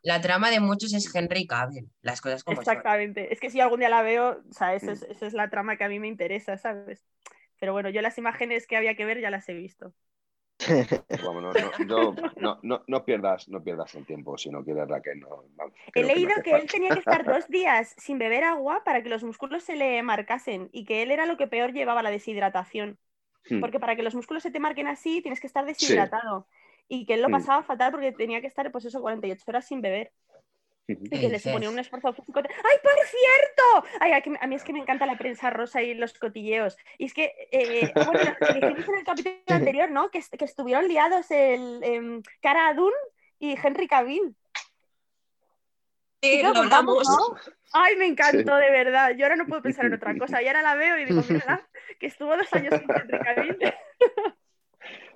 La 0.03 0.21
trama 0.21 0.49
de 0.49 0.59
muchos 0.59 0.93
es 0.93 1.13
Henry 1.13 1.45
Cavill, 1.47 1.89
las 2.01 2.21
cosas 2.21 2.43
como 2.43 2.57
son. 2.57 2.61
Exactamente. 2.61 3.33
Es 3.33 3.39
que 3.39 3.49
si 3.49 3.59
algún 3.59 3.79
día 3.79 3.89
la 3.89 4.01
veo, 4.01 4.41
o 4.49 4.53
sea, 4.53 4.75
esa 4.75 4.91
es, 4.91 5.01
Mm. 5.01 5.11
esa 5.11 5.25
es 5.27 5.33
la 5.33 5.49
trama 5.49 5.75
que 5.77 5.83
a 5.83 5.89
mí 5.89 5.99
me 5.99 6.07
interesa, 6.07 6.57
¿sabes? 6.57 7.05
Pero 7.59 7.73
bueno, 7.73 7.89
yo 7.89 8.01
las 8.01 8.17
imágenes 8.17 8.67
que 8.67 8.77
había 8.77 8.95
que 8.95 9.05
ver 9.05 9.19
ya 9.19 9.29
las 9.29 9.47
he 9.49 9.53
visto. 9.53 9.93
Vamos, 11.25 11.43
no, 11.43 11.51
no, 11.85 12.15
no, 12.37 12.59
no, 12.63 12.83
no 12.87 13.05
pierdas, 13.05 13.49
no 13.49 13.61
pierdas 13.63 13.93
el 13.95 14.05
tiempo 14.05 14.37
si 14.37 14.49
no 14.49 14.63
quieres, 14.63 14.87
Raquel. 14.87 15.19
No, 15.19 15.43
vamos, 15.55 15.73
He 15.93 16.01
no 16.01 16.07
leído 16.07 16.31
que 16.43 16.51
él 16.51 16.67
tenía 16.69 16.91
que 16.93 16.99
estar 16.99 17.25
dos 17.25 17.47
días 17.49 17.93
sin 17.97 18.17
beber 18.19 18.43
agua 18.45 18.83
para 18.85 19.01
que 19.03 19.09
los 19.09 19.23
músculos 19.23 19.63
se 19.63 19.75
le 19.75 20.01
marcasen 20.03 20.69
y 20.71 20.85
que 20.85 21.01
él 21.03 21.11
era 21.11 21.25
lo 21.25 21.35
que 21.35 21.47
peor 21.47 21.73
llevaba 21.73 22.03
la 22.03 22.11
deshidratación. 22.11 22.97
Hmm. 23.49 23.59
Porque 23.59 23.79
para 23.79 23.95
que 23.95 24.03
los 24.03 24.15
músculos 24.15 24.43
se 24.43 24.51
te 24.51 24.59
marquen 24.59 24.87
así 24.87 25.21
tienes 25.21 25.39
que 25.39 25.47
estar 25.47 25.65
deshidratado. 25.65 26.47
Y 26.87 27.05
que 27.05 27.15
él 27.15 27.21
lo 27.21 27.29
Hmm. 27.29 27.33
pasaba 27.33 27.63
fatal 27.63 27.91
porque 27.91 28.11
tenía 28.11 28.41
que 28.41 28.47
estar, 28.47 28.71
pues 28.71 28.85
eso, 28.85 29.01
48 29.01 29.43
horas 29.47 29.65
sin 29.67 29.81
beber. 29.81 30.11
Y 30.87 31.09
¿Qué 31.09 31.19
que 31.19 31.29
le 31.29 31.39
suponía 31.39 31.69
un 31.69 31.79
esfuerzo 31.79 32.13
físico. 32.13 32.39
¡Ay, 32.39 32.77
por 32.83 32.93
cierto! 33.07 33.89
Ay, 33.99 34.11
a, 34.39 34.47
mí 34.47 34.55
es 34.55 34.63
que 34.63 34.71
me 34.71 34.79
encanta 34.79 35.07
la 35.07 35.17
prensa 35.17 35.49
rosa 35.49 35.81
y 35.81 35.95
los 35.95 36.13
cotilleos. 36.13 36.77
Y 36.99 37.05
es 37.05 37.13
que, 37.15 37.33
eh, 37.51 37.91
bueno, 37.95 38.19
lo 38.39 38.53
dijimos 38.53 38.89
en 38.89 38.95
el 38.95 39.03
capítulo 39.03 39.35
anterior, 39.47 39.89
¿no? 39.89 40.11
Que, 40.11 40.21
que 40.37 40.45
estuvieron 40.45 40.87
liados 40.87 41.31
el 41.31 41.79
em, 41.83 42.21
Cara 42.39 42.71
Dune 42.75 42.95
y 43.39 43.57
Henry 43.61 43.87
Cavill. 43.87 44.35
Sí, 46.21 46.43
lo 46.43 46.53
contamos, 46.53 47.07
hablamos. 47.07 47.47
¿no? 47.47 47.53
Ay, 47.73 47.95
me 47.97 48.05
encantó, 48.05 48.55
de 48.55 48.71
verdad. 48.71 49.11
Yo 49.17 49.25
ahora 49.25 49.35
no 49.35 49.47
puedo 49.47 49.63
pensar 49.63 49.85
en 49.85 49.93
otra 49.95 50.15
cosa. 50.17 50.41
Y 50.41 50.47
ahora 50.47 50.61
la 50.61 50.75
veo 50.75 50.99
y 50.99 51.05
digo, 51.05 51.23
mira, 51.27 51.67
que 51.99 52.07
estuvo 52.07 52.35
dos 52.35 52.51
años 52.53 52.73
con 52.81 52.95
Henry 52.95 53.19
Cavill. 53.19 53.57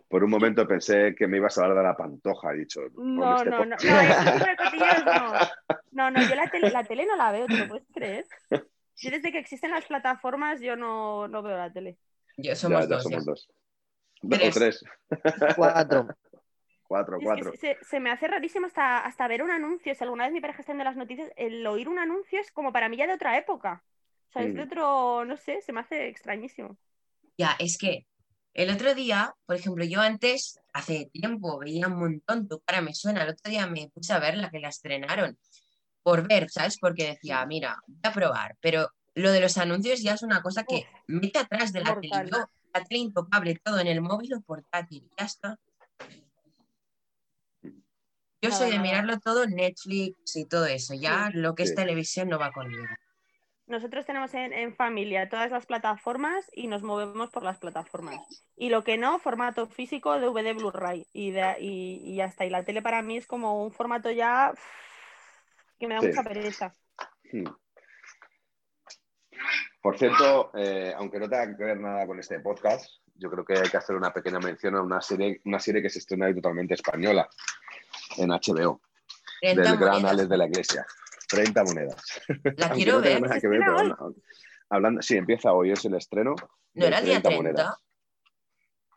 Por 0.07 0.23
un 0.23 0.29
momento 0.31 0.67
pensé 0.67 1.13
que 1.15 1.27
me 1.27 1.37
ibas 1.37 1.57
a 1.57 1.63
hablar 1.63 1.77
de 1.77 1.83
la 1.83 1.95
pantoja, 1.95 2.51
he 2.53 2.57
dicho. 2.57 2.81
No, 2.95 3.37
este 3.37 3.49
no, 3.51 3.65
no. 3.65 3.75
No, 3.75 5.31
no. 5.31 5.39
No, 5.91 6.11
no, 6.11 6.21
yo 6.29 6.35
la 6.35 6.47
tele, 6.49 6.69
la 6.69 6.83
tele 6.83 7.05
no 7.05 7.15
la 7.15 7.31
veo, 7.31 7.47
¿te 7.47 7.57
lo 7.57 7.67
puedes 7.67 7.83
creer? 7.93 8.25
Yo 8.49 9.11
desde 9.11 9.31
que 9.31 9.39
existen 9.39 9.71
las 9.71 9.85
plataformas, 9.85 10.61
yo 10.61 10.75
no, 10.75 11.27
no 11.27 11.41
veo 11.41 11.57
la 11.57 11.71
tele. 11.73 11.97
Yo 12.37 12.55
somos 12.55 12.81
ya 12.87 12.95
dos. 12.95 13.03
somos 13.03 13.25
ya. 13.25 13.31
dos. 13.31 13.49
Dos 14.21 14.39
o 14.39 14.41
Tres. 14.41 14.55
tres. 14.55 14.83
cuatro. 15.55 16.07
Cuatro, 16.87 17.17
Es 17.17 17.23
cuatro. 17.23 17.51
se, 17.53 17.57
se- 17.57 17.77
se 17.83 17.99
me 17.99 18.11
hace 18.11 18.27
rarísimo 18.27 18.67
hasta, 18.67 18.99
hasta 18.99 19.27
ver 19.27 19.41
un 19.43 19.51
anuncio. 19.51 19.93
Si 19.93 20.03
alguna 20.03 20.25
vez 20.25 20.33
mi 20.33 20.41
pareja 20.41 20.61
está 20.61 20.73
viendo 20.73 20.85
las 20.85 20.95
noticias, 20.95 21.31
el 21.35 21.65
oír 21.67 21.89
un 21.89 21.99
anuncio 21.99 22.39
es 22.39 22.51
como 22.51 22.71
para 22.71 22.87
mí 22.87 22.97
ya 22.97 23.07
de 23.07 23.13
otra 23.13 23.37
época. 23.37 23.83
O 24.29 24.31
sea, 24.31 24.43
es 24.43 24.53
de 24.53 24.61
Mm. 24.61 24.67
otro, 24.67 25.25
no 25.25 25.37
sé, 25.37 25.61
se 25.61 25.73
me 25.73 25.79
hace 25.79 26.07
extrañísimo. 26.07 26.77
Ya, 27.37 27.55
es 27.57 27.77
que 27.77 28.05
el 28.53 28.69
otro 28.69 28.93
día, 28.93 29.33
por 29.45 29.55
ejemplo, 29.55 29.85
yo 29.85 30.01
antes, 30.01 30.59
hace 30.73 31.09
tiempo, 31.11 31.57
veía 31.59 31.87
un 31.87 31.97
montón, 31.99 32.47
tu 32.47 32.59
cara 32.59 32.81
me 32.81 32.93
suena, 32.93 33.23
el 33.23 33.29
otro 33.29 33.49
día 33.49 33.65
me 33.65 33.89
puse 33.93 34.13
a 34.13 34.19
ver 34.19 34.37
la 34.37 34.49
que 34.49 34.59
la 34.59 34.69
estrenaron, 34.69 35.37
por 36.03 36.27
ver, 36.27 36.49
¿sabes? 36.49 36.77
Porque 36.79 37.07
decía, 37.07 37.45
mira, 37.45 37.77
voy 37.87 37.99
a 38.03 38.13
probar, 38.13 38.57
pero 38.61 38.89
lo 39.15 39.31
de 39.31 39.39
los 39.41 39.57
anuncios 39.57 40.01
ya 40.01 40.13
es 40.13 40.21
una 40.21 40.41
cosa 40.41 40.63
que 40.63 40.85
mete 41.07 41.39
atrás 41.39 41.73
de 41.73 41.83
la 41.83 41.99
tele, 41.99 42.29
yo, 42.29 42.37
la 42.73 42.83
tele 42.83 42.99
intocable, 43.01 43.59
todo 43.63 43.79
en 43.79 43.87
el 43.87 44.01
móvil 44.01 44.33
o 44.35 44.41
portátil, 44.41 45.09
ya 45.17 45.25
está. 45.25 45.57
Yo 48.41 48.51
soy 48.51 48.71
de 48.71 48.79
mirarlo 48.79 49.19
todo 49.19 49.45
Netflix 49.47 50.35
y 50.35 50.45
todo 50.45 50.65
eso, 50.65 50.93
ya 50.93 51.29
lo 51.33 51.55
que 51.55 51.63
es 51.63 51.69
Sí. 51.69 51.75
televisión 51.75 52.29
no 52.29 52.37
va 52.39 52.51
conmigo. 52.51 52.85
Nosotros 53.69 54.03
tenemos 54.05 54.33
en, 54.33 54.51
en 54.51 54.75
familia 54.75 55.29
todas 55.29 55.51
las 55.51 55.65
plataformas 55.67 56.49
y 56.53 56.67
nos 56.67 56.81
movemos 56.81 57.29
por 57.29 57.43
las 57.43 57.59
plataformas. 57.59 58.17
Y 58.57 58.69
lo 58.69 58.83
que 58.83 58.97
no, 58.97 59.19
formato 59.19 59.67
físico, 59.67 60.19
DVD, 60.19 60.55
Blu-ray. 60.55 61.05
Y, 61.13 61.31
de- 61.31 61.55
y, 61.59 62.01
y 62.03 62.15
ya 62.15 62.25
está. 62.25 62.45
Y 62.45 62.49
la 62.49 62.63
tele 62.63 62.81
para 62.81 63.01
mí 63.03 63.17
es 63.17 63.27
como 63.27 63.63
un 63.63 63.71
formato 63.71 64.09
ya 64.09 64.53
que 65.79 65.87
me 65.87 65.93
da 65.93 66.01
Sí. 66.01 66.07
mucha 66.07 66.23
pereza. 66.23 66.73
Hmm. 67.31 67.45
Por 69.81 69.97
cierto, 69.97 70.51
eh, 70.55 70.93
aunque 70.97 71.19
no 71.19 71.29
tenga 71.29 71.55
que 71.55 71.63
ver 71.63 71.79
nada 71.79 72.05
con 72.05 72.19
este 72.19 72.39
podcast, 72.39 72.85
yo 73.15 73.29
creo 73.29 73.45
que 73.45 73.53
hay 73.53 73.69
que 73.69 73.77
hacer 73.77 73.95
una 73.95 74.11
pequeña 74.11 74.39
mención 74.39 74.75
a 74.75 74.81
una 74.81 74.99
serie, 75.01 75.41
una 75.45 75.59
serie 75.59 75.81
que 75.81 75.89
se 75.89 75.99
estrena 75.99 76.25
ahí 76.25 76.35
totalmente 76.35 76.73
española 76.73 77.29
en 78.17 78.29
HBO, 78.31 78.81
30 79.41 79.61
del 79.61 79.77
gran. 79.77 80.05
Alex 80.05 80.27
de 80.27 80.37
la 80.37 80.47
Iglesia. 80.47 80.85
30 81.29 81.63
monedas. 81.63 81.95
La 82.57 82.69
quiero 82.71 82.93
no 82.93 83.01
ver. 83.01 83.21
nada 83.21 83.35
¿Se 83.35 83.41
que 83.41 83.47
ver, 83.47 83.59
pero 83.59 83.83
no- 83.83 84.15
hablando, 84.69 85.01
sí, 85.01 85.15
empieza 85.17 85.53
hoy, 85.53 85.71
es 85.71 85.83
el 85.85 85.95
estreno. 85.95 86.35
¿No 86.73 86.85
era 86.85 86.99
el 86.99 87.05
día 87.05 87.21
30? 87.21 87.41
monedas. 87.41 87.75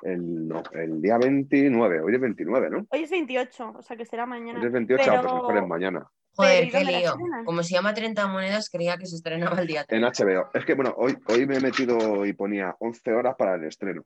El, 0.03 0.49
no, 0.49 0.63
el 0.73 1.01
día 1.01 1.17
29, 1.19 2.01
hoy 2.01 2.15
es 2.15 2.21
29, 2.21 2.71
¿no? 2.71 2.87
Hoy 2.91 3.05
es 3.05 3.11
28, 3.11 3.75
o 3.79 3.83
sea 3.83 3.97
que 3.97 4.05
será 4.05 4.27
mañana. 4.27 4.59
Hoy 4.61 4.67
es 4.67 4.73
28, 4.73 5.03
Pero- 5.05 5.17
ah, 5.17 5.23
pues 5.23 5.35
mejor 5.35 5.57
es 5.59 5.67
mañana. 5.69 6.11
Joder, 6.35 6.65
¿y 6.65 6.71
qué 6.71 6.85
lío. 6.85 7.15
Como 7.45 7.63
se 7.63 7.75
llama 7.75 7.93
30 7.93 8.27
monedas, 8.27 8.71
creía 8.71 8.97
que 8.97 9.07
se 9.07 9.17
estrenaba 9.17 9.61
el 9.61 9.67
día 9.67 9.85
30. 9.85 10.07
En 10.23 10.29
HBO. 10.29 10.51
Es 10.55 10.65
que, 10.65 10.75
bueno, 10.75 10.95
hoy, 10.97 11.17
hoy 11.29 11.47
me 11.47 11.57
he 11.59 11.61
metido 11.61 12.25
y 12.25 12.33
ponía 12.33 12.75
11 12.79 13.13
horas 13.13 13.35
para 13.37 13.55
el 13.57 13.65
estreno. 13.65 14.05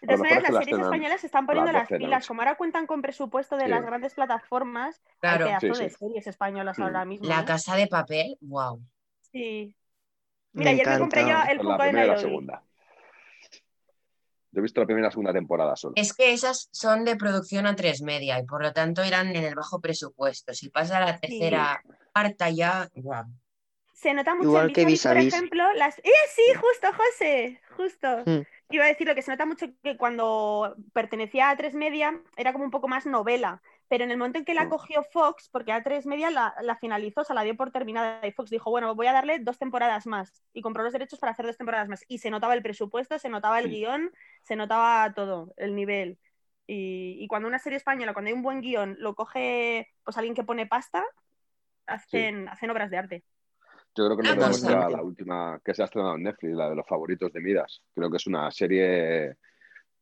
De 0.00 0.06
todas 0.06 0.20
maneras, 0.20 0.42
las 0.44 0.52
la 0.52 0.60
series 0.60 0.78
españolas 0.80 1.20
se 1.20 1.26
están 1.26 1.46
poniendo 1.46 1.72
las 1.72 1.82
las 1.82 1.88
12 1.88 1.94
de 1.94 1.98
la 2.00 2.06
pilas. 2.06 2.26
Como 2.28 2.40
ahora 2.42 2.54
cuentan 2.56 2.86
con 2.86 3.02
presupuesto 3.02 3.56
de 3.56 3.64
Sí. 3.64 3.70
las 3.70 3.84
grandes 3.84 4.14
plataformas, 4.14 5.02
Claro. 5.20 5.46
hay 5.46 5.50
pedazo 5.58 5.74
Sí, 5.74 5.82
de 5.84 5.90
series 5.90 6.26
españolas 6.26 6.78
Mm. 6.78 6.82
ahora 6.82 7.04
mismo. 7.04 7.26
La 7.26 7.40
¿eh? 7.40 7.44
casa 7.44 7.74
de 7.76 7.86
papel, 7.88 8.36
wow. 8.40 8.80
Sí. 9.32 9.74
Me 10.52 10.60
Mira, 10.60 10.70
ayer 10.70 10.86
me 10.86 10.98
compré 11.00 11.22
yo 11.22 11.28
encanta. 11.30 11.50
el 11.52 11.58
Funko 11.58 11.72
de 11.72 11.78
primera 11.78 12.04
y 12.04 12.08
la 12.08 12.14
Nairobi. 12.14 12.20
segunda. 12.30 12.62
Yo 14.54 14.60
he 14.60 14.62
visto 14.62 14.80
la 14.80 14.86
primera 14.86 15.06
y 15.06 15.08
la 15.08 15.10
segunda 15.10 15.32
temporada 15.32 15.74
solo. 15.74 15.94
Es 15.96 16.12
que 16.12 16.32
esas 16.32 16.68
son 16.70 17.04
de 17.04 17.16
producción 17.16 17.66
a 17.66 17.74
tres 17.74 18.02
media 18.02 18.38
y 18.38 18.44
por 18.44 18.62
lo 18.62 18.72
tanto 18.72 19.02
eran 19.02 19.34
en 19.34 19.44
el 19.44 19.56
bajo 19.56 19.80
presupuesto. 19.80 20.54
Si 20.54 20.70
pasa 20.70 20.98
a 20.98 21.06
la 21.06 21.18
tercera, 21.18 21.82
cuarta 22.12 22.50
ya, 22.50 22.88
wow. 22.94 23.24
se 23.92 24.14
nota 24.14 24.34
mucho 24.36 24.48
Igual 24.48 24.68
en 24.68 24.74
que 24.74 24.84
Vis 24.84 25.04
a 25.06 25.14
Vis, 25.14 25.24
Vis 25.24 25.34
a 25.34 25.38
por 25.38 25.44
ejemplo, 25.44 25.72
las... 25.74 25.98
¡Eh, 25.98 26.10
sí, 26.34 26.42
justo, 26.54 26.88
José! 26.96 27.60
Justo. 27.76 28.22
Mm. 28.26 28.42
Iba 28.70 28.84
a 28.84 28.88
decir 28.88 29.06
lo 29.06 29.14
que 29.14 29.22
se 29.22 29.30
nota 29.30 29.44
mucho 29.44 29.66
que 29.82 29.96
cuando 29.96 30.76
pertenecía 30.92 31.50
a 31.50 31.56
tres 31.56 31.74
Media 31.74 32.20
era 32.36 32.52
como 32.52 32.64
un 32.64 32.70
poco 32.70 32.86
más 32.86 33.06
novela, 33.06 33.60
pero 33.88 34.04
en 34.04 34.10
el 34.10 34.16
momento 34.18 34.38
en 34.38 34.44
que 34.44 34.54
la 34.54 34.68
cogió 34.68 35.02
Fox, 35.04 35.48
porque 35.50 35.72
a 35.72 35.82
tres 35.82 36.06
Media 36.06 36.30
la, 36.30 36.54
la 36.62 36.76
finalizó, 36.76 37.20
o 37.22 37.24
sea, 37.24 37.34
la 37.34 37.42
dio 37.42 37.56
por 37.56 37.70
terminada 37.70 38.26
y 38.26 38.32
Fox 38.32 38.50
dijo, 38.50 38.70
bueno, 38.70 38.94
voy 38.94 39.06
a 39.06 39.12
darle 39.12 39.38
dos 39.40 39.58
temporadas 39.58 40.06
más 40.06 40.42
y 40.52 40.62
compró 40.62 40.82
los 40.82 40.92
derechos 40.92 41.18
para 41.18 41.32
hacer 41.32 41.46
dos 41.46 41.56
temporadas 41.58 41.88
más. 41.88 42.04
Y 42.08 42.18
se 42.18 42.30
notaba 42.30 42.54
el 42.54 42.62
presupuesto, 42.62 43.18
se 43.18 43.28
notaba 43.28 43.58
el 43.60 43.66
Sí. 43.66 43.70
guion, 43.70 44.10
se 44.42 44.56
notaba 44.56 45.12
todo, 45.14 45.52
el 45.56 45.74
nivel. 45.74 46.18
Y, 46.66 47.16
y 47.20 47.26
cuando 47.28 47.48
una 47.48 47.58
serie 47.58 47.76
española, 47.76 48.12
cuando 48.14 48.28
hay 48.28 48.34
un 48.34 48.42
buen 48.42 48.60
guion, 48.62 48.96
lo 48.98 49.14
coge 49.14 49.88
pues 50.04 50.16
alguien 50.16 50.34
que 50.34 50.44
pone 50.44 50.66
pasta, 50.66 51.04
hacen, 51.86 52.48
hacen 52.48 52.70
obras 52.70 52.90
de 52.90 52.96
arte. 52.98 53.24
Yo 53.96 54.06
creo 54.06 54.16
que 54.16 54.22
nos 54.24 54.34
cosa. 54.34 54.40
demuestra 54.44 54.90
la 54.90 55.02
última 55.02 55.60
que 55.64 55.74
se 55.74 55.82
ha 55.82 55.84
estrenado 55.84 56.16
en 56.16 56.24
Netflix, 56.24 56.54
la 56.54 56.68
de 56.70 56.76
los 56.76 56.86
favoritos 56.86 57.32
de 57.32 57.40
Midas. 57.40 57.82
Creo 57.94 58.10
que 58.10 58.16
es 58.16 58.26
una 58.26 58.50
serie 58.50 59.36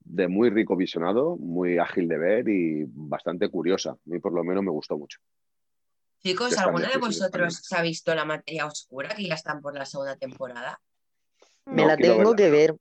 de 0.05 0.29
muy 0.29 0.51
rico 0.51 0.77
visionado, 0.77 1.37
muy 1.37 1.79
ágil 1.79 2.09
de 2.09 2.19
ver 2.19 2.49
y 2.49 2.85
bastante 2.87 3.49
curiosa. 3.49 3.91
A 3.91 3.99
mí 4.05 4.19
por 4.19 4.33
lo 4.33 4.45
menos 4.45 4.63
me 4.63 4.71
gustó 4.71 4.97
mucho. 4.99 5.19
Chicos, 6.23 6.57
¿alguno 6.59 6.87
de 6.87 6.99
vosotros 6.99 7.57
se 7.63 7.77
ha 7.77 7.83
visto 7.83 8.15
La 8.15 8.25
Materia 8.25 8.67
Oscura, 8.67 9.15
que 9.15 9.27
ya 9.27 9.35
están 9.35 9.61
por 9.61 9.75
la 9.75 9.85
segunda 9.87 10.17
temporada? 10.17 10.81
Me 11.67 11.83
No, 11.83 11.89
la 11.89 11.97
tengo 11.97 12.19
verla. 12.19 12.37
que 12.37 12.51
ver. 12.51 12.77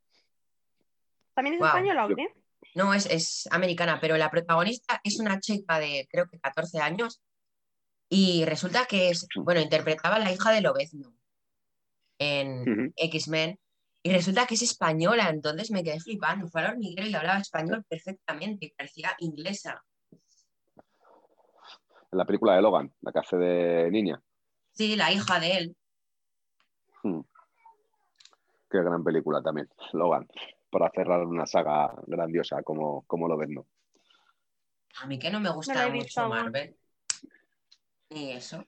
¿También 1.34 1.54
es 1.54 1.58
Guau. 1.60 1.70
española 1.76 2.06
o 2.06 2.14
qué? 2.14 2.28
No, 2.74 2.94
es, 2.94 3.06
es 3.06 3.48
americana, 3.50 3.98
pero 4.00 4.16
la 4.16 4.30
protagonista 4.30 5.00
es 5.02 5.18
una 5.18 5.40
chica 5.40 5.78
de 5.78 6.06
creo 6.10 6.26
que 6.28 6.38
14 6.38 6.78
años 6.78 7.20
y 8.08 8.44
resulta 8.44 8.84
que 8.86 9.10
es, 9.10 9.26
bueno, 9.36 9.60
interpretaba 9.60 10.16
a 10.16 10.18
la 10.20 10.32
hija 10.32 10.52
de 10.52 10.60
Lobezno 10.60 11.14
en. 12.18 12.92
X-Men 12.96 13.58
y 14.02 14.12
resulta 14.12 14.46
que 14.46 14.54
es 14.54 14.62
española, 14.62 15.28
entonces 15.30 15.70
me 15.70 15.84
quedé 15.84 16.00
flipando. 16.00 16.48
Fue 16.48 16.62
al 16.62 16.72
hormiguero 16.72 17.08
y 17.08 17.14
hablaba 17.14 17.38
español 17.38 17.84
perfectamente, 17.88 18.66
y 18.66 18.70
parecía 18.70 19.14
inglesa. 19.18 19.82
En 22.10 22.18
la 22.18 22.24
película 22.24 22.56
de 22.56 22.62
Logan, 22.62 22.92
la 23.00 23.12
que 23.12 23.18
hace 23.20 23.36
de 23.36 23.90
niña. 23.90 24.20
Sí, 24.72 24.96
la 24.96 25.12
hija 25.12 25.40
de 25.40 25.56
él. 25.56 25.76
Qué 28.70 28.78
gran 28.82 29.04
película 29.04 29.42
también, 29.42 29.68
Logan, 29.92 30.26
para 30.70 30.90
cerrar 30.90 31.24
una 31.26 31.46
saga 31.46 31.94
grandiosa 32.06 32.62
como, 32.62 33.02
como 33.06 33.28
lo 33.28 33.36
ven, 33.36 33.54
¿no? 33.54 33.66
A 35.00 35.06
mí 35.06 35.18
que 35.18 35.30
no 35.30 35.40
me 35.40 35.50
gusta 35.50 35.88
mucho. 35.88 36.28
Marvel. 36.28 36.76
Ni 38.10 38.32
eso. 38.32 38.64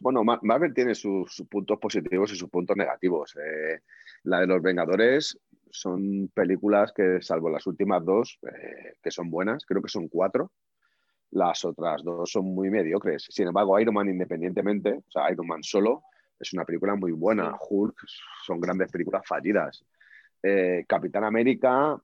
Bueno, 0.00 0.24
Ma- 0.24 0.40
Marvel 0.42 0.74
tiene 0.74 0.94
sus, 0.94 1.32
sus 1.32 1.46
puntos 1.46 1.78
positivos 1.78 2.32
y 2.32 2.36
sus 2.36 2.50
puntos 2.50 2.76
negativos. 2.76 3.36
Eh, 3.36 3.82
la 4.28 4.40
de 4.40 4.46
los 4.46 4.62
Vengadores 4.62 5.38
son 5.70 6.28
películas 6.34 6.92
que, 6.92 7.20
salvo 7.20 7.50
las 7.50 7.66
últimas 7.66 8.04
dos, 8.04 8.38
eh, 8.42 8.94
que 9.02 9.10
son 9.10 9.30
buenas, 9.30 9.64
creo 9.64 9.82
que 9.82 9.88
son 9.88 10.08
cuatro, 10.08 10.52
las 11.30 11.64
otras 11.64 12.02
dos 12.04 12.30
son 12.30 12.44
muy 12.46 12.70
mediocres. 12.70 13.26
Sin 13.30 13.48
embargo, 13.48 13.78
Iron 13.80 13.94
Man 13.94 14.08
independientemente, 14.08 14.92
o 14.92 15.10
sea, 15.10 15.30
Iron 15.30 15.46
Man 15.46 15.62
solo, 15.62 16.02
es 16.38 16.52
una 16.52 16.64
película 16.64 16.94
muy 16.94 17.12
buena. 17.12 17.56
Hulk 17.68 17.96
son 18.44 18.60
grandes 18.60 18.90
películas 18.90 19.22
fallidas. 19.26 19.84
Eh, 20.42 20.84
Capitán 20.86 21.24
América, 21.24 22.00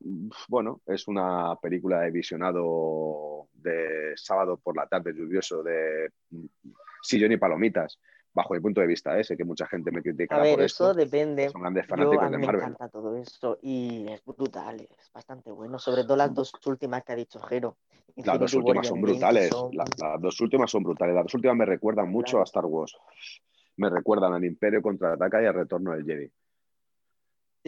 bueno, 0.49 0.81
es 0.87 1.07
una 1.07 1.55
película 1.63 2.01
de 2.01 2.11
visionado 2.11 3.49
de 3.53 4.13
sábado 4.17 4.57
por 4.57 4.77
la 4.77 4.87
tarde 4.87 5.15
lluvioso 5.15 5.63
de 5.63 6.11
sillón 7.03 7.33
y 7.33 7.37
palomitas, 7.37 8.01
bajo 8.35 8.53
mi 8.55 8.61
punto 8.61 8.81
de 8.81 8.87
vista, 8.89 9.19
¿eh? 9.19 9.25
sé 9.25 9.37
que 9.37 9.45
mucha 9.45 9.67
gente 9.67 9.91
me 9.93 10.01
A 10.01 10.03
criticará 10.03 10.43
ver, 10.43 10.57
por 10.57 10.65
eso 10.65 10.91
esto. 10.91 10.95
depende. 10.95 11.49
Son 11.51 11.61
grandes 11.63 11.85
Yo, 11.85 11.91
fanáticos 11.91 12.27
a 12.27 12.31
de 12.31 12.37
mí 12.37 12.41
me 12.41 12.47
Marvel. 12.47 12.61
encanta 12.65 12.89
todo 12.89 13.17
eso 13.17 13.59
y 13.63 14.07
es 14.09 14.25
brutal, 14.25 14.81
es 14.81 15.13
bastante 15.13 15.51
bueno. 15.53 15.79
Sobre 15.79 16.03
todo 16.05 16.17
las 16.17 16.35
dos 16.35 16.53
últimas 16.67 17.05
que 17.05 17.13
ha 17.13 17.17
dicho 17.17 17.41
Jero. 17.41 17.77
Las 18.17 18.39
dos 18.39 18.55
últimas 18.55 18.87
son 18.87 19.01
brutales. 19.01 19.49
son- 19.49 19.71
las 19.77 19.89
dos 20.21 20.41
últimas 20.41 20.71
son 20.71 20.83
brutales. 20.83 21.15
Las 21.15 21.25
dos 21.25 21.35
últimas 21.35 21.57
me 21.57 21.65
recuerdan 21.65 22.11
mucho 22.11 22.33
Claro. 22.33 22.41
a 22.41 22.45
Star 22.45 22.67
Wars. 22.67 22.97
Me 23.77 23.89
recuerdan 23.89 24.33
al 24.33 24.45
Imperio 24.45 24.83
contraataca 24.83 25.43
y 25.43 25.47
al 25.47 25.55
Retorno 25.55 25.93
del 25.93 26.05
Jedi. 26.05 26.31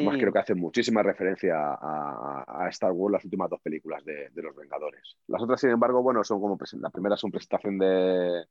Más 0.04 0.14
Sí, 0.14 0.20
creo 0.20 0.32
que 0.32 0.38
hacen 0.40 0.58
muchísima 0.58 1.02
referencia 1.02 1.54
a, 1.72 2.44
a 2.46 2.68
Star 2.68 2.92
Wars 2.92 3.12
las 3.14 3.24
últimas 3.24 3.48
dos 3.48 3.60
películas 3.62 4.04
de, 4.04 4.28
de 4.28 4.42
los 4.42 4.54
Vengadores. 4.54 5.16
Las 5.26 5.42
otras, 5.42 5.58
sin 5.60 5.70
embargo, 5.70 6.02
bueno, 6.02 6.22
son 6.22 6.38
como 6.38 6.58
la 6.80 6.90
primera 6.90 7.14
es 7.14 7.24
una 7.24 7.30
presentación 7.30 7.78
de, 7.78 8.44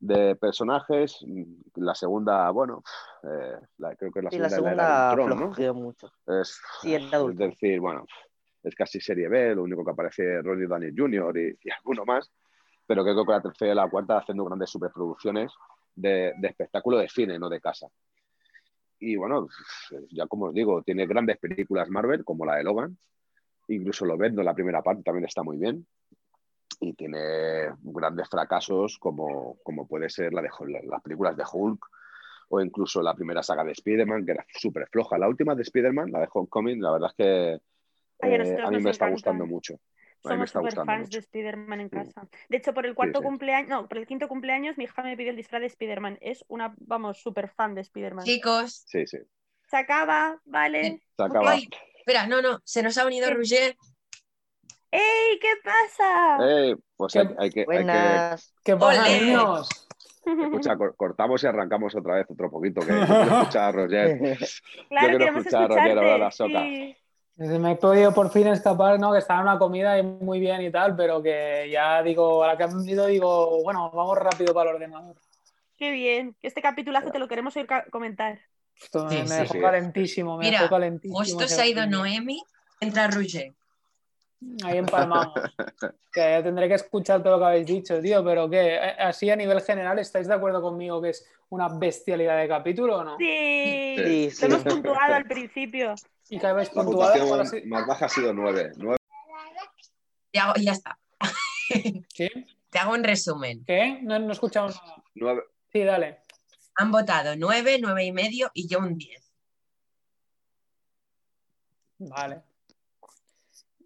de 0.00 0.36
personajes, 0.36 1.24
la 1.76 1.94
segunda, 1.94 2.50
bueno, 2.50 2.82
eh, 3.22 3.56
la- 3.78 3.94
creo 3.96 4.12
que 4.12 4.22
la 4.22 4.30
sí, 4.30 4.38
la 4.38 4.48
segunda 4.50 4.74
la 4.76 4.90
segunda 4.90 5.10
Ultron, 5.10 5.28
¿no? 5.40 5.46
flojeó 5.54 5.74
mucho. 5.74 6.12
Es, 6.26 6.60
Sí, 6.82 6.90
de 6.92 6.96
es 6.96 7.36
decir, 7.36 7.80
bueno, 7.80 8.06
es 8.62 8.74
casi 8.74 9.00
serie 9.00 9.28
B, 9.28 9.54
lo 9.54 9.62
único 9.62 9.84
que 9.84 9.90
aparece 9.90 10.42
Ronnie 10.42 10.66
Downey 10.66 10.92
Jr. 10.96 11.38
Y, 11.38 11.58
y 11.62 11.70
alguno 11.70 12.04
más, 12.04 12.30
pero 12.86 13.02
creo 13.02 13.24
que 13.24 13.32
la 13.32 13.40
tercera 13.42 13.72
y 13.72 13.74
la 13.74 13.88
cuarta 13.88 14.18
haciendo 14.18 14.44
grandes 14.44 14.70
superproducciones 14.70 15.52
de, 15.94 16.34
de 16.36 16.48
espectáculo 16.48 16.98
de 16.98 17.08
cine, 17.08 17.38
no 17.38 17.48
de 17.48 17.60
casa. 17.60 17.88
Y 18.98 19.16
bueno, 19.16 19.48
ya 20.10 20.26
como 20.26 20.46
os 20.46 20.54
digo, 20.54 20.82
tiene 20.82 21.06
grandes 21.06 21.38
películas 21.38 21.88
Marvel, 21.88 22.24
como 22.24 22.46
la 22.46 22.56
de 22.56 22.64
Logan, 22.64 22.96
incluso 23.68 24.04
lo 24.06 24.16
ven, 24.16 24.36
la 24.36 24.54
primera 24.54 24.82
parte 24.82 25.02
también 25.02 25.26
está 25.26 25.42
muy 25.42 25.58
bien. 25.58 25.86
Y 26.86 26.92
tiene 26.92 27.70
grandes 27.82 28.28
fracasos 28.28 28.98
como, 28.98 29.56
como 29.62 29.88
puede 29.88 30.10
ser 30.10 30.34
la 30.34 30.42
de, 30.42 30.50
las 30.86 31.00
películas 31.02 31.34
de 31.34 31.44
Hulk 31.50 31.86
o 32.50 32.60
incluso 32.60 33.00
la 33.00 33.14
primera 33.14 33.42
saga 33.42 33.64
de 33.64 33.72
Spider-Man, 33.72 34.26
que 34.26 34.32
era 34.32 34.46
súper 34.52 34.86
floja. 34.90 35.16
La 35.16 35.28
última 35.28 35.54
de 35.54 35.62
Spider-Man, 35.62 36.12
la 36.12 36.20
de 36.20 36.28
Homecoming, 36.30 36.82
la 36.82 36.92
verdad 36.92 37.10
es 37.10 37.14
que 37.16 37.60
Ay, 38.20 38.34
a 38.34 38.36
eh, 38.36 38.70
mí 38.70 38.80
me 38.82 38.90
está 38.90 39.06
encanta. 39.06 39.10
gustando 39.10 39.46
mucho. 39.46 39.74
A 40.24 40.34
mí 40.34 40.38
me 40.38 40.46
Somos 40.46 40.48
está 40.50 40.58
super 40.60 40.84
fans 40.86 41.10
de. 41.10 41.18
Spider-Man 41.20 41.80
en 41.80 41.88
casa. 41.88 42.28
De 42.50 42.56
hecho, 42.58 42.74
por 42.74 42.84
el 42.84 42.94
cuarto 42.94 43.20
sí. 43.20 43.24
cumpleaños, 43.24 43.70
no, 43.70 43.88
por 43.88 43.96
el 43.98 44.06
quinto 44.06 44.28
cumpleaños, 44.28 44.76
mi 44.76 44.84
hija 44.84 45.02
me 45.02 45.16
pidió 45.16 45.30
el 45.30 45.36
disfraz 45.36 45.60
de 45.60 45.66
Spider-Man. 45.68 46.18
Es 46.20 46.44
una, 46.48 46.74
vamos, 46.78 47.18
super 47.18 47.48
fan 47.48 47.74
de 47.74 47.80
Spider-Man. 47.80 48.24
Chicos, 48.24 48.84
Sí, 48.86 49.06
sí. 49.06 49.18
Se 49.68 49.76
acaba, 49.78 50.38
¿vale? 50.44 51.00
Se 51.16 51.22
Ok. 51.22 51.30
acaba. 51.30 51.50
Ay. 51.52 51.68
espera, 51.98 52.26
no, 52.26 52.42
no, 52.42 52.60
se 52.64 52.82
nos 52.82 52.98
ha 52.98 53.06
unido. 53.06 53.32
Roger. 53.32 53.74
¡Ey! 54.94 55.38
¿Qué 55.40 55.48
pasa? 55.64 56.38
Eh, 56.48 56.76
pues 56.96 57.16
hay, 57.16 57.22
hay 57.22 57.34
que, 57.34 57.40
hay 57.40 57.50
que- 57.50 57.64
Buenas. 57.64 58.54
¿Qué 58.64 58.76
pasa, 58.76 59.08
niños? 59.08 59.68
escucha, 60.26 60.76
cor- 60.76 60.94
cortamos 60.96 61.42
y 61.42 61.46
arrancamos 61.46 61.94
otra 61.96 62.14
vez 62.14 62.26
otro 62.30 62.50
poquito, 62.50 62.80
que 62.80 62.86
yo 63.00 63.06
quiero 63.06 63.22
escuchar 63.40 63.62
a 63.64 63.72
Roger. 63.72 64.18
claro, 64.18 64.38
quiero 64.88 65.18
queremos 65.18 65.40
escuchar 65.46 65.64
a 65.64 65.68
Roger 65.68 65.98
hablar 65.98 66.22
a 66.22 66.30
soca. 66.30 66.60
sí. 66.62 66.96
Me 67.36 67.72
he 67.72 67.76
podido 67.76 68.14
por 68.14 68.30
fin 68.30 68.46
escapar, 68.46 69.00
¿no? 69.00 69.12
Que 69.12 69.18
estaba 69.18 69.40
en 69.40 69.48
una 69.48 69.58
comida 69.58 69.98
y 69.98 70.04
muy 70.04 70.38
bien 70.38 70.62
y 70.62 70.70
tal, 70.70 70.94
pero 70.94 71.20
que 71.20 71.68
ya 71.68 72.00
digo, 72.00 72.44
a 72.44 72.46
la 72.46 72.56
que 72.56 72.62
han 72.62 72.88
ido, 72.88 73.06
digo, 73.08 73.60
bueno, 73.64 73.90
vamos 73.90 74.16
rápido 74.18 74.54
para 74.54 74.70
el 74.70 74.76
ordenador. 74.76 75.16
Qué 75.76 75.90
bien. 75.90 76.36
Este 76.42 76.62
capitulazo 76.62 77.10
te 77.10 77.18
lo 77.18 77.26
queremos 77.26 77.56
oír 77.56 77.66
comentar. 77.90 78.38
Esto 78.80 79.10
Sí, 79.10 79.16
me, 79.16 79.26
sí, 79.26 79.34
dejó 79.34 79.54
sí. 79.54 79.60
calentísimo, 79.60 80.36
me 80.38 80.44
Mira, 80.44 80.60
dejó 80.60 80.70
calentísimo. 80.70 81.18
Justo 81.18 81.48
se 81.48 81.60
ha 81.60 81.66
ido. 81.66 81.84
Noemi, 81.86 82.40
entra 82.80 83.08
Roger. 83.08 83.52
Ahí 84.64 84.78
empalmamos. 84.78 85.34
que 86.12 86.20
ya 86.20 86.42
tendré 86.42 86.68
que 86.68 86.74
escuchar 86.74 87.22
todo 87.22 87.34
lo 87.34 87.38
que 87.40 87.44
habéis 87.46 87.66
dicho, 87.66 88.00
tío, 88.00 88.24
pero 88.24 88.48
que 88.48 88.76
así 88.78 89.30
a 89.30 89.36
nivel 89.36 89.60
general, 89.62 89.98
¿estáis 89.98 90.28
de 90.28 90.34
acuerdo 90.34 90.62
conmigo 90.62 91.00
que 91.02 91.10
es 91.10 91.26
una 91.50 91.68
bestialidad 91.68 92.38
de 92.38 92.48
capítulo 92.48 92.98
o 92.98 93.04
no? 93.04 93.16
Sí, 93.18 94.30
Sí, 94.30 94.44
hemos 94.46 94.62
sí. 94.62 94.68
puntuado 94.68 95.14
al 95.14 95.24
principio. 95.24 95.94
Y 96.30 96.38
que 96.38 96.46
habéis 96.46 96.74
La 96.74 96.82
puntuado. 96.84 97.44
más 97.66 97.86
baja 97.86 98.06
ha 98.06 98.08
sido 98.08 98.32
9. 98.32 98.72
Te 100.30 100.38
hago- 100.40 100.54
ya 100.60 100.72
está. 100.72 100.98
¿Qué? 102.14 102.46
Te 102.70 102.78
hago 102.78 102.92
un 102.92 103.04
resumen. 103.04 103.64
¿Qué? 103.64 103.98
No, 104.02 104.18
no 104.18 104.32
escuchamos 104.32 104.74
nada. 104.82 105.02
9. 105.14 105.42
Sí, 105.72 105.82
dale. 105.84 106.18
Han 106.76 106.90
votado 106.90 107.34
9, 107.36 107.78
9 107.80 108.04
y 108.04 108.12
medio 108.12 108.50
y 108.54 108.66
yo 108.68 108.78
un 108.78 108.96
10. 108.98 109.30
Vale. 111.98 112.42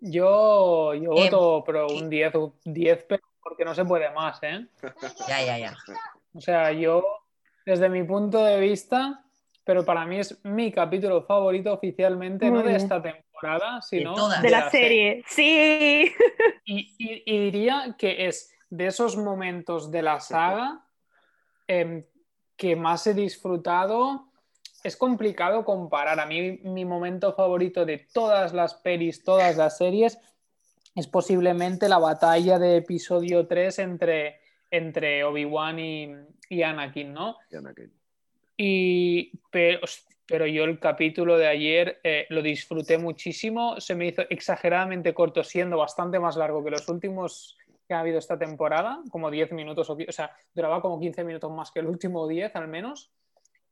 Yo, 0.01 0.95
yo 0.95 1.13
Eh, 1.13 1.31
voto, 1.31 1.63
pero 1.67 1.87
un 1.89 2.09
10, 2.09 2.35
un 2.35 2.53
10, 2.65 3.05
pero 3.09 3.23
porque 3.43 3.65
no 3.65 3.75
se 3.75 3.85
puede 3.85 4.11
más, 4.11 4.39
¿eh? 4.43 4.67
Ya, 5.29 5.43
ya, 5.43 5.59
ya. 5.59 5.77
O 6.35 6.41
sea, 6.41 6.73
yo, 6.73 7.03
desde 7.67 7.89
mi 7.89 8.03
punto 8.05 8.45
de 8.45 8.61
vista, 8.61 9.25
pero 9.65 9.85
para 9.85 10.05
mí 10.07 10.19
es 10.19 10.39
mi 10.45 10.71
capítulo 10.71 11.23
favorito 11.23 11.73
oficialmente, 11.73 12.51
Muy 12.51 12.61
no 12.63 12.65
de 12.69 12.77
esta 12.77 13.03
temporada, 13.03 13.81
sino 13.83 14.15
todas. 14.15 14.41
De 14.43 14.51
la 14.51 14.71
serie. 14.71 15.25
Sí. 15.27 16.13
Y, 16.65 16.95
y- 16.99 17.23
y 17.27 17.39
diría 17.51 17.97
que 17.99 18.27
es 18.27 18.55
de 18.71 18.87
esos 18.87 19.17
momentos 19.17 19.91
de 19.91 20.03
la 20.03 20.21
saga 20.21 20.85
em, 21.67 22.05
que 22.57 22.77
más 22.77 23.07
he 23.07 23.15
disfrutado. 23.15 24.28
Es 24.83 24.97
complicado 24.97 25.65
comparar. 25.65 26.21
A 26.21 26.27
mí 26.27 26.61
mi 26.63 26.85
momento 26.85 27.33
favorito 27.33 27.85
de 27.85 28.07
todas 28.13 28.53
las 28.53 28.75
pelis, 28.75 29.23
todas 29.25 29.57
las 29.57 29.77
series, 29.79 30.19
es 30.95 31.07
posiblemente 31.07 31.89
la 31.89 31.99
batalla 31.99 32.59
de 32.59 32.77
episodio 32.77 33.47
3 33.47 33.79
entre, 33.81 34.41
entre 34.71 35.25
Obi-Wan 35.25 35.79
y, 35.79 36.15
y 36.49 36.63
Anakin, 36.63 37.13
¿no? 37.13 37.37
Y, 38.57 39.31
pero, 39.51 39.81
pero 40.27 40.47
yo 40.47 40.65
el 40.65 40.81
capítulo 40.81 41.39
de 41.39 41.47
ayer 41.47 42.01
eh, 42.03 42.27
lo 42.31 42.43
disfruté 42.43 42.99
muchísimo, 42.99 43.81
se 43.81 43.95
me 43.95 44.09
hizo 44.09 44.23
exageradamente 44.29 45.15
corto, 45.15 45.45
siendo 45.45 45.79
bastante 45.79 46.19
más 46.19 46.37
largo 46.37 46.65
que 46.65 46.71
los 46.71 46.89
últimos 46.89 47.57
que 47.87 47.95
ha 47.95 48.01
habido 48.01 48.19
esta 48.19 48.39
temporada, 48.39 49.01
como 49.11 49.31
10 49.31 49.53
minutos, 49.53 49.89
o 49.89 49.97
sea, 50.11 50.31
duraba 50.53 50.83
como 50.83 51.01
15 51.01 51.25
minutos 51.25 51.51
más 51.51 51.71
que 51.71 51.81
el 51.81 51.87
último 51.87 52.27
10 52.27 52.55
al 52.57 52.69
menos, 52.69 53.11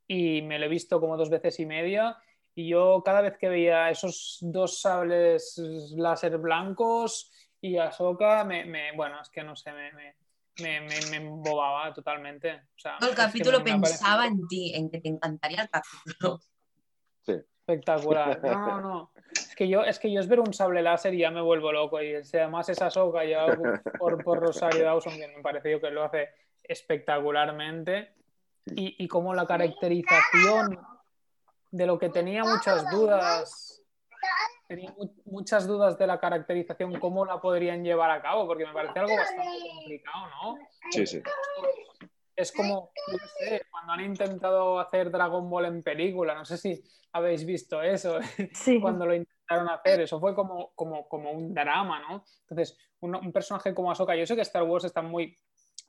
y 0.07 0.41
me 0.41 0.59
lo 0.59 0.65
he 0.65 0.69
visto 0.69 0.99
como 0.99 1.17
dos 1.17 1.29
veces 1.29 1.59
y 1.59 1.65
media, 1.65 2.17
y 2.55 2.69
yo 2.69 3.03
cada 3.05 3.21
vez 3.21 3.37
que 3.37 3.49
veía 3.49 3.89
esos 3.89 4.39
dos 4.41 4.81
sables 4.81 5.57
láser 5.95 6.37
blancos 6.37 7.31
y 7.61 7.77
Ahsoka, 7.77 8.43
me, 8.43 8.65
me 8.65 8.95
bueno, 8.95 9.21
es 9.21 9.29
que 9.29 9.43
no 9.43 9.55
sé, 9.55 9.71
me, 9.73 9.91
me 9.91 10.15
me, 10.61 10.81
me, 10.81 11.17
embobaba 11.17 11.93
totalmente. 11.93 12.53
O 12.53 12.79
sea, 12.79 12.97
Todo 12.99 13.09
el 13.09 13.15
capítulo 13.15 13.63
pensaba 13.63 14.25
en 14.25 14.47
ti, 14.47 14.73
en 14.73 14.89
que 14.89 14.99
te 14.99 15.09
encantaría 15.09 15.61
el 15.61 15.69
capítulo. 15.69 16.39
Sí. 17.21 17.33
Espectacular. 17.59 18.41
No, 18.41 18.51
no, 18.67 18.81
no. 18.81 19.11
Es 19.31 19.55
que 19.55 19.67
yo, 19.67 19.83
es 19.83 19.99
que 19.99 20.11
yo 20.11 20.19
es 20.19 20.27
ver 20.27 20.39
un 20.39 20.53
sable 20.53 20.81
láser 20.81 21.13
y 21.13 21.19
ya 21.19 21.31
me 21.31 21.41
vuelvo 21.41 21.71
loco. 21.71 22.01
Y 22.01 22.15
además 22.15 22.69
esa 22.69 22.89
soga 22.89 23.25
ya 23.25 23.45
por, 23.99 24.23
por 24.23 24.39
Rosario 24.39 24.83
Dawson, 24.83 25.15
que 25.17 25.27
me 25.27 25.41
pareció 25.41 25.79
que 25.81 25.91
lo 25.91 26.03
hace 26.03 26.29
espectacularmente. 26.63 28.13
Y, 28.75 28.95
y 29.03 29.07
como 29.07 29.33
la 29.33 29.45
caracterización 29.45 30.79
de 31.71 31.85
lo 31.85 31.97
que 31.99 32.09
tenía 32.09 32.43
muchas 32.43 32.89
dudas 32.89 33.77
tenía 34.67 34.93
muchas 35.25 35.65
dudas 35.65 35.97
de 35.97 36.07
la 36.07 36.19
caracterización, 36.19 36.99
cómo 36.99 37.25
la 37.25 37.39
podrían 37.39 37.83
llevar 37.83 38.11
a 38.11 38.21
cabo, 38.21 38.45
porque 38.45 38.65
me 38.65 38.73
parece 38.73 38.99
algo 38.99 39.15
bastante 39.15 39.59
complicado, 39.73 40.27
¿no? 40.27 40.57
Sí, 40.91 41.07
sí. 41.07 41.21
Es 42.35 42.51
como, 42.51 42.91
no 43.07 43.17
sé, 43.39 43.63
cuando 43.71 43.93
han 43.93 44.01
intentado 44.01 44.79
hacer 44.79 45.09
Dragon 45.09 45.49
Ball 45.49 45.65
en 45.65 45.83
película, 45.83 46.35
no 46.35 46.45
sé 46.45 46.57
si 46.57 46.83
habéis 47.13 47.45
visto 47.45 47.81
eso, 47.81 48.19
Sí. 48.53 48.79
cuando 48.81 49.05
lo 49.05 49.15
intentaron 49.15 49.69
hacer, 49.69 50.01
eso 50.01 50.19
fue 50.19 50.35
como, 50.35 50.71
como, 50.75 51.07
como 51.07 51.31
un 51.31 51.53
drama, 51.53 52.01
¿no? 52.01 52.25
Entonces, 52.41 52.77
un, 52.99 53.15
un 53.15 53.31
personaje 53.31 53.73
como 53.73 53.89
Ahsoka, 53.89 54.15
yo 54.15 54.25
sé 54.25 54.35
que 54.35 54.41
Star 54.41 54.63
Wars 54.63 54.83
están 54.83 55.09
muy 55.09 55.35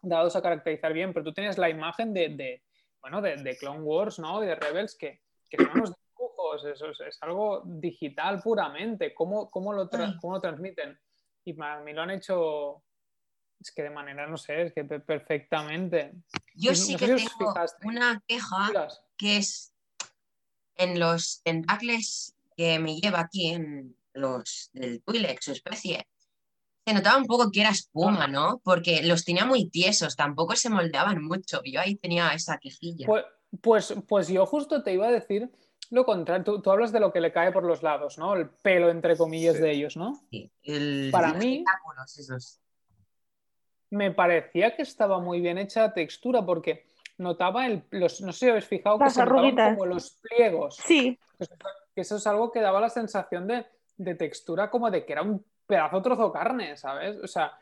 dados 0.00 0.36
a 0.36 0.42
caracterizar 0.42 0.92
bien, 0.92 1.12
pero 1.12 1.24
tú 1.24 1.32
tienes 1.34 1.58
la 1.58 1.68
imagen 1.68 2.14
de, 2.14 2.28
de 2.28 2.62
bueno, 3.00 3.20
de, 3.22 3.36
de 3.36 3.56
Clone 3.56 3.80
Wars, 3.80 4.18
¿no? 4.18 4.42
Y 4.42 4.46
de 4.46 4.54
Rebels, 4.54 4.96
que, 4.96 5.20
que 5.48 5.56
son 5.56 5.70
unos 5.74 5.92
dibujos, 6.10 6.64
eso 6.64 6.90
es, 6.90 7.00
es 7.00 7.18
algo 7.22 7.62
digital 7.64 8.40
puramente, 8.42 9.14
¿cómo, 9.14 9.50
cómo, 9.50 9.72
lo, 9.72 9.88
cómo 10.20 10.34
lo 10.34 10.40
transmiten? 10.40 10.98
Y 11.44 11.56
a 11.62 11.80
mí 11.80 11.92
lo 11.92 12.02
han 12.02 12.10
hecho, 12.10 12.82
es 13.60 13.70
que 13.72 13.82
de 13.84 13.90
manera, 13.90 14.26
no 14.26 14.36
sé, 14.36 14.62
es 14.62 14.72
que 14.72 14.84
pe- 14.84 15.00
perfectamente. 15.00 16.12
Yo 16.54 16.72
sí 16.74 16.96
que 16.96 17.06
tengo 17.16 17.54
una 17.84 18.22
queja 18.26 18.68
que 19.16 19.36
es 19.38 19.72
en 20.76 20.98
los 21.00 21.40
tentáculos 21.42 22.34
que 22.56 22.78
me 22.78 22.96
lleva 22.96 23.20
aquí, 23.20 23.48
en 23.50 23.96
los 24.12 24.70
del 24.72 25.02
Twi'lek, 25.02 25.40
su 25.40 25.52
especie. 25.52 26.06
Se 26.88 26.94
notaba 26.94 27.18
un 27.18 27.26
poco 27.26 27.50
que 27.50 27.60
era 27.60 27.70
espuma, 27.70 28.26
¿no? 28.26 28.60
Porque 28.64 29.02
los 29.02 29.24
tenía 29.24 29.44
muy 29.44 29.68
tiesos, 29.68 30.16
tampoco 30.16 30.56
se 30.56 30.70
moldeaban 30.70 31.22
mucho. 31.22 31.60
Yo 31.64 31.80
ahí 31.80 31.96
tenía 31.96 32.30
esa 32.30 32.56
quejilla. 32.58 33.06
Pues, 33.06 33.24
pues, 33.60 33.94
pues 34.08 34.28
yo 34.28 34.46
justo 34.46 34.82
te 34.82 34.94
iba 34.94 35.06
a 35.06 35.10
decir 35.10 35.50
lo 35.90 36.04
contrario. 36.06 36.44
Tú, 36.44 36.62
tú 36.62 36.70
hablas 36.70 36.90
de 36.92 37.00
lo 37.00 37.12
que 37.12 37.20
le 37.20 37.30
cae 37.32 37.52
por 37.52 37.64
los 37.64 37.82
lados, 37.82 38.16
¿no? 38.16 38.34
El 38.34 38.48
pelo, 38.48 38.88
entre 38.90 39.16
comillas, 39.18 39.56
Sí. 39.56 39.62
de 39.62 39.70
ellos, 39.72 39.96
¿no? 39.98 40.18
Sí, 40.30 40.50
el- 40.62 41.10
para 41.12 41.28
los 41.28 41.38
mí- 41.44 41.64
esos. 42.16 42.60
Me 43.90 44.10
parecía 44.10 44.76
que 44.76 44.82
estaba 44.82 45.18
muy 45.18 45.40
bien 45.40 45.56
hecha 45.58 45.82
la 45.82 45.94
textura 45.94 46.44
porque 46.44 46.84
notaba 47.16 47.66
el, 47.66 47.84
los, 47.90 48.20
no 48.20 48.32
sé 48.32 48.38
si 48.38 48.48
habéis 48.50 48.66
fijado 48.66 48.98
que 48.98 49.04
Las 49.04 49.14
se 49.14 49.20
notaban 49.20 49.38
arruguitas. 49.44 49.70
como 49.76 49.86
los 49.86 50.10
pliegos. 50.20 50.76
Sí, 50.86 51.18
Que 51.38 51.44
eso, 51.44 51.54
que 51.94 52.00
eso 52.02 52.16
es 52.16 52.26
algo 52.26 52.50
que 52.52 52.60
daba 52.60 52.80
la 52.80 52.90
sensación 52.90 53.46
de, 53.46 53.66
de 53.96 54.14
textura 54.14 54.70
como 54.70 54.90
de 54.90 55.04
que 55.06 55.12
era 55.12 55.22
un 55.22 55.44
pedazo 55.68 56.02
trozo 56.02 56.26
de 56.26 56.32
carne, 56.32 56.76
¿sabes? 56.76 57.16
O 57.22 57.28
sea, 57.28 57.52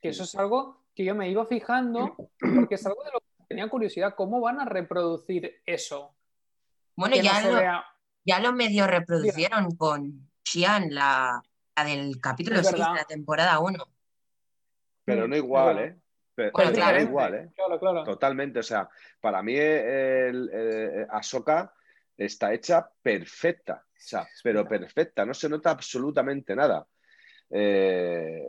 que 0.00 0.08
eso 0.08 0.24
es 0.24 0.34
algo 0.34 0.82
que 0.94 1.04
yo 1.04 1.14
me 1.14 1.30
iba 1.30 1.46
fijando 1.46 2.14
porque 2.38 2.74
es 2.74 2.84
algo 2.84 3.02
de 3.04 3.10
lo 3.12 3.20
que 3.20 3.44
tenía 3.48 3.68
curiosidad, 3.68 4.14
¿cómo 4.14 4.40
van 4.40 4.60
a 4.60 4.64
reproducir 4.66 5.62
eso? 5.64 6.14
Bueno, 6.96 7.16
no 7.16 7.22
ya 7.22 7.40
lo, 7.40 7.54
vea- 7.56 7.84
ya 8.24 8.40
lo 8.40 8.52
medio 8.52 8.86
reproducieron 8.86 9.76
con 9.76 10.28
Xian, 10.44 10.92
la, 10.94 11.40
la 11.76 11.84
del 11.84 12.20
capítulo 12.20 12.60
Es 12.60 12.66
6 12.66 12.76
de 12.86 12.94
la 12.94 13.04
temporada 13.04 13.58
1. 13.60 13.84
Pero 15.04 15.26
Mm, 15.26 15.30
no 15.30 15.36
igual, 15.36 15.78
¿eh? 15.78 15.96
Pero, 16.34 16.50
Bueno, 16.52 16.70
pero 16.70 16.82
claro. 16.84 16.96
no 16.98 17.02
igual, 17.02 17.34
¿eh? 17.34 17.50
Claro, 17.54 17.78
claro. 17.78 18.04
Totalmente. 18.04 18.58
O 18.60 18.62
sea, 18.62 18.88
para 19.20 19.42
mí 19.42 19.54
el, 19.56 20.50
eh, 20.52 21.06
Ahsoka 21.10 21.72
está 22.16 22.52
hecha 22.52 22.90
perfecta. 23.02 23.84
O 23.86 23.90
sea, 24.04 24.26
pero 24.42 24.66
perfecta. 24.66 25.24
No 25.24 25.34
se 25.34 25.48
nota 25.48 25.70
absolutamente 25.70 26.56
nada. 26.56 26.86
Eh, 27.52 28.48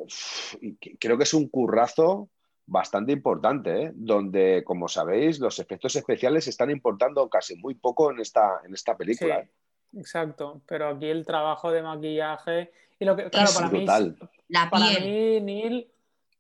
creo 1.00 1.18
que 1.18 1.24
es 1.24 1.34
un 1.34 1.50
currazo 1.50 2.30
bastante 2.66 3.12
importante, 3.12 3.84
¿eh? 3.84 3.92
donde, 3.94 4.64
como 4.66 4.88
sabéis, 4.88 5.40
los 5.40 5.60
efectos 5.60 5.96
especiales 5.98 6.46
se 6.46 6.50
están 6.52 6.72
importando 6.72 7.30
casi 7.30 7.56
muy 7.58 7.76
poco 7.76 8.10
en 8.12 8.20
esta, 8.22 8.62
en 8.66 8.74
esta 8.74 8.96
película. 8.96 9.40
¿eh? 9.40 9.50
Sí, 9.92 10.00
exacto. 10.00 10.62
Pero 10.66 10.88
aquí 10.88 11.08
el 11.10 11.26
trabajo 11.26 11.72
de 11.72 11.82
maquillaje 11.84 12.72
y 13.00 13.06
lo 13.06 13.16
que, 13.18 13.30
claro, 13.30 13.50
Es 13.50 13.56
para 13.56 13.70
mí, 13.70 13.78
brutal. 13.80 14.18
La 14.48 14.70
para 14.70 14.86
piel. 14.88 15.04
mí, 15.04 15.42
Neil, 15.42 15.92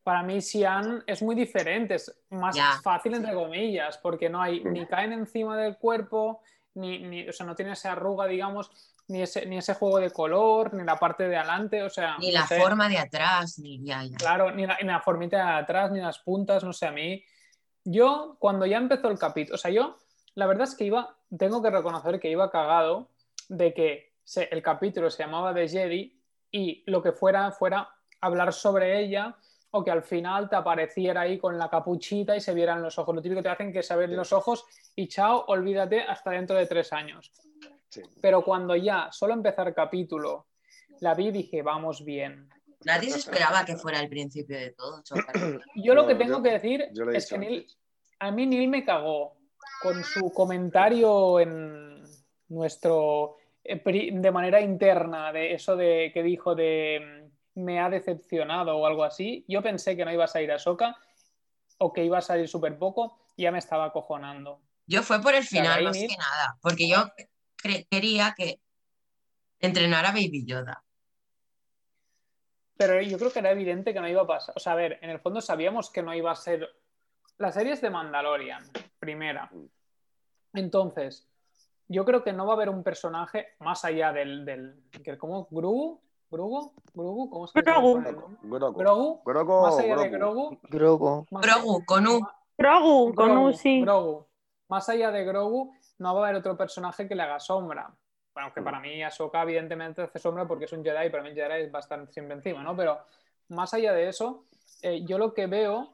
para 0.03 0.23
mí, 0.23 0.41
Xian 0.41 1.03
es 1.07 1.21
muy 1.21 1.35
diferente, 1.35 1.95
es 1.95 2.13
más 2.29 2.55
Ya. 2.55 2.79
fácil, 2.81 3.13
entre 3.15 3.33
comillas, 3.33 3.97
porque 3.97 4.29
no 4.29 4.41
hay, 4.41 4.63
ni 4.63 4.85
caen 4.85 5.11
encima 5.11 5.57
del 5.57 5.77
cuerpo, 5.77 6.41
ni, 6.75 6.99
ni- 6.99 7.27
o 7.29 7.33
sea, 7.33 7.45
no 7.45 7.55
tiene 7.55 7.73
esa 7.73 7.91
arruga, 7.91 8.25
digamos, 8.25 8.71
ni 9.07 9.21
ese, 9.21 9.45
ni 9.45 9.57
ese 9.57 9.73
juego 9.75 9.99
de 9.99 10.11
color, 10.11 10.73
ni 10.73 10.83
la 10.83 10.95
parte 10.97 11.27
de 11.27 11.35
adelante, 11.37 11.83
o 11.83 11.89
sea, 11.89 12.17
Ni 12.17 12.27
no 12.31 12.39
la 12.39 12.47
sé. 12.47 12.59
forma 12.59 12.87
de 12.89 12.97
atrás, 12.99 13.59
ni 13.59 13.83
ya, 13.83 14.03
ya. 14.03 14.17
Claro, 14.17 14.51
ni 14.51 14.65
la, 14.65 14.77
ni 14.81 14.87
la 14.87 15.01
formita 15.01 15.37
de 15.37 15.59
atrás, 15.61 15.91
ni 15.91 15.99
las 15.99 16.19
puntas, 16.19 16.63
no 16.63 16.73
sé, 16.73 16.87
a 16.87 16.91
mí. 16.91 17.23
Yo, 17.83 18.37
cuando 18.39 18.65
ya 18.65 18.77
empezó 18.77 19.09
el 19.09 19.19
capítulo, 19.19 19.55
o 19.55 19.57
sea, 19.57 19.71
yo, 19.71 19.97
la 20.35 20.45
verdad 20.47 20.63
es 20.67 20.75
que 20.75 20.85
iba, 20.85 21.15
tengo 21.37 21.61
que 21.61 21.69
reconocer 21.69 22.19
que 22.19 22.29
iba 22.31 22.49
cagado 22.49 23.09
de 23.49 23.73
que 23.73 24.13
se- 24.23 24.47
el 24.51 24.61
capítulo 24.63 25.09
se 25.11 25.23
llamaba 25.23 25.53
The 25.53 25.67
Jedi 25.67 26.17
y 26.49 26.83
lo 26.89 27.03
que 27.03 27.11
fuera, 27.11 27.51
fuera 27.51 27.89
hablar 28.21 28.53
sobre 28.53 29.01
ella 29.01 29.35
o 29.75 29.83
que 29.83 29.89
al 29.91 30.03
final 30.03 30.49
te 30.49 30.55
apareciera 30.55 31.21
ahí 31.21 31.39
con 31.39 31.57
la 31.57 31.67
capuchita 31.69 32.35
y 32.35 32.41
se 32.41 32.53
vieran 32.53 32.81
los 32.81 32.97
ojos. 32.99 33.15
Lo 33.15 33.21
típico 33.21 33.39
que 33.39 33.43
te 33.43 33.49
hacen 33.49 33.73
que 33.73 33.79
es 33.79 33.87
saber 33.87 34.09
los 34.09 34.31
ojos 34.31 34.65
y 34.95 35.07
chao, 35.07 35.45
olvídate 35.47 36.01
hasta 36.01 36.29
dentro 36.31 36.55
de 36.55 36.67
tres 36.67 36.93
años. 36.93 37.31
Sí. 37.89 38.01
Pero 38.21 38.43
cuando 38.43 38.75
ya, 38.75 39.09
solo 39.11 39.33
empezar 39.33 39.73
capítulo, 39.73 40.45
la 40.99 41.15
vi 41.15 41.27
y 41.27 41.31
dije, 41.31 41.63
vamos 41.63 42.05
bien. 42.05 42.49
Nadie 42.85 43.09
se 43.09 43.17
esperaba 43.19 43.65
que 43.65 43.75
fuera 43.75 43.99
el 43.99 44.09
principio 44.09 44.57
de 44.59 44.71
todo. 44.73 45.01
Yo 45.75 45.95
lo 45.95 46.03
No, 46.03 46.07
que 46.07 46.15
tengo 46.15 46.37
yo- 46.37 46.43
que 46.43 46.51
decir 46.51 46.89
es 47.13 47.27
que 47.29 47.37
Neil, 47.39 47.65
a 48.19 48.29
mí 48.31 48.45
Neil 48.45 48.69
me 48.69 48.85
cagó 48.85 49.37
con 49.81 50.03
su 50.03 50.31
comentario 50.31 51.39
en 51.39 52.03
nuestro 52.49 53.37
eh, 53.63 53.81
de 54.13 54.31
manera 54.31 54.61
interna 54.61 55.31
de 55.31 55.53
eso 55.53 55.75
de 55.75 56.11
que 56.13 56.21
dijo 56.21 56.53
de 56.53 57.22
me 57.55 57.79
ha 57.79 57.89
decepcionado 57.89 58.77
o 58.77 58.85
algo 58.85 59.03
así. 59.03 59.45
Yo 59.47 59.61
pensé 59.61 59.95
que 59.95 60.05
no 60.05 60.11
iba 60.11 60.23
a 60.25 60.27
salir 60.27 60.51
a 60.51 60.59
Soca 60.59 60.95
o 61.77 61.91
que 61.93 62.03
iba 62.03 62.17
a 62.17 62.21
salir 62.21 62.47
súper 62.47 62.77
poco 62.77 63.19
y 63.35 63.43
ya 63.43 63.51
me 63.51 63.59
estaba 63.59 63.85
acojonando. 63.85 64.61
Yo 64.85 65.01
fue 65.03 65.21
por 65.21 65.33
el 65.33 65.43
final, 65.43 65.83
más 65.83 65.97
que 65.97 66.17
nada, 66.17 66.57
porque 66.61 66.87
yo 66.89 67.09
quería 67.89 68.33
que 68.35 68.59
entrenara 69.59 70.11
Baby 70.11 70.45
Yoda. 70.45 70.83
Pero 72.75 73.01
yo 73.01 73.17
creo 73.17 73.31
que 73.31 73.39
era 73.39 73.51
evidente 73.51 73.93
que 73.93 74.01
no 74.01 74.07
iba 74.09 74.23
a 74.23 74.27
pasar. 74.27 74.53
O 74.57 74.59
sea, 74.59 74.73
a 74.73 74.75
ver, 74.75 74.99
en 75.01 75.09
el 75.09 75.19
fondo 75.19 75.41
sabíamos 75.41 75.89
que 75.89 76.01
no 76.03 76.13
iba 76.13 76.31
a 76.31 76.35
ser. 76.35 76.67
La 77.37 77.51
serie 77.51 77.73
es 77.73 77.81
de 77.81 77.89
Mandalorian, 77.89 78.63
primera. 78.99 79.49
Entonces, 80.53 81.27
yo 81.87 82.03
creo 82.03 82.23
que 82.23 82.33
no 82.33 82.45
va 82.45 82.53
a 82.53 82.55
haber 82.55 82.69
un 82.69 82.83
personaje 82.83 83.55
más 83.59 83.85
allá 83.85 84.11
del. 84.11 84.43
del 84.43 84.83
que- 85.03 85.17
¿Cómo? 85.17 85.47
¿Grogu? 85.49 86.01
¿Grogu? 86.33 86.73
¿Grogu? 86.95 87.29
¿Cómo 87.29 87.47
se 87.47 87.61
Grogu. 87.61 88.01
Grogu. 88.41 88.73
¿Grogu? 88.73 89.21
Grogu, 89.23 89.61
Más 89.61 89.77
allá 89.79 89.95
de 89.97 90.09
Grogu. 90.09 90.57
Grogu. 90.63 91.25
Grogu. 91.29 91.85
con 91.85 92.07
U. 92.07 92.27
Grogu, 92.57 93.13
con 93.13 93.29
Grogu, 93.29 93.47
U, 93.49 93.53
sí. 93.53 93.81
Grogu. 93.81 94.25
Más 94.67 94.89
allá 94.89 95.11
de 95.11 95.23
Grogu, 95.25 95.73
no 95.99 96.15
va 96.15 96.21
a 96.21 96.23
haber 96.29 96.39
otro 96.39 96.57
personaje 96.57 97.07
que 97.07 97.13
le 97.15 97.21
haga 97.23 97.39
sombra. 97.39 97.93
Bueno, 98.33 98.51
que 98.51 98.61
Mm. 98.61 98.63
para 98.63 98.79
mí 98.79 99.03
Ahsoka 99.03 99.43
evidentemente 99.43 100.01
hace 100.01 100.17
sombra 100.17 100.47
porque 100.47 100.65
es 100.65 100.73
un 100.73 100.83
Jedi 100.83 101.09
para 101.11 101.21
mí 101.21 101.33
Jedi 101.35 101.69
va 101.69 101.79
a 101.79 101.81
estar 101.81 102.07
siempre 102.11 102.35
encima, 102.35 102.63
¿no? 102.63 102.75
Pero 102.75 102.97
más 103.49 103.71
allá 103.75 103.93
de 103.93 104.07
eso, 104.09 104.45
eh, 104.81 105.05
yo 105.05 105.19
lo 105.19 105.33
que 105.35 105.45
veo 105.45 105.91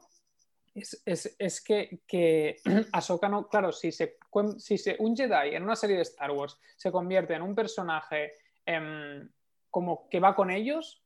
es, 0.74 1.02
es- 1.04 1.36
es 1.38 1.60
que, 1.62 2.00
que 2.06 2.56
Ahsoka 2.94 3.28
no... 3.28 3.46
Claro, 3.48 3.72
si, 3.72 3.92
se, 3.92 4.16
cuen- 4.30 4.58
si 4.58 4.78
se- 4.78 4.96
un 5.00 5.14
Jedi 5.14 5.54
en 5.54 5.64
una 5.64 5.76
serie 5.76 5.96
de 5.96 6.02
Star 6.02 6.30
Wars 6.30 6.58
se 6.76 6.90
convierte 6.90 7.34
en 7.34 7.42
un 7.42 7.54
personaje 7.54 8.32
em, 8.64 9.28
como 9.70 10.08
que 10.08 10.20
va 10.20 10.34
con 10.34 10.50
ellos, 10.50 11.02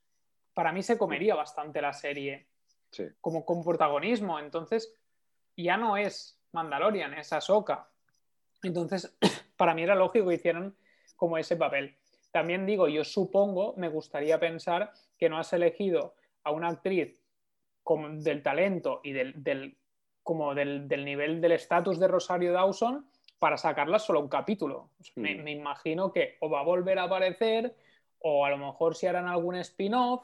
para 0.54 0.72
mí 0.72 0.82
se 0.82 0.98
comería 0.98 1.34
bastante 1.34 1.82
la 1.82 1.92
serie 1.92 2.48
Sí. 2.94 3.04
como 3.20 3.44
con 3.44 3.64
protagonismo. 3.64 4.38
Entonces, 4.38 4.94
ya 5.56 5.76
no 5.76 5.96
es 5.96 6.40
Mandalorian, 6.52 7.14
es 7.14 7.32
Ahsoka. 7.32 7.88
Entonces, 8.62 9.16
para 9.56 9.74
mí 9.74 9.82
era 9.82 9.94
lógico 9.94 10.28
que 10.28 10.36
hicieran 10.36 10.74
como 11.16 11.38
ese 11.38 11.56
papel. 11.56 11.96
También 12.30 12.66
digo, 12.66 12.88
yo 12.88 13.04
supongo, 13.04 13.74
me 13.76 13.88
gustaría 13.88 14.38
pensar 14.40 14.92
que 15.18 15.28
no 15.28 15.38
has 15.38 15.52
elegido 15.52 16.14
a 16.42 16.50
una 16.50 16.68
actriz 16.68 17.20
como 17.82 18.08
del 18.08 18.42
talento 18.42 19.00
y 19.04 19.12
del, 19.12 19.76
como 20.22 20.54
del, 20.54 20.88
nivel 20.88 21.40
del 21.40 21.52
estatus 21.52 21.98
de 22.00 22.08
Rosario 22.08 22.52
Dawson 22.52 23.06
para 23.38 23.56
sacarla 23.56 23.98
solo 23.98 24.20
un 24.20 24.28
capítulo. 24.28 24.90
me, 25.16 25.34
me, 25.36 25.52
imagino 25.52 26.12
que 26.12 26.36
o 26.40 26.48
va 26.48 26.60
a 26.60 26.64
volver 26.64 26.98
a 26.98 27.04
aparecer 27.04 27.76
o 28.26 28.44
a 28.46 28.50
lo 28.50 28.56
mejor 28.56 28.96
si 28.96 29.06
harán 29.06 29.28
algún 29.28 29.54
spin-off, 29.56 30.22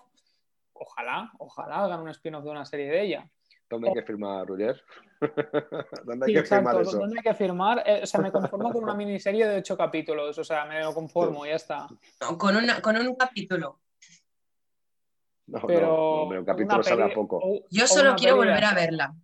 ojalá, 0.72 1.30
ojalá 1.38 1.84
hagan 1.84 2.00
un 2.00 2.08
spin-off 2.08 2.42
de 2.42 2.50
una 2.50 2.64
serie 2.64 2.90
de 2.90 3.02
ella. 3.02 3.30
¿Dónde 3.68 3.88
hay 3.88 3.94
que 3.94 4.02
firmar, 4.02 4.46
Roger? 4.46 4.82
¿Dónde 6.04 6.26
hay 6.26 6.34
que 6.34 6.42
firmar 6.42 6.80
eso? 6.80 6.98
¿Dónde 6.98 7.18
hay 7.18 7.22
que 7.22 7.34
firmar? 7.34 7.84
o 8.02 8.06
sea, 8.06 8.20
me 8.20 8.32
conformo 8.32 8.72
con 8.72 8.84
una 8.84 8.94
miniserie 8.96 9.46
de 9.46 9.58
ocho 9.58 9.76
capítulos, 9.76 10.38
o 10.38 10.44
sea, 10.44 10.64
me 10.64 10.80
lo 10.80 10.94
conformo, 10.94 11.44
ya 11.44 11.56
está. 11.56 11.88
con, 12.38 12.56
con 12.82 12.96
un 12.96 13.14
capítulo. 13.16 13.80
No, 15.46 15.60
pero 15.66 15.86
no, 15.86 16.38
un 16.38 16.44
capítulo 16.44 16.82
sale 16.82 17.02
a 17.02 17.12
poco. 17.12 17.42
yo 17.70 17.86
solo 17.86 18.14
quiero 18.16 18.36
volver 18.36 18.64
a 18.64 18.72
verla. 18.72 19.14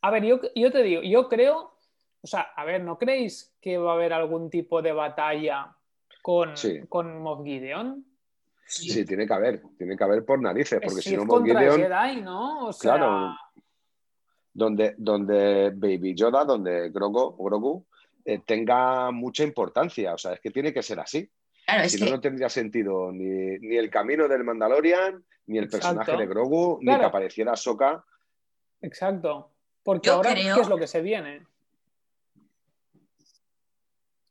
A 0.00 0.10
ver, 0.10 0.24
yo, 0.24 0.40
yo 0.54 0.72
te 0.72 0.82
digo, 0.82 1.02
yo 1.02 1.28
creo, 1.28 1.76
o 2.22 2.26
sea, 2.26 2.52
a 2.56 2.64
ver, 2.64 2.82
¿no 2.82 2.96
creéis 2.96 3.54
que 3.60 3.76
va 3.76 3.90
a 3.90 3.94
haber 3.94 4.14
algún 4.14 4.48
tipo 4.48 4.80
de 4.80 4.92
batalla 4.92 5.74
con, 6.28 6.52
con 6.90 7.22
Moff 7.22 7.42
Gideon? 7.42 8.04
Sí. 8.66 9.02
tiene 9.06 9.26
que 9.26 9.32
haber, 9.32 9.62
tiene 9.78 9.96
que 9.96 10.04
haber 10.04 10.26
por 10.26 10.38
narices, 10.42 10.78
porque 10.84 11.00
si, 11.00 11.16
no 11.16 11.24
Moff 11.24 11.42
Gideon... 11.42 11.80
Jedi, 11.80 12.20
¿no? 12.20 12.68
Claro, 12.78 13.34
donde, 14.52 14.94
donde 14.98 15.72
Baby 15.74 16.14
Yoda, 16.14 16.44
donde 16.44 16.90
Grogu, 16.90 17.34
Grogu 17.42 17.86
eh, 18.26 18.42
tenga 18.44 19.10
mucha 19.10 19.42
importancia, 19.42 20.12
o 20.12 20.18
sea, 20.18 20.34
es 20.34 20.40
que 20.40 20.50
tiene 20.50 20.74
que 20.74 20.82
ser 20.82 21.00
así. 21.00 21.30
si 21.86 22.04
no, 22.04 22.10
no 22.10 22.20
tendría 22.20 22.50
sentido 22.50 23.10
ni, 23.10 23.56
el 23.78 23.88
camino 23.88 24.28
del 24.28 24.44
Mandalorian, 24.44 25.24
ni 25.46 25.56
el 25.56 25.70
personaje 25.70 26.14
de 26.14 26.26
Grogu, 26.26 26.78
ni 26.82 26.94
que 26.94 27.04
apareciera 27.06 27.56
Soka. 27.56 28.04
Exacto. 28.82 29.54
Porque 29.82 30.10
ahora, 30.10 30.34
¿qué 30.34 30.60
es 30.60 30.68
lo 30.68 30.76
que 30.76 30.86
se 30.86 31.00
viene? 31.00 31.46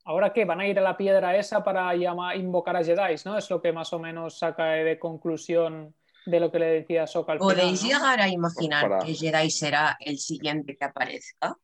¿Ahora 0.07 0.31
qué? 0.31 0.45
¿Van 0.45 0.61
a 0.61 0.67
ir 0.67 0.79
a 0.79 0.81
la 0.81 0.95
piedra 0.95 1.35
esa 1.35 1.65
para 1.65 1.93
llamar, 1.93 2.38
invocar 2.38 2.77
a 2.77 2.84
Jedi? 2.84 3.15
¿no? 3.25 3.38
Es 3.38 3.49
lo 3.49 3.61
que 3.61 3.73
más 3.73 3.91
o 3.91 3.99
menos 3.99 4.39
saca 4.39 4.67
de 4.67 4.97
conclusión 4.97 5.93
de 6.25 6.39
lo 6.39 6.49
que 6.49 6.59
le 6.59 6.67
decía 6.67 7.05
Soka 7.05 7.34
al 7.34 7.39
¿Podéis 7.39 7.84
llegar 7.84 8.21
a 8.21 8.29
imaginar 8.29 8.99
que 9.03 9.13
Jedi 9.13 9.51
será 9.51 9.97
el 9.99 10.17
siguiente 10.17 10.77
que 10.77 10.85
aparezca? 10.85 11.57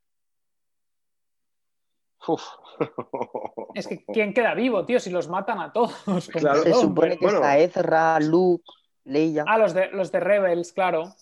Es 3.76 3.88
que 3.88 4.03
¿quién 4.06 4.34
queda 4.34 4.53
vivo, 4.53 4.86
tío? 4.86 4.99
Si 4.99 5.10
los 5.10 5.30
matan 5.30 5.61
a 5.61 5.72
todos. 5.72 5.94
Se 6.03 6.74
supone 6.74 7.18
que 7.18 7.26
está 7.26 7.57
Ezra, 7.57 8.20
Luke, 8.20 8.65
Leia. 9.06 9.45
Ah, 9.48 9.57
los 9.57 9.74
de, 9.74 9.90
los 9.91 10.11
de 10.11 10.20
Rebels, 10.20 10.74
claro. 10.74 11.15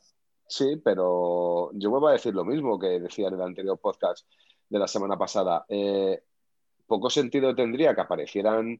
Sí, 0.47 0.81
pero 0.83 1.69
yo 1.73 1.91
vuelvo 1.91 2.07
a 2.07 2.13
decir 2.13 2.33
lo 2.33 2.45
mismo 2.45 2.79
que 2.79 2.99
decía 2.99 3.27
en 3.27 3.35
el 3.35 3.41
anterior 3.41 3.79
podcast 3.79 4.27
de 4.67 4.79
la 4.79 4.87
semana 4.87 5.17
pasada. 5.17 5.65
Eh, 5.69 6.23
poco 6.91 7.09
sentido 7.09 7.55
tendría 7.55 7.95
que 7.95 8.01
aparecieran 8.01 8.77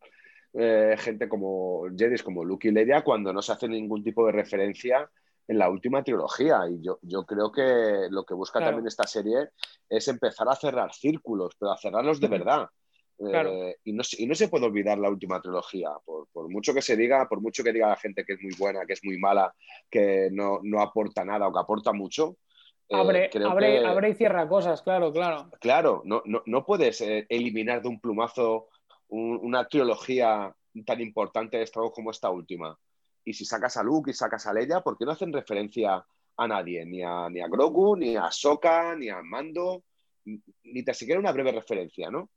eh, 0.53 0.95
gente 0.97 1.29
como 1.29 1.85
Jedis, 1.97 2.23
como 2.23 2.43
Luke 2.43 2.67
y 2.67 2.71
Leia, 2.71 3.05
cuando 3.05 3.31
no 3.31 3.41
se 3.41 3.53
hace 3.53 3.69
ningún 3.69 4.03
tipo 4.03 4.25
de 4.25 4.33
referencia 4.33 5.09
en 5.47 5.57
la 5.57 5.69
última 5.69 6.03
trilogía. 6.03 6.59
Y 6.69 6.81
yo, 6.81 6.99
yo 7.03 7.25
creo 7.25 7.53
que 7.53 8.07
lo 8.09 8.25
que 8.25 8.33
busca 8.33 8.59
también 8.59 8.85
esta 8.85 9.07
serie 9.07 9.51
es 9.87 10.09
empezar 10.09 10.49
a 10.49 10.57
cerrar 10.57 10.93
círculos, 10.93 11.55
pero 11.57 11.71
a 11.71 11.77
cerrarlos 11.77 12.19
de 12.19 12.27
verdad. 12.27 12.67
Eh, 13.19 13.77
y, 13.85 13.93
no, 13.93 14.03
y, 14.17 14.27
no, 14.27 14.35
se 14.35 14.49
puede 14.49 14.65
olvidar 14.65 14.97
la 14.97 15.09
última 15.09 15.39
trilogía, 15.39 15.91
por, 16.03 16.49
mucho 16.49 16.73
que 16.73 16.81
se 16.81 16.97
diga, 16.97 17.29
por 17.29 17.39
mucho 17.39 17.63
que 17.63 17.71
diga 17.71 17.87
la 17.87 17.95
gente 17.95 18.25
que 18.25 18.33
es 18.33 18.41
muy 18.41 18.53
buena, 18.57 18.85
que 18.85 18.93
es 18.93 19.05
muy 19.05 19.17
mala, 19.19 19.53
que 19.89 20.27
no, 20.31 20.59
no 20.63 20.81
aporta 20.81 21.23
nada 21.23 21.47
o 21.47 21.53
que 21.53 21.59
aporta 21.59 21.93
mucho, 21.93 22.35
Abre, 22.91 23.29
abre, 23.45 24.09
y 24.09 24.13
cierra 24.13 24.47
cosas, 24.47 24.81
claro, 24.81 25.11
claro. 25.11 25.49
Claro, 25.59 26.01
no, 26.05 26.21
no, 26.25 26.65
puedes 26.65 27.01
eh, 27.01 27.25
eliminar 27.29 27.81
de 27.81 27.89
un 27.89 27.99
plumazo 27.99 28.67
una 29.09 29.67
trilogía 29.67 30.53
tan 30.85 31.01
importante 31.01 31.57
de 31.57 31.63
Star 31.63 31.83
como 31.93 32.11
esta 32.11 32.29
última. 32.29 32.77
Y 33.25 33.33
si 33.33 33.45
sacas 33.45 33.77
a 33.77 33.83
Luke 33.83 34.11
y 34.11 34.13
sacas 34.13 34.47
a 34.47 34.53
Leia, 34.53 34.81
¿por 34.81 34.97
qué 34.97 35.05
no 35.05 35.11
hacen 35.11 35.33
referencia 35.33 36.05
a 36.37 36.47
nadie? 36.47 36.85
Ni 36.85 37.03
a, 37.03 37.29
ni 37.29 37.41
a 37.41 37.47
Grogu, 37.47 37.95
ni 37.95 38.15
a 38.15 38.31
Sokka, 38.31 38.95
ni 38.95 39.09
a 39.09 39.21
Mando, 39.21 39.83
ni 40.25 40.83
tan 40.83 40.95
siquiera 40.95 41.19
una 41.19 41.31
breve 41.31 41.51
referencia, 41.51 42.09
¿no? 42.09 42.29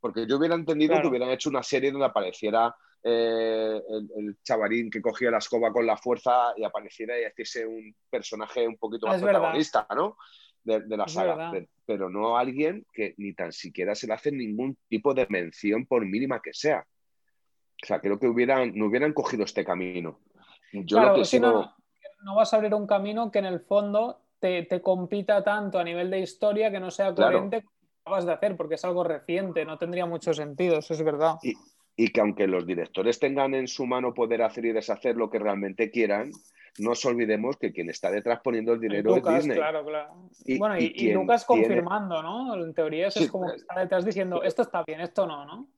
Porque 0.00 0.26
yo 0.26 0.36
hubiera 0.36 0.54
entendido 0.54 1.00
que 1.00 1.08
hubieran 1.08 1.30
hecho 1.30 1.50
una 1.50 1.62
serie 1.62 1.90
donde 1.90 2.06
apareciera 2.06 2.74
eh, 3.02 3.80
el, 4.16 4.36
chavarín 4.42 4.90
que 4.90 5.00
cogía 5.00 5.30
la 5.30 5.38
escoba 5.38 5.72
con 5.72 5.86
la 5.86 5.96
fuerza 5.96 6.52
y 6.56 6.64
apareciera 6.64 7.18
y 7.18 7.24
hiciese 7.26 7.66
un 7.66 7.94
personaje 8.10 8.66
un 8.66 8.76
poquito 8.76 9.06
más 9.06 9.20
protagonista, 9.22 9.86
¿no? 9.94 10.16
De, 10.62 10.96
la 10.96 11.08
saga. 11.08 11.52
Pero, 11.86 12.10
no 12.10 12.36
alguien 12.36 12.86
que 12.92 13.14
ni 13.16 13.32
tan 13.32 13.52
siquiera 13.52 13.94
se 13.94 14.06
le 14.06 14.12
hace 14.12 14.30
ningún 14.30 14.76
tipo 14.88 15.14
de 15.14 15.26
mención, 15.30 15.86
por 15.86 16.04
mínima 16.04 16.40
que 16.42 16.52
sea. 16.52 16.86
O 17.82 17.86
sea, 17.86 18.00
creo 18.00 18.18
que 18.18 18.26
hubieran, 18.26 18.72
no 18.74 18.86
hubieran 18.86 19.14
cogido 19.14 19.44
este 19.44 19.64
camino. 19.64 20.20
Yo 20.72 21.00
lo 21.00 21.14
que 21.14 21.24
si 21.24 21.40
no, 21.40 21.74
no, 22.22 22.34
vas 22.34 22.52
a 22.52 22.56
abrir 22.56 22.74
un 22.74 22.86
camino 22.86 23.30
que 23.30 23.38
en 23.38 23.46
el 23.46 23.60
fondo 23.60 24.20
te, 24.38 24.66
compita 24.82 25.42
tanto 25.42 25.78
a 25.78 25.84
nivel 25.84 26.10
de 26.10 26.20
historia 26.20 26.70
que 26.70 26.78
no 26.78 26.90
sea 26.90 27.14
coherente 27.14 27.62
con 27.62 27.72
lo 27.72 27.88
que 27.88 28.00
acabas 28.02 28.26
de 28.26 28.32
hacer, 28.32 28.56
porque 28.56 28.74
es 28.74 28.84
algo 28.84 29.02
reciente, 29.02 29.64
no 29.64 29.78
tendría 29.78 30.04
mucho 30.04 30.34
sentido, 30.34 30.78
eso 30.78 30.92
es 30.92 31.02
verdad 31.02 31.36
y 31.42 31.54
que 31.96 32.20
aunque 32.20 32.46
los 32.46 32.66
directores 32.66 33.18
tengan 33.18 33.54
en 33.54 33.68
su 33.68 33.86
mano 33.86 34.14
poder 34.14 34.42
hacer 34.42 34.64
y 34.64 34.72
deshacer 34.72 35.16
lo 35.16 35.30
que 35.30 35.38
realmente 35.38 35.90
quieran, 35.90 36.30
no 36.78 36.90
nos 36.90 37.04
olvidemos 37.04 37.56
que 37.56 37.72
quien 37.72 37.90
está 37.90 38.10
detrás 38.10 38.40
poniendo 38.42 38.72
el 38.72 38.80
dinero 38.80 39.16
es 39.16 39.24
Disney. 39.24 39.56
Claro, 39.56 39.84
claro. 39.84 40.30
Y, 40.44 40.58
bueno, 40.58 40.76
y, 40.78 41.12
Lucas 41.12 41.44
confirmando, 41.44 42.22
¿no? 42.22 42.54
En 42.54 42.72
teoría 42.74 43.08
eso 43.08 43.20
es 43.20 43.30
como 43.30 43.50
que 43.50 43.56
está 43.56 43.78
detrás 43.80 44.04
diciendo 44.04 44.42
esto 44.42 44.62
está 44.62 44.82
bien, 44.84 45.00
esto 45.00 45.26
no, 45.26 45.44
¿no? 45.44 45.68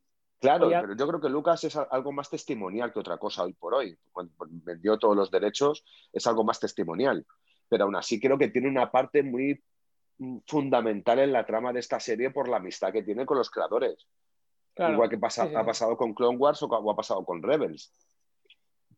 Claro, 0.42 0.68
pero 0.68 0.96
yo 0.96 1.06
creo 1.06 1.20
que 1.20 1.28
Lucas 1.28 1.62
es 1.62 1.76
algo 1.76 2.10
más 2.10 2.28
testimonial 2.28 2.92
que 2.92 2.98
otra 2.98 3.16
cosa 3.16 3.44
hoy 3.44 3.52
por 3.52 3.74
hoy. 3.74 3.96
Cuando 4.10 4.32
vendió 4.38 4.98
todos 4.98 5.16
los 5.16 5.30
derechos, 5.30 5.84
es 6.12 6.26
algo 6.26 6.42
más 6.42 6.58
testimonial. 6.58 7.24
Pero 7.68 7.84
aún 7.84 7.94
así 7.94 8.18
creo 8.18 8.36
que 8.36 8.48
tiene 8.48 8.68
una 8.68 8.90
parte 8.90 9.22
muy 9.22 9.62
mm, 10.18 10.38
fundamental 10.44 11.20
en 11.20 11.32
la 11.32 11.46
trama 11.46 11.72
de 11.72 11.78
esta 11.78 12.00
serie 12.00 12.30
por 12.30 12.48
la 12.48 12.56
amistad 12.56 12.92
que 12.92 13.04
tiene 13.04 13.24
con 13.24 13.38
los 13.38 13.50
creadores. 13.50 14.08
Igual 14.76 15.10
que 15.10 15.18
pasa, 15.18 15.44
ha 15.54 15.66
pasado 15.66 15.96
con 15.96 16.14
Clone 16.14 16.38
Wars 16.38 16.62
o, 16.62 16.90
ha 16.90 16.96
pasado 16.96 17.24
con 17.24 17.42
Rebels. 17.42 17.92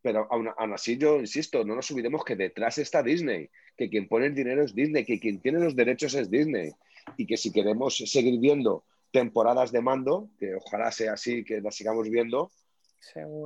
Pero 0.02 0.28
aún, 0.30 0.50
así 0.74 0.98
yo 0.98 1.18
insisto, 1.18 1.64
no 1.64 1.74
nos 1.74 1.90
olvidemos 1.90 2.24
que 2.24 2.36
detrás 2.36 2.78
está 2.78 3.02
Disney, 3.02 3.48
que 3.76 3.88
quien 3.88 4.06
pone 4.06 4.26
el 4.26 4.34
dinero 4.34 4.62
es 4.62 4.74
Disney, 4.74 5.04
que 5.04 5.18
quien 5.18 5.40
tiene 5.40 5.60
los 5.60 5.74
derechos 5.74 6.14
es 6.14 6.30
Disney. 6.30 6.72
Y 7.16 7.26
que 7.26 7.36
si 7.36 7.50
queremos 7.50 7.96
seguir 7.96 8.38
viendo 8.38 8.84
temporadas 9.10 9.72
de 9.72 9.80
mando, 9.80 10.28
que 10.38 10.54
ojalá 10.54 10.90
sea 10.90 11.14
así, 11.14 11.44
que 11.44 11.60
las 11.60 11.74
sigamos 11.74 12.08
viendo, 12.08 12.50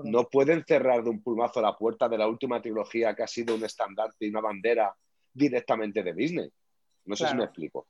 no 0.05 0.29
pueden 0.29 0.65
cerrar 0.65 1.03
de 1.03 1.11
un 1.11 1.23
pulmazo 1.23 1.61
la 1.61 1.77
puerta 1.77 2.09
de 2.09 2.19
la 2.19 2.29
última 2.29 2.61
trilogía 2.61 3.15
que 3.15 3.23
ha 3.23 3.27
sido 3.27 3.55
un 3.55 3.65
estandarte 3.65 4.27
y 4.27 4.31
una 4.31 4.41
bandera 4.41 4.95
directamente 5.33 6.03
de 6.03 6.15
Disney. 6.15 6.51
No 7.05 7.17
sé 7.17 7.29
si 7.29 7.35
me 7.35 7.45
explico. 7.45 7.87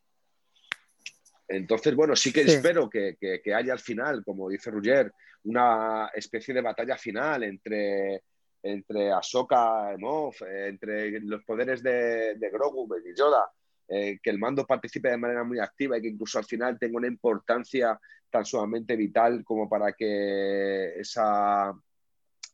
Entonces, 1.49 1.95
bueno, 1.95 2.15
sí 2.15 2.33
que 2.33 2.43
espero 2.43 2.91
que, 2.91 3.17
haya 3.55 3.73
al 3.73 3.81
final, 3.81 4.23
como 4.23 4.49
dice 4.49 4.71
Rugger, 4.71 5.13
una 5.45 6.11
especie 6.15 6.53
de 6.53 6.61
batalla 6.61 6.97
final 6.99 7.43
entre, 7.43 8.23
entre 8.63 9.11
Ahsoka, 9.11 9.97
Moff, 9.99 10.43
entre 10.43 11.21
los 11.21 11.43
poderes 11.45 11.83
de, 11.83 12.35
de 12.37 12.51
Grogu 12.51 12.87
y 12.99 13.19
Yoda, 13.19 13.51
eh, 13.89 14.19
que 14.23 14.29
el 14.29 14.39
mando 14.39 14.67
participe 14.67 15.09
de 15.09 15.17
manera 15.17 15.45
muy 15.45 15.59
activa 15.59 15.97
y 15.97 16.03
que 16.03 16.09
incluso 16.09 16.39
al 16.39 16.45
final 16.45 16.79
tenga 16.79 16.99
una 16.99 17.07
importancia 17.07 17.99
tan 18.31 18.45
sumamente 18.45 18.95
vital 18.97 19.43
como 19.43 19.67
para 19.67 19.95
que 19.95 21.01
esa 21.01 21.73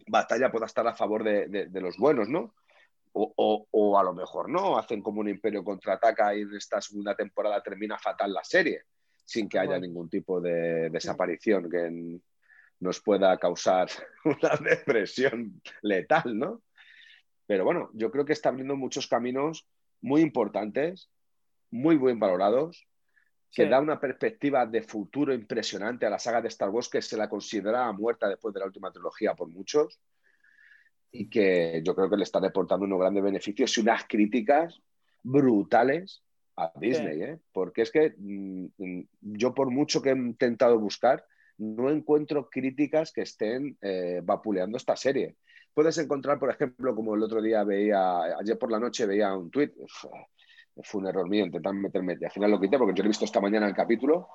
batalla 0.06 0.52
pueda 0.52 0.66
estar 0.66 0.86
a 0.86 0.94
favor 0.94 1.24
de, 1.24 1.68
los 1.80 1.96
buenos, 1.96 2.28
¿no? 2.28 2.54
O, 3.16 3.96
a 3.96 4.02
lo 4.02 4.12
mejor 4.12 4.48
no, 4.48 4.76
hacen 4.76 5.00
como 5.00 5.20
un 5.20 5.28
imperio 5.28 5.62
contraataca 5.62 6.34
y 6.34 6.40
en 6.40 6.56
esta 6.56 6.80
segunda 6.80 7.14
temporada 7.14 7.62
termina 7.62 7.96
fatal 7.96 8.32
la 8.32 8.42
serie, 8.42 8.82
sin 9.24 9.48
que 9.48 9.60
haya 9.60 9.78
ningún 9.78 10.08
tipo 10.08 10.40
de 10.40 10.90
desaparición 10.90 11.70
que 11.70 12.18
nos 12.80 13.00
pueda 13.00 13.38
causar 13.38 13.88
una 14.24 14.56
depresión 14.56 15.62
letal, 15.82 16.36
¿no? 16.36 16.62
Pero 17.46 17.64
bueno, 17.64 17.90
yo 17.92 18.10
creo 18.10 18.24
que 18.24 18.32
está 18.32 18.48
abriendo 18.48 18.74
muchos 18.74 19.06
caminos 19.06 19.68
muy 20.00 20.20
importantes, 20.20 21.08
muy 21.70 21.96
bien 21.96 22.18
valorados, 22.18 22.88
que 23.52 23.68
da 23.68 23.78
una 23.78 24.00
perspectiva 24.00 24.66
de 24.66 24.82
futuro 24.82 25.32
impresionante 25.32 26.04
a 26.04 26.10
la 26.10 26.18
saga 26.18 26.42
de 26.42 26.48
Star 26.48 26.70
Wars 26.70 26.88
que 26.88 27.00
se 27.00 27.16
la 27.16 27.28
considera 27.28 27.92
muerta 27.92 28.28
después 28.28 28.52
de 28.52 28.58
la 28.58 28.66
última 28.66 28.90
trilogía 28.90 29.34
por 29.34 29.48
muchos 29.48 30.00
y 31.14 31.30
que 31.30 31.80
yo 31.84 31.94
creo 31.94 32.10
que 32.10 32.16
le 32.16 32.24
está 32.24 32.40
reportando 32.40 32.84
unos 32.84 32.98
grandes 32.98 33.22
beneficios 33.22 33.78
y 33.78 33.80
unas 33.82 34.04
críticas 34.04 34.82
brutales 35.22 36.24
a 36.56 36.72
Disney, 36.74 37.22
¿eh? 37.22 37.38
porque 37.52 37.82
es 37.82 37.92
que 37.92 38.14
mm, 38.18 38.66
mm, 38.76 39.08
yo 39.20 39.54
por 39.54 39.70
mucho 39.70 40.02
que 40.02 40.10
he 40.10 40.16
intentado 40.16 40.78
buscar, 40.78 41.24
no 41.58 41.88
encuentro 41.88 42.50
críticas 42.50 43.12
que 43.12 43.22
estén 43.22 43.78
eh, 43.80 44.22
vapuleando 44.24 44.76
esta 44.76 44.96
serie. 44.96 45.36
Puedes 45.72 45.96
encontrar, 45.98 46.40
por 46.40 46.50
ejemplo, 46.50 46.94
como 46.96 47.14
el 47.14 47.22
otro 47.22 47.40
día 47.40 47.62
veía, 47.62 48.36
ayer 48.40 48.58
por 48.58 48.72
la 48.72 48.80
noche 48.80 49.06
veía 49.06 49.36
un 49.36 49.52
tuit, 49.52 49.72
fue 50.82 51.00
un 51.00 51.06
error 51.06 51.28
mío 51.28 51.46
intentar 51.46 51.74
meterme, 51.74 52.18
y 52.20 52.24
al 52.24 52.30
final 52.32 52.50
lo 52.50 52.60
quité 52.60 52.76
porque 52.76 52.94
yo 52.94 53.04
lo 53.04 53.06
he 53.06 53.14
visto 53.14 53.24
esta 53.24 53.40
mañana 53.40 53.68
el 53.68 53.74
capítulo, 53.74 54.30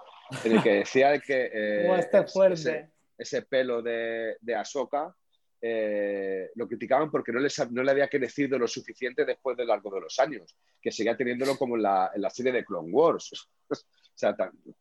en 0.46 0.54
el 0.54 0.64
que 0.64 0.74
decía 0.76 1.20
que 1.20 1.50
eh, 1.54 2.00
este 2.00 2.26
ese, 2.54 2.90
ese, 3.18 3.42
pelo 3.42 3.82
de, 3.82 4.38
de 4.40 4.56
Ahsoka 4.56 5.14
eh, 5.62 6.52
lo 6.56 6.68
criticaban 6.68 7.12
porque 7.12 7.34
no, 7.34 7.40
no 7.40 7.84
le 7.84 7.92
había 7.92 8.08
crecido 8.08 8.58
lo 8.58 8.68
suficiente 8.68 9.26
después 9.26 9.58
del 9.58 9.68
largo 9.68 9.94
de 9.94 10.02
los 10.02 10.18
años, 10.20 10.56
que 10.82 10.92
seguía 10.92 11.18
teniéndolo 11.18 11.58
como 11.58 11.76
en 11.76 11.84
la, 11.84 12.12
en 12.16 12.22
la 12.22 12.30
serie 12.30 12.52
de 12.52 12.64
Clone 12.64 12.90
Wars. 12.92 13.50
o 13.72 13.76
sea, 14.16 14.36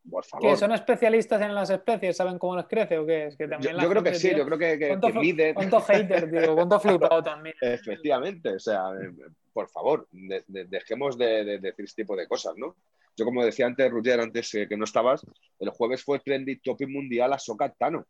por 0.09 0.25
favor. 0.25 0.51
¿Que 0.51 0.57
son 0.57 0.71
especialistas 0.71 1.41
en 1.41 1.53
las 1.53 1.69
especies? 1.69 2.15
¿Saben 2.15 2.39
cómo 2.39 2.55
les 2.55 2.67
crece 2.67 2.97
o 2.97 3.05
qué 3.05 3.27
es? 3.27 3.37
Que 3.37 3.47
también 3.47 3.77
yo, 3.77 3.89
creo 3.89 4.03
que 4.03 4.15
sí, 4.15 4.33
yo 4.35 4.45
creo 4.45 4.57
que, 4.57 4.79
que, 4.79 4.87
¿Cuánto, 4.87 5.09
miden... 5.19 5.53
¿Cuánto 5.53 5.81
hater, 5.81 6.31
digo? 6.31 6.55
¿Cuánto 6.55 6.79
flipado 6.79 7.23
también? 7.23 7.55
Efectivamente, 7.59 8.55
o 8.55 8.59
sea, 8.59 8.91
eh, 9.01 9.11
por 9.51 9.69
favor, 9.69 10.07
dejemos 10.11 11.17
de, 11.17 11.59
decir 11.59 11.85
este 11.85 12.03
tipo 12.03 12.15
de 12.15 12.27
cosas, 12.27 12.53
¿no? 12.55 12.77
Yo, 13.17 13.25
como 13.25 13.43
decía 13.43 13.65
antes, 13.65 13.91
Ruger, 13.91 14.21
antes 14.21 14.53
eh, 14.55 14.65
que 14.69 14.77
no 14.77 14.85
estabas, 14.85 15.25
el 15.59 15.69
jueves 15.71 16.01
fue 16.03 16.19
Trendy 16.19 16.61
Topic 16.61 16.87
Mundial 16.87 17.33
a 17.33 17.39
Sokatano 17.39 17.99
o 17.99 18.05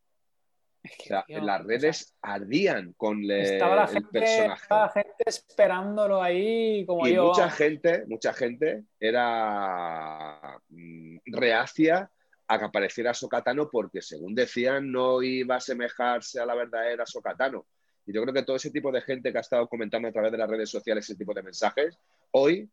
sea, 1.05 1.25
las 1.27 1.63
redes 1.65 2.15
ardían 2.21 2.93
con 2.93 3.29
estaba 3.29 3.85
el 3.85 4.07
personaje. 4.07 4.61
Estaba 4.61 4.85
la 4.85 4.91
gente 4.91 5.23
esperándolo 5.25 6.21
ahí 6.21 6.85
como 6.85 7.07
y 7.07 7.13
yo. 7.13 7.27
mucha 7.27 7.49
gente, 7.49 8.05
mucha 8.07 8.33
gente 8.33 8.83
era 8.99 10.59
mm, 10.69 11.17
reacia 11.25 12.09
a 12.47 12.57
que 12.57 12.65
apareciera 12.65 13.13
Sokatano 13.13 13.69
porque, 13.69 14.01
según 14.01 14.33
decían, 14.33 14.91
no 14.91 15.21
iba 15.21 15.55
a 15.55 15.57
asemejarse 15.59 16.39
a 16.39 16.45
la 16.45 16.55
verdadera 16.55 17.05
Sokatano. 17.05 17.65
Y 18.05 18.13
yo 18.13 18.23
creo 18.23 18.33
que 18.33 18.43
todo 18.43 18.55
ese 18.55 18.71
tipo 18.71 18.91
de 18.91 19.01
gente 19.01 19.31
que 19.31 19.37
ha 19.37 19.41
estado 19.41 19.67
comentando 19.67 20.07
a 20.07 20.11
través 20.11 20.31
de 20.31 20.37
las 20.37 20.49
redes 20.49 20.69
sociales 20.69 21.05
ese 21.05 21.17
tipo 21.17 21.33
de 21.33 21.43
mensajes, 21.43 21.99
hoy 22.31 22.67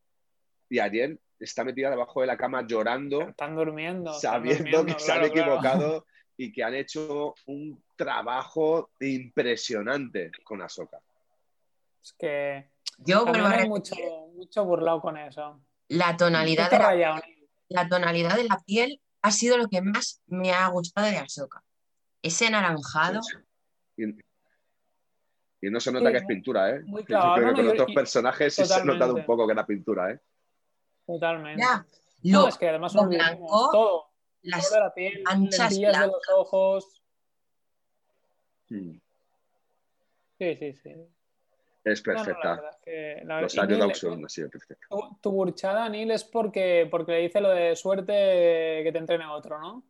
y 0.69 0.79
ayer 0.79 1.19
está 1.39 1.65
metida 1.65 1.91
debajo 1.91 2.21
de 2.21 2.27
la 2.27 2.37
cama 2.37 2.67
llorando. 2.67 3.21
Están 3.23 3.55
durmiendo. 3.55 4.13
Sabiendo 4.15 4.87
que 4.87 4.99
se 4.99 5.13
han 5.13 5.25
equivocado 5.25 6.07
y 6.37 6.53
que 6.53 6.63
han 6.63 6.75
hecho 6.75 7.35
un 7.47 7.83
trabajo 7.97 8.91
impresionante 9.01 10.31
con 10.45 10.63
Ahsoka. 10.63 11.01
Es 12.03 12.15
que 12.19 12.71
yo 12.99 13.25
hay 13.27 13.69
mucho, 13.69 13.95
mucho 14.35 14.65
burlado 14.65 15.01
con 15.01 15.17
eso. 15.17 15.61
La 15.89 16.17
tonalidad, 16.17 16.71
de 16.71 16.79
la, 16.79 17.23
la 17.69 17.89
tonalidad 17.89 18.37
de 18.37 18.45
la 18.45 18.59
piel 18.65 19.01
ha 19.23 19.31
sido 19.31 19.57
lo 19.57 19.69
que 19.69 19.83
más 19.83 20.23
me 20.27 20.53
ha 20.53 20.69
gustado 20.69 21.09
de 21.09 21.17
Ahsoka. 21.17 21.63
Ese 22.23 22.47
anaranjado. 22.47 23.21
Y, 23.97 24.07
no 25.71 25.81
se 25.81 25.91
nota 25.91 26.13
que 26.13 26.19
es 26.19 26.27
pintura, 26.27 26.71
¿eh? 26.71 26.83
Muy 26.85 27.03
claro, 27.03 27.35
creo 27.35 27.55
que 27.55 27.63
con 27.63 27.69
otros 27.71 27.93
personajes 27.93 28.55
sí 28.55 28.65
se 28.65 28.75
ha 28.75 28.85
notado 28.85 29.15
un 29.15 29.25
poco 29.25 29.47
que 29.47 29.53
era 29.53 29.67
pintura, 29.67 30.13
¿eh? 30.13 30.21
Totalmente. 31.05 31.61
Ya, 31.61 31.85
no, 32.23 32.47
es 32.47 32.57
que 32.57 32.69
además 32.69 32.95
lo 32.95 33.09
blanco, 33.09 33.71
todo, 33.73 34.06
las 34.47 34.71
la 34.71 34.95
piel, 34.95 35.23
manchas 35.25 35.79
de 35.79 35.91
los 35.91 36.29
ojos. 36.35 37.03
Sí, 38.69 39.01
sí, 40.39 40.73
sí. 40.75 40.93
Es 41.85 42.03
perfecta. 42.03 42.61
No, 43.25 43.35
no, 43.35 43.41
Los 43.43 43.57
años 43.59 43.89
de 43.89 43.95
son 43.95 44.25
así 44.25 44.43
perfecta. 44.49 44.87
Tu, 44.91 45.19
tu, 45.23 45.31
burchada, 45.31 45.89
Neil, 45.89 46.11
es 46.11 46.25
porque, 46.25 46.89
porque 46.91 47.13
le 47.13 47.19
dice 47.21 47.41
lo 47.41 47.51
de 47.51 47.77
suerte 47.77 48.13
que 48.83 48.91
te 48.93 48.99
entrene 48.99 49.27
otro, 49.27 49.61
¿no? 49.61 49.85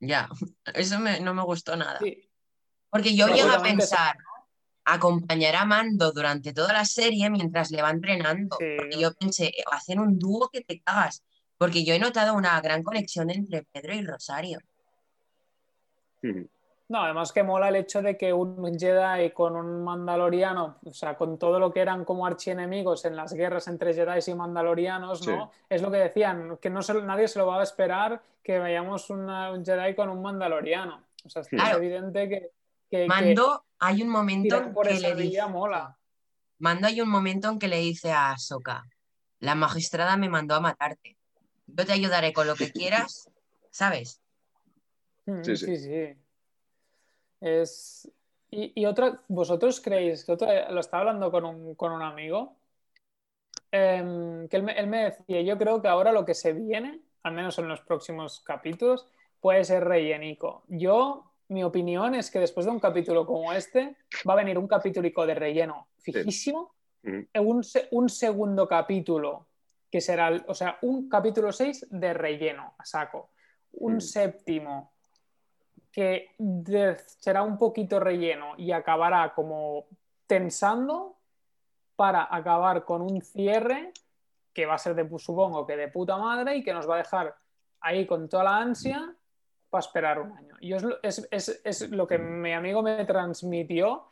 Ya, 0.00 0.28
eso 0.74 0.98
me, 1.00 1.20
no 1.20 1.34
me 1.34 1.42
gustó 1.42 1.76
nada. 1.76 1.98
Sí. 1.98 2.30
Porque 2.88 3.14
yo 3.14 3.28
llego 3.28 3.50
a 3.50 3.62
pensar, 3.62 4.16
acompañar 4.84 5.56
a 5.56 5.66
Mando 5.66 6.12
durante 6.12 6.54
toda 6.54 6.72
la 6.72 6.86
serie 6.86 7.28
mientras 7.28 7.70
le 7.70 7.82
va 7.82 7.90
entrenando. 7.90 8.56
Sí. 8.58 8.76
Porque 8.78 8.98
yo 8.98 9.12
pensé, 9.12 9.52
hacen 9.70 10.00
un 10.00 10.18
dúo 10.18 10.48
que 10.50 10.62
te 10.62 10.80
cagas. 10.80 11.22
Porque 11.58 11.84
yo 11.84 11.92
he 11.92 11.98
notado 11.98 12.34
una 12.34 12.60
gran 12.60 12.82
conexión 12.82 13.30
entre 13.30 13.64
Pedro 13.64 13.94
y 13.94 14.06
Rosario. 14.06 14.60
No, 16.88 17.02
además 17.02 17.32
que 17.32 17.42
mola 17.42 17.68
el 17.68 17.76
hecho 17.76 18.00
de 18.00 18.16
que 18.16 18.32
un 18.32 18.78
Jedi 18.78 19.30
con 19.32 19.56
un 19.56 19.84
Mandaloriano, 19.84 20.78
o 20.86 20.92
sea, 20.94 21.16
con 21.18 21.38
todo 21.38 21.58
lo 21.60 21.70
que 21.70 21.80
eran 21.80 22.04
como 22.06 22.24
archienemigos 22.24 23.04
en 23.04 23.14
las 23.14 23.34
guerras 23.34 23.68
entre 23.68 23.92
Jedi 23.92 24.20
y 24.26 24.34
Mandalorianos, 24.34 25.26
¿no? 25.26 25.50
Sí. 25.52 25.58
Es 25.68 25.82
lo 25.82 25.90
que 25.90 25.98
decían, 25.98 26.56
que 26.56 26.70
no 26.70 26.80
se, 26.80 26.94
nadie 27.02 27.28
se 27.28 27.40
lo 27.40 27.46
va 27.46 27.60
a 27.60 27.62
esperar 27.62 28.22
que 28.42 28.58
vayamos 28.58 29.10
una, 29.10 29.52
un 29.52 29.66
Jedi 29.66 29.94
con 29.94 30.08
un 30.08 30.22
Mandaloriano. 30.22 31.04
O 31.24 31.28
sea, 31.28 31.42
es 31.42 31.48
Claro. 31.48 31.76
evidente 31.76 32.26
que, 32.26 32.52
que, 32.90 33.06
Mando, 33.06 33.66
hay 33.78 34.00
un 34.00 34.08
momento 34.08 34.54
tirar 34.54 34.68
en 34.68 34.72
por 34.72 34.88
que 34.88 34.94
esa 34.94 35.08
le 35.08 35.14
dice, 35.14 35.46
mola. 35.46 35.98
Mando 36.58 36.86
hay 36.86 37.02
un 37.02 37.10
momento 37.10 37.50
en 37.50 37.58
que 37.58 37.68
le 37.68 37.80
dice 37.80 38.12
a 38.12 38.30
Ahsoka, 38.30 38.84
la 39.40 39.54
magistrada 39.54 40.16
me 40.16 40.30
mandó 40.30 40.54
a 40.54 40.60
matarte. 40.60 41.17
Yo 41.68 41.86
te 41.86 41.92
ayudaré 41.92 42.32
con 42.32 42.46
lo 42.46 42.56
que 42.56 42.72
quieras, 42.72 43.30
¿sabes? 43.70 44.20
Mm, 45.26 45.42
Sí, 45.44 45.56
sí. 45.56 45.66
sí, 45.66 45.76
sí. 45.76 46.16
Es... 47.40 48.10
Y, 48.50 48.72
y 48.80 48.86
otra, 48.86 49.22
¿vosotros 49.28 49.80
creéis? 49.80 50.24
que 50.24 50.32
otra- 50.32 50.70
lo 50.70 50.80
estaba 50.80 51.02
hablando 51.02 51.30
con 51.30 51.44
un, 51.44 51.74
con 51.74 51.92
un 51.92 52.02
amigo, 52.02 52.56
em, 53.70 54.48
que 54.48 54.56
él 54.56 54.62
me, 54.62 54.72
él 54.72 54.86
me 54.86 55.04
decía, 55.04 55.42
yo 55.42 55.58
creo 55.58 55.82
que 55.82 55.88
ahora 55.88 56.12
lo 56.12 56.24
que 56.24 56.34
se 56.34 56.52
viene, 56.52 57.00
al 57.22 57.34
menos 57.34 57.58
en 57.58 57.68
los 57.68 57.80
próximos 57.82 58.40
capítulos, 58.40 59.06
puede 59.40 59.64
ser 59.64 59.84
rellenico. 59.84 60.64
Yo, 60.68 61.30
mi 61.48 61.62
opinión 61.62 62.14
es 62.14 62.30
que 62.30 62.40
después 62.40 62.64
de 62.66 62.72
un 62.72 62.80
capítulo 62.80 63.26
como 63.26 63.52
este, 63.52 63.96
va 64.28 64.32
a 64.32 64.36
venir 64.36 64.58
un 64.58 64.66
capítulo 64.66 65.26
de 65.26 65.34
relleno 65.34 65.88
fijísimo, 65.98 66.74
un, 67.34 67.62
un 67.90 68.08
segundo 68.08 68.66
capítulo 68.66 69.47
que 69.90 70.00
será, 70.00 70.30
o 70.46 70.54
sea, 70.54 70.78
un 70.82 71.08
capítulo 71.08 71.50
6 71.52 71.86
de 71.90 72.12
relleno 72.14 72.74
a 72.78 72.84
saco, 72.84 73.30
un 73.72 73.96
Mm. 73.96 74.00
séptimo 74.00 74.92
que 75.92 76.30
de- 76.38 76.96
será 77.18 77.42
un 77.42 77.56
poquito 77.58 77.98
relleno 77.98 78.54
y 78.56 78.72
acabará 78.72 79.32
como 79.34 79.86
tensando 80.26 81.16
para 81.96 82.28
acabar 82.30 82.84
con 82.84 83.02
un 83.02 83.22
cierre 83.22 83.92
que 84.52 84.66
va 84.66 84.74
a 84.74 84.78
ser 84.78 84.94
de, 84.94 85.08
supongo 85.18 85.66
que 85.66 85.76
de 85.76 85.88
puta 85.88 86.16
madre 86.16 86.56
y 86.56 86.62
que 86.62 86.72
nos 86.74 86.88
va 86.88 86.96
a 86.96 86.98
dejar 86.98 87.34
ahí 87.80 88.06
con 88.06 88.28
toda 88.28 88.44
la 88.44 88.56
ansia 88.58 89.14
para 89.70 89.80
esperar 89.80 90.20
un 90.20 90.36
año. 90.36 90.54
Y 90.60 90.72
es, 90.74 90.84
es, 91.02 91.28
es- 91.30 91.60
es 91.64 91.90
lo 91.90 92.06
que 92.06 92.18
mi 92.18 92.52
amigo 92.52 92.82
me 92.82 93.04
transmitió 93.04 94.06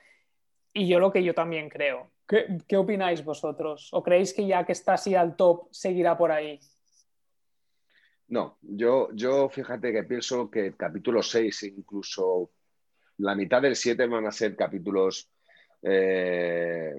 y 0.72 0.88
yo 0.88 0.98
lo 0.98 1.12
que 1.12 1.22
yo 1.22 1.34
también 1.34 1.68
creo. 1.68 2.10
¿Qué, 2.28 2.58
qué 2.66 2.76
opináis 2.76 3.24
vosotros? 3.24 3.88
¿O 3.92 4.02
creéis 4.02 4.34
que 4.34 4.46
ya 4.46 4.64
que 4.64 4.72
está 4.72 4.94
así 4.94 5.14
al 5.14 5.36
top 5.36 5.68
seguirá 5.70 6.16
por 6.18 6.32
ahí? 6.32 6.58
No, 8.28 8.58
yo, 8.62 9.08
yo 9.12 9.48
fíjate 9.48 9.92
que 9.92 10.02
pienso 10.02 10.50
que 10.50 10.66
el 10.66 10.76
capítulo 10.76 11.22
6, 11.22 11.62
incluso 11.64 12.50
la 13.18 13.34
mitad 13.36 13.62
del 13.62 13.76
7 13.76 14.06
van 14.08 14.26
a 14.26 14.32
ser 14.32 14.56
capítulos 14.56 15.30
eh, 15.82 16.92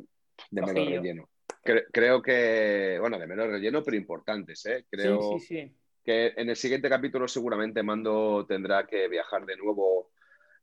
de 0.49 0.62
menos 0.62 0.86
relleno. 0.86 1.30
Cre- 1.64 1.88
creo 1.91 2.22
que, 2.22 2.98
bueno, 3.02 3.20
de 3.20 3.28
menos 3.28 3.48
relleno, 3.48 3.84
pero 3.84 3.98
importantes, 3.98 4.66
¿eh? 4.68 4.86
Creo 4.90 5.22
Sí, 5.34 5.40
sí, 5.40 5.45
sí. 5.66 5.76
que 6.06 6.28
en 6.38 6.49
el 6.49 6.56
siguiente 6.56 6.88
capítulo 6.88 7.28
seguramente 7.28 7.84
Mando 7.84 8.45
tendrá 8.48 8.88
que 8.88 9.10
viajar 9.10 9.45
de 9.45 9.58
nuevo 9.58 10.12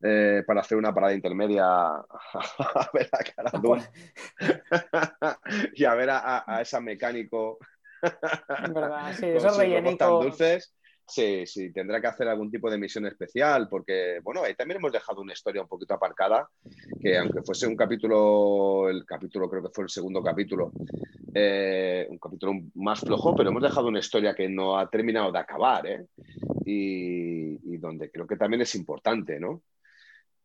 eh, 0.06 0.42
para 0.46 0.60
hacer 0.60 0.76
una 0.76 0.92
parada 0.92 1.14
intermedia 1.14 1.64
a 1.66 2.90
ver 2.92 3.08
a 3.10 3.18
Cara 3.24 3.50
Dune 3.58 3.82
y 5.74 5.84
a 5.84 5.94
ver 5.94 6.10
a, 6.10 6.58
esa 6.60 6.78
mecánico 6.80 7.58
verdad, 8.02 9.14
sí, 9.14 9.20
con 9.26 9.36
eso 9.36 9.48
sus 9.48 9.58
ojos 9.58 9.96
tan 9.96 10.10
dulces. 10.10 10.74
Sí, 11.06 11.46
sí, 11.46 11.70
tendrá 11.70 12.00
que 12.00 12.06
hacer 12.06 12.28
algún 12.28 12.50
tipo 12.50 12.70
de 12.70 12.78
misión 12.78 13.06
especial, 13.06 13.68
porque, 13.68 14.20
bueno, 14.22 14.42
ahí 14.42 14.54
también 14.54 14.78
hemos 14.78 14.90
dejado 14.90 15.20
una 15.20 15.34
historia 15.34 15.60
un 15.60 15.68
poquito 15.68 15.92
aparcada, 15.92 16.48
que 17.00 17.18
aunque 17.18 17.42
fuese 17.42 17.66
un 17.66 17.76
capítulo, 17.76 18.88
el 18.88 19.04
capítulo 19.04 19.48
creo 19.50 19.62
que 19.62 19.68
fue 19.68 19.84
el 19.84 19.90
segundo 19.90 20.22
capítulo, 20.22 20.72
eh, 21.34 22.06
un 22.08 22.18
capítulo 22.18 22.54
más 22.76 23.00
flojo, 23.00 23.36
pero 23.36 23.50
hemos 23.50 23.62
dejado 23.62 23.88
una 23.88 23.98
historia 23.98 24.34
que 24.34 24.48
no 24.48 24.78
ha 24.78 24.88
terminado 24.88 25.30
de 25.30 25.38
acabar, 25.38 25.86
¿eh? 25.86 26.06
Y, 26.64 27.74
y 27.74 27.76
donde 27.76 28.10
creo 28.10 28.26
que 28.26 28.36
también 28.36 28.62
es 28.62 28.74
importante, 28.74 29.38
¿no? 29.38 29.60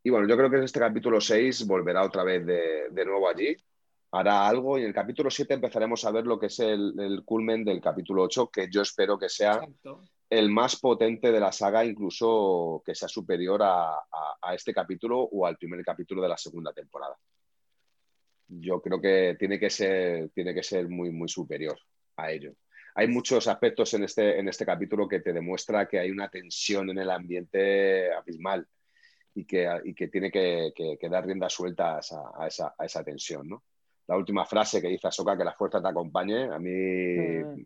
Y 0.09 0.11
bueno, 0.11 0.27
yo 0.27 0.35
creo 0.35 0.49
que 0.49 0.57
en 0.57 0.63
este 0.63 0.79
capítulo 0.79 1.21
6 1.21 1.67
volverá 1.67 2.03
otra 2.03 2.23
vez 2.23 2.43
de, 2.43 2.89
de 2.89 3.05
nuevo 3.05 3.29
allí, 3.29 3.55
hará 4.11 4.47
algo 4.47 4.75
y 4.79 4.81
en 4.81 4.87
el 4.87 4.93
capítulo 4.95 5.29
7 5.29 5.53
empezaremos 5.53 6.03
a 6.03 6.09
ver 6.09 6.25
lo 6.25 6.39
que 6.39 6.47
es 6.47 6.59
el, 6.61 6.95
el 6.99 7.23
culmen 7.23 7.63
del 7.63 7.79
capítulo 7.79 8.23
8, 8.23 8.49
que 8.51 8.67
yo 8.71 8.81
espero 8.81 9.19
que 9.19 9.29
sea 9.29 9.57
Exacto. 9.57 10.01
el 10.31 10.49
más 10.49 10.77
potente 10.79 11.31
de 11.31 11.39
la 11.39 11.51
saga, 11.51 11.85
incluso 11.85 12.81
que 12.83 12.95
sea 12.95 13.07
superior 13.07 13.61
a, 13.61 13.97
a- 13.97 14.37
a 14.41 14.55
este 14.55 14.73
capítulo 14.73 15.19
o 15.21 15.45
al 15.45 15.57
primer 15.57 15.85
capítulo 15.85 16.23
de 16.23 16.29
la 16.29 16.37
segunda 16.37 16.73
temporada. 16.73 17.15
Yo 18.47 18.81
creo 18.81 18.99
que 18.99 19.35
tiene 19.37 19.59
que 19.59 19.69
ser, 19.69 20.29
tiene 20.31 20.55
que 20.55 20.63
ser 20.63 20.89
muy, 20.89 21.11
muy 21.11 21.29
superior 21.29 21.77
a 22.17 22.31
ello. 22.31 22.53
hay 22.95 23.07
muchos 23.07 23.47
aspectos 23.47 23.93
en 23.93 24.05
este, 24.05 24.39
en 24.39 24.49
este 24.49 24.65
capítulo 24.65 25.07
que 25.07 25.19
te 25.19 25.33
demuestra 25.33 25.87
que 25.87 25.99
hay 25.99 26.09
una 26.09 26.29
tensión 26.29 26.89
en 26.89 26.97
el 26.97 27.11
ambiente 27.11 28.11
abismal 28.11 28.65
y 29.39 29.45
que, 29.45 29.67
y 29.85 29.93
que 29.93 30.09
tiene 30.09 30.29
que, 30.29 30.73
que, 30.75 31.09
dar 31.09 31.25
rienda 31.25 31.49
suelta 31.49 31.95
a 31.95 31.99
esa, 31.99 32.31
a 32.37 32.47
esa, 32.47 32.75
a 32.77 32.85
esa 32.85 33.03
tensión, 33.03 33.47
¿no? 33.47 33.63
La 34.07 34.17
última 34.17 34.45
frase 34.45 34.81
que 34.81 34.89
dice 34.89 35.07
Asoka, 35.07 35.37
que 35.37 35.43
la 35.43 35.53
fuerza 35.53 35.81
te 35.81 35.87
acompañe, 35.87 36.45
a 36.45 36.59
mí, 36.59 36.71
mm. 36.71 37.65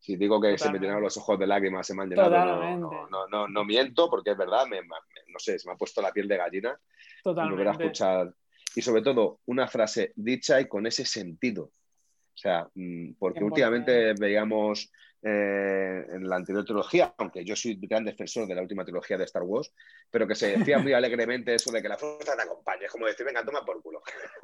si 0.00 0.16
digo 0.16 0.40
que 0.40 0.58
se 0.58 0.72
me 0.72 0.78
llenaron 0.78 1.02
los 1.02 1.16
ojos 1.16 1.38
de 1.38 1.46
lágrimas, 1.46 1.86
se 1.86 1.94
me 1.94 2.02
han 2.02 2.08
llenado, 2.08 2.30
no, 2.76 3.08
no, 3.08 3.28
no, 3.28 3.46
no, 3.46 3.64
miento, 3.64 4.10
porque 4.10 4.32
es 4.32 4.36
verdad, 4.36 4.66
me, 4.66 4.80
no 4.82 5.38
sé, 5.38 5.58
se 5.58 5.68
me 5.68 5.74
ha 5.74 5.76
puesto 5.76 6.02
la 6.02 6.12
piel 6.12 6.26
de 6.26 6.36
gallina. 6.36 6.80
Totalmente. 7.22 7.84
escuchar. 7.84 8.34
Y 8.74 8.82
sobre 8.82 9.02
todo, 9.02 9.40
una 9.46 9.68
frase 9.68 10.12
dicha 10.16 10.60
y 10.60 10.66
con 10.66 10.86
ese 10.86 11.04
sentido. 11.04 11.64
O 11.64 12.36
sea, 12.36 12.68
mm, 12.74 13.12
porque 13.18 13.44
últimamente 13.44 14.14
veíamos 14.18 14.90
eh, 15.26 16.06
en 16.10 16.28
la 16.28 16.36
anterior 16.36 16.66
trilogía, 16.66 17.14
aunque 17.16 17.42
yo 17.46 17.56
soy 17.56 17.78
gran 17.80 18.04
defensor 18.04 18.46
de 18.46 18.54
la 18.54 18.60
última 18.60 18.84
trilogía 18.84 19.16
de 19.16 19.24
Star 19.24 19.42
Wars, 19.42 19.72
pero 20.10 20.28
que 20.28 20.34
se 20.34 20.58
decía 20.58 20.78
muy 20.78 20.92
alegremente 20.92 21.54
eso 21.54 21.72
de 21.72 21.80
que 21.80 21.88
la 21.88 21.96
fuerza 21.96 22.36
te 22.36 22.42
acompañe, 22.42 22.84
es 22.84 22.92
como 22.92 23.06
decir, 23.06 23.24
venga, 23.24 23.42
toma 23.42 23.64
por 23.64 23.80
culo. 23.82 24.02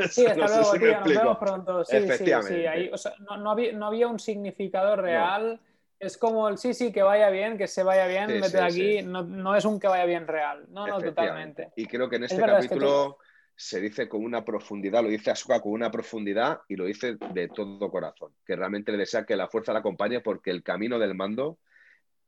Sí, 0.09 0.25
hasta 0.25 0.47
luego, 0.49 0.73
tío, 0.73 1.01
nos 1.01 1.09
vemos 1.09 1.39
pronto. 1.39 1.85
Sí, 1.85 1.97
Efectivamente. 1.97 2.91
Sí, 2.97 3.09
no, 3.19 3.87
había, 3.87 4.09
un 4.09 4.19
significado 4.19 4.97
real. 4.97 5.61
Es 5.99 6.17
como 6.17 6.49
el 6.49 6.57
sí, 6.57 6.73
sí, 6.73 6.91
que 6.93 7.03
vaya 7.03 7.29
bien, 7.29 7.59
que 7.59 7.67
se 7.67 7.83
vaya 7.83 8.07
bien, 8.07 8.41
vete 8.41 8.59
aquí. 8.59 9.03
No, 9.03 9.55
es 9.55 9.67
un 9.67 9.79
que 9.79 9.87
vaya 9.87 10.07
bien 10.07 10.27
real. 10.27 10.65
No, 10.71 10.87
no, 10.87 10.99
totalmente. 10.99 11.73
Y 11.77 11.85
creo 11.85 12.09
que 12.09 12.17
en 12.17 12.25
este 12.25 12.41
capítulo 12.41 13.19
se 13.61 13.79
dice 13.79 14.09
con 14.09 14.25
una 14.25 14.43
profundidad, 14.43 15.03
lo 15.03 15.11
dice 15.11 15.31
Asuka 15.31 15.61
con 15.61 15.73
una 15.73 15.91
profundidad 15.91 16.63
y 16.67 16.77
lo 16.77 16.87
dice 16.87 17.19
de 17.35 17.49
todo 17.49 17.91
corazón, 17.91 18.33
que 18.47 18.57
realmente 18.57 18.91
le 18.91 18.97
desea 18.97 19.27
que 19.27 19.37
la 19.37 19.49
fuerza 19.49 19.75
la 19.75 19.81
acompañe 19.81 20.21
porque 20.21 20.51
el 20.51 20.63
camino 20.63 20.99
del 20.99 21.15
mando 21.15 21.59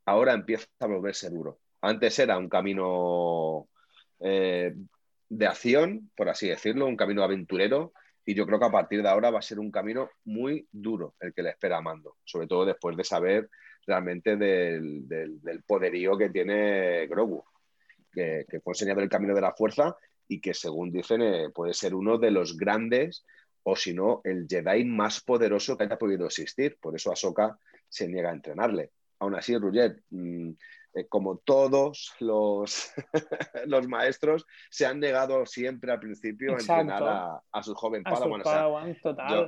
ahora 0.05 0.33
empieza 0.33 0.67
a 0.79 0.85
volverse 0.85 1.31
duro. 1.31 1.57
Antes 1.81 2.19
era 2.19 2.37
un 2.37 2.49
camino 2.49 3.67
eh, 4.19 4.75
de 5.27 5.47
acción, 5.47 6.11
por 6.15 6.29
así 6.29 6.49
decirlo, 6.49 6.85
un 6.85 6.95
camino 6.95 7.23
aventurero, 7.23 7.93
y 8.23 8.35
yo 8.35 8.45
creo 8.45 8.59
que 8.59 8.65
a 8.65 8.71
partir 8.71 9.01
de 9.01 9.09
ahora 9.09 9.31
va 9.31 9.39
a 9.39 9.41
ser 9.41 9.57
un 9.57 9.71
camino 9.71 10.11
muy 10.25 10.67
duro 10.71 11.15
el 11.19 11.33
que 11.33 11.41
le 11.41 11.49
espera 11.49 11.77
a 11.77 11.81
Mando, 11.81 12.17
sobre 12.23 12.45
todo 12.45 12.63
después 12.63 12.95
de 12.95 13.03
saber 13.03 13.49
realmente 13.87 14.37
del, 14.37 15.63
poderío 15.65 16.15
que 16.15 16.29
tiene 16.29 17.07
Grogu, 17.07 17.43
que, 18.13 18.45
que 18.47 18.59
fue 18.59 18.73
enseñado 18.73 19.01
el 19.01 19.09
camino 19.09 19.33
de 19.33 19.41
la 19.41 19.53
fuerza 19.53 19.97
y 20.27 20.39
que 20.41 20.53
según 20.53 20.91
dicen 20.91 21.21
eh, 21.21 21.49
puede 21.53 21.73
ser 21.73 21.95
uno 21.95 22.17
de 22.17 22.31
los 22.31 22.57
grandes 22.57 23.25
o 23.63 23.75
si 23.75 23.93
no 23.93 24.21
el 24.23 24.47
Jedi 24.47 24.83
más 24.85 25.21
poderoso 25.21 25.77
que 25.77 25.85
haya 25.85 25.97
podido 25.97 26.25
existir. 26.25 26.77
Por 26.79 26.95
eso 26.95 27.11
Ahsoka 27.11 27.57
se 27.87 28.07
niega 28.07 28.29
a 28.29 28.33
entrenarle. 28.33 28.91
Aún 29.19 29.35
así, 29.35 29.57
Rugget, 29.57 30.01
mm, 30.09 30.51
eh, 30.95 31.07
como 31.07 31.37
todos 31.37 32.13
los, 32.19 32.91
los 33.65 33.87
maestros, 33.87 34.45
se 34.69 34.85
han 34.85 34.99
negado 34.99 35.45
siempre 35.45 35.91
al 35.91 35.99
principio 35.99 36.55
a 36.55 36.59
entrenar 36.59 37.41
a, 37.51 37.63
su 37.63 37.73
joven 37.73 38.03
Padawan. 38.03 38.43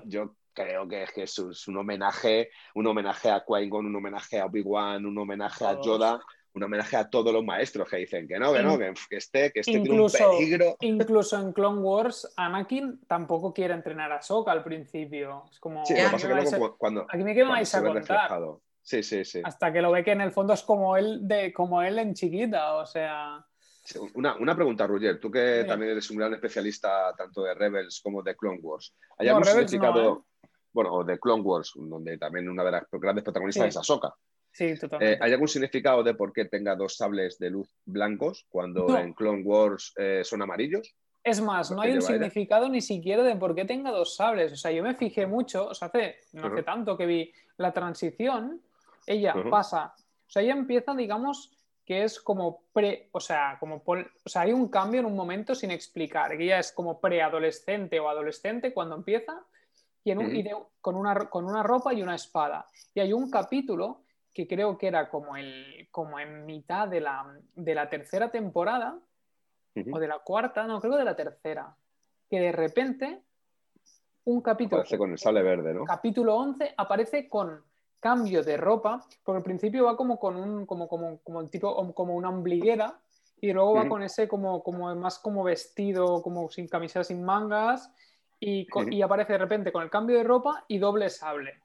yo, 0.06 0.36
creo 0.54 0.88
que, 0.88 1.06
es, 1.18 1.68
un 1.68 1.78
homenaje, 1.78 2.50
un 2.74 2.88
homenaje 2.88 3.30
a 3.30 3.44
Qui-Gon, 3.46 3.86
un 3.86 3.96
homenaje 3.96 4.40
a 4.40 4.46
Obi-Wan, 4.46 5.06
un 5.06 5.18
homenaje 5.18 5.66
a 5.66 5.80
Yoda 5.82 6.22
un 6.56 6.64
homenaje 6.64 6.96
a 6.96 7.10
todos 7.10 7.34
los 7.34 7.44
maestros 7.44 7.88
que 7.90 7.98
dicen 7.98 8.28
que 8.28 8.40
no, 8.40 8.54
que 8.54 8.64
no, 8.64 8.78
que, 8.78 8.94
esté, 9.12 9.52
que 9.52 9.60
este 9.60 9.74
tiene 9.74 10.02
un 10.02 10.10
peligro. 10.10 10.78
Incluso 10.82 11.40
en 11.40 11.52
Clone 11.52 11.82
Wars, 11.82 12.32
Anakin 12.38 13.02
tampoco 13.08 13.54
quiere 13.54 13.74
entrenar 13.74 14.12
a 14.14 14.22
Sokka 14.22 14.54
al 14.54 14.64
principio. 14.64 15.44
Es 15.52 15.60
como. 15.60 15.86
Sí, 15.86 15.96
lo 16.02 16.12
pasa 16.12 16.28
que 16.28 16.34
luego 16.34 16.78
cuando. 16.78 17.06
Aquí 17.10 17.24
me 17.24 17.44
vais 17.44 17.76
a 17.76 17.84
contar. 17.84 18.42
Sí, 18.82 19.04
sí, 19.04 19.26
sí. 19.26 19.42
Hasta 19.44 19.74
que 19.74 19.82
lo 19.82 19.92
ve 19.92 20.04
que 20.04 20.12
en 20.12 20.22
el 20.22 20.32
fondo 20.32 20.54
es 20.54 20.62
como 20.62 20.96
él, 20.96 21.28
de, 21.28 21.52
como 21.52 21.82
él 21.82 22.00
en 22.00 22.14
chiquita, 22.14 22.76
o 22.76 22.86
sea. 22.86 23.46
Una, 24.14 24.36
una, 24.38 24.56
pregunta, 24.56 24.88
Roger, 24.88 25.20
tú 25.20 25.30
que 25.30 25.64
también 25.68 25.92
eres 25.92 26.10
un 26.10 26.18
gran 26.18 26.34
especialista 26.34 27.14
tanto 27.16 27.44
de 27.44 27.54
Rebels 27.54 28.02
como 28.02 28.24
de 28.24 28.36
Clone 28.36 28.60
Wars. 28.62 28.96
¿Hay 29.18 29.28
algún 29.28 29.44
significado, 29.44 30.24
¿eh? 30.44 30.48
bueno, 30.72 30.94
o 30.94 31.04
de 31.04 31.20
Clone 31.20 31.44
Wars, 31.44 31.74
donde 31.76 32.18
también 32.18 32.50
una 32.50 32.64
de 32.64 32.72
las 32.72 32.84
grandes 32.92 33.24
protagonistas 33.24 33.68
es 33.68 33.78
Ahsoka? 33.78 34.16
Sí, 34.56 34.74
totalmente. 34.80 35.16
Eh, 35.16 35.20
¿Hay 35.22 35.34
algún 35.34 35.50
significado 35.50 36.02
de 36.02 36.14
por 36.14 36.32
qué 36.32 36.46
tenga 36.46 36.78
dos 36.78 36.96
sables 36.96 37.38
de 37.40 37.50
luz 37.50 37.70
blancos 37.84 38.46
cuando 38.48 38.98
en 38.98 39.12
Clone 39.12 39.44
Wars 39.44 39.94
eh, 39.98 40.22
son 40.24 40.42
amarillos? 40.42 40.96
Es 41.22 41.42
más, 41.42 41.72
no 41.72 41.82
hay 41.82 41.92
un 41.92 42.02
significado 42.02 42.70
ni 42.70 42.80
siquiera 42.80 43.22
de 43.22 43.36
por 43.36 43.54
qué 43.54 43.66
tenga 43.66 43.92
dos 43.92 44.16
sables. 44.16 44.54
O 44.54 44.56
sea, 44.56 44.72
yo 44.72 44.82
me 44.82 44.96
fijé 44.96 45.28
mucho, 45.28 45.68
o 45.68 45.74
sea, 45.74 45.90
hace, 45.90 46.20
no 46.32 46.48
hace 46.48 46.64
tanto 46.64 46.96
que 46.96 47.06
vi 47.06 47.34
la 47.58 47.74
transición, 47.74 48.62
ella 49.06 49.36
pasa, 49.50 49.94
o 49.98 50.30
sea, 50.30 50.42
ella 50.42 50.54
empieza, 50.54 50.96
digamos, 50.96 51.52
que 51.86 52.04
es 52.04 52.22
como 52.22 52.64
pre, 52.72 53.10
o 53.12 53.20
sea, 53.20 53.58
como 53.60 53.84
o 53.86 54.30
sea, 54.30 54.44
hay 54.44 54.54
un 54.54 54.70
cambio 54.70 55.02
en 55.02 55.06
un 55.06 55.18
momento 55.18 55.54
sin 55.54 55.72
explicar, 55.72 56.38
que 56.38 56.46
ella 56.46 56.60
es 56.60 56.72
como 56.72 57.02
preadolescente 57.02 58.00
o 58.00 58.08
adolescente 58.08 58.74
cuando 58.74 58.96
empieza 58.96 59.46
y, 60.06 60.14
con, 60.80 60.96
una, 60.96 61.16
con 61.30 61.44
una 61.44 61.62
ropa 61.62 61.94
y 61.94 62.02
una 62.02 62.16
espada. 62.16 62.70
Y 62.94 63.02
hay 63.02 63.12
un 63.12 63.30
capítulo 63.30 64.05
que 64.36 64.48
creo 64.48 64.78
que 64.78 64.88
era 64.88 65.10
como, 65.10 65.38
el, 65.38 65.88
como 65.92 66.20
en 66.20 66.46
mitad 66.46 66.90
de 66.90 67.00
la, 67.00 67.26
de 67.56 67.74
la 67.74 67.90
tercera 67.90 68.30
temporada, 68.30 69.00
o 69.92 70.00
de 70.00 70.08
la 70.08 70.20
cuarta, 70.20 70.68
no, 70.68 70.82
creo 70.82 70.98
de 70.98 71.06
la 71.06 71.16
tercera, 71.16 71.74
que 72.30 72.40
de 72.42 72.52
repente 72.52 73.22
un 74.26 74.42
capítulo... 74.42 74.82
Aparece 74.82 74.98
con 74.98 75.12
el 75.12 75.18
sable 75.18 75.42
verde, 75.42 75.74
¿no? 75.74 75.86
Capítulo 75.86 76.36
11 76.36 76.74
aparece 76.76 77.30
con 77.30 77.64
cambio 78.02 78.44
de 78.44 78.58
ropa, 78.58 79.06
porque 79.24 79.38
al 79.38 79.44
principio 79.44 79.86
va 79.86 79.96
como 79.96 80.20
con 80.20 80.36
un, 80.36 80.66
como, 80.66 80.90
como, 80.90 81.20
como, 81.20 81.46
tipo, 81.48 81.94
como 81.94 82.16
una 82.16 82.30
ombliguera, 82.30 83.00
y 83.40 83.54
luego 83.54 83.76
va 83.76 83.88
con 83.88 84.04
ese 84.04 84.28
como, 84.28 84.64
como 84.64 84.94
más 84.96 85.18
como 85.20 85.44
vestido, 85.44 86.22
como 86.22 86.50
sin 86.50 86.68
camiseta, 86.68 87.06
sin 87.06 87.24
mangas, 87.24 87.90
y, 88.40 88.68
y 88.92 89.02
aparece 89.02 89.34
de 89.34 89.40
repente 89.40 89.72
con 89.72 89.82
el 89.82 89.90
cambio 89.90 90.18
de 90.18 90.26
ropa 90.26 90.66
y 90.68 90.78
doble 90.78 91.10
sable. 91.10 91.62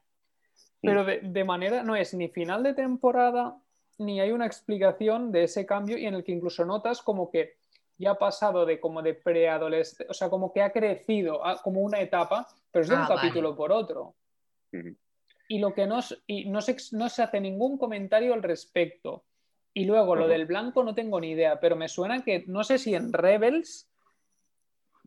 Pero 0.81 1.05
de, 1.05 1.43
manera, 1.43 1.83
no 1.83 1.95
es 1.95 2.13
ni 2.13 2.27
final 2.27 2.63
de 2.63 2.73
temporada, 2.73 3.55
ni 3.99 4.19
hay 4.19 4.31
una 4.31 4.47
explicación 4.47 5.31
de 5.31 5.43
ese 5.43 5.65
cambio 5.65 5.97
y 5.97 6.07
en 6.07 6.15
el 6.15 6.23
que 6.23 6.31
incluso 6.31 6.65
notas 6.65 7.01
como 7.03 7.29
que 7.29 7.53
ya 7.99 8.11
ha 8.11 8.17
pasado 8.17 8.65
de 8.65 8.79
como 8.79 9.03
de 9.03 9.13
preadolescente, 9.13 10.07
o 10.09 10.13
sea, 10.13 10.29
como 10.29 10.51
que 10.51 10.63
ha 10.63 10.71
crecido 10.71 11.39
como 11.63 11.81
una 11.81 11.99
etapa, 11.99 12.47
pero 12.71 12.83
es 12.83 12.89
de 12.89 12.95
un 12.95 13.01
ah, 13.01 13.07
capítulo 13.07 13.55
por 13.55 13.71
otro. 13.71 14.15
Y 15.47 15.59
lo 15.59 15.73
que 15.73 15.85
no, 15.85 15.99
y 16.25 16.49
no, 16.49 16.61
se, 16.61 16.75
no 16.93 17.09
se 17.09 17.21
hace 17.21 17.39
ningún 17.39 17.77
comentario 17.77 18.33
al 18.33 18.41
respecto. 18.41 19.23
Y 19.73 19.85
luego 19.85 20.15
lo 20.15 20.27
del 20.27 20.47
blanco 20.47 20.83
no 20.83 20.95
tengo 20.95 21.21
ni 21.21 21.31
idea, 21.31 21.59
pero 21.59 21.75
me 21.75 21.87
suena 21.87 22.23
que 22.23 22.43
no 22.47 22.63
sé 22.63 22.79
si 22.79 22.95
en 22.95 23.13
Rebels, 23.13 23.87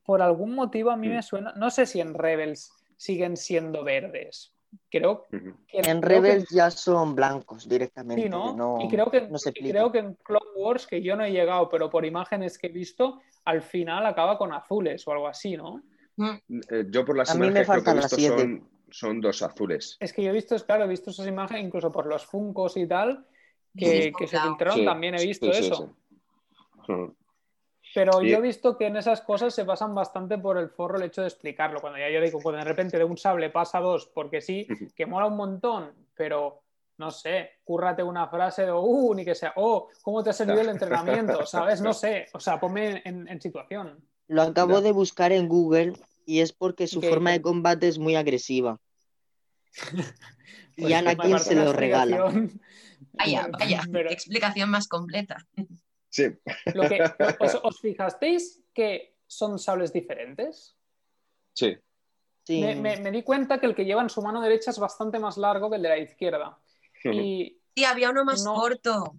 por 0.05 0.23
algún 0.23 0.55
motivo 0.55 0.91
a 0.91 0.97
mí 0.97 1.09
me 1.09 1.23
suena, 1.23 1.53
no 1.57 1.71
sé 1.71 1.87
si 1.87 2.01
en 2.01 2.15
Rebels 2.15 2.73
siguen 2.97 3.37
siendo 3.37 3.83
verdes, 3.85 4.54
creo 4.91 5.27
que 5.31 5.55
en 5.69 6.03
Rebels 6.03 6.49
ya 6.51 6.71
son 6.71 7.15
blancos 7.15 7.69
directamente. 7.69 8.29
¿no? 8.29 8.79
y 8.81 8.89
creo 8.89 9.11
que, 9.11 9.29
creo 9.55 9.93
que 9.93 9.99
en 9.99 10.15
Clone 10.15 10.51
Wars, 10.57 10.87
que 10.87 11.03
yo 11.03 11.17
no 11.17 11.25
he 11.25 11.33
llegado, 11.33 11.69
pero 11.69 11.91
por 11.91 12.05
imágenes 12.05 12.59
que 12.59 12.69
he 12.69 12.71
visto, 12.71 13.21
al 13.45 13.63
final 13.63 14.07
acaba 14.07 14.39
con 14.39 14.53
azules 14.53 15.07
o 15.07 15.13
algo 15.13 15.29
así, 15.29 15.57
¿no? 15.57 15.83
Mm. 16.17 16.31
Eh, 16.71 16.85
yo 16.91 17.05
por 17.05 17.17
las 17.17 17.35
imágenes 17.35 17.69
creo 17.69 17.83
que 17.83 17.91
he 17.91 17.95
visto 17.95 18.17
son, 18.17 18.69
son, 18.91 19.21
dos 19.21 19.43
azules. 19.43 19.97
Es 20.01 20.13
que 20.13 20.23
yo 20.23 20.31
he 20.31 20.35
visto, 20.35 20.57
claro, 20.65 20.85
he 20.85 20.89
visto 20.89 21.11
esas 21.11 21.27
imágenes 21.27 21.65
incluso 21.65 21.91
por 21.91 22.07
los 22.07 22.25
funcos 22.25 22.77
y 22.77 22.87
tal, 22.87 23.27
que, 23.77 24.13
se 24.27 24.39
filtraron, 24.39 24.85
también 24.85 25.15
he 25.17 25.27
visto 25.27 25.51
eso. 25.51 25.97
Pero 27.95 28.23
yo 28.23 28.39
he 28.39 28.41
visto 28.41 28.77
que 28.77 28.87
en 28.87 28.97
esas 28.97 29.21
cosas 29.21 29.55
se 29.55 29.65
pasan 29.65 29.95
bastante 29.95 30.37
por 30.37 30.59
el 30.59 30.69
forro 30.69 30.99
el 30.99 31.05
hecho 31.05 31.21
de 31.21 31.29
explicarlo. 31.29 31.81
Cuando 31.81 31.99
ya 31.99 32.11
yo 32.11 32.21
digo, 32.21 32.41
cuando 32.43 32.59
de 32.59 32.65
repente 32.65 32.99
de 32.99 33.05
un 33.05 33.17
sable 33.17 33.51
pasa 33.51 33.79
dos, 33.79 34.11
porque 34.13 34.41
sí, 34.41 34.67
que 34.97 35.07
mola 35.07 35.27
un 35.27 35.37
montón, 35.37 35.93
pero 36.15 36.65
no 36.99 37.11
sé, 37.11 37.61
cúrrate 37.65 38.03
una 38.03 38.27
frase 38.27 38.67
de, 38.67 38.73
uh, 38.73 39.15
ni 39.15 39.25
que 39.25 39.35
sea, 39.35 39.53
oh, 39.57 39.89
¿cómo 40.03 40.23
te 40.25 40.31
ha 40.31 40.33
servido 40.33 40.61
el 40.61 40.69
entrenamiento? 40.71 41.45
¿Sabes? 41.47 41.81
No 41.81 41.93
sé, 41.93 42.27
o 42.33 42.41
sea, 42.41 42.59
ponme 42.59 43.03
en, 43.05 43.41
situación. 43.41 43.99
Lo 44.27 44.43
acabo 44.43 44.81
de 44.81 44.91
buscar 44.93 45.31
en 45.31 45.49
Google 45.49 45.95
y 46.27 46.41
es 46.41 46.53
porque 46.53 46.89
su 46.89 47.01
forma 47.01 47.31
de 47.31 47.43
combate 47.43 47.89
es 47.89 47.99
muy 47.99 48.17
agresiva. 48.17 48.81
y 50.77 50.93
Ana 50.93 51.15
quien 51.15 51.39
se 51.39 51.55
lo 51.55 51.73
regala. 51.73 52.33
Vaya, 53.13 53.49
vaya, 53.53 53.83
explicación 54.11 54.71
más 54.71 54.89
completa. 54.89 55.47
Sí. 56.15 56.29
Lo 56.75 56.89
que, 56.89 57.01
¿os, 57.65 57.81
fijasteis 57.81 58.63
que 58.73 59.17
son 59.27 59.59
sables 59.59 59.93
diferentes? 59.93 60.77
Sí. 61.53 61.77
Me, 62.49 63.11
di 63.11 63.23
cuenta 63.25 63.59
que 63.59 63.67
el 63.67 63.75
que 63.75 63.85
lleva 63.85 64.01
en 64.01 64.09
su 64.09 64.23
mano 64.23 64.41
derecha 64.41 64.71
es 64.71 64.79
bastante 64.79 65.19
más 65.19 65.37
largo 65.39 65.69
que 65.69 65.77
el 65.77 65.83
de 65.83 65.89
la 65.89 65.99
izquierda. 65.99 66.59
Y 67.05 67.61
sí, 67.75 67.85
había 67.85 68.11
uno 68.11 68.25
más 68.25 68.43
corto. 68.45 69.17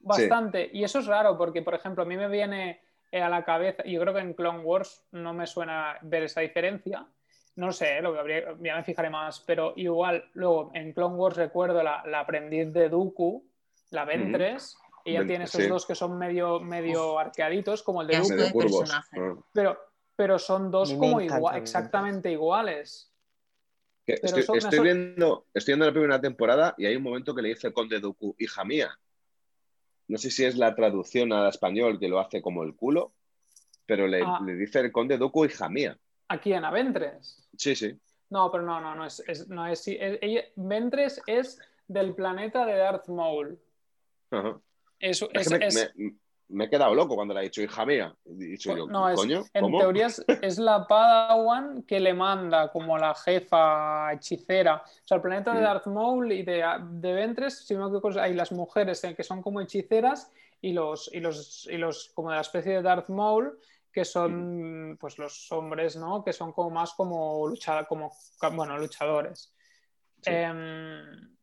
Bastante. 0.00 0.70
Y 0.72 0.82
eso 0.82 0.98
es 1.00 1.06
raro 1.06 1.36
porque, 1.36 1.62
por 1.62 1.74
ejemplo, 1.74 2.02
a 2.02 2.06
mí 2.06 2.16
me 2.16 2.28
viene 2.28 2.80
a 3.12 3.28
la 3.28 3.44
cabeza, 3.44 3.84
yo 3.84 4.00
creo 4.00 4.14
que 4.14 4.20
en 4.20 4.34
Clone 4.34 4.64
Wars 4.64 5.06
no 5.12 5.32
me 5.34 5.46
suena 5.46 5.98
ver 6.02 6.24
esa 6.24 6.40
diferencia, 6.40 7.06
no 7.54 7.72
sé, 7.72 8.00
lo 8.00 8.12
que 8.12 8.18
habría, 8.18 8.56
ya 8.60 8.76
me 8.76 8.82
fijaré 8.82 9.08
más, 9.08 9.40
pero 9.40 9.72
igual, 9.76 10.28
luego 10.32 10.72
en 10.74 10.92
Clone 10.92 11.14
Wars 11.14 11.36
recuerdo 11.36 11.82
la, 11.82 12.02
la 12.06 12.20
aprendiz 12.20 12.72
de 12.72 12.88
Dooku, 12.88 13.48
la 13.90 14.04
Ventres, 14.04 14.76
y 15.06 15.12
ya 15.14 15.26
tiene 15.26 15.44
esos 15.44 15.62
sí. 15.62 15.68
dos 15.68 15.86
que 15.86 15.94
son 15.94 16.18
medio, 16.18 16.60
medio 16.60 17.18
arqueaditos, 17.18 17.82
como 17.82 18.02
el 18.02 18.08
de 18.08 18.18
Medio 18.20 18.50
curvos. 18.52 18.90
Ah. 18.92 19.04
pero, 19.52 19.78
pero 20.16 20.38
son 20.38 20.70
dos 20.70 20.90
A 20.90 20.94
me 20.94 20.98
como 20.98 21.20
encanta 21.20 21.36
igual, 21.38 21.54
Ventres. 21.54 21.70
exactamente 21.74 22.30
iguales. 22.32 23.12
Estoy, 24.06 24.80
viendo, 24.80 25.46
estoy 25.52 25.72
viendo 25.72 25.86
la 25.86 25.92
primera 25.92 26.20
temporada 26.20 26.74
y 26.78 26.86
hay 26.86 26.94
un 26.96 27.02
momento 27.02 27.34
que 27.34 27.42
le 27.42 27.48
dice 27.48 27.72
conde 27.72 27.98
Dooku, 27.98 28.36
hija 28.38 28.64
mía. 28.64 28.96
No 30.08 30.16
sé 30.18 30.30
si 30.30 30.44
es 30.44 30.56
la 30.56 30.76
traducción 30.76 31.32
al 31.32 31.48
español 31.48 31.98
que 31.98 32.08
lo 32.08 32.20
hace 32.20 32.40
como 32.40 32.62
el 32.62 32.76
culo, 32.76 33.12
pero 33.84 34.06
le, 34.06 34.22
Ah. 34.24 34.40
le 34.44 34.54
dice 34.54 34.78
el 34.80 34.92
conde 34.92 35.18
Dooku, 35.18 35.46
hija 35.46 35.68
mía. 35.68 35.98
Aquí 36.28 36.52
en 36.52 36.64
Aventres. 36.64 37.48
Sí, 37.56 37.74
sí. 37.74 37.98
No, 38.30 38.50
pero 38.52 38.62
no, 38.64 38.80
no, 38.80 38.94
no 38.94 39.04
es, 39.04 39.20
es- 39.26 39.48
no 39.48 39.66
es, 39.66 39.80
sí, 39.82 39.96
es- 40.00 40.18
ella- 40.20 40.44
Ventres 40.56 41.20
es 41.26 41.58
del 41.88 42.14
planeta 42.14 42.64
de 42.64 42.76
Darth 42.76 43.08
Maul. 43.08 43.58
Ajá. 44.30 44.60
Es, 44.98 45.22
Es 45.22 45.28
es- 45.32 45.48
que 45.48 45.58
me, 45.58 45.66
es- 45.66 45.92
me- 45.96 46.14
me 46.48 46.64
he 46.66 46.70
quedado 46.70 46.94
loco 46.94 47.16
cuando 47.16 47.34
le 47.34 47.40
ha 47.40 47.42
dicho 47.42 47.60
hija 47.60 47.84
mía. 47.84 48.14
He 48.24 48.34
dicho 48.34 48.76
yo, 48.76 48.86
no, 48.86 49.12
coño, 49.14 49.44
en 49.52 49.62
¿cómo? 49.64 49.78
teoría 49.80 50.06
es, 50.42 50.58
la 50.58 50.86
Padawan 50.86 51.82
que 51.82 51.98
le 51.98 52.14
manda 52.14 52.70
como 52.70 52.96
la 52.98 53.14
jefa 53.16 54.12
hechicera. 54.12 54.76
O 54.84 55.06
sea, 55.06 55.16
el 55.16 55.22
planeta 55.22 55.52
de 55.52 55.60
Mm. 55.60 55.64
Darth 55.64 55.86
Maul 55.88 56.30
y 56.32 56.44
de, 56.44 56.64
de 56.92 57.12
Ventres, 57.12 57.58
si 57.66 57.74
me 57.74 57.82
equivoco, 57.84 58.10
hay 58.20 58.34
las 58.34 58.52
mujeres 58.52 59.02
eh, 59.04 59.14
que 59.16 59.24
son 59.24 59.42
como 59.42 59.60
hechiceras 59.60 60.30
y 60.60 60.72
los, 60.72 61.10
y 61.12 61.18
los, 61.18 61.66
y 61.70 61.78
los 61.78 62.10
como 62.14 62.30
de 62.30 62.36
la 62.36 62.42
especie 62.42 62.74
de 62.74 62.82
Darth 62.82 63.08
Maul 63.08 63.58
que 63.92 64.04
son 64.04 64.98
pues 65.00 65.16
los 65.18 65.50
hombres, 65.52 65.96
¿no? 65.96 66.22
Que 66.22 66.32
son 66.34 66.52
como 66.52 66.68
más 66.70 66.92
como 66.92 67.50
como 67.78 68.12
bueno, 68.52 68.76
luchadores. 68.78 69.52
Sí. 70.22 70.30
Em, 70.32 71.34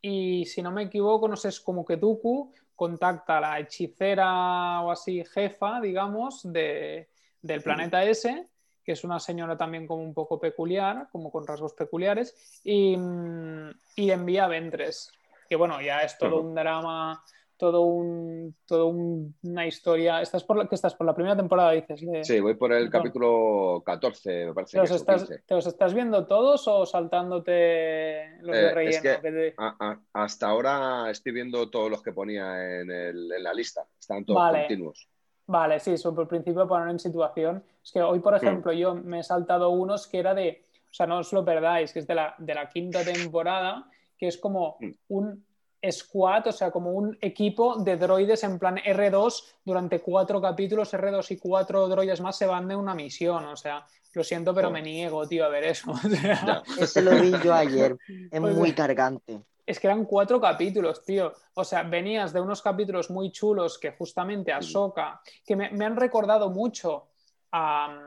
y 0.00 0.44
si 0.46 0.62
no 0.62 0.70
me 0.70 0.84
equivoco, 0.84 1.26
no 1.26 1.36
sé, 1.36 1.48
es 1.48 1.60
como 1.60 1.84
que 1.84 1.96
Dooku 1.96 2.52
contacta 2.76 3.38
a 3.38 3.40
la 3.40 3.58
hechicera 3.58 4.80
o 4.82 4.90
así 4.92 5.24
jefa, 5.24 5.80
digamos, 5.80 6.40
de, 6.44 7.08
del 7.42 7.62
planeta 7.62 8.04
ese, 8.04 8.48
que 8.84 8.92
es 8.92 9.02
una 9.02 9.18
señora 9.18 9.56
también 9.56 9.86
como 9.86 10.02
un 10.02 10.14
poco 10.14 10.38
peculiar, 10.38 11.08
como 11.10 11.32
con 11.32 11.46
rasgos 11.46 11.72
peculiares, 11.72 12.60
y, 12.62 12.96
mm, 12.96 13.70
y 13.96 14.10
envía 14.10 14.44
a 14.44 14.48
Ventres, 14.48 15.10
que 15.48 15.56
bueno, 15.56 15.80
ya 15.80 16.02
es 16.02 16.16
todo 16.18 16.40
un 16.40 16.54
drama, 16.54 17.24
todo 17.56 17.80
un, 17.82 18.54
todo 18.66 18.86
un- 18.88 19.34
una 19.42 19.66
historia. 19.66 20.20
¿Estás 20.20 20.44
por 20.44 20.56
la, 20.58 20.66
que 20.68 20.74
estás 20.74 20.94
por 20.94 21.06
la 21.06 21.14
primera 21.14 21.36
temporada, 21.36 21.72
dices? 21.72 22.00
de- 22.00 22.24
Sí, 22.24 22.40
voy 22.40 22.54
por 22.54 22.72
el 22.72 22.90
capítulo 22.90 23.82
14, 23.84 24.46
me 24.46 24.54
parece 24.54 24.72
¿Te 24.76 24.80
los, 24.82 24.90
estás, 24.90 25.24
15. 25.24 25.42
¿Te 25.46 25.54
los 25.54 25.66
estás 25.66 25.94
viendo 25.94 26.26
todos 26.26 26.68
o 26.68 26.84
saltándote 26.86 28.38
los 28.40 28.56
Eh, 28.56 28.60
de 28.60 28.66
es 28.68 28.74
relleno? 28.74 29.02
que- 29.02 29.20
Que 29.20 29.32
te- 29.32 29.54
A- 29.58 29.76
a- 29.80 30.00
hasta 30.12 30.48
ahora 30.48 31.10
estoy 31.10 31.32
viendo 31.32 31.70
todos 31.70 31.90
los 31.90 32.02
que 32.02 32.12
ponía 32.12 32.80
en, 32.80 32.90
el- 32.90 33.32
en 33.32 33.42
la 33.42 33.52
lista. 33.54 33.86
Están 33.98 34.24
todos 34.24 34.38
Vale. 34.40 34.60
continuos. 34.60 35.08
Vale, 35.48 35.78
sí, 35.78 35.96
sobre 35.96 36.22
el 36.22 36.28
principio 36.28 36.66
poner 36.66 36.88
en 36.90 36.98
situación. 36.98 37.62
Es 37.82 37.92
que 37.92 38.02
hoy, 38.02 38.18
por 38.20 38.34
Hmm. 38.34 38.36
ejemplo, 38.44 38.72
yo 38.72 38.94
me 38.96 39.20
he 39.20 39.22
saltado 39.22 39.70
unos 39.70 40.08
que 40.08 40.18
era 40.18 40.34
de, 40.34 40.62
o 40.90 40.94
sea, 40.94 41.06
no 41.06 41.18
os 41.18 41.32
lo 41.32 41.44
perdáis, 41.44 41.92
que 41.92 42.00
es 42.00 42.06
de 42.06 42.14
la, 42.16 42.34
de 42.38 42.54
la 42.54 42.68
quinta 42.68 43.04
temporada, 43.04 43.88
que 44.18 44.26
es 44.26 44.38
como 44.38 44.76
Hmm. 44.80 44.90
un 45.08 45.46
squad, 45.90 46.46
o 46.48 46.52
sea, 46.52 46.70
como 46.70 46.90
un 46.92 47.16
equipo 47.20 47.76
de 47.76 47.96
droides 47.96 48.42
en 48.44 48.58
plan 48.58 48.76
R2 48.78 49.44
durante 49.64 50.00
cuatro 50.00 50.40
capítulos, 50.40 50.92
R2 50.94 51.30
y 51.32 51.36
cuatro 51.38 51.86
droides 51.88 52.20
más 52.20 52.36
se 52.36 52.46
van 52.46 52.66
de 52.68 52.76
una 52.76 52.94
misión, 52.94 53.44
o 53.44 53.56
sea, 53.56 53.86
lo 54.14 54.24
siento, 54.24 54.54
pero 54.54 54.70
me 54.70 54.80
Joder. 54.80 54.92
niego, 54.92 55.28
tío, 55.28 55.44
a 55.44 55.48
ver 55.48 55.64
eso. 55.64 55.90
O 55.92 55.98
sea. 56.08 56.62
Ese 56.78 57.02
lo 57.02 57.10
vi 57.20 57.32
yo 57.44 57.52
ayer. 57.54 57.96
Es 58.30 58.40
Pues 58.40 58.56
muy 58.56 58.72
cargante. 58.72 59.42
es 59.66 59.78
que 59.78 59.86
eran 59.88 60.04
cuatro 60.06 60.40
capítulos, 60.40 61.04
tío. 61.04 61.32
O 61.54 61.64
sea, 61.64 61.82
venías 61.82 62.32
de 62.32 62.40
unos 62.40 62.62
capítulos 62.62 63.10
muy 63.10 63.30
chulos 63.30 63.78
que 63.78 63.92
justamente 63.92 64.52
Ahsoka, 64.52 65.20
que 65.44 65.54
me, 65.56 65.70
me 65.70 65.84
han 65.84 65.96
recordado 65.96 66.48
mucho 66.50 67.08
a- 67.52 68.00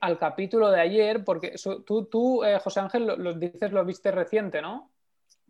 al 0.00 0.18
capítulo 0.18 0.70
de 0.70 0.80
ayer, 0.80 1.24
porque 1.24 1.54
tú, 1.84 2.04
tú 2.04 2.44
eh, 2.44 2.58
José 2.60 2.78
Ángel, 2.80 3.06
lo, 3.06 3.16
lo 3.16 3.34
dices, 3.34 3.72
lo 3.72 3.84
viste 3.84 4.12
reciente, 4.12 4.62
¿no? 4.62 4.90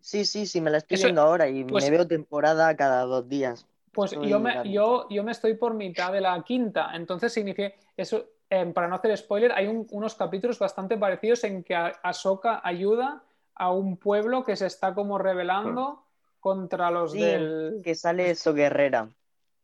Sí, 0.01 0.25
sí, 0.25 0.45
sí, 0.45 0.61
me 0.61 0.69
la 0.71 0.77
estoy 0.79 0.95
Eso- 0.95 1.07
viendo 1.07 1.21
ahora 1.21 1.47
y 1.49 1.63
pues- 1.63 1.83
me 1.83 1.91
veo 1.91 2.07
temporada 2.07 2.75
cada 2.75 3.03
dos 3.03 3.27
días. 3.27 3.65
Pues 3.91 4.13
Estoy 4.13 4.29
yo 4.29 4.39
me, 4.39 4.71
yo, 4.71 5.07
yo 5.09 5.23
me 5.23 5.31
estoy 5.31 5.55
por 5.55 5.73
mitad 5.73 6.11
de 6.13 6.21
la 6.21 6.41
quinta, 6.43 6.91
entonces 6.93 7.33
significa 7.33 7.73
eso, 7.97 8.23
eh, 8.49 8.65
para 8.73 8.87
no 8.87 8.95
hacer 8.95 9.17
spoiler, 9.17 9.51
hay 9.51 9.67
un- 9.67 9.87
unos 9.91 10.15
capítulos 10.15 10.59
bastante 10.59 10.95
parecidos 10.97 11.43
en 11.43 11.63
que 11.63 11.75
Ahsoka 11.75 12.61
ayuda 12.63 13.23
a 13.55 13.71
un 13.71 13.97
pueblo 13.97 14.43
que 14.45 14.55
se 14.55 14.67
está 14.67 14.93
como 14.93 15.17
rebelando 15.17 16.03
contra 16.39 16.91
los 16.91 17.11
Sí, 17.11 17.19
del... 17.19 17.81
Que 17.83 17.95
sale 17.95 18.29
eso, 18.29 18.53
guerrera. 18.53 19.09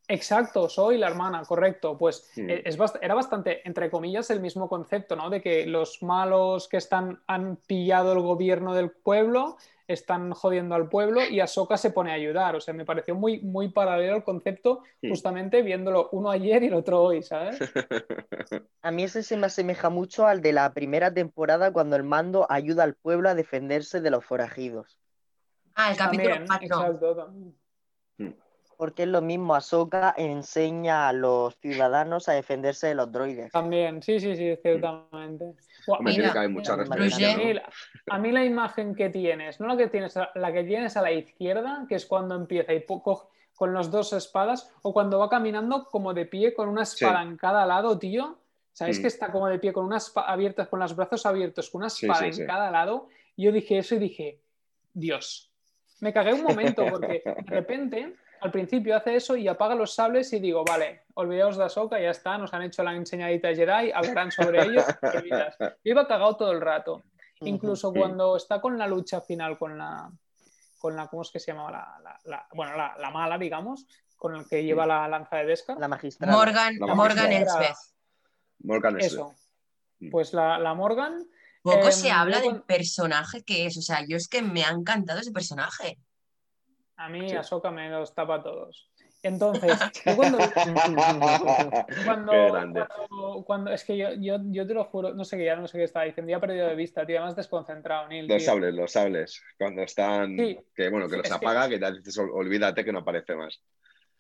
Exacto, 0.08 0.70
soy 0.70 0.98
la 0.98 1.08
hermana, 1.08 1.44
correcto. 1.48 1.98
Pues 1.98 2.30
eh, 2.36 2.62
es 2.66 2.78
bast- 2.78 3.00
era 3.02 3.16
bastante, 3.16 3.68
entre 3.68 3.90
comillas, 3.90 4.30
el 4.30 4.40
mismo 4.40 4.68
concepto, 4.70 5.16
¿no? 5.16 5.30
De 5.30 5.42
que 5.42 5.66
los 5.66 6.04
malos 6.04 6.68
que 6.68 6.78
están, 6.78 7.22
han 7.28 7.56
pillado 7.56 8.12
el 8.14 8.20
gobierno 8.20 8.74
del 8.76 8.92
pueblo 8.92 9.58
están 9.88 10.32
jodiendo 10.32 10.76
al 10.76 10.90
pueblo 10.90 11.22
y 11.24 11.40
Ahsoka 11.40 11.78
se 11.78 11.92
pone 11.92 12.12
a 12.12 12.16
ayudar. 12.16 12.56
O 12.56 12.62
sea, 12.62 12.74
me 12.74 12.86
pareció 12.86 13.16
muy, 13.16 13.40
muy 13.42 13.70
paralelo 13.70 14.18
el 14.18 14.24
concepto, 14.24 14.82
justamente 15.02 15.62
viéndolo 15.62 16.10
uno 16.12 16.32
ayer 16.32 16.64
y 16.64 16.68
el 16.68 16.74
otro 16.74 17.02
hoy, 17.02 17.22
¿sabes? 17.22 17.60
A 18.82 18.92
mí 18.92 19.04
ese 19.04 19.24
se 19.24 19.38
me 19.38 19.48
asemeja 19.48 19.90
mucho 19.90 20.28
al 20.28 20.42
de 20.42 20.54
la 20.54 20.74
primera 20.74 21.14
temporada 21.14 21.72
cuando 21.72 21.96
el 21.96 22.04
mando 22.04 22.46
ayuda 22.50 22.84
al 22.84 22.96
pueblo 22.96 23.30
a 23.30 23.36
defenderse 23.36 24.02
de 24.02 24.12
los 24.12 24.26
forajidos. 24.26 25.00
Ah, 25.74 25.92
el 25.92 25.98
capítulo 25.98 26.30
También, 26.30 26.48
4. 26.48 26.66
exacto. 26.66 27.44
Porque 28.78 29.04
es 29.04 29.10
lo 29.10 29.22
mismo, 29.22 29.56
Ahsoka 29.56 30.14
enseña 30.18 31.08
a 31.08 31.14
los 31.14 31.56
ciudadanos 31.58 32.28
a 32.30 32.34
defenderse 32.34 32.88
de 32.88 32.96
los 32.96 33.12
droides. 33.12 33.52
También, 33.52 34.02
sí, 34.02 34.20
sí, 34.20 34.36
sí, 34.36 34.56
ciertamente. 34.62 35.54
Hombre, 35.88 36.04
mí 36.04 36.12
tiene 36.14 36.28
la- 36.28 36.34
que 36.34 36.40
haber 36.40 36.50
mira. 36.50 36.74
A 36.74 37.38
mí, 37.38 37.46
¿no? 37.46 37.54
la- 37.54 37.70
a 38.10 38.18
mí 38.20 38.32
la 38.32 38.44
imagen 38.44 38.96
que 38.96 39.10
tienes, 39.10 39.60
no 39.60 39.68
la 39.68 39.78
que 39.78 39.88
tienes, 39.88 40.16
la 40.36 40.52
que 40.54 40.64
tienes 40.64 40.98
a 40.98 41.02
la 41.02 41.12
izquierda, 41.12 41.86
que 41.88 41.96
es 41.96 42.06
cuando 42.06 42.36
empieza 42.36 42.74
y 42.74 42.80
poco 42.82 43.30
con 43.56 43.74
las 43.74 43.90
dos 43.90 44.12
espadas, 44.14 44.70
o 44.82 44.92
cuando 44.94 45.20
va 45.20 45.30
caminando 45.30 45.86
como 45.86 46.14
de 46.14 46.26
pie 46.26 46.54
con 46.54 46.68
una 46.68 46.84
espada 46.84 47.22
en 47.22 47.38
cada 47.38 47.66
lado, 47.66 47.98
tío. 47.98 48.38
¿Sabéis 48.74 49.00
Mm. 49.00 49.02
que 49.04 49.08
está 49.08 49.32
como 49.32 49.48
de 49.48 49.60
pie 49.60 49.72
con 49.72 49.86
unas 49.86 50.12
abiertas, 50.16 50.68
con 50.68 50.80
los 50.82 50.94
brazos 50.94 51.26
abiertos, 51.26 51.70
con 51.70 51.80
una 51.82 51.90
Sí, 51.90 52.06
espada 52.06 52.20
sí, 52.22 52.26
en 52.28 52.34
sí. 52.34 52.46
cada 52.46 52.70
lado? 52.72 53.08
Yo 53.38 53.54
dije 53.54 53.78
eso 53.78 53.96
y 53.96 54.00
dije, 54.00 54.42
Dios. 54.94 55.50
Me 56.02 56.12
cagué 56.12 56.34
un 56.34 56.44
momento 56.44 56.86
porque 56.90 57.22
de 57.24 57.44
repente 57.48 58.16
al 58.46 58.52
principio 58.52 58.96
hace 58.96 59.16
eso 59.16 59.36
y 59.36 59.48
apaga 59.48 59.76
los 59.76 59.94
sables 59.94 60.32
y 60.34 60.40
digo, 60.40 60.64
vale, 60.64 61.04
olvidaos 61.16 61.58
de 61.58 61.64
Ahsoka, 61.66 62.00
ya 62.00 62.12
está, 62.12 62.38
nos 62.38 62.54
han 62.54 62.62
hecho 62.64 62.84
la 62.84 62.94
enseñadita 62.96 63.50
de 63.50 63.56
Jedi, 63.56 63.92
hablarán 63.92 64.32
sobre 64.32 64.62
ello. 64.64 64.82
olvidas. 65.02 65.56
Yo 65.60 65.68
iba 65.84 66.08
cagado 66.08 66.36
todo 66.38 66.52
el 66.52 66.62
rato. 66.62 67.04
Incluso 67.42 67.92
cuando 67.94 68.38
está 68.38 68.62
con 68.62 68.78
la 68.78 68.88
lucha 68.88 69.20
final 69.22 69.58
con 69.58 69.78
la, 69.78 70.10
con 70.80 70.96
la 70.96 71.08
¿cómo 71.08 71.22
es 71.24 71.32
que 71.32 71.40
se 71.40 71.52
llamaba? 71.52 71.72
La, 71.72 72.00
la- 72.04 72.20
la- 72.26 72.48
bueno, 72.54 72.78
la, 72.78 72.96
la 72.98 73.10
mala, 73.12 73.38
digamos, 73.38 73.86
con 74.16 74.36
el 74.36 74.48
que 74.48 74.64
lleva 74.64 74.86
la 74.86 75.08
lanza 75.08 75.38
de 75.38 75.46
Beskar. 75.46 75.78
La 75.78 75.88
magistrada. 75.88 76.32
Morgan, 76.32 76.76
La 76.80 76.96
Morgan. 76.96 77.32
Elsbeth. 77.32 77.76
Morgan. 78.60 79.00
Eso. 79.02 79.34
Mm. 80.00 80.10
Pues 80.10 80.34
la, 80.34 80.58
la 80.60 80.74
Morgan, 80.74 81.26
Poco 81.62 81.88
Em, 81.88 81.92
se 81.92 82.12
habla 82.12 82.38
yo 82.38 82.44
del 82.44 82.52
con- 82.54 82.62
personaje 82.68 83.44
que 83.44 83.66
es. 83.66 83.78
O 83.78 83.82
sea, 83.82 84.00
yo 84.08 84.16
es 84.18 84.28
que 84.28 84.42
me 84.42 84.64
ha 84.64 84.70
encantado 84.70 85.20
ese 85.20 85.32
personaje. 85.32 85.98
A 86.98 87.10
mí 87.10 87.30
Sí. 87.30 87.36
Ahsoka 87.36 87.72
me 87.72 87.90
los 87.90 88.14
tapa 88.14 88.36
a 88.36 88.44
todos. 88.44 88.90
Entonces, 89.24 89.72
yo 90.06 90.16
cuando, 90.16 90.38
cuando, 92.06 92.32
Qué 92.32 92.46
grande. 92.52 92.86
cuando- 93.10 93.44
cuando- 93.46 93.72
es 93.72 93.84
que 93.84 93.98
yo, 93.98 94.10
yo, 94.20 94.38
yo 94.52 94.68
te 94.68 94.74
lo 94.74 94.84
juro, 94.86 95.14
no 95.14 95.26
sé 95.26 95.38
qué, 95.38 95.46
ya 95.46 95.56
no 95.56 95.68
sé 95.68 95.78
qué 95.78 95.84
estaba 95.86 96.06
diciendo, 96.06 96.30
ya 96.30 96.38
he 96.38 96.40
perdido 96.40 96.68
de 96.68 96.76
vista, 96.76 97.06
tío, 97.06 97.18
además 97.18 97.36
desconcentrado, 97.36 98.08
Neil. 98.08 98.28
Los 98.28 98.38
tío. 98.38 98.46
sables, 98.46 98.74
los 98.76 98.92
sables. 98.92 99.44
Cuando 99.58 99.82
están. 99.82 100.38
Sí. 100.38 100.60
Que 100.76 100.90
bueno, 100.90 101.10
que 101.10 101.18
los 101.18 101.26
Es 101.26 101.32
apaga, 101.32 101.68
que 101.68 101.80
ya 101.80 101.92
dices, 101.92 102.18
"Ol- 102.20 102.32
olvídate 102.34 102.86
que 102.86 102.92
no 102.94 103.00
aparece 103.00 103.36
más. 103.36 103.60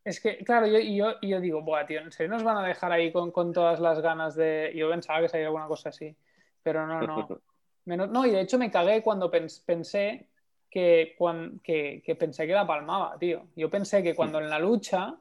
Es 0.03 0.19
que, 0.19 0.37
claro, 0.39 0.67
yo, 0.67 0.77
y 0.79 0.97
yo, 0.97 1.19
yo 1.21 1.39
digo, 1.39 1.61
buah, 1.61 1.85
tío, 1.85 1.99
¿en 2.01 2.11
serio 2.11 2.31
nos 2.33 2.43
van 2.43 2.57
a 2.57 2.67
dejar 2.67 2.91
ahí 2.91 3.11
con, 3.11 3.31
con 3.31 3.53
todas 3.53 3.79
las 3.79 3.99
ganas 4.01 4.35
de. 4.35 4.71
Yo 4.75 4.89
pensaba 4.89 5.21
que 5.21 5.29
sería 5.29 5.47
alguna 5.47 5.67
cosa 5.67 5.89
así, 5.89 6.15
pero 6.63 6.85
no, 6.87 7.01
no. 7.01 7.27
Menos- 7.85 8.09
no, 8.09 8.25
y 8.25 8.31
de 8.31 8.41
hecho 8.41 8.57
me 8.57 8.71
cagué 8.71 9.03
cuando 9.03 9.31
pens- 9.31 9.63
pensé 9.63 10.27
que, 10.75 11.15
que, 11.63 12.01
que 12.05 12.15
pensé 12.15 12.45
que 12.45 12.51
la 12.51 12.67
palmaba, 12.67 13.17
tío. 13.17 13.47
Yo 13.55 13.69
pensé 13.69 14.03
que 14.03 14.13
cuando 14.13 14.39
en 14.39 14.49
la 14.49 14.59
lucha 14.59 15.15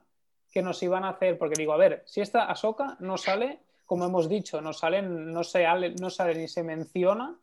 que 0.52 0.62
nos 0.62 0.82
iban 0.82 1.04
a 1.04 1.10
hacer, 1.10 1.38
porque 1.38 1.54
digo, 1.56 1.72
a 1.72 1.76
ver, 1.76 2.02
si 2.06 2.20
esta 2.20 2.46
Ahsoka 2.50 2.96
no 2.98 3.16
sale, 3.16 3.60
como 3.86 4.04
hemos 4.04 4.28
dicho, 4.28 4.60
no 4.60 4.72
sale, 4.72 5.00
no 5.02 5.44
se, 5.44 5.64
no 6.00 6.10
sale 6.10 6.34
ni 6.34 6.48
se 6.48 6.64
menciona 6.64 7.36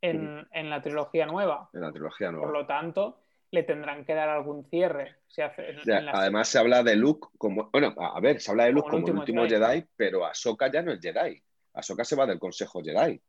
en, 0.00 0.46
en 0.50 0.70
la 0.70 0.80
trilogía 0.80 1.26
nueva. 1.26 1.68
En 1.74 1.82
la 1.82 1.92
trilogía 1.92 2.28
Por 2.28 2.36
nueva. 2.38 2.52
lo 2.60 2.66
tanto, 2.66 3.18
le 3.50 3.64
tendrán 3.64 4.06
que 4.06 4.14
dar 4.14 4.30
algún 4.30 4.64
cierre. 4.64 5.16
Hace- 5.36 5.76
Ya, 5.84 6.02
además 6.10 6.48
se 6.48 6.58
habla 6.58 6.82
de 6.82 6.96
Luke 6.96 7.28
como. 7.36 7.68
Bueno, 7.70 7.94
a 7.98 8.18
ver, 8.20 8.40
se 8.40 8.50
habla 8.50 8.64
de 8.64 8.72
Luke 8.72 8.88
Como 8.88 8.96
el 8.96 9.02
como 9.02 9.12
el 9.14 9.20
último 9.20 9.42
último 9.42 9.66
Jedi. 9.66 9.74
Jedi, 9.80 9.88
pero 9.94 10.24
Ahsoka 10.24 10.72
ya 10.72 10.80
no 10.80 10.92
es 10.92 11.00
Jedi. 11.00 11.42
Ahsoka 11.74 12.02
se 12.04 12.16
va 12.16 12.24
del 12.24 12.38
Consejo 12.38 12.82
Jedi. 12.82 13.20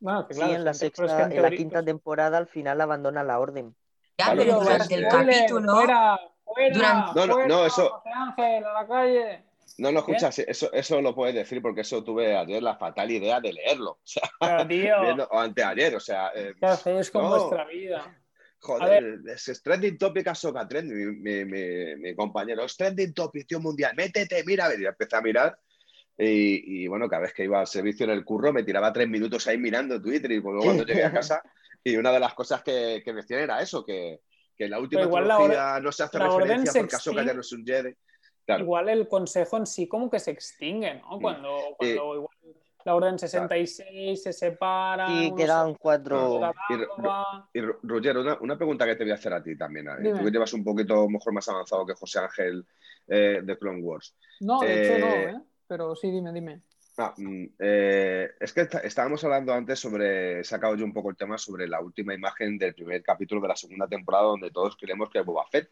Bueno, 0.00 0.26
que 0.26 0.34
Sí, 0.34 0.42
en 0.42 0.64
la, 0.64 0.74
sexta, 0.74 1.02
pero 1.02 1.12
es 1.12 1.16
que 1.18 1.22
en 1.24 1.32
en 1.32 1.42
la 1.42 1.50
quinta 1.50 1.82
temporada 1.82 2.38
al 2.38 2.46
final 2.46 2.80
abandona 2.80 3.22
la 3.24 3.38
orden. 3.38 3.74
Ya, 4.18 4.32
pero 4.36 4.60
durante 4.60 4.94
el 4.94 5.04
eh, 5.04 5.08
capítulo. 5.10 5.72
Fuera, 5.74 6.20
fuera, 6.44 6.74
Durante- 6.74 7.14
No, 7.20 7.26
no, 7.26 7.32
fuera, 7.34 7.48
no, 7.48 7.66
eso- 7.66 7.90
José 7.90 8.10
Ángel, 8.14 8.64
a 8.64 8.72
la 8.72 8.86
calle. 8.86 9.44
No, 9.78 9.92
no, 9.92 9.98
escucha, 9.98 10.32
sí, 10.32 10.42
eso, 10.46 10.72
eso 10.72 11.02
lo 11.02 11.14
puedes 11.14 11.34
decir 11.34 11.60
porque 11.60 11.82
eso 11.82 12.02
tuve 12.02 12.34
ayer 12.34 12.62
la 12.62 12.76
fatal 12.76 13.10
idea 13.10 13.40
de 13.40 13.52
leerlo. 13.52 13.90
O 13.92 14.00
sea, 14.04 14.22
Pero, 14.40 14.66
tío, 14.68 15.00
viendo- 15.02 15.28
o 15.30 15.38
anteayer, 15.38 15.94
o 15.94 16.00
sea, 16.00 16.30
eh, 16.34 16.54
¿qué 16.58 16.66
hacéis 16.66 17.10
con 17.10 17.22
no. 17.24 17.28
vuestra 17.30 17.64
vida? 17.66 17.98
A 17.98 18.14
joder, 18.60 19.18
es, 19.28 19.48
es 19.48 19.62
trending 19.62 19.98
topic 19.98 20.26
Ahsoka 20.28 20.66
Trend, 20.66 20.90
mi, 20.90 21.04
mi, 21.16 21.44
mi- 21.44 21.96
mi 21.96 22.14
compañero, 22.16 22.64
es 22.64 22.76
trending 22.76 23.12
topic, 23.12 23.46
tío 23.46 23.60
mundial, 23.60 23.92
métete, 23.96 24.42
mira, 24.44 24.64
a 24.64 24.68
ver, 24.68 24.80
y 24.80 24.82
ya 24.84 24.88
empecé 24.88 25.14
a 25.16 25.20
mirar. 25.20 25.58
Y, 26.18 26.84
y, 26.84 26.88
bueno, 26.88 27.08
cada 27.08 27.22
vez 27.22 27.34
que 27.34 27.44
iba 27.44 27.60
al 27.60 27.66
servicio 27.66 28.04
en 28.04 28.10
el 28.10 28.24
curro 28.24 28.52
me 28.52 28.62
tiraba 28.62 28.92
tres 28.92 29.08
minutos 29.08 29.46
ahí 29.46 29.58
mirando 29.58 30.00
Twitter 30.00 30.32
y 30.32 30.40
luego 30.40 30.60
cuando 30.62 30.84
llegué 30.84 31.04
a 31.04 31.12
casa 31.12 31.42
y 31.84 31.96
una 31.96 32.10
de 32.10 32.20
las 32.20 32.34
cosas 32.34 32.62
que, 32.62 33.02
que 33.04 33.12
decían 33.12 33.40
era 33.40 33.60
eso, 33.60 33.84
que, 33.84 34.20
que 34.56 34.68
la 34.68 34.80
última 34.80 35.02
igual 35.02 35.28
la 35.28 35.36
trilogía 35.36 35.80
no 35.80 35.92
se 35.92 36.02
hace 36.04 36.18
la 36.18 36.30
orden 36.30 36.40
referencia 36.40 36.72
se 36.72 36.80
porque 36.80 36.96
Ahsoka 36.96 37.22
ya 37.24 37.34
no 37.34 37.40
es 37.40 37.52
un 37.52 37.64
Jedi. 37.66 37.94
Claro. 38.46 38.62
Igual 38.62 38.88
el 38.88 39.08
consejo 39.08 39.56
en 39.58 39.66
sí 39.66 39.88
como 39.88 40.08
que 40.08 40.20
se 40.20 40.30
extingue, 40.30 40.94
¿no? 40.94 41.18
Mm. 41.18 41.20
Cuando, 41.20 41.58
Eh, 41.80 41.96
cuando 41.96 42.14
igual 42.14 42.36
la 42.86 42.94
orden 42.94 43.18
66 43.18 44.22
se 44.22 44.32
separa. 44.32 45.08
Y 45.10 45.34
quedan 45.34 45.74
cuatro. 45.74 46.40
Y 47.52 47.60
Roger, 47.82 48.16
una, 48.16 48.38
una 48.40 48.56
pregunta 48.56 48.86
que 48.86 48.94
te 48.94 49.02
voy 49.02 49.10
a 49.10 49.16
hacer 49.16 49.32
a 49.32 49.42
ti 49.42 49.58
también. 49.58 49.88
¿eh? 49.88 50.12
Tú 50.16 50.24
que 50.24 50.30
llevas 50.30 50.52
un 50.52 50.62
poquito 50.62 51.08
mejor 51.08 51.32
más 51.32 51.48
avanzado 51.48 51.84
que 51.84 51.94
José 51.94 52.20
Ángel 52.20 52.64
eh, 53.08 53.40
de 53.42 53.58
Clone 53.58 53.82
Wars. 53.82 54.14
No, 54.38 54.60
de 54.60 54.82
hecho 54.82 55.04
no, 55.04 55.12
Eh, 55.12 55.30
¿eh? 55.30 55.40
Pero 55.66 55.94
sí, 55.96 56.10
dime, 56.10 56.32
dime. 56.32 56.62
Ah, 56.98 57.12
mm, 57.16 57.44
eh, 57.58 58.30
es 58.40 58.52
que 58.52 58.62
está- 58.62 58.78
estábamos 58.78 59.22
hablando 59.24 59.52
antes 59.52 59.78
sobre, 59.78 60.40
he 60.40 60.44
sacado 60.44 60.76
yo 60.76 60.84
un 60.84 60.94
poco 60.94 61.10
el 61.10 61.16
tema 61.16 61.36
sobre 61.36 61.68
la 61.68 61.80
última 61.80 62.14
imagen 62.14 62.56
del 62.56 62.74
primer 62.74 63.02
capítulo 63.02 63.40
de 63.42 63.48
la 63.48 63.56
segunda 63.56 63.86
temporada 63.86 64.24
donde 64.24 64.50
todos 64.50 64.76
creemos 64.76 65.10
que 65.10 65.18
es 65.18 65.24
Boba 65.26 65.46
Fett. 65.50 65.70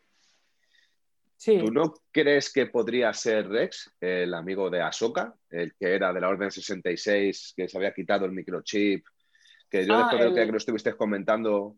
Sí, 1.37 1.59
¿Tú 1.59 1.73
no 1.73 1.95
crees 2.11 2.53
que 2.53 2.67
podría 2.67 3.13
ser 3.13 3.49
Rex, 3.49 3.93
el 4.01 4.33
amigo 4.35 4.71
de 4.71 4.81
Ahsoka, 4.83 5.35
el 5.51 5.75
que 5.75 5.95
era 5.95 6.13
de 6.13 6.21
la 6.21 6.29
Orden 6.29 6.51
66, 6.51 7.55
que 7.57 7.69
se 7.69 7.77
había 7.77 7.93
quitado 7.93 8.25
el 8.27 8.33
microchip? 8.33 9.05
Que 9.69 9.85
yo 9.87 9.95
Ah, 9.95 9.99
después 10.11 10.21
de 10.35 10.41
el- 10.41 10.47
que 10.47 10.53
lo 10.53 10.59
estuviste 10.59 10.95
comentando, 10.97 11.77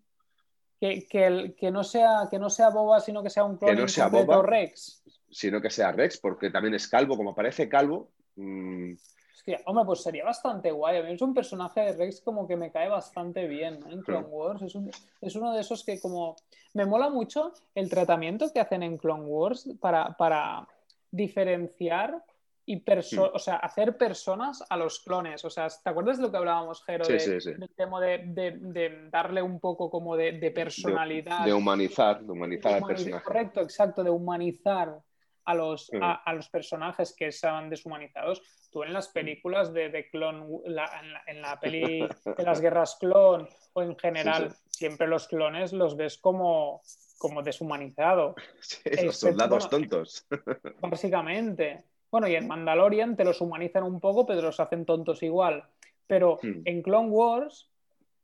que, 0.79 1.07
que, 1.09 1.27
el, 1.27 1.55
que, 1.57 1.71
no 1.71 1.85
sea, 1.85 2.29
que 2.31 2.39
no 2.39 2.51
sea 2.51 2.69
Boba, 2.71 3.01
sino 3.01 3.23
que 3.23 3.31
sea 3.31 3.45
un 3.45 3.57
clon 3.57 3.75
Que 3.75 3.81
no 3.81 3.89
sea 3.89 4.09
Boba. 4.09 4.43
Rex. 4.43 5.03
Sino 5.37 5.61
que 5.61 5.69
sea 5.69 5.93
Rex, 5.93 6.17
porque 6.19 6.49
también 6.51 6.75
es 6.75 6.89
calvo, 6.89 7.15
como 7.17 7.35
parece 7.35 7.69
calvo. 7.69 8.09
mm, 8.37 8.95
Hostia, 9.35 9.61
hombre, 9.67 9.85
pues 9.85 10.03
sería 10.03 10.25
bastante 10.25 10.71
guay. 10.73 10.97
A 10.99 11.03
mí 11.03 11.13
es 11.13 11.21
un 11.23 11.35
personaje 11.35 11.81
de 11.81 11.93
Rex 11.93 12.23
como 12.23 12.49
que 12.49 12.57
me 12.57 12.73
cae 12.73 12.89
bastante 12.89 13.47
bien 13.47 13.79
¿no? 13.81 13.91
en 13.93 14.01
Clone. 14.01 14.27
Wars. 14.29 14.63
Es, 14.63 14.75
un- 14.75 14.91
es 15.21 15.37
uno 15.37 15.53
de 15.53 15.61
esos 15.61 15.85
que 15.85 16.01
como... 16.01 16.37
Me 16.73 16.87
mola 16.87 17.11
mucho 17.11 17.53
el 17.75 17.89
tratamiento 17.91 18.51
que 18.53 18.61
hacen 18.61 18.83
en 18.83 18.97
Clone 18.97 19.25
Wars 19.27 19.69
para, 19.79 20.17
para 20.17 20.67
diferenciar 21.11 22.23
y 22.69 22.81
perso- 22.85 23.31
Hmm. 23.31 23.37
o 23.37 23.39
sea, 23.39 23.57
hacer 23.57 23.97
personas 23.97 24.65
a 24.69 24.77
los 24.77 24.99
clones. 25.01 25.45
O 25.45 25.51
sea, 25.51 25.69
¿te 25.69 25.91
acuerdas 25.91 26.17
de 26.17 26.25
lo 26.25 26.31
que 26.33 26.37
hablábamos, 26.39 26.83
Jero? 26.85 27.05
Sí, 27.05 27.13
de- 27.13 27.21
sí, 27.21 27.41
sí. 27.41 27.53
Del 27.55 27.71
tema 27.77 28.01
de, 28.01 28.19
de- 28.27 28.59
de 28.59 29.09
darle 29.11 29.41
un 29.43 29.61
poco 29.61 29.89
como 29.91 30.17
de, 30.17 30.33
personalidad. 30.53 31.45
de 31.45 31.53
humanizar, 31.55 32.23
de 32.23 32.33
humanizar 32.33 32.73
al 32.75 32.83
Humaniz- 32.83 32.87
personaje. 32.89 33.25
Correcto, 33.25 33.61
exacto, 33.61 34.03
de 34.03 34.11
humanizar 34.11 34.99
a 35.47 35.55
los, 35.55 35.87
Sí. 35.87 35.97
a, 36.03 36.13
a 36.13 36.33
los 36.35 36.49
personajes 36.49 37.15
que 37.17 37.29
estaban 37.29 37.71
deshumanizados. 37.71 38.43
Tú 38.71 38.83
en 38.83 38.93
las 38.93 39.09
películas 39.09 39.73
de, 39.73 39.89
de 39.89 40.11
clon, 40.11 40.61
la- 40.67 40.91
en, 41.01 41.13
la, 41.13 41.23
en 41.27 41.41
la 41.43 41.59
peli 41.59 42.07
de 42.25 42.43
las 42.45 42.61
guerras 42.61 42.97
clon 43.01 43.49
o 43.73 43.83
en 43.83 43.97
general, 43.97 44.51
Sí, 44.51 44.57
siempre 44.71 45.07
los 45.07 45.29
clones 45.29 45.73
los 45.73 45.97
ves 45.97 46.19
como, 46.19 46.83
como 47.19 47.43
deshumanizados, 47.43 48.35
Sí, 48.61 48.81
Excepto, 48.85 49.07
los 49.07 49.17
soldados 49.17 49.71
tontos. 49.71 50.27
básicamente. 50.81 51.85
Bueno, 52.11 52.29
y 52.29 52.35
en 52.37 52.47
Mandalorian 52.47 53.17
te 53.17 53.25
los 53.25 53.41
humanizan 53.41 53.83
un 53.85 54.01
poco, 54.01 54.27
pero 54.27 54.43
los 54.43 54.61
hacen 54.61 54.85
tontos 54.85 55.23
igual. 55.23 55.65
Pero 56.07 56.39
Hmm. 56.43 56.63
en 56.65 56.83
Clone 56.83 57.09
Wars 57.09 57.71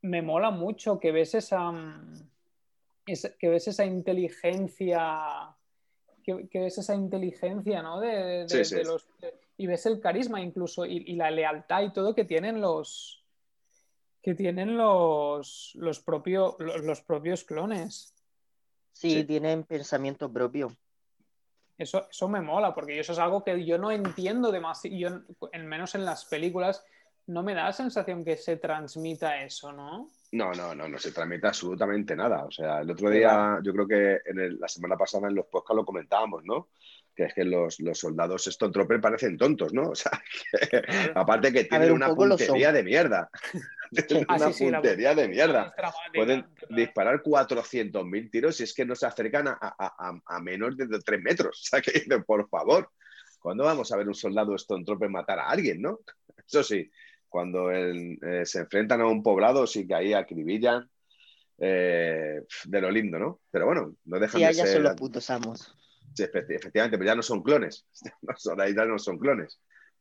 me 0.02 0.22
mola 0.22 0.50
mucho 0.50 0.98
que 1.00 1.12
ves 1.12 1.34
esa, 1.34 1.70
mm, 1.70 2.28
que 3.38 3.48
ves 3.48 3.68
esa 3.68 3.84
inteligencia, 3.84 5.54
que, 6.22 6.48
que 6.48 6.60
ves 6.60 6.78
esa 6.78 6.94
inteligencia, 6.94 7.82
¿no? 7.82 8.00
De, 8.00 8.08
de- 8.46 8.48
Sí, 8.48 8.64
sí. 8.64 8.74
de 8.76 8.84
los, 8.84 9.06
de- 9.20 9.34
y 9.56 9.66
ves 9.66 9.84
el 9.86 10.00
carisma 10.00 10.40
incluso 10.40 10.84
y, 10.86 10.98
y 11.06 11.14
la 11.16 11.30
lealtad 11.30 11.82
y 11.82 11.92
todo 11.92 12.14
que 12.14 12.24
tienen 12.24 12.60
los 12.60 13.18
que 14.22 14.34
tienen 14.34 14.76
los, 14.76 15.72
los, 15.74 16.00
propio- 16.04 16.54
los, 16.60 16.82
los 16.84 17.00
propios 17.02 17.42
clones. 17.44 18.14
Sí, 18.92 19.10
Sí. 19.10 19.24
tienen 19.24 19.64
pensamiento 19.64 20.32
propio. 20.32 20.76
Eso, 21.76 22.06
eso 22.08 22.28
me 22.28 22.40
mola, 22.40 22.72
porque 22.72 23.00
eso 23.00 23.12
es 23.12 23.18
algo 23.18 23.42
que 23.42 23.64
yo 23.64 23.78
no 23.78 23.90
entiendo 23.90 24.52
demasiado, 24.52 24.96
yo, 24.96 25.08
al 25.52 25.64
menos 25.64 25.94
en 25.96 26.04
las 26.04 26.24
películas, 26.26 26.84
no 27.26 27.42
me 27.42 27.54
da 27.54 27.64
la 27.64 27.72
sensación 27.72 28.24
que 28.24 28.36
se 28.36 28.56
transmita 28.56 29.42
eso, 29.42 29.72
¿no? 29.72 30.08
No, 30.32 30.52
no, 30.54 30.74
no, 30.74 30.88
no 30.88 30.98
se 30.98 31.12
transmite 31.12 31.46
absolutamente 31.46 32.16
nada. 32.16 32.44
O 32.46 32.50
sea, 32.50 32.80
el 32.80 32.90
otro 32.90 33.10
día, 33.10 33.59
yo 33.62 33.72
creo 33.72 33.86
que 33.86 34.20
en 34.30 34.40
el- 34.40 34.59
la 34.59 34.66
semana 34.68 34.96
pasada 34.96 35.28
en 35.28 35.34
los 35.34 35.46
podcasts 35.46 35.76
lo 35.76 35.84
comentábamos, 35.84 36.42
¿no? 36.44 36.70
Que 37.14 37.24
es 37.24 37.34
que 37.34 37.44
los, 37.44 37.78
los 37.80 37.98
soldados 37.98 38.44
Stormtrooper 38.46 38.98
parecen 38.98 39.36
tontos, 39.36 39.74
¿no? 39.74 39.82
O 39.90 39.94
sea, 39.94 40.10
que, 40.70 40.82
aparte 41.14 41.52
que 41.52 41.64
tienen 41.64 41.88
ver, 41.88 41.92
un 41.92 41.96
una 41.98 42.06
son. 42.06 42.16
puntería 42.16 42.72
de 42.72 42.82
mierda. 42.82 43.30
Tienen 44.09 44.24
Ah, 44.26 44.36
una 44.36 44.46
sí, 44.46 44.52
sí, 44.54 44.70
la- 44.70 44.78
puntería 44.80 45.14
de 45.14 45.28
mierda. 45.28 45.74
Pueden 46.14 46.46
disparar 46.70 47.20
400.000 47.22 48.30
tiros 48.30 48.59
y 48.60 48.64
es 48.64 48.72
que 48.72 48.86
no 48.86 48.94
se 48.94 49.04
acercan 49.04 49.48
a, 49.48 49.59
a- 49.60 49.74
a- 50.09 50.20
a 50.24 50.40
menos 50.40 50.78
de 50.78 50.86
3 51.04 51.20
metros. 51.22 51.60
O 51.60 51.64
sea, 51.68 51.82
que 51.82 51.92
dicen, 51.92 52.24
por 52.24 52.48
favor, 52.48 52.88
¿cuándo 53.38 53.64
vamos 53.64 53.92
a 53.92 53.98
ver 53.98 54.09
un 54.09 54.14
soldado 54.14 54.56
Stormtrooper 54.56 55.10
matar 55.10 55.40
a 55.40 55.50
alguien, 55.50 55.82
no? 55.82 56.00
Eso 56.46 56.62
sí, 56.62 56.90
cuando 57.32 57.70
el- 57.70 58.18
eh, 58.22 58.44
se 58.44 58.60
enfrentan 58.60 59.00
a 59.00 59.06
un 59.06 59.22
poblado 59.22 59.66
sí 59.66 59.86
que 59.86 59.94
ahí 59.94 60.12
acribillan 60.12 60.88
eh, 61.59 62.42
de 62.64 62.80
lo 62.80 62.90
lindo, 62.90 63.18
¿no? 63.18 63.40
Pero 63.50 63.66
bueno, 63.66 63.94
no 64.04 64.18
dejan 64.18 64.38
Sí, 64.38 64.40
de 64.40 64.46
allá 64.46 64.64
ser... 64.64 64.74
son 64.74 64.82
los 64.82 64.94
putos 64.94 65.30
amos. 65.30 65.74
Sí, 66.14 66.24
efecti- 66.24 66.56
efectivamente, 66.56 66.98
pero 66.98 67.06
ya 67.09 67.14
no 67.14 67.22
son 67.22 67.42
clones. 67.42 67.86
No 68.22 68.34
son- 68.36 68.60
ahí 68.60 68.74
ya 68.74 68.84
no 68.84 68.98
son 68.98 69.18
clones. 69.18 69.59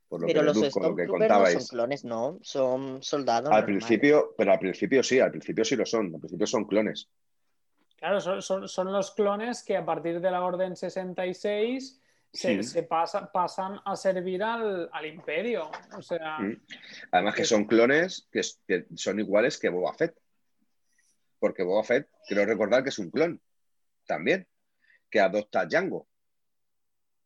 Por 0.09 0.19
lo 0.21 0.27
Pero 0.27 0.39
que, 0.41 0.45
los 0.47 0.55
deduzco, 0.59 0.79
lo 0.81 0.95
que 0.95 1.03
Stormtroopers 1.05 1.29
no 1.29 1.35
contabais. 1.35 1.53
son 1.67 1.67
clones, 1.77 2.03
no, 2.03 2.39
son 2.41 3.01
soldados. 3.01 3.45
al 3.51 3.61
normales. 3.61 3.65
principio, 3.65 4.33
pero 4.37 4.51
al 4.51 4.59
principio 4.59 5.03
sí, 5.03 5.19
al 5.21 5.31
principio 5.31 5.63
sí 5.63 5.75
lo 5.77 5.85
son. 5.85 6.13
Al 6.13 6.19
principio 6.19 6.47
son 6.47 6.65
clones. 6.65 7.07
Claro, 7.97 8.19
son, 8.19 8.41
son- 8.41 8.67
son 8.67 8.91
los 8.91 9.11
clones 9.11 9.63
que 9.63 9.77
a 9.77 9.85
partir 9.85 10.19
de 10.19 10.31
la 10.31 10.43
Orden 10.43 10.75
66 10.75 12.00
se, 12.33 12.63
Sí. 12.63 12.63
se 12.63 12.83
pasa- 12.83 13.29
pasan 13.31 13.79
a 13.83 13.95
servir 13.95 14.41
al, 14.43 14.89
al 14.93 15.05
imperio. 15.05 15.69
O 15.97 16.01
sea, 16.01 16.39
Mm. 16.39 16.61
Además 17.11 17.35
que 17.35 17.41
Es- 17.41 17.49
son 17.49 17.65
clones 17.65 18.27
que, 18.31 18.41
son 18.95 19.19
iguales 19.19 19.57
que 19.59 19.69
Boba 19.69 19.93
Fett. 19.93 20.15
Porque 21.39 21.63
Boba 21.63 21.83
Fett, 21.83 22.07
quiero 22.27 22.45
recordar 22.45 22.83
que 22.83 22.89
es 22.89 22.99
un 22.99 23.09
clon 23.11 23.41
también, 24.05 24.47
que 25.09 25.19
adopta 25.19 25.61
a 25.61 25.65
Django. 25.65 26.07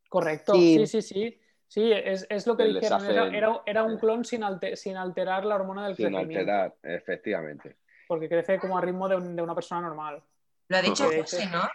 correcto, 0.10 0.54
Sí. 0.54 0.78
sí, 0.86 0.88
sí, 0.88 1.02
sí. 1.02 1.42
Sí, 1.68 1.92
es, 1.92 2.26
es 2.30 2.48
lo 2.48 2.56
que 2.56 2.64
dijeron. 2.66 3.04
Era, 3.06 3.24
hacen- 3.24 3.36
era- 3.36 3.62
era 3.66 3.84
un 3.84 3.98
clon 3.98 4.24
sin, 4.24 4.44
alte- 4.44 4.76
sin 4.78 4.96
alterar 4.96 5.44
la 5.46 5.56
hormona 5.56 5.88
del 5.88 5.96
Sin 5.98 6.06
crecimiento. 6.06 6.40
alterar, 6.40 6.76
efectivamente. 6.84 7.76
Porque 8.08 8.30
crece 8.30 8.60
como 8.60 8.78
a 8.78 8.82
ritmo 8.82 9.10
de, 9.10 9.16
un- 9.18 9.36
de 9.36 9.42
una 9.42 9.56
persona 9.56 9.82
normal. 9.82 10.24
Lo 10.70 10.78
ha 10.78 10.82
dicho 10.82 11.06
José. 11.12 11.48
¿no? 11.48 11.68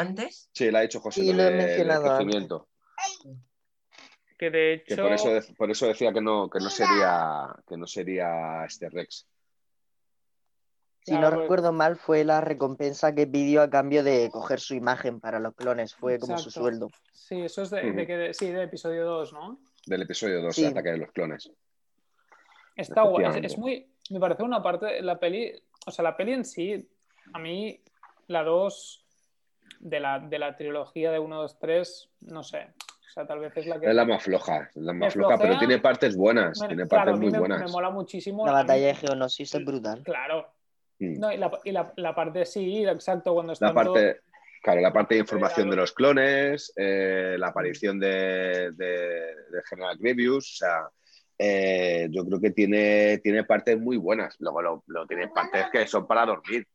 Antes. 0.00 0.48
Sí, 0.52 0.70
lo 0.70 0.78
ha 0.78 0.80
dicho 0.82 1.00
José 1.00 1.20
Sí, 1.22 1.30
lo 1.32 1.36
lo 1.36 1.42
he 1.42 1.44
del 1.46 1.56
mencionado 1.56 2.16
crecimiento. 2.16 2.68
Que 4.38 4.50
de 4.50 4.72
hecho. 4.74 4.96
Que 4.96 5.02
por 5.02 5.12
eso, 5.12 5.30
por 5.56 5.70
eso 5.70 5.86
decía 5.86 6.12
que 6.12 6.20
no, 6.20 6.48
que 6.48 6.58
no 6.60 6.70
sería, 6.70 7.54
que 7.68 7.76
no 7.76 7.86
sería 7.86 8.64
este 8.64 8.88
Rex. 8.88 9.26
Si 11.02 11.12
Claro, 11.12 11.22
no 11.22 11.30
pues- 11.30 11.40
recuerdo 11.42 11.72
mal, 11.72 11.96
fue 11.96 12.24
la 12.24 12.40
recompensa 12.40 13.14
que 13.14 13.26
pidió 13.26 13.62
a 13.62 13.70
cambio 13.70 14.02
de 14.04 14.30
coger 14.30 14.60
su 14.60 14.74
imagen 14.74 15.20
para 15.20 15.38
los 15.40 15.54
clones. 15.54 15.94
Fue 15.94 16.18
como 16.18 16.38
su 16.38 16.50
sueldo. 16.50 16.88
Sí, 17.12 17.40
eso 17.42 17.62
es 17.62 17.70
de, 17.70 17.92
de 17.92 18.06
que 18.06 18.16
de- 18.16 18.34
sí, 18.34 18.50
de 18.50 18.64
episodio 18.64 19.04
2, 19.06 19.32
¿no? 19.32 19.60
Del 19.86 20.02
episodio 20.02 20.42
2, 20.42 20.54
Sí. 20.54 20.64
el 20.64 20.70
ataque 20.72 20.90
de 20.90 20.98
los 20.98 21.10
clones. 21.12 21.50
Está 22.76 23.02
guay. 23.02 23.40
Es 23.44 23.58
muy. 23.58 23.90
Me 24.10 24.20
parece 24.20 24.42
una 24.42 24.62
parte. 24.62 25.00
La 25.02 25.18
peli. 25.18 25.52
O 25.86 25.90
sea, 25.90 26.02
la 26.02 26.16
peli 26.16 26.32
en 26.32 26.44
sí. 26.44 26.88
A 27.32 27.38
mí, 27.38 27.82
la 28.26 28.42
2 28.42 28.99
de 29.78 30.00
la, 30.00 30.18
de 30.18 30.38
la 30.38 30.56
trilogía 30.56 31.10
de 31.10 31.18
1, 31.18 31.36
2, 31.42 31.58
3, 31.58 32.10
no 32.22 32.42
sé. 32.42 32.68
O 33.08 33.12
sea, 33.12 33.26
tal 33.26 33.40
vez 33.40 33.56
es 33.56 33.66
la 33.66 33.80
que. 33.80 33.86
Es 33.88 33.94
la 33.94 34.04
más 34.04 34.22
floja, 34.22 34.70
es 34.74 34.76
la 34.82 34.92
más 34.92 35.12
floja, 35.14 35.36
pero 35.38 35.58
tiene 35.58 35.78
partes 35.78 36.16
buenas, 36.16 36.60
Me- 36.60 36.68
tiene 36.68 36.86
claro, 36.86 37.04
partes 37.06 37.20
muy 37.20 37.30
me, 37.32 37.38
buenas. 37.38 37.60
me 37.60 37.66
mola 37.68 37.90
muchísimo. 37.90 38.46
La 38.46 38.52
batalla 38.52 38.86
de 38.88 38.94
Geonosis 38.94 39.54
es 39.54 39.64
brutal. 39.64 40.02
Claro. 40.04 40.48
Mm. 40.98 41.18
No, 41.18 41.32
y, 41.32 41.36
la, 41.38 41.50
y 41.64 41.72
la- 41.72 41.92
la 41.96 42.14
parte 42.14 42.44
sí, 42.46 42.84
exacto, 42.86 43.32
cuando 43.34 43.52
están 43.54 43.68
La 43.68 43.74
parte, 43.74 44.20
claro, 44.62 44.80
la 44.80 44.92
parte 44.92 45.14
de 45.14 45.20
información 45.22 45.70
de 45.70 45.76
los 45.76 45.92
clones, 45.92 46.72
eh, 46.76 47.36
la 47.38 47.48
aparición 47.48 47.98
de, 47.98 48.70
de- 48.72 49.34
de 49.50 49.62
General 49.68 49.96
Grievous, 49.98 50.52
o 50.54 50.56
sea, 50.58 50.88
eh, 51.36 52.06
yo 52.10 52.24
creo 52.26 52.38
que 52.40 52.50
tiene, 52.50 53.18
tiene 53.18 53.44
partes 53.44 53.80
muy 53.80 53.96
buenas. 53.96 54.36
Luego 54.40 54.60
lo, 54.62 54.84
lo 54.86 55.06
tiene 55.06 55.26
partes 55.28 55.66
que 55.72 55.86
son 55.86 56.06
para 56.06 56.26
dormir. 56.26 56.66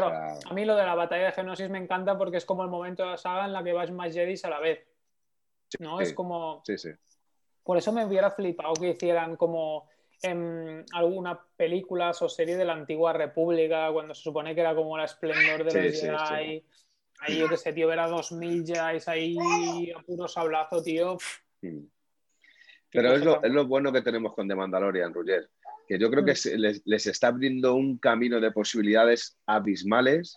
Claro, 0.00 0.36
O 0.36 0.40
sea- 0.40 0.50
a 0.50 0.54
mí 0.54 0.64
lo 0.64 0.76
de 0.76 0.84
la 0.84 0.94
batalla 0.94 1.26
de 1.26 1.32
Genosis 1.32 1.70
me 1.70 1.78
encanta 1.78 2.16
porque 2.18 2.36
es 2.38 2.44
como 2.44 2.62
el 2.62 2.68
momento 2.70 3.02
de 3.04 3.10
la 3.10 3.16
saga 3.16 3.44
en 3.46 3.52
la 3.52 3.62
que 3.64 3.72
vas 3.72 3.90
más 3.90 4.12
Jedis 4.12 4.44
a 4.44 4.50
la 4.50 4.60
vez. 4.60 4.86
¿No? 5.80 6.00
Es 6.00 6.12
como. 6.12 6.62
Sí, 6.64 6.78
sí. 6.78 6.90
Por 7.64 7.76
eso 7.76 7.92
me 7.92 8.04
hubiera 8.04 8.30
flipado 8.30 8.74
que 8.74 8.90
hicieran 8.90 9.36
como 9.36 9.88
en 10.22 10.84
alguna 10.92 11.38
películas 11.56 12.22
o 12.22 12.28
serie 12.28 12.56
de 12.56 12.64
la 12.64 12.72
antigua 12.72 13.12
República, 13.12 13.90
cuando 13.92 14.14
se 14.14 14.22
supone 14.22 14.54
que 14.54 14.60
era 14.60 14.74
como 14.74 14.96
la 14.96 15.04
esplendor 15.04 15.64
de 15.64 15.70
Sí, 15.70 15.78
los 15.78 15.98
sí, 15.98 16.34
Jedi. 16.34 16.64
Ahí 17.20 17.38
yo 17.38 17.48
que 17.48 17.56
sé, 17.56 17.72
tío, 17.72 17.88
ver 17.88 17.98
a 17.98 18.08
2000 18.08 18.64
Jedi 18.64 19.00
ahí 19.06 19.90
a 19.90 20.00
puro 20.02 20.28
sablazo, 20.28 20.82
tío. 20.82 21.18
Pero 22.90 23.16
lo, 23.18 23.42
es 23.42 23.50
lo 23.52 23.66
bueno 23.66 23.92
que 23.92 24.02
tenemos 24.02 24.32
con 24.34 24.48
The 24.48 24.54
Mandalorian, 24.54 25.12
Roger. 25.12 25.50
Que 25.88 25.98
yo 25.98 26.10
creo 26.10 26.24
que 26.24 26.32
Mm. 26.32 26.58
les, 26.58 26.82
les 26.84 27.06
está 27.06 27.28
abriendo 27.28 27.74
un 27.74 27.98
camino 27.98 28.40
de 28.40 28.50
posibilidades 28.50 29.36
abismales 29.46 30.36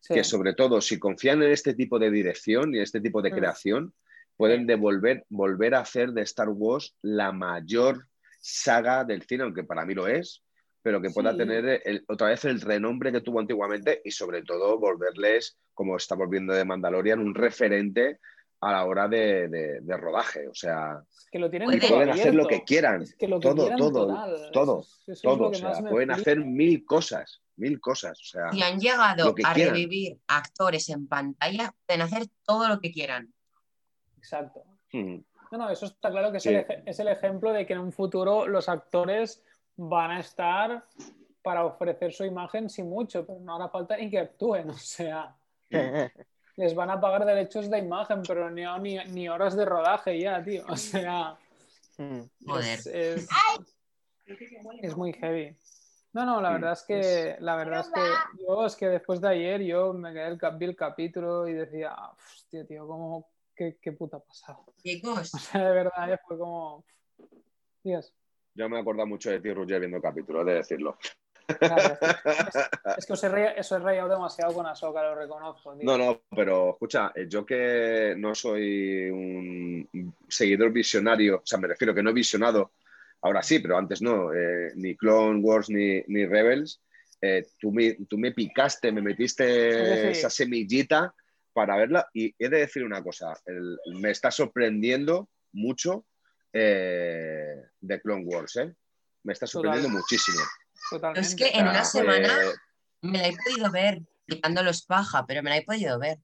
Sí. 0.00 0.14
que 0.14 0.24
sobre 0.24 0.52
todo 0.54 0.80
si 0.80 0.98
confían 0.98 1.42
en 1.44 1.52
este 1.52 1.74
tipo 1.74 1.98
de 1.98 2.10
dirección 2.10 2.74
y 2.74 2.80
este 2.80 3.00
tipo 3.00 3.22
de 3.22 3.30
Mm. 3.30 3.34
creación, 3.36 3.94
pueden 4.36 4.66
devolver, 4.66 5.24
volver 5.28 5.74
a 5.76 5.80
hacer 5.80 6.10
de 6.12 6.22
Star 6.22 6.48
Wars 6.48 6.96
la 7.02 7.30
mayor 7.30 8.06
saga 8.40 9.04
del 9.04 9.22
cine, 9.22 9.44
aunque 9.44 9.62
para 9.62 9.84
mí 9.86 9.94
lo 9.94 10.08
es, 10.08 10.42
pero 10.82 11.00
que 11.00 11.10
pueda 11.10 11.30
Sí. 11.30 11.38
tener 11.38 11.80
el- 11.84 12.04
otra 12.08 12.30
vez 12.30 12.44
el 12.44 12.60
renombre 12.60 13.12
que 13.12 13.20
tuvo 13.20 13.38
antiguamente 13.38 14.02
y 14.04 14.10
sobre 14.10 14.42
todo 14.42 14.76
volverles, 14.80 15.56
como 15.74 15.96
estamos 15.96 16.28
viendo 16.28 16.52
de 16.52 16.64
Mandalorian, 16.64 17.20
un 17.20 17.34
referente 17.36 18.18
a 18.62 18.72
la 18.72 18.84
hora 18.86 19.08
de, 19.08 19.48
de- 19.48 19.80
de 19.80 19.96
rodaje. 19.96 20.48
O 20.48 20.54
sea, 20.54 21.02
que 21.30 21.38
lo 21.38 21.50
tienen 21.50 21.66
Pueden 21.66 21.80
todo 21.80 21.90
pueden 21.96 22.10
hacer 22.10 22.34
lo 22.34 22.46
que 22.46 22.62
quieran, 22.64 23.02
Es 23.02 23.14
que 23.16 23.26
lo 23.28 23.38
que 23.40 23.48
todo, 23.48 23.56
quieran 23.62 23.78
todo, 23.78 24.06
total. 24.06 24.50
todo, 24.52 24.80
Eso 24.80 24.88
es- 24.90 25.02
eso 25.02 25.12
es 25.12 25.22
todo. 25.22 25.48
O 25.48 25.54
sea, 25.54 25.70
pueden 25.90 26.08
flipa. 26.08 26.14
hacer 26.14 26.40
mil 26.40 26.84
cosas, 26.84 27.42
mil 27.56 27.80
cosas. 27.80 28.18
O 28.20 28.24
sea, 28.24 28.50
Si 28.52 28.62
han 28.62 28.78
llegado 28.78 29.28
a 29.30 29.34
quieran. 29.34 29.74
revivir 29.74 30.18
actores 30.28 30.88
en 30.90 31.06
pantalla, 31.08 31.74
pueden 31.86 32.02
hacer 32.02 32.26
todo 32.44 32.68
lo 32.68 32.80
que 32.80 32.92
quieran. 32.92 33.32
Exacto. 34.18 34.62
mm, 34.92 35.16
No, 35.50 35.58
no, 35.58 35.68
eso 35.70 35.84
está 35.86 36.10
claro 36.10 36.30
que 36.30 36.38
es, 36.38 36.42
Sí. 36.44 36.48
el, 36.50 36.64
eje- 36.66 36.82
es 36.86 36.98
el 37.00 37.08
ejemplo 37.08 37.52
de 37.52 37.66
que 37.66 37.72
en 37.74 37.80
un 37.80 37.92
futuro 37.92 38.46
los 38.46 38.68
actores 38.70 39.42
van 39.76 40.12
a 40.12 40.20
estar 40.20 40.84
para 41.42 41.64
ofrecer 41.66 42.12
su 42.12 42.24
imagen 42.24 42.70
sin 42.70 42.88
mucho, 42.88 43.26
pero 43.26 43.38
no 43.40 43.56
hará 43.56 43.68
falta 43.68 43.96
ni 43.96 44.08
que 44.08 44.18
actúen, 44.20 44.70
o 44.70 44.78
sea, 44.78 45.34
les 46.62 46.74
van 46.76 46.90
a 46.90 47.00
pagar 47.00 47.24
derechos 47.24 47.68
de 47.68 47.78
imagen, 47.78 48.22
pero 48.22 48.48
ni, 48.48 48.62
ni, 48.80 49.04
ni 49.10 49.28
horas 49.28 49.56
de 49.56 49.64
rodaje 49.64 50.16
ya, 50.18 50.42
tío, 50.44 50.64
o 50.68 50.76
sea, 50.76 51.36
Mm. 51.98 52.22
Joder. 52.46 52.78
es, 52.78 52.86
es- 52.86 53.28
es 54.80 54.96
muy 54.96 55.12
heavy. 55.12 55.54
No, 56.14 56.24
no, 56.24 56.40
la 56.40 56.48
Sí, 56.48 56.54
verdad 56.54 56.72
es 56.72 56.82
que, 56.84 57.36
la 57.40 57.56
verdad 57.56 57.80
es 57.80 57.88
que 57.92 58.42
yo, 58.42 58.66
es 58.66 58.76
que 58.76 58.88
después 58.88 59.20
de 59.20 59.28
ayer 59.28 59.60
yo 59.62 59.92
me 59.92 60.12
quedé 60.12 60.28
el, 60.28 60.38
vi 60.58 60.64
el 60.66 60.76
capítulo 60.76 61.46
y 61.48 61.52
decía, 61.52 61.94
hostia, 62.34 62.66
tío, 62.66 62.86
¿cómo, 62.86 63.28
qué, 63.54 63.76
qué 63.80 63.92
puta 63.92 64.18
ha 64.18 64.20
pasado? 64.20 64.64
Chicos, 64.82 65.34
O 65.34 65.38
sea, 65.38 65.64
de 65.68 65.72
verdad, 65.72 66.12
eh, 66.12 66.18
fue 66.26 66.38
como. 66.38 66.84
Dios. 67.84 68.12
yo 68.54 68.68
me 68.68 68.76
he 68.76 68.80
acordado 68.80 69.06
mucho 69.06 69.30
de 69.30 69.40
ti, 69.40 69.52
Roger, 69.52 69.80
viendo 69.80 69.96
el 69.98 70.02
capítulo, 70.02 70.42
he 70.42 70.44
de 70.44 70.54
decirlo. 70.54 70.96
Claro, 71.58 71.98
es, 72.98 73.06
que 73.06 73.12
os 73.12 73.24
he, 73.24 73.28
re- 73.28 73.60
os 73.60 73.72
he 73.72 73.78
rayado 73.78 74.08
demasiado 74.08 74.52
con 74.54 74.66
Ahsoka, 74.66 75.02
lo 75.02 75.14
reconozco. 75.14 75.74
tío. 75.76 75.84
No, 75.84 75.98
no, 75.98 76.22
pero 76.34 76.70
escucha, 76.70 77.12
eh, 77.14 77.26
yo 77.28 77.44
que 77.46 78.14
no 78.16 78.34
soy 78.34 79.10
un 79.10 80.14
seguidor 80.28 80.72
visionario, 80.72 81.36
o 81.36 81.42
sea, 81.46 81.58
me 81.58 81.68
refiero 81.68 81.94
que 81.94 82.02
no 82.02 82.10
he 82.10 82.14
visionado, 82.14 82.72
ahora 83.22 83.42
sí, 83.42 83.58
pero 83.60 83.76
antes 83.78 84.02
no, 84.02 84.32
eh, 84.34 84.72
ni 84.76 84.96
Clone 84.96 85.40
Wars 85.40 85.68
ni, 85.70 86.02
ni 86.08 86.26
Rebels, 86.26 86.80
eh, 87.20 87.46
tú, 87.58 87.70
me, 87.72 87.92
tú 88.08 88.18
me 88.18 88.32
picaste, 88.32 88.90
me 88.90 89.00
metiste 89.02 89.44
Sí, 89.72 90.02
sí. 90.02 90.08
esa 90.18 90.30
semillita 90.30 91.14
para 91.52 91.76
verla 91.76 92.08
y 92.14 92.34
he 92.38 92.48
de 92.48 92.58
decir 92.60 92.82
una 92.84 93.02
cosa, 93.02 93.32
el- 93.46 93.78
me 94.00 94.10
está 94.10 94.30
sorprendiendo 94.30 95.28
mucho 95.52 96.04
eh, 96.52 97.62
de 97.80 98.00
Clone 98.00 98.24
Wars, 98.26 98.56
¿eh? 98.56 98.74
Me 99.24 99.32
está 99.34 99.46
sorprendiendo 99.46 99.88
Total. 99.88 100.00
muchísimo. 100.00 100.38
Totalmente. 100.90 101.28
es 101.28 101.34
que 101.34 101.58
en 101.58 101.68
una 101.68 101.84
semana 101.84 102.28
eh, 102.28 102.52
me 103.02 103.18
la 103.18 103.28
he 103.28 103.36
podido 103.36 103.70
ver, 103.70 104.02
los 104.64 104.82
paja, 104.82 105.24
pero 105.26 105.42
me 105.42 105.50
la 105.50 105.56
he 105.58 105.62
podido 105.62 105.98
ver. 105.98 106.18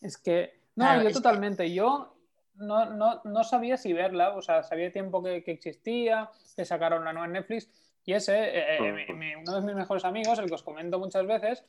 Es 0.00 0.16
que. 0.18 0.60
No, 0.76 0.86
Claro, 0.86 1.02
yo 1.02 1.08
que- 1.08 1.14
totalmente. 1.14 1.72
Yo 1.72 2.16
no, 2.56 2.86
no, 2.90 3.20
no 3.24 3.44
sabía 3.44 3.76
si 3.76 3.92
verla, 3.92 4.30
o 4.36 4.42
sea, 4.42 4.62
sabía 4.62 4.90
tiempo 4.92 5.22
que, 5.22 5.42
que 5.44 5.52
existía, 5.52 6.30
que 6.56 6.64
sacaron 6.64 7.04
la 7.04 7.12
nueva 7.12 7.26
en 7.26 7.32
Netflix. 7.32 7.68
Y 8.04 8.12
ese, 8.12 8.36
eh, 8.36 8.76
eh, 8.78 8.92
mi- 8.92 9.14
mi- 9.14 9.34
uno 9.34 9.54
de 9.54 9.60
mis 9.62 9.74
mejores 9.74 10.04
amigos, 10.04 10.38
el 10.38 10.46
que 10.46 10.54
os 10.54 10.62
comento 10.62 10.98
muchas 10.98 11.26
veces, 11.26 11.64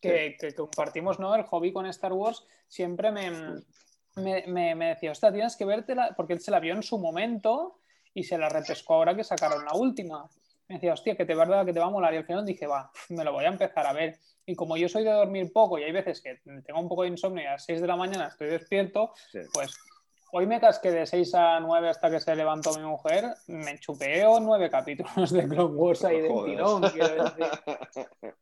que, 0.00 0.36
que 0.38 0.54
compartimos 0.54 1.18
¿no? 1.18 1.34
el 1.34 1.44
hobby 1.44 1.72
con 1.72 1.86
Star 1.86 2.12
Wars, 2.12 2.44
siempre 2.68 3.10
me, 3.10 3.30
me, 4.16 4.44
me- 4.46 4.74
me 4.74 4.88
decía, 4.88 5.12
hostia, 5.12 5.32
tienes 5.32 5.56
que 5.56 5.64
vértela, 5.64 6.12
porque 6.16 6.34
él 6.34 6.40
se 6.40 6.50
la 6.50 6.60
vio 6.60 6.74
en 6.74 6.82
su 6.82 6.98
momento 6.98 7.78
y 8.12 8.24
se 8.24 8.36
la 8.36 8.48
repescó 8.48 8.94
ahora 8.94 9.14
que 9.16 9.24
sacaron 9.24 9.64
la 9.64 9.72
última. 9.74 10.28
Me 10.68 10.74
decía, 10.76 10.92
hostia, 10.92 11.16
que 11.16 11.24
te, 11.24 11.34
verdad, 11.34 11.64
que 11.64 11.72
te 11.72 11.80
va 11.80 11.86
a 11.86 11.90
molar. 11.90 12.12
Y 12.14 12.18
al 12.18 12.24
final 12.26 12.44
dije, 12.44 12.66
va, 12.66 12.90
me 13.08 13.24
lo 13.24 13.32
voy 13.32 13.44
a 13.44 13.48
empezar 13.48 13.86
a 13.86 13.92
ver. 13.92 14.18
Y 14.46 14.54
como 14.54 14.76
yo 14.76 14.88
soy 14.88 15.04
de 15.04 15.10
dormir 15.12 15.52
poco 15.52 15.78
y 15.78 15.82
hay 15.84 15.92
veces 15.92 16.20
que 16.22 16.40
tengo 16.64 16.80
un 16.80 16.88
poco 16.88 17.02
de 17.02 17.08
insomnio 17.08 17.42
y 17.42 17.46
a 17.46 17.52
las 17.52 17.64
6 17.64 17.80
de 17.80 17.86
la 17.86 17.96
mañana 17.96 18.28
estoy 18.28 18.48
despierto, 18.48 19.12
Sí. 19.30 19.40
pues 19.52 19.76
hoy 20.32 20.46
me 20.46 20.58
casqué 20.60 20.90
de 20.90 21.04
6 21.06 21.34
a 21.34 21.60
9 21.60 21.88
hasta 21.90 22.10
que 22.10 22.18
se 22.20 22.34
levantó 22.34 22.72
mi 22.74 22.82
mujer, 22.82 23.26
me 23.46 23.78
chupeo 23.78 24.40
nueve 24.40 24.70
capítulos 24.70 25.30
de 25.32 25.46
Clone 25.48 25.74
Wars 25.74 26.04
ahí 26.04 26.20
de 26.22 26.28
tirón, 26.46 26.82
quiero 26.82 27.24
decir. 27.24 27.46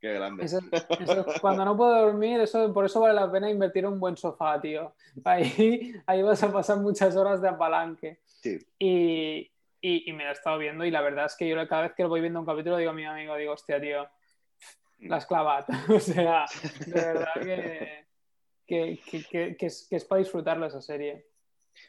Qué 0.00 0.14
grande. 0.14 0.46
Eso- 0.46 0.60
eso- 0.98 1.26
cuando 1.42 1.62
no 1.62 1.76
puedo 1.76 1.94
dormir, 2.06 2.40
eso, 2.40 2.72
por 2.72 2.86
eso 2.86 3.00
vale 3.00 3.12
la 3.14 3.30
pena 3.30 3.50
invertir 3.50 3.84
en 3.84 3.92
un 3.92 4.00
buen 4.00 4.16
sofá, 4.16 4.58
tío. 4.60 4.94
Ahí, 5.24 5.92
ahí 6.06 6.22
vas 6.22 6.42
a 6.42 6.50
pasar 6.50 6.78
muchas 6.78 7.14
horas 7.16 7.42
de 7.42 7.48
apalanque. 7.50 8.20
Sí. 8.24 8.58
Y, 8.78 9.49
y, 9.80 10.12
me 10.12 10.24
lo 10.24 10.30
he 10.30 10.32
estado 10.32 10.58
viendo 10.58 10.84
y 10.84 10.90
la 10.90 11.00
verdad 11.00 11.26
es 11.26 11.36
que 11.36 11.48
yo 11.48 11.56
cada 11.68 11.82
vez 11.82 11.92
que 11.96 12.04
voy 12.04 12.20
viendo 12.20 12.40
un 12.40 12.46
capítulo 12.46 12.76
digo 12.76 12.90
a 12.90 12.94
mi 12.94 13.04
amigo, 13.04 13.36
digo, 13.36 13.52
hostia, 13.52 13.80
tío, 13.80 14.08
la 15.00 15.16
has 15.16 15.26
clavado. 15.26 15.66
o 15.88 16.00
sea, 16.00 16.46
de 16.86 16.92
verdad 16.92 17.34
que- 17.34 18.06
que 18.66 19.56
es, 19.58 19.86
que 19.88 19.96
es 19.96 20.04
para 20.04 20.20
disfrutarlo 20.20 20.66
esa 20.66 20.80
serie. 20.80 21.26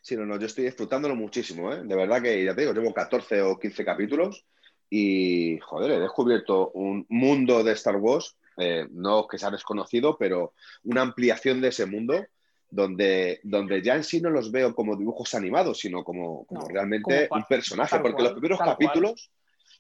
Sí, 0.02 0.16
no, 0.16 0.26
no, 0.26 0.40
yo 0.40 0.46
estoy 0.46 0.66
disfrutándolo 0.66 1.16
muchísimo, 1.16 1.72
¿eh? 1.74 1.84
De 1.84 1.96
verdad 1.96 2.22
que, 2.22 2.44
ya 2.44 2.56
te 2.56 2.62
digo, 2.62 2.74
llevo 2.74 2.94
14 2.94 3.42
o 3.42 3.60
15 3.60 3.84
capítulos 3.84 4.46
y, 4.90 5.60
joder, 5.60 5.92
he 5.92 6.00
descubierto 6.00 6.72
un 6.72 7.06
mundo 7.10 7.64
de 7.64 7.74
Star 7.74 7.98
Wars, 7.98 8.38
eh, 8.58 8.88
no 8.92 9.28
que 9.28 9.38
sea 9.38 9.52
desconocido, 9.52 10.18
pero 10.18 10.54
una 10.84 11.02
ampliación 11.02 11.62
de 11.62 11.70
ese 11.70 11.86
mundo 11.86 12.26
donde, 12.72 13.40
donde 13.44 13.82
ya 13.84 13.96
en 13.96 14.04
sí 14.04 14.22
no 14.22 14.30
los 14.30 14.52
veo 14.52 14.74
como 14.74 14.96
dibujos 14.96 15.36
animados, 15.36 15.80
sino 15.80 16.04
como, 16.04 16.46
como 16.46 16.62
No, 16.62 16.68
realmente 16.70 17.28
como 17.28 17.42
un 17.42 17.48
personaje, 17.48 18.00
porque 18.00 18.14
cual, 18.16 18.24
los 18.24 18.34
primeros 18.34 18.58
cual. 18.60 18.70
capítulos, 18.72 19.32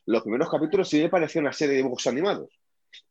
los 0.05 0.21
primeros 0.21 0.49
capítulos 0.49 0.89
sí 0.89 1.01
me 1.01 1.09
parecía 1.09 1.41
una 1.41 1.53
serie 1.53 1.71
de 1.75 1.77
dibujos 1.83 2.05
animados. 2.07 2.49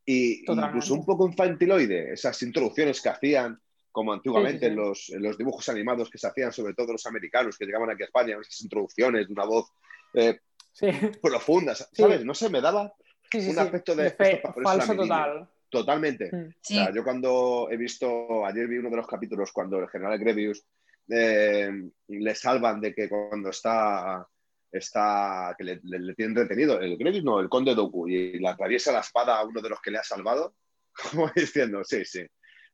Y 0.04 0.44
Totalmente. 0.44 0.76
incluso 0.76 0.94
un 0.94 1.06
poco 1.06 1.26
infantiloide, 1.26 2.12
esas 2.12 2.42
introducciones 2.42 3.00
que 3.00 3.08
hacían 3.08 3.58
como 3.90 4.12
antiguamente 4.12 4.58
Sí, 4.58 4.66
sí, 4.66 4.66
sí. 4.66 4.70
En, 4.72 4.76
los, 4.76 5.10
en 5.10 5.22
los 5.22 5.38
dibujos 5.38 5.68
animados 5.70 6.10
que 6.10 6.18
se 6.18 6.26
hacían, 6.28 6.52
sobre 6.52 6.74
todo 6.74 6.92
los 6.92 7.06
americanos 7.06 7.56
que 7.56 7.64
llegaban 7.64 7.90
aquí 7.90 8.02
a 8.02 8.06
España, 8.06 8.36
esas 8.40 8.60
introducciones 8.60 9.26
de 9.26 9.32
una 9.32 9.44
voz 9.46 9.72
eh, 10.14 10.38
profunda. 11.22 11.74
¿sabes? 11.74 12.24
No 12.24 12.34
sé, 12.34 12.48
me 12.50 12.60
daba. 12.60 12.92
Un 13.32 13.58
aspecto 13.58 13.94
de- 13.96 14.10
fe- 14.10 14.42
falso 14.62 14.94
total. 14.94 15.48
Totalmente. 15.70 16.30
Mm. 16.32 16.48
O 16.48 16.52
sea, 16.60 16.92
yo 16.94 17.02
cuando 17.04 17.68
he 17.70 17.76
visto, 17.76 18.44
ayer 18.44 18.66
vi 18.68 18.78
uno 18.78 18.90
de 18.90 18.96
los 18.96 19.06
capítulos 19.06 19.52
cuando 19.52 19.78
el 19.78 19.88
general 19.88 20.18
Grevius 20.18 20.64
eh, 21.08 21.70
le 22.08 22.34
salvan 22.34 22.80
de 22.80 22.94
que 22.94 23.08
cuando 23.08 23.48
está, 23.50 24.26
está 24.70 25.54
que 25.56 25.64
le, 25.64 25.80
le- 25.82 25.98
le 26.00 26.14
tienen 26.14 26.36
retenido, 26.36 26.80
el 26.80 26.96
Grevius 26.96 27.24
no, 27.24 27.40
el 27.40 27.48
conde 27.48 27.74
Doku, 27.74 28.08
y 28.08 28.38
le 28.38 28.48
atraviesa 28.48 28.92
la 28.92 29.00
espada 29.00 29.38
a 29.38 29.44
uno 29.44 29.60
de 29.60 29.68
los 29.70 29.80
que 29.80 29.90
le 29.90 29.98
ha 29.98 30.02
salvado, 30.04 30.54
como 31.12 31.30
diciendo, 31.34 31.82
sí, 31.84 32.04
sí, 32.04 32.24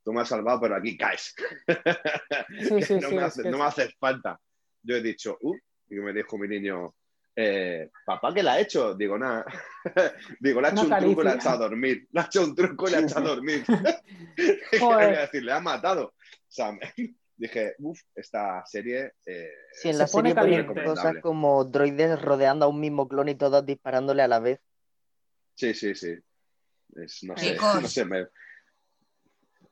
tú 0.04 0.12
me 0.12 0.20
has 0.22 0.28
salvado, 0.28 0.60
pero 0.60 0.76
aquí 0.76 0.96
caes. 0.96 1.34
Sí, 2.68 2.82
sí, 2.82 2.94
no, 2.94 3.08
hace- 3.24 3.42
me 3.58 3.64
hace 3.64 3.88
falta. 3.98 4.38
Yo 4.82 4.96
he 4.96 5.02
dicho, 5.02 5.36
uh, 5.40 5.56
y 5.90 5.94
me 5.96 6.12
dijo 6.12 6.36
mi 6.38 6.48
niño, 6.48 6.94
eh, 7.36 7.90
papá, 8.04 8.32
¿qué 8.34 8.42
le 8.42 8.50
ha 8.50 8.58
hecho? 8.60 8.94
Digo, 8.94 9.18
nada. 9.18 9.44
Digo, 10.40 10.60
le 10.60 10.68
ha 10.68 10.70
Una 10.72 10.80
hecho 10.82 10.94
un 10.94 10.98
truco 10.98 11.20
y 11.20 11.24
le 11.24 11.30
ha 11.30 11.34
echado 11.34 11.54
a 11.56 11.68
dormir. 11.68 12.08
Le 12.10 12.20
ha 12.20 12.24
hecho 12.24 12.44
un 12.44 12.54
truco 12.54 12.88
y 12.88 12.90
le 12.90 12.96
ha 12.96 13.00
echado 13.00 13.26
a 13.26 13.34
dormir. 13.34 13.64
¿Qué 14.36 14.78
Joder. 14.80 15.06
voy 15.08 15.16
a 15.16 15.20
decir? 15.20 15.42
Le 15.44 15.52
ha 15.52 15.60
matado. 15.60 16.06
O 16.06 16.14
sea, 16.48 16.72
me- 16.72 16.80
dije, 17.36 17.74
uff, 17.78 18.00
esta 18.14 18.64
serie. 18.66 19.12
eh, 19.26 19.50
Sí, 19.72 19.90
en 19.90 19.98
la 19.98 20.06
serie 20.06 20.34
ponen 20.34 20.64
caliente. 20.66 20.84
cosas 20.84 21.16
como 21.22 21.64
droides 21.66 22.20
rodeando 22.22 22.64
a 22.64 22.68
un 22.68 22.80
mismo 22.80 23.06
clon 23.08 23.28
y 23.28 23.34
todos 23.34 23.64
disparándole 23.66 24.22
a 24.22 24.28
la 24.28 24.38
vez. 24.40 24.60
sí, 25.54 25.74
sí, 25.74 25.94
sí. 25.94 26.14
Es, 26.96 27.22
no 27.24 27.36
sé, 27.36 27.52
Chicos. 27.54 27.82
no 27.82 27.88
sé. 27.88 28.04
me- 28.06 28.24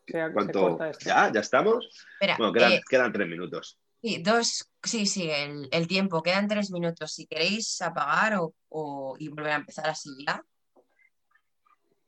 se, 0.07 0.13
se 0.13 0.33
¿Cuánto? 0.33 0.61
corta 0.61 0.91
esto. 0.91 1.07
¿Ya? 1.09 1.33
¿Ya 1.33 1.41
estamos? 1.41 1.89
espera, 2.15 2.37
Bueno, 2.37 2.53
quedan, 2.53 2.73
eh, 2.73 2.83
quedan 2.89 3.13
tres 3.13 3.27
minutos. 3.29 3.79
sí, 4.03 4.23
dos 4.23 4.69
Sí, 4.85 5.07
sí, 5.07 5.31
el, 5.31 5.69
el 5.73 5.87
tiempo. 5.89 6.23
Quedan 6.23 6.47
tres 6.49 6.71
minutos. 6.71 7.13
Si 7.13 7.27
queréis 7.27 7.81
apagar 7.83 8.37
o, 8.37 8.53
o- 8.69 9.17
y 9.19 9.29
volver 9.29 9.53
a 9.53 9.57
empezar 9.57 9.89
así 9.89 10.11
ya. 10.27 10.43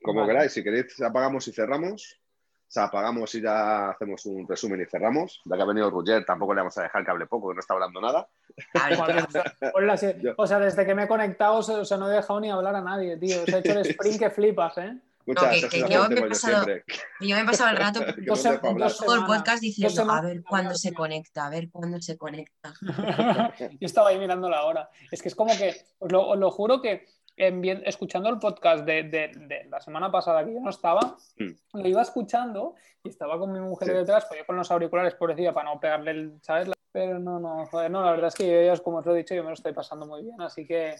Como 0.03 0.21
Vale. 0.21 0.33
queráis, 0.33 0.53
si 0.53 0.63
queréis 0.63 1.01
apagamos 1.03 1.49
y 1.49 1.53
cerramos. 1.53 2.21
O 2.69 2.69
sea, 2.69 2.85
apagamos 2.85 3.33
y 3.37 3.41
ya 3.41 3.91
hacemos 3.91 4.27
un 4.27 4.47
resumen 4.47 4.81
y 4.81 4.87
cerramos. 4.87 5.41
Ya 5.45 5.57
que 5.57 5.63
ha 5.63 5.67
venido 5.67 5.89
Roger, 5.91 6.25
tampoco 6.25 6.53
le 6.53 6.61
vamos 6.61 6.77
a 6.79 6.83
dejar 6.83 7.05
que 7.05 7.11
hable 7.13 7.27
poco, 7.27 7.49
que 7.49 7.55
no 7.55 7.61
está 7.61 7.75
hablando 7.75 8.01
nada. 8.01 8.29
O 10.37 10.47
sea, 10.47 10.59
desde 10.59 10.85
que 10.85 10.95
me 10.95 11.05
he 11.05 11.09
conectado, 11.09 11.57
o 11.59 11.63
sea, 11.63 11.77
o 11.79 11.85
sea, 11.85 11.97
no 11.97 12.11
he 12.11 12.15
dejado 12.15 12.41
ni 12.41 12.51
hablar 12.51 12.75
a 12.75 12.81
nadie, 12.83 13.17
tío. 13.17 13.43
O 13.43 13.47
sea, 13.47 13.59
he 13.59 13.61
hecho 13.61 13.73
el 13.73 13.79
sprint 13.87 14.19
que 14.19 14.31
flipas, 14.31 14.79
¿eh? 14.79 14.99
Muchas 15.27 15.45
que- 15.45 15.49
gracias, 15.61 15.71
que 15.73 15.79
esa 15.79 15.89
yo 15.89 16.09
me 16.09 16.19
he 16.21 16.29
pasado-. 16.29 16.67
Yo 17.21 17.37
me 17.37 17.43
he 17.43 17.45
pasado 17.45 17.71
el 17.71 17.77
rato 17.77 18.01
Que 18.15 18.23
no 18.23 18.85
Dos 18.85 18.97
todo 18.99 19.15
el 19.17 19.25
podcast 19.27 19.61
diciendo, 19.61 20.11
a 20.11 20.21
ver 20.21 20.43
cuándo 20.45 20.75
se 20.75 20.93
conecta, 20.95 21.47
a 21.47 21.51
ver 21.51 21.69
cuándo 21.71 22.01
se 22.01 22.17
conecta. 22.17 22.73
Yo 23.59 23.87
estaba 23.87 24.11
ahí 24.11 24.19
mirando 24.19 24.49
la 24.49 24.65
hora. 24.65 24.89
Es 25.11 25.23
que 25.23 25.29
es 25.29 25.35
como 25.35 25.57
que, 25.57 25.75
os 25.99 26.11
lo, 26.13 26.29
os 26.29 26.39
lo 26.39 26.51
juro 26.51 26.81
que 26.81 27.07
en 27.37 27.61
bien- 27.61 27.83
escuchando 27.85 28.29
el 28.31 28.39
podcast 28.39 28.85
de, 28.87 29.03
de- 29.03 29.33
de 29.37 29.65
la 29.69 29.81
semana 29.81 30.11
pasada 30.11 30.43
que 30.45 30.55
yo 30.55 30.61
no 30.61 30.71
estaba, 30.71 31.17
Mm. 31.39 31.51
lo 31.81 31.89
iba 31.89 32.01
escuchando 32.01 32.75
y 33.05 33.11
estaba 33.11 33.39
con 33.39 33.53
mi 33.53 33.61
mujer 33.61 33.89
Sí. 33.89 33.95
detrás, 33.95 34.25
pues 34.27 34.41
yo 34.41 34.47
con 34.47 34.57
los 34.57 34.71
auriculares, 34.71 35.15
pobrecilla, 35.17 35.53
para 35.53 35.75
no 35.75 35.79
pegarle 35.79 36.13
el, 36.13 36.39
¿sabes? 36.41 36.71
Pero 36.93 37.19
no, 37.19 37.39
no, 37.39 37.67
joder, 37.67 37.91
no, 37.91 38.03
la 38.03 38.13
verdad 38.13 38.29
es 38.29 38.35
que 38.35 38.67
yo, 38.67 38.83
como 38.83 38.99
os 38.99 39.05
lo 39.07 39.15
he 39.15 39.19
dicho, 39.19 39.35
yo 39.35 39.43
me 39.43 39.51
lo 39.51 39.55
estoy 39.55 39.75
pasando 39.75 40.07
muy 40.07 40.23
bien, 40.23 40.41
así 40.41 40.67
que, 40.67 40.95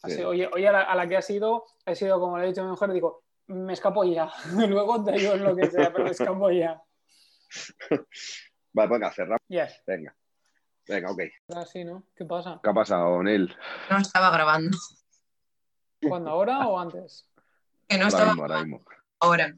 así, 0.00 0.16
Sí. 0.16 0.22
oye, 0.24 0.48
oye 0.54 0.66
a, 0.68 0.72
la, 0.72 0.80
a 0.84 0.94
la 0.94 1.06
que 1.06 1.18
ha 1.18 1.22
sido, 1.22 1.66
ha 1.84 1.94
sido 1.94 2.18
como 2.18 2.38
le 2.38 2.44
he 2.44 2.48
dicho 2.48 2.62
a 2.62 2.64
mi 2.64 2.70
mujer, 2.70 2.90
digo, 2.92 3.23
me 3.46 3.72
escapo 3.72 4.04
ya, 4.04 4.30
luego 4.68 5.02
te 5.04 5.16
en 5.16 5.42
lo 5.44 5.54
que 5.56 5.70
sea, 5.70 5.92
pero 5.92 6.04
me 6.04 6.10
escapo 6.10 6.50
ya. 6.50 6.82
Vale, 8.72 8.90
venga, 8.90 9.12
cerramos. 9.12 9.40
Yes, 9.48 9.82
Venga. 9.86 10.14
Venga, 10.88 11.10
ok. 11.10 11.20
así, 11.56 11.84
¿no? 11.84 12.02
¿Qué 12.14 12.24
pasa? 12.24 12.60
¿Qué 12.62 12.68
ha 12.70 12.74
pasado, 12.74 13.22
Neil? 13.22 13.54
No 13.90 13.98
estaba 13.98 14.30
grabando, 14.30 14.76
¿Cuándo, 16.02 16.30
ahora 16.30 16.66
o 16.66 16.78
antes? 16.78 17.26
que 17.88 17.96
no 17.96 18.04
Ahora 18.04 18.08
estaba 18.08 18.30
mismo, 18.32 18.42
ahora 18.42 18.62
mismo. 18.62 18.84
ahora. 19.20 19.54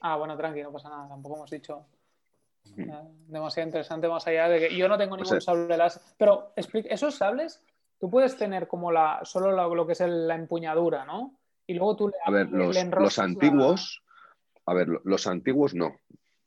Ah, 0.00 0.16
bueno, 0.16 0.36
tranqui, 0.36 0.62
no 0.62 0.72
pasa 0.72 0.88
nada, 0.88 1.08
tampoco 1.08 1.36
hemos 1.36 1.50
dicho 1.50 1.86
nada 2.76 3.06
demasiado 3.26 3.68
interesante 3.68 4.08
más 4.08 4.26
allá 4.26 4.48
de 4.48 4.58
que 4.68 4.76
yo 4.76 4.88
no 4.88 4.96
tengo 4.96 5.16
ningún 5.16 5.40
sea- 5.40 5.40
sable 5.40 5.76
láser. 5.76 6.02
Pero 6.16 6.52
explica, 6.56 6.88
esos 6.88 7.14
sables, 7.14 7.62
tú 7.98 8.08
puedes 8.10 8.36
tener 8.38 8.66
como 8.68 8.90
la 8.92 9.20
solo 9.24 9.74
lo 9.74 9.86
que 9.86 9.92
es 9.92 10.00
el- 10.00 10.26
la 10.28 10.34
empuñadura, 10.34 11.04
¿no? 11.04 11.38
Y 11.66 11.74
luego 11.74 11.96
tú 11.96 12.08
le, 12.08 12.14
A 12.24 12.30
ver, 12.30 12.48
los, 12.50 12.76
enroscas 12.76 13.18
la- 13.18 13.24
antiguos, 13.24 14.02
a 14.66 14.74
ver, 14.74 14.88
lo- 14.88 15.00
los 15.04 15.26
antiguos 15.26 15.74
no. 15.74 16.00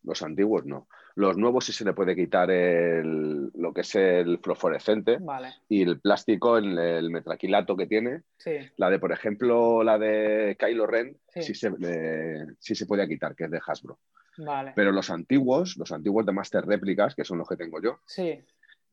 Los 0.03 0.21
antiguos 0.21 0.65
no. 0.65 0.87
Los 1.15 1.35
nuevos 1.37 1.65
sí 1.65 1.73
se 1.73 1.83
le 1.83 1.93
puede 1.93 2.15
quitar 2.15 2.51
el- 2.51 3.49
lo 3.55 3.73
que 3.73 3.81
es 3.81 3.95
el 3.95 4.39
fluorescente 4.39 5.17
Vale, 5.19 5.49
y 5.67 5.81
el 5.81 5.99
plástico, 5.99 6.57
el, 6.59 6.77
el 6.77 7.09
metraquilato 7.09 7.75
que 7.75 7.87
tiene. 7.87 8.21
sí, 8.37 8.51
La 8.77 8.89
de, 8.91 8.99
por 8.99 9.11
ejemplo, 9.11 9.83
la 9.83 9.97
de 9.97 10.55
Kylo 10.59 10.85
Ren, 10.85 11.17
Sí. 11.29 11.41
sí, 11.41 11.55
se, 11.55 11.71
le- 11.71 12.45
sí 12.59 12.75
se 12.75 12.85
podía 12.85 13.07
quitar, 13.07 13.35
que 13.35 13.45
es 13.45 13.51
de 13.51 13.59
Hasbro. 13.65 13.99
vale. 14.37 14.73
Pero 14.75 14.91
los 14.91 15.09
antiguos, 15.09 15.75
los 15.77 15.91
antiguos 15.91 16.25
de 16.27 16.31
Master 16.33 16.63
Réplicas, 16.65 17.15
que 17.15 17.25
son 17.25 17.39
los 17.39 17.49
que 17.49 17.57
tengo 17.57 17.81
yo, 17.81 17.99
Sí, 18.05 18.39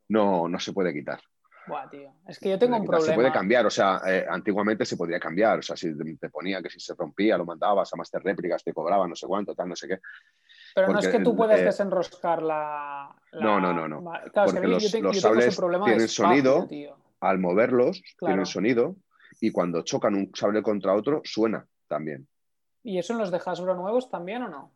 no, 0.09 0.49
no 0.49 0.59
se 0.59 0.73
puede 0.73 0.95
quitar. 0.95 1.21
Buah, 1.67 1.89
tío. 1.91 2.13
Es 2.29 2.39
que 2.39 2.51
yo 2.51 2.59
tengo 2.59 2.77
un 2.77 2.83
quitar. 2.83 3.01
Se 3.01 3.07
puede 3.07 3.15
problema. 3.17 3.33
cambiar, 3.33 3.67
o 3.67 3.71
sea, 3.71 4.01
eh, 4.07 4.27
antiguamente 4.29 4.85
se 4.85 4.97
podía 4.97 5.19
cambiar, 5.21 5.59
o 5.59 5.63
sea, 5.63 5.77
si 5.77 5.93
te- 6.19 6.29
ponía 6.31 6.63
que 6.63 6.71
si 6.71 6.81
se 6.81 6.95
rompía 6.95 7.37
lo 7.39 7.45
mandabas 7.45 7.93
a 7.93 7.97
Master 7.97 8.23
Réplicas, 8.23 8.63
te 8.65 8.73
cobraba 8.73 9.07
no 9.09 9.15
sé 9.17 9.27
cuánto, 9.27 9.55
tal, 9.55 9.69
no 9.69 9.77
sé 9.77 9.89
qué. 9.89 9.99
Pero 10.75 10.89
no 10.89 10.99
es 10.99 11.09
que 11.09 11.21
tú 11.21 11.37
puedes 11.37 11.61
eh, 11.61 11.65
desenroscar 11.65 12.43
la, 12.43 13.15
la- 13.33 13.45
No, 13.45 13.61
no, 13.61 13.73
no, 13.73 13.89
no. 13.89 14.01
Claro, 14.03 14.25
es 14.27 14.33
que 14.33 14.41
a 14.41 14.45
Porque 14.45 14.67
los- 14.69 14.83
yo, 14.83 14.91
te- 14.91 15.01
los 15.03 15.21
sables 15.21 15.57
problema 15.57 15.85
tienen 15.87 16.05
espacio, 16.05 16.27
sonido. 16.29 16.67
tío. 16.69 16.97
Al 17.21 17.39
moverlos, 17.39 18.03
Claro. 18.17 18.33
tienen 18.35 18.47
sonido 18.47 18.97
y 19.41 19.51
cuando 19.51 19.83
chocan 19.83 20.15
un 20.15 20.31
sable 20.35 20.63
contra 20.63 20.95
otro, 20.95 21.21
suena 21.25 21.67
también. 21.89 22.27
¿Y 22.83 22.99
eso 22.99 23.13
en 23.15 23.19
los 23.21 23.31
de 23.31 23.41
Hasbro 23.45 23.75
nuevos 23.75 24.11
también 24.11 24.43
o 24.43 24.49
no? 24.49 24.73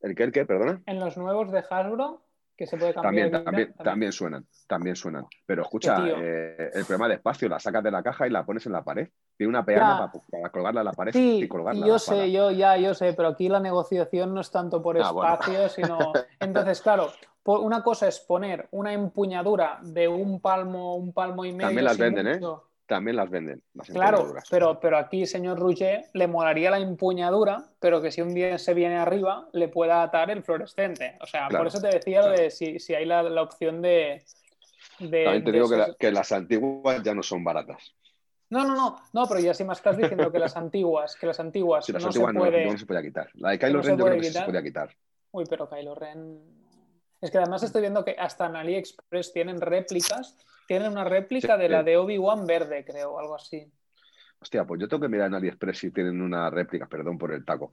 ¿El 0.00 0.14
qué, 0.14 0.22
el 0.24 0.32
qué, 0.32 0.46
perdona? 0.46 0.80
En 0.86 1.00
los 1.00 1.16
nuevos 1.16 1.50
de 1.50 1.62
Hasbro, 1.68 2.22
que 2.56 2.66
se 2.66 2.76
puede 2.78 2.94
cambiar. 2.94 3.30
También, 3.30 3.44
también, 3.44 3.74
también 3.82 4.12
suenan, 4.12 4.46
también 4.66 4.96
suenan. 4.96 5.26
Pero 5.46 5.62
escucha, 5.62 6.08
eh, 6.14 6.70
el 6.74 6.84
problema 6.86 7.08
de 7.08 7.14
espacio, 7.14 7.48
la 7.48 7.58
sacas 7.60 7.82
de 7.84 7.90
la 7.90 8.02
caja 8.02 8.26
y 8.26 8.30
la 8.30 8.44
pones 8.44 8.66
en 8.66 8.72
la 8.72 8.82
pared. 8.84 9.08
Tiene 9.36 9.48
una 9.50 9.64
peana 9.64 9.96
para, 9.96 10.10
para 10.30 10.50
colgarla 10.50 10.80
en 10.80 10.84
la 10.86 10.92
pared 10.92 11.12
Sí, 11.12 11.38
y 11.40 11.48
colgarla. 11.48 11.86
a 11.86 11.88
yo 11.88 11.98
sé, 11.98 12.32
yo 12.32 12.50
ya, 12.50 12.76
yo 12.76 12.94
sé, 12.94 13.12
pero 13.14 13.28
aquí 13.28 13.48
la 13.48 13.60
negociación 13.60 14.34
no 14.34 14.40
es 14.40 14.50
tanto 14.50 14.82
por 14.82 14.96
Ah, 14.98 15.10
bueno. 15.12 15.32
espacio, 15.32 15.68
sino. 15.68 16.12
Entonces, 16.40 16.80
claro, 16.82 17.12
po- 17.42 17.60
una 17.60 17.82
cosa 17.82 18.08
es 18.08 18.18
poner 18.20 18.68
una 18.72 18.92
empuñadura 18.92 19.78
de 19.82 20.08
un 20.08 20.40
palmo, 20.40 20.96
un 20.96 21.12
palmo 21.12 21.44
y 21.44 21.52
medio. 21.52 21.68
También 21.68 21.84
las 21.84 21.98
venden, 21.98 22.26
¿eh? 22.26 22.40
También 22.86 23.16
las 23.16 23.28
venden. 23.28 23.62
Las 23.74 23.88
Claro, 23.88 24.32
pero, 24.48 24.78
pero 24.78 24.96
aquí, 24.96 25.26
señor 25.26 25.58
Rouget, 25.58 26.04
le 26.12 26.28
molaría 26.28 26.70
la 26.70 26.78
empuñadura, 26.78 27.64
pero 27.80 28.00
que 28.00 28.12
si 28.12 28.20
un 28.22 28.32
día 28.32 28.58
se 28.58 28.74
viene 28.74 28.96
arriba, 28.96 29.48
le 29.52 29.66
pueda 29.68 30.02
atar 30.04 30.30
el 30.30 30.44
fluorescente. 30.44 31.16
O 31.20 31.26
sea, 31.26 31.48
Claro, 31.48 31.64
por 31.64 31.66
eso 31.66 31.80
te 31.80 31.88
decía 31.88 32.22
lo 32.22 32.30
de 32.30 32.50
si, 32.50 32.78
si 32.78 32.94
hay 32.94 33.04
la, 33.04 33.24
la 33.24 33.42
opción 33.42 33.82
de. 33.82 34.22
de- 35.00 35.24
También 35.24 35.44
te 35.44 35.52
digo 35.52 35.68
que, 35.68 35.76
la- 35.76 35.94
que 35.98 36.12
las 36.12 36.30
antiguas 36.30 37.02
ya 37.02 37.12
no 37.12 37.22
son 37.24 37.42
baratas. 37.42 37.92
No, 38.50 38.62
no, 38.64 38.76
no, 38.76 38.96
no, 39.12 39.26
pero 39.26 39.40
ya 39.40 39.52
sí 39.52 39.64
más 39.64 39.78
estás 39.78 39.96
diciendo 39.96 40.30
que 40.30 40.38
las 40.38 40.56
antiguas, 40.56 41.16
que 41.16 41.26
las 41.26 41.40
antiguas 41.40 41.88
las 41.88 42.00
no 42.00 42.08
antiguas 42.08 42.32
se 42.32 42.38
puede. 42.38 42.64
no 42.70 42.78
se 42.78 42.86
podía 42.86 43.02
quitar. 43.02 43.28
La 43.34 43.50
de 43.50 43.58
que 43.58 43.66
Kylo 43.66 43.78
no 43.78 43.82
se 43.82 43.88
Ren 43.90 43.98
yo 43.98 44.04
puede 44.04 44.12
creo 44.12 44.20
que 44.22 44.26
sí 44.28 44.32
se 44.32 44.38
quitar. 44.38 44.46
podía 44.46 44.62
quitar. 44.62 44.96
Uy, 45.32 45.44
pero 45.50 45.68
Kylo 45.68 45.94
Ren. 45.96 46.38
Es 47.20 47.32
que 47.32 47.38
además 47.38 47.64
estoy 47.64 47.80
viendo 47.80 48.04
que 48.04 48.14
hasta 48.16 48.46
en 48.46 48.54
AliExpress 48.54 49.32
tienen 49.32 49.60
réplicas. 49.60 50.36
Tienen 50.66 50.92
una 50.92 51.04
réplica 51.04 51.56
Sí, 51.56 51.62
de 51.62 51.68
la 51.68 51.80
sí. 51.80 51.86
de 51.86 51.96
Obi-Wan 51.96 52.46
verde, 52.46 52.84
creo, 52.84 53.18
algo 53.18 53.34
así. 53.34 53.70
Hostia, 54.38 54.64
pues 54.64 54.80
yo 54.80 54.88
tengo 54.88 55.02
que 55.02 55.08
mirar 55.08 55.28
en 55.28 55.34
AliExpress 55.34 55.78
si 55.78 55.90
tienen 55.90 56.20
una 56.20 56.50
réplica, 56.50 56.86
perdón 56.86 57.18
por 57.18 57.32
el 57.32 57.44
taco. 57.44 57.72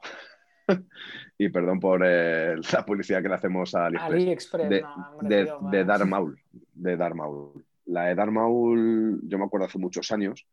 y 1.38 1.50
perdón 1.50 1.80
por 1.80 2.02
eh, 2.06 2.56
la 2.72 2.86
publicidad 2.86 3.22
que 3.22 3.30
le 3.30 3.36
hacemos 3.36 3.76
a 3.76 3.88
AliExpress. 3.88 4.14
AliExpress, 4.14 4.70
de, 4.70 4.82
no, 4.82 5.12
hombre, 5.20 5.46
de. 5.78 5.86
Darth 5.86 6.06
Maul, 6.06 6.40
de 6.74 6.98
Darth 6.98 7.16
Maul. 7.16 7.66
La 7.86 8.06
de 8.06 8.16
Darth 8.16 8.32
Maul, 8.32 9.20
yo 9.24 9.38
me 9.38 9.46
acuerdo 9.46 9.66
hace 9.66 9.78
muchos 9.78 10.10
años, 10.12 10.48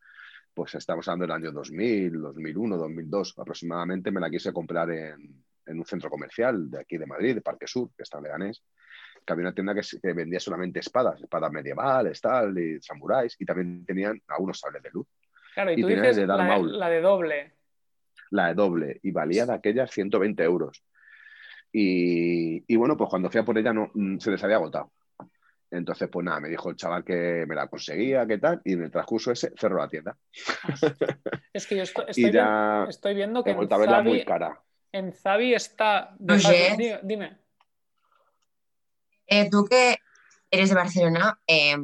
pues 0.52 0.74
estamos 0.74 1.06
hablando 1.06 1.26
del 1.26 1.44
año 1.44 1.52
2000, 1.52 2.20
2001, 2.20 2.76
2002 2.76 3.34
aproximadamente, 3.38 4.10
me 4.10 4.20
la 4.20 4.28
quise 4.28 4.52
comprar 4.52 4.90
en, 4.90 5.44
en 5.66 5.78
un 5.78 5.84
centro 5.84 6.10
comercial 6.10 6.68
de 6.68 6.80
aquí 6.80 6.98
de 6.98 7.06
Madrid, 7.06 7.36
de 7.36 7.40
Parque 7.40 7.68
Sur, 7.68 7.90
que 7.96 8.02
está 8.02 8.18
en 8.18 8.24
Leganés, 8.24 8.64
que 9.30 9.32
había 9.34 9.46
una 9.46 9.54
tienda 9.54 9.74
que, 9.74 10.12
vendía 10.12 10.40
solamente 10.40 10.80
espadas, 10.80 11.20
espadas 11.22 11.52
medievales, 11.52 12.20
tal, 12.20 12.58
y 12.58 12.80
samuráis, 12.82 13.36
y 13.38 13.44
también 13.44 13.84
tenían 13.86 14.20
algunos 14.28 14.58
sables 14.58 14.82
de 14.82 14.90
luz. 14.90 15.06
Claro, 15.54 15.70
y 15.70 15.74
y 15.74 15.82
tú 15.82 15.86
dices 15.88 16.16
de 16.16 16.26
la, 16.26 16.36
Maul. 16.36 16.78
la 16.78 16.88
de 16.88 17.00
doble. 17.00 17.54
la 18.30 18.48
de 18.48 18.54
doble 18.54 19.00
y 19.02 19.10
valía 19.12 19.46
de 19.46 19.54
aquellas 19.54 19.90
120 19.90 20.42
euros. 20.42 20.82
Y, 21.72 22.64
y 22.72 22.76
bueno, 22.76 22.96
pues 22.96 23.08
cuando 23.08 23.30
fui 23.30 23.40
a 23.40 23.44
por 23.44 23.56
ella 23.56 23.72
no, 23.72 23.90
mm, 23.94 24.18
se 24.18 24.30
les 24.32 24.42
había 24.42 24.56
agotado. 24.56 24.92
Entonces, 25.70 26.08
pues 26.10 26.24
nada, 26.24 26.40
me 26.40 26.48
dijo 26.48 26.68
el 26.70 26.74
chaval 26.76 27.04
que 27.04 27.44
me 27.46 27.54
la 27.54 27.68
conseguía, 27.68 28.26
qué 28.26 28.38
tal, 28.38 28.60
y 28.64 28.72
en 28.72 28.82
el 28.82 28.90
transcurso 28.90 29.30
ese 29.30 29.52
cerró 29.56 29.78
la 29.78 29.88
tienda. 29.88 30.16
Es 31.52 31.66
que 31.68 31.76
yo 31.76 31.82
estoy, 31.84 32.04
estoy, 32.08 32.24
y 32.26 32.32
ya 32.32 32.82
vi- 32.84 32.90
estoy 32.90 33.14
viendo 33.14 33.44
que 33.44 33.50
en 33.52 33.68
verla 33.68 34.02
muy 34.02 34.18
Zavi, 34.18 34.24
cara. 34.24 34.60
en 34.90 35.12
Zavi 35.12 35.54
está. 35.54 36.16
Dime. 36.18 37.38
Eh, 39.30 39.48
tú 39.50 39.64
que 39.64 39.96
eres 40.50 40.68
de 40.68 40.74
Barcelona, 40.74 41.40
eh, 41.46 41.76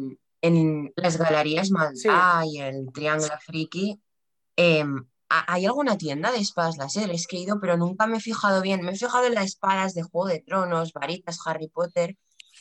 en 0.42 0.92
las 0.96 1.16
galerías 1.16 1.70
Maldá 1.70 2.42
y 2.44 2.58
el 2.60 2.92
Triángulo 2.92 3.32
Friki, 3.40 4.00
eh, 4.56 4.84
¿ha- 5.28 5.52
¿hay 5.54 5.64
alguna 5.66 5.96
tienda 5.96 6.32
de 6.32 6.38
espadas 6.38 6.76
láser? 6.76 7.10
Es 7.10 7.26
que 7.26 7.36
he 7.36 7.40
ido, 7.40 7.58
pero 7.60 7.76
nunca 7.76 8.06
me 8.06 8.16
he 8.18 8.20
fijado 8.20 8.60
bien. 8.62 8.82
Me 8.82 8.92
he 8.92 8.96
fijado 8.96 9.26
en 9.26 9.34
las 9.34 9.44
espadas 9.46 9.94
de 9.94 10.02
Juego 10.02 10.28
de 10.28 10.40
Tronos, 10.40 10.92
varitas, 10.92 11.38
Harry 11.46 11.68
Potter, 11.68 12.16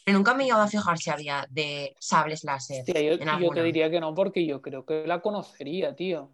pero 0.05 0.17
nunca 0.17 0.33
me 0.35 0.43
he 0.43 0.45
llegado 0.45 0.63
a 0.63 0.67
fijar 0.67 0.97
si 0.99 1.09
había 1.09 1.47
de 1.49 1.95
sables 1.99 2.43
láser. 2.43 2.83
Hostia, 2.87 3.01
yo, 3.01 3.11
en 3.13 3.41
yo 3.41 3.49
te 3.49 3.63
diría 3.63 3.89
que 3.89 3.99
no, 3.99 4.13
porque 4.13 4.45
yo 4.45 4.61
creo 4.61 4.85
que 4.85 5.05
la 5.07 5.21
conocería, 5.21 5.95
tío. 5.95 6.31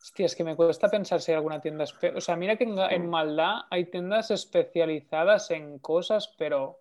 Hostia, 0.00 0.26
es 0.26 0.36
que 0.36 0.44
me 0.44 0.54
cuesta 0.54 0.88
pensar 0.88 1.20
si 1.20 1.32
hay 1.32 1.36
alguna 1.36 1.60
tienda. 1.60 1.84
O 2.14 2.20
sea, 2.20 2.36
mira 2.36 2.56
que 2.56 2.64
en, 2.64 2.78
en 2.78 3.10
Maldá 3.10 3.66
hay 3.68 3.86
tiendas 3.90 4.30
especializadas 4.30 5.50
en 5.50 5.78
cosas, 5.80 6.32
pero. 6.38 6.78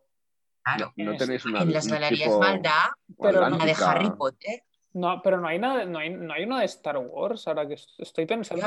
Claro. 0.76 0.94
No 0.98 1.12
en 1.12 1.18
tenéis 1.18 1.46
una. 1.46 1.62
En 1.62 1.74
las 1.74 1.86
un 1.86 1.92
galerías 1.92 2.24
tipo 2.30 2.40
Maldá, 2.40 2.92
pero 3.20 3.40
la 3.42 3.50
de 3.50 3.56
Atlántica. 3.56 3.92
Harry 3.92 4.10
Potter. 4.12 4.64
No, 4.94 5.22
pero 5.22 5.40
no 5.40 5.48
hay 5.48 5.60
nada, 5.60 5.86
no 5.86 6.00
hay, 6.00 6.10
no 6.10 6.34
hay 6.34 6.44
una 6.44 6.60
de 6.60 6.66
Star 6.66 6.98
Wars, 6.98 7.48
ahora 7.48 7.68
que 7.68 7.76
est- 7.76 8.00
estoy 8.00 8.26
pensando 8.26 8.66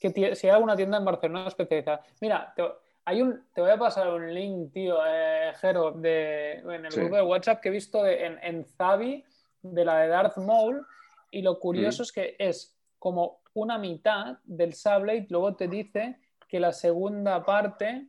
que 0.00 0.34
si 0.34 0.46
hay 0.46 0.52
alguna 0.52 0.74
tienda 0.76 0.98
en 0.98 1.04
Barcelona 1.04 1.46
especializada. 1.46 2.00
Mira, 2.20 2.52
te, 2.56 2.64
hay 3.04 3.22
un, 3.22 3.44
te 3.54 3.60
voy 3.60 3.70
a 3.70 3.78
pasar 3.78 4.08
un 4.12 4.32
link, 4.34 4.72
tío, 4.72 4.98
eh, 5.06 5.52
Jero, 5.60 5.92
de, 5.92 6.54
en 6.58 6.84
el 6.86 6.92
Sí. 6.92 7.00
grupo 7.00 7.16
de 7.16 7.22
WhatsApp 7.22 7.60
que 7.60 7.68
he 7.68 7.72
visto 7.72 8.02
de- 8.02 8.26
en, 8.26 8.38
en 8.42 8.64
Zavi 8.64 9.24
de 9.62 9.84
la 9.84 9.98
de 9.98 10.08
Darth 10.08 10.36
Maul 10.38 10.84
y 11.30 11.42
lo 11.42 11.58
curioso 11.60 12.02
Mm. 12.02 12.04
es 12.04 12.12
que 12.12 12.36
es 12.38 12.76
como 12.98 13.40
una 13.54 13.78
mitad 13.78 14.38
del 14.44 14.74
sable 14.74 15.16
y 15.16 15.26
luego 15.28 15.54
te 15.54 15.68
dice 15.68 16.18
que 16.48 16.58
la 16.60 16.72
segunda 16.72 17.44
parte 17.44 18.06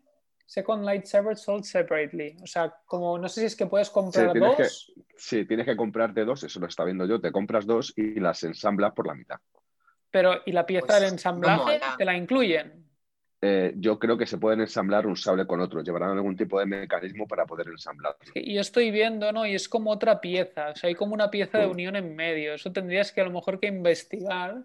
Second 0.49 0.83
lightsaber 0.83 1.37
sold 1.37 1.63
separately. 1.63 2.35
O 2.41 2.47
sea, 2.47 2.73
como 2.87 3.19
no 3.19 3.29
sé 3.29 3.41
si 3.41 3.45
es 3.45 3.55
que 3.55 3.67
puedes 3.67 3.91
comprar 3.91 4.33
que- 4.33 4.39
dos. 4.39 4.91
Sí, 5.15 5.45
tienes 5.45 5.67
que 5.67 5.75
comprarte 5.75 6.25
dos, 6.25 6.43
eso 6.43 6.59
lo 6.59 6.65
está 6.65 6.83
viendo 6.85 7.05
yo. 7.05 7.21
Te 7.21 7.31
compras 7.31 7.67
dos 7.67 7.93
y 7.95 8.19
las 8.19 8.43
ensamblas 8.43 8.93
por 8.93 9.05
la 9.05 9.13
mitad. 9.13 9.37
Pero, 10.09 10.41
¿y 10.47 10.51
la 10.51 10.65
pieza 10.65 10.87
Pues, 10.87 11.01
del 11.01 11.11
ensamblaje 11.11 11.77
no 11.77 11.97
te 11.97 12.03
la 12.03 12.17
incluyen? 12.17 12.83
Eh, 13.41 13.73
yo 13.77 13.99
creo 13.99 14.17
que 14.17 14.25
se 14.25 14.39
pueden 14.39 14.61
ensamblar 14.61 15.05
un 15.05 15.15
sable 15.15 15.45
con 15.45 15.59
otro. 15.61 15.83
Llevarán 15.83 16.17
algún 16.17 16.35
tipo 16.35 16.59
de 16.59 16.65
mecanismo 16.65 17.27
para 17.27 17.45
poder 17.45 17.67
ensamblar. 17.67 18.15
Y 18.33 18.55
yo 18.55 18.61
estoy 18.61 18.89
viendo, 18.89 19.31
¿no? 19.31 19.45
Y 19.45 19.53
es 19.53 19.69
como 19.69 19.91
otra 19.91 20.19
pieza. 20.19 20.69
O 20.71 20.75
sea, 20.75 20.87
hay 20.87 20.95
como 20.95 21.13
una 21.13 21.29
pieza 21.29 21.59
de 21.59 21.67
unión 21.67 21.95
en 21.95 22.15
medio. 22.15 22.55
Eso 22.55 22.71
tendrías 22.71 23.11
que 23.11 23.21
a 23.21 23.25
lo 23.25 23.29
mejor 23.31 23.59
que 23.59 23.67
investigar. 23.67 24.63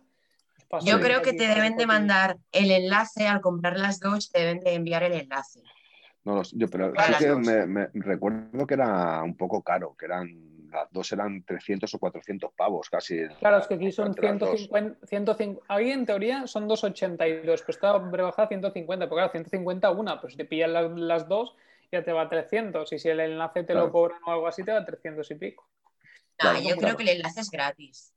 Paso 0.74 0.88
Yo 0.88 0.98
creo 1.01 1.22
que 1.22 1.34
te 1.34 1.46
deben 1.46 1.76
de 1.76 1.86
mandar 1.86 2.36
el 2.51 2.72
enlace, 2.72 3.28
al 3.28 3.40
comprar 3.40 3.78
las 3.78 4.01
dos, 4.01 4.28
te 4.32 4.40
deben 4.40 4.59
de 4.59 4.74
enviar 4.74 5.05
el 5.05 5.12
enlace. 5.12 5.60
No, 6.24 6.42
yo, 6.52 6.68
pero 6.68 6.92
sí 7.01 7.12
que 7.16 7.28
me, 7.36 7.66
me- 7.66 7.88
recuerdo 7.94 8.66
que 8.66 8.74
era 8.74 9.22
un 9.22 9.36
poco 9.36 9.62
caro, 9.62 9.94
que 9.96 10.06
eran 10.06 10.55
las 10.72 10.90
dos 10.90 11.12
eran 11.12 11.44
300 11.44 11.94
o 11.94 11.98
400 12.01 12.51
pavos 12.56 12.90
casi. 12.90 13.20
Claro, 13.38 13.59
es 13.59 13.68
que 13.68 13.74
aquí 13.74 13.92
son 13.92 14.09
entre 14.09 14.26
las 14.26 14.40
dos. 14.40 14.51
150, 14.51 15.06
150 15.06 15.62
ahí 15.68 15.92
en 15.92 16.06
teoría 16.06 16.48
son 16.48 16.66
282, 16.66 17.60
pero 17.62 17.70
está 17.72 18.10
rebajada 18.10 18.46
a 18.46 18.48
150, 18.48 19.09
porque 19.09 19.20
claro, 19.20 19.30
150 19.30 19.90
una, 19.92 20.20
pues 20.20 20.32
si 20.32 20.38
te 20.38 20.44
pillan 20.44 20.72
la- 20.72 20.82
las 20.88 21.28
dos 21.28 21.55
ya 21.92 22.02
te 22.02 22.12
va 22.12 22.22
a 22.22 22.28
300 22.28 22.92
y 22.92 22.98
si 22.98 23.09
el 23.10 23.20
enlace 23.20 23.62
te 23.62 23.74
lo 23.74 23.92
cobran 23.92 24.18
o 24.26 24.32
algo 24.32 24.48
así 24.48 24.64
te 24.64 24.72
va 24.72 24.78
a 24.78 24.84
300 24.84 25.30
y 25.30 25.36
pico. 25.36 25.68
Nah, 26.42 26.51
Claro, 26.51 26.59
yo 26.59 26.62
claro. 26.62 26.78
creo 26.80 26.96
que 26.96 27.02
el 27.05 27.09
enlace 27.10 27.40
es 27.42 27.51
gratis. 27.51 28.14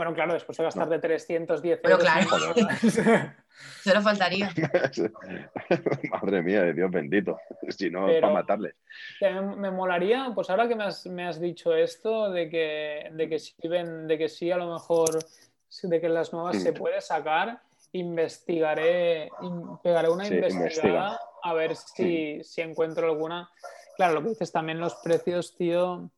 Bueno, 0.00 0.14
claro, 0.14 0.32
después 0.32 0.56
de 0.56 0.64
gastar 0.64 0.86
No. 0.86 0.92
de 0.94 0.98
310 0.98 1.82
Bueno, 1.82 1.98
euros. 1.98 2.10
claro. 2.10 2.54
en- 2.56 3.36
Solo 3.84 4.00
faltaría. 4.00 4.48
Madre 6.10 6.40
mía, 6.42 6.62
de 6.62 6.72
Dios 6.72 6.90
bendito. 6.90 7.38
Si 7.68 7.90
no, 7.90 8.06
Pero- 8.06 8.22
para 8.22 8.32
matarles. 8.32 8.74
Me, 9.20 9.70
molaría, 9.70 10.32
pues 10.34 10.48
ahora 10.48 10.66
que 10.68 10.74
me 10.74 10.84
has, 10.84 11.04
me 11.04 11.28
has 11.28 11.38
dicho 11.38 11.74
esto, 11.74 12.30
de 12.30 12.48
que, 12.48 13.10
de 13.12 13.28
que 13.28 13.38
sí 13.38 13.54
ven, 13.68 14.06
de 14.08 14.16
que 14.16 14.30
sí 14.30 14.50
a 14.50 14.56
lo 14.56 14.72
mejor, 14.72 15.18
de 15.82 16.00
que 16.00 16.08
las 16.08 16.32
nuevas 16.32 16.56
Mm. 16.56 16.60
se 16.60 16.72
puede 16.72 17.00
sacar, 17.02 17.60
investigaré, 17.92 19.28
in- 19.42 19.76
pegaré 19.82 20.08
una 20.08 20.24
Sí, 20.24 20.32
investigada 20.34 20.64
investiga. 21.10 21.20
a 21.42 21.52
ver 21.52 21.76
si, 21.76 22.42
si 22.42 22.62
encuentro 22.62 23.06
alguna. 23.06 23.50
Claro, 23.96 24.14
lo 24.14 24.22
que 24.22 24.28
dices 24.30 24.50
también 24.50 24.80
los 24.80 24.94
precios, 24.94 25.54
tío. 25.56 26.08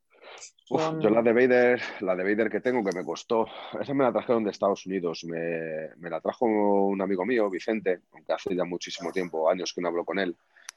Uf, 0.74 1.02
yo 1.02 1.10
la 1.10 1.20
de 1.22 1.32
Vader, 1.32 1.82
la 2.00 2.16
de 2.16 2.22
Vader 2.24 2.50
que 2.50 2.60
tengo, 2.60 2.82
que 2.82 2.96
me 2.96 3.04
costó, 3.04 3.46
esa 3.78 3.92
me 3.92 4.04
la 4.04 4.12
trajeron 4.12 4.42
de 4.44 4.50
Estados 4.50 4.86
Unidos. 4.86 5.24
Me, 5.24 5.90
me 5.98 6.08
la 6.08 6.20
trajo 6.20 6.46
un 6.46 7.00
amigo 7.02 7.26
mío, 7.26 7.50
Vicente, 7.50 8.00
aunque 8.12 8.32
hace 8.32 8.54
ya 8.56 8.64
muchísimo 8.64 9.12
tiempo, 9.12 9.50
años 9.50 9.72
que 9.74 9.82
no 9.82 9.88
hablo 9.88 10.04
con 10.04 10.18
él, 10.18 10.34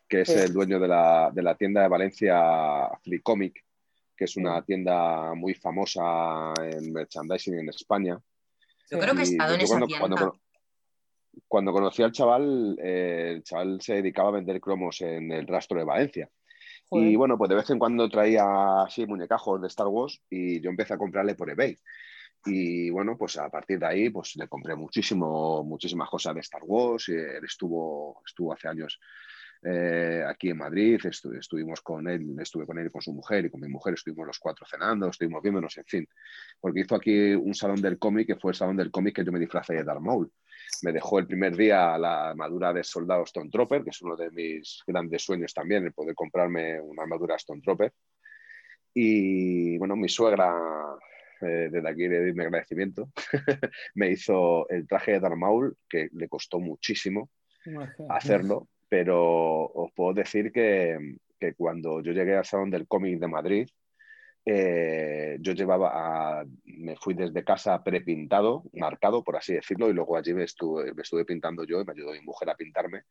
que 0.08 0.22
es 0.22 0.28
Sí. 0.30 0.38
el 0.40 0.52
dueño 0.54 0.80
de 0.80 0.88
la, 0.90 1.32
de 1.34 1.42
la 1.42 1.56
tienda 1.56 1.82
de 1.82 1.88
Valencia 1.88 2.90
Free 3.04 3.22
Comic, 3.22 3.64
que 4.18 4.26
es 4.26 4.36
una 4.36 4.60
Sí. 4.60 4.66
tienda 4.68 5.34
muy 5.34 5.54
famosa 5.54 6.54
en 6.62 6.92
merchandising 6.92 7.60
en 7.60 7.70
España. 7.70 8.20
Yo 8.92 9.00
creo 9.00 9.14
que 9.16 9.22
he 9.22 9.24
estado 9.24 9.56
en 9.56 9.62
esa 9.62 9.70
cuando, 9.80 9.88
tienda. 9.88 10.08
cuando, 10.16 10.40
cuando 11.48 11.72
conocí 11.72 12.04
al 12.04 12.12
chaval, 12.12 12.78
eh, 12.82 13.32
el 13.36 13.44
chaval 13.44 13.80
se 13.82 13.94
dedicaba 13.96 14.30
a 14.30 14.34
vender 14.34 14.60
cromos 14.60 15.00
en 15.02 15.32
el 15.32 15.48
rastro 15.48 15.80
de 15.80 15.86
Valencia. 15.86 16.30
Joder. 16.90 17.08
Y 17.08 17.16
bueno, 17.16 17.38
pues 17.38 17.50
de 17.50 17.56
vez 17.56 17.70
en 17.70 17.80
cuando 17.80 18.10
traía 18.10 18.84
así 18.84 19.06
muñecajos 19.06 19.62
de 19.62 19.68
Star 19.68 19.88
Wars 19.88 20.22
y 20.30 20.62
yo 20.62 20.70
empecé 20.70 20.94
a 20.94 20.98
comprarle 20.98 21.36
por 21.36 21.50
eBay. 21.50 21.78
Y 22.46 22.90
bueno, 22.92 23.18
pues 23.18 23.38
a 23.38 23.50
partir 23.50 23.80
de 23.80 23.88
ahí, 23.88 24.10
pues 24.12 24.36
le 24.36 24.48
compré 24.48 24.76
muchísimo, 24.76 25.64
muchísimas 25.64 26.10
cosas 26.10 26.36
de 26.36 26.42
Star 26.42 26.62
Wars. 26.64 27.10
y 27.10 27.14
Él 27.14 27.44
estuvo, 27.44 28.22
estuvo 28.26 28.54
hace 28.54 28.68
años 28.68 29.00
eh, 29.64 30.24
aquí 30.28 30.50
en 30.52 30.58
Madrid, 30.58 31.00
estu- 31.04 31.36
estuvimos 31.40 31.82
con 31.82 32.08
él, 32.08 32.36
estuve 32.40 32.68
con 32.68 32.78
él 32.78 32.86
y 32.88 32.90
con 32.92 33.02
su 33.02 33.14
mujer 33.14 33.46
y 33.46 33.50
con 33.50 33.62
mi 33.62 33.68
mujer, 33.68 33.96
estuvimos 33.96 34.28
los 34.28 34.38
cuatro 34.38 34.64
cenando, 34.70 35.08
estuvimos 35.08 35.42
viéndonos, 35.42 35.76
en 35.78 35.86
fin. 35.86 36.08
Porque 36.60 36.82
hizo 36.82 36.96
aquí 36.96 37.34
un 37.34 37.56
salón 37.56 37.82
del 37.82 37.98
cómic, 37.98 38.28
que 38.28 38.36
fue 38.36 38.52
el 38.52 38.56
salón 38.56 38.78
del 38.78 38.92
cómic 38.92 39.16
que 39.16 39.26
yo 39.26 39.32
me 39.32 39.40
disfracé 39.40 39.74
de 39.74 39.84
Darth 39.84 40.02
Maul. 40.02 40.32
Me 40.82 40.92
dejó 40.92 41.20
el 41.20 41.28
primer 41.28 41.56
día 41.56 41.98
la 41.98 42.30
armadura 42.30 42.74
de 42.74 42.84
soldado 42.84 43.24
Stone 43.24 43.50
Trooper, 43.50 43.84
que 43.84 43.90
es 43.90 44.02
uno 44.02 44.16
de 44.16 44.30
mis 44.32 44.82
grandes 44.86 45.24
sueños 45.24 45.54
también, 45.54 45.86
el 45.86 45.94
poder 45.94 46.16
comprarme 46.16 46.80
una 46.82 47.04
armadura 47.04 47.36
Stone 47.36 47.62
Trooper. 47.62 47.94
Y 48.94 49.78
bueno, 49.78 49.96
mi 49.96 50.08
suegra, 50.08 50.54
eh, 51.42 51.70
desde 51.72 51.90
aquí 51.90 52.08
le 52.08 52.20
doy 52.20 52.34
mi 52.34 52.44
agradecimiento, 52.44 53.10
me 53.96 54.12
hizo 54.12 54.68
el 54.70 54.88
traje 54.88 55.14
de 55.14 55.20
Darth 55.20 55.38
Maul, 55.38 55.78
que 55.90 56.10
le 56.14 56.30
costó 56.30 56.60
muchísimo 56.60 57.30
hacerlo, 58.10 58.68
pero 58.88 59.66
os 59.66 59.92
puedo 59.94 60.14
decir 60.14 60.52
que, 60.52 61.18
que 61.40 61.54
cuando 61.56 62.02
yo 62.02 62.12
llegué 62.12 62.36
al 62.36 62.46
Salón 62.46 62.70
del 62.70 62.88
Cómic 62.88 63.20
de 63.20 63.28
Madrid, 63.28 63.68
eh, 64.46 65.38
yo 65.42 65.54
llevaba, 65.54 66.40
a- 66.42 66.46
me 66.66 66.96
fui 66.98 67.14
desde 67.16 67.44
casa 67.44 67.84
prepintado, 67.84 68.64
marcado, 68.74 69.24
por 69.24 69.36
así 69.38 69.54
decirlo, 69.54 69.90
y 69.90 69.94
luego 69.94 70.16
allí 70.18 70.34
me 70.34 70.44
estuve, 70.44 70.94
me 70.94 71.02
estuve 71.02 71.26
pintando 71.26 71.64
yo 71.64 71.82
y 71.82 71.86
me 71.86 71.94
ayudó 71.94 72.12
mi 72.12 72.22
mujer 72.22 72.50
a 72.50 72.56
pintarme. 72.56 73.04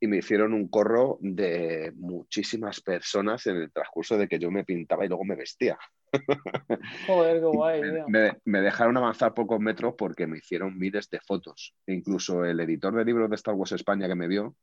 Y 0.00 0.08
me 0.08 0.16
hicieron 0.16 0.52
un 0.52 0.66
corro 0.68 1.18
de 1.20 1.92
muchísimas 1.94 2.80
personas 2.80 3.46
en 3.46 3.56
el 3.56 3.70
transcurso 3.72 4.18
de 4.18 4.26
que 4.26 4.40
yo 4.40 4.50
me 4.50 4.64
pintaba 4.64 5.04
y 5.04 5.08
luego 5.08 5.24
me 5.24 5.36
vestía. 5.36 5.78
Joder, 7.06 7.38
qué 7.40 7.46
guay, 7.46 7.82
Me, 7.82 8.02
me- 8.08 8.38
me 8.44 8.60
dejaron 8.60 8.96
avanzar 8.96 9.32
pocos 9.34 9.60
metros 9.60 9.94
porque 9.96 10.26
me 10.26 10.38
hicieron 10.38 10.76
miles 10.76 11.08
de 11.10 11.20
fotos. 11.20 11.74
E 11.86 11.92
incluso 11.94 12.44
el 12.44 12.58
editor 12.60 12.94
de 12.94 13.04
libros 13.04 13.30
de 13.30 13.36
Star 13.36 13.54
Wars 13.54 13.72
España 13.72 14.08
que 14.08 14.14
me 14.16 14.26
vio 14.26 14.56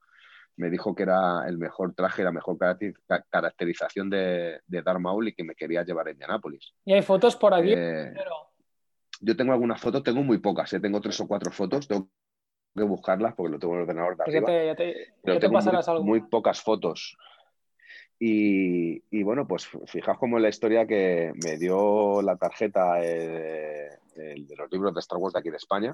me 0.57 0.69
dijo 0.69 0.93
que 0.93 1.03
era 1.03 1.47
el 1.47 1.57
mejor 1.57 1.93
traje, 1.93 2.23
la 2.23 2.31
mejor 2.31 2.57
caracter- 2.57 2.93
ca- 3.07 3.23
caracterización 3.29 4.09
de, 4.09 4.59
de 4.67 4.81
Darth 4.81 4.99
Maul 4.99 5.27
y 5.29 5.33
que 5.33 5.43
me 5.43 5.55
quería 5.55 5.83
llevar 5.83 6.07
a 6.07 6.11
Indianápolis. 6.11 6.73
Y 6.85 6.93
hay 6.93 7.01
fotos 7.01 7.35
por 7.35 7.53
aquí. 7.53 7.73
Eh, 7.75 8.13
yo 9.21 9.35
tengo 9.35 9.51
algunas 9.53 9.79
fotos, 9.81 10.03
tengo 10.03 10.21
muy 10.23 10.37
pocas, 10.39 10.71
¿eh? 10.73 10.79
tengo 10.79 10.99
tres 11.01 11.19
o 11.19 11.27
cuatro 11.27 11.51
fotos, 11.51 11.87
tengo 11.87 12.09
que 12.75 12.83
buscarlas 12.83 13.33
porque 13.35 13.51
lo 13.53 13.59
tengo 13.59 13.73
en 13.75 13.79
el 13.79 13.83
ordenador 13.83 14.15
de 14.17 14.23
arriba 14.23 14.45
te, 14.47 14.65
ya 14.67 14.75
te- 14.75 15.13
pero 15.23 15.33
ya 15.35 15.39
te 15.39 15.47
tengo 15.47 15.53
muy, 16.03 16.21
pocas 16.21 16.61
fotos. 16.61 17.17
Y, 18.21 19.01
y 19.11 19.23
bueno, 19.23 19.47
pues 19.47 19.69
fijaos 19.87 20.17
cómo 20.17 20.37
en 20.37 20.43
la 20.43 20.49
historia 20.49 20.85
que 20.85 21.31
me 21.41 21.57
dio 21.57 22.21
la 22.21 22.35
tarjeta 22.35 23.01
eh, 23.01 23.89
el 24.15 24.45
de 24.45 24.55
los 24.57 24.69
libros 24.71 24.93
de 24.93 24.99
Star 24.99 25.17
Wars 25.19 25.33
de 25.33 25.39
aquí 25.39 25.49
de 25.49 25.55
España 25.57 25.93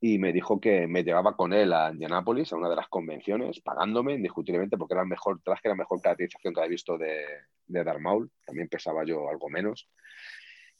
y 0.00 0.18
me 0.18 0.32
dijo 0.32 0.58
que 0.60 0.86
me 0.86 1.04
llevaba 1.04 1.36
con 1.36 1.52
él 1.52 1.72
a 1.72 1.90
Indianápolis, 1.92 2.52
a 2.52 2.56
una 2.56 2.70
de 2.70 2.76
las 2.76 2.88
convenciones, 2.88 3.60
pagándome 3.60 4.14
indiscutiblemente 4.14 4.78
porque 4.78 4.94
era 4.94 5.02
el 5.02 5.08
mejor 5.08 5.40
traje, 5.42 5.68
la 5.68 5.74
mejor 5.74 6.00
caracterización 6.00 6.54
que 6.54 6.60
había 6.60 6.70
visto 6.70 6.96
de, 6.96 7.24
de 7.66 7.84
Darth 7.84 8.00
Maul. 8.00 8.30
También 8.46 8.68
pesaba 8.68 9.04
yo 9.04 9.28
algo 9.28 9.50
menos. 9.50 9.90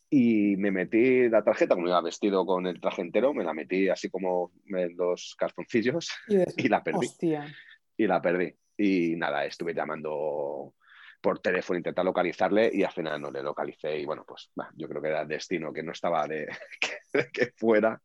Y 0.08 0.56
me 0.56 0.70
metí 0.70 1.28
la 1.28 1.44
tarjeta, 1.44 1.74
como 1.74 1.86
iba 1.86 2.00
vestido 2.00 2.44
con 2.44 2.66
el 2.66 2.80
traje 2.80 3.02
entero, 3.02 3.32
me 3.32 3.44
la 3.44 3.52
metí 3.54 3.88
así 3.88 4.08
como 4.10 4.52
en 4.66 4.96
los 4.96 5.36
calzoncillos 5.38 6.10
Y, 6.26 6.36
de- 6.36 6.46
y 6.56 6.68
la 6.68 6.82
perdí 6.82 7.06
Hostia. 7.06 7.46
y 7.96 8.06
la 8.06 8.20
perdí. 8.20 8.54
Y 8.76 9.14
nada, 9.16 9.44
estuve 9.44 9.74
llamando 9.74 10.74
por 11.20 11.38
teléfono, 11.40 11.76
intentar 11.76 12.04
localizarle 12.06 12.70
y 12.72 12.82
al 12.82 12.90
final 12.92 13.20
no 13.20 13.30
le 13.30 13.42
localicé. 13.42 13.98
Y 13.98 14.06
bueno, 14.06 14.24
pues 14.26 14.50
bah, 14.54 14.70
yo 14.74 14.88
creo 14.88 15.02
que 15.02 15.08
era 15.08 15.20
el 15.20 15.28
destino, 15.28 15.72
que 15.72 15.82
no 15.82 15.92
estaba 15.92 16.26
de 16.26 16.48
que, 17.12 17.30
que 17.30 17.52
fuera. 17.56 18.00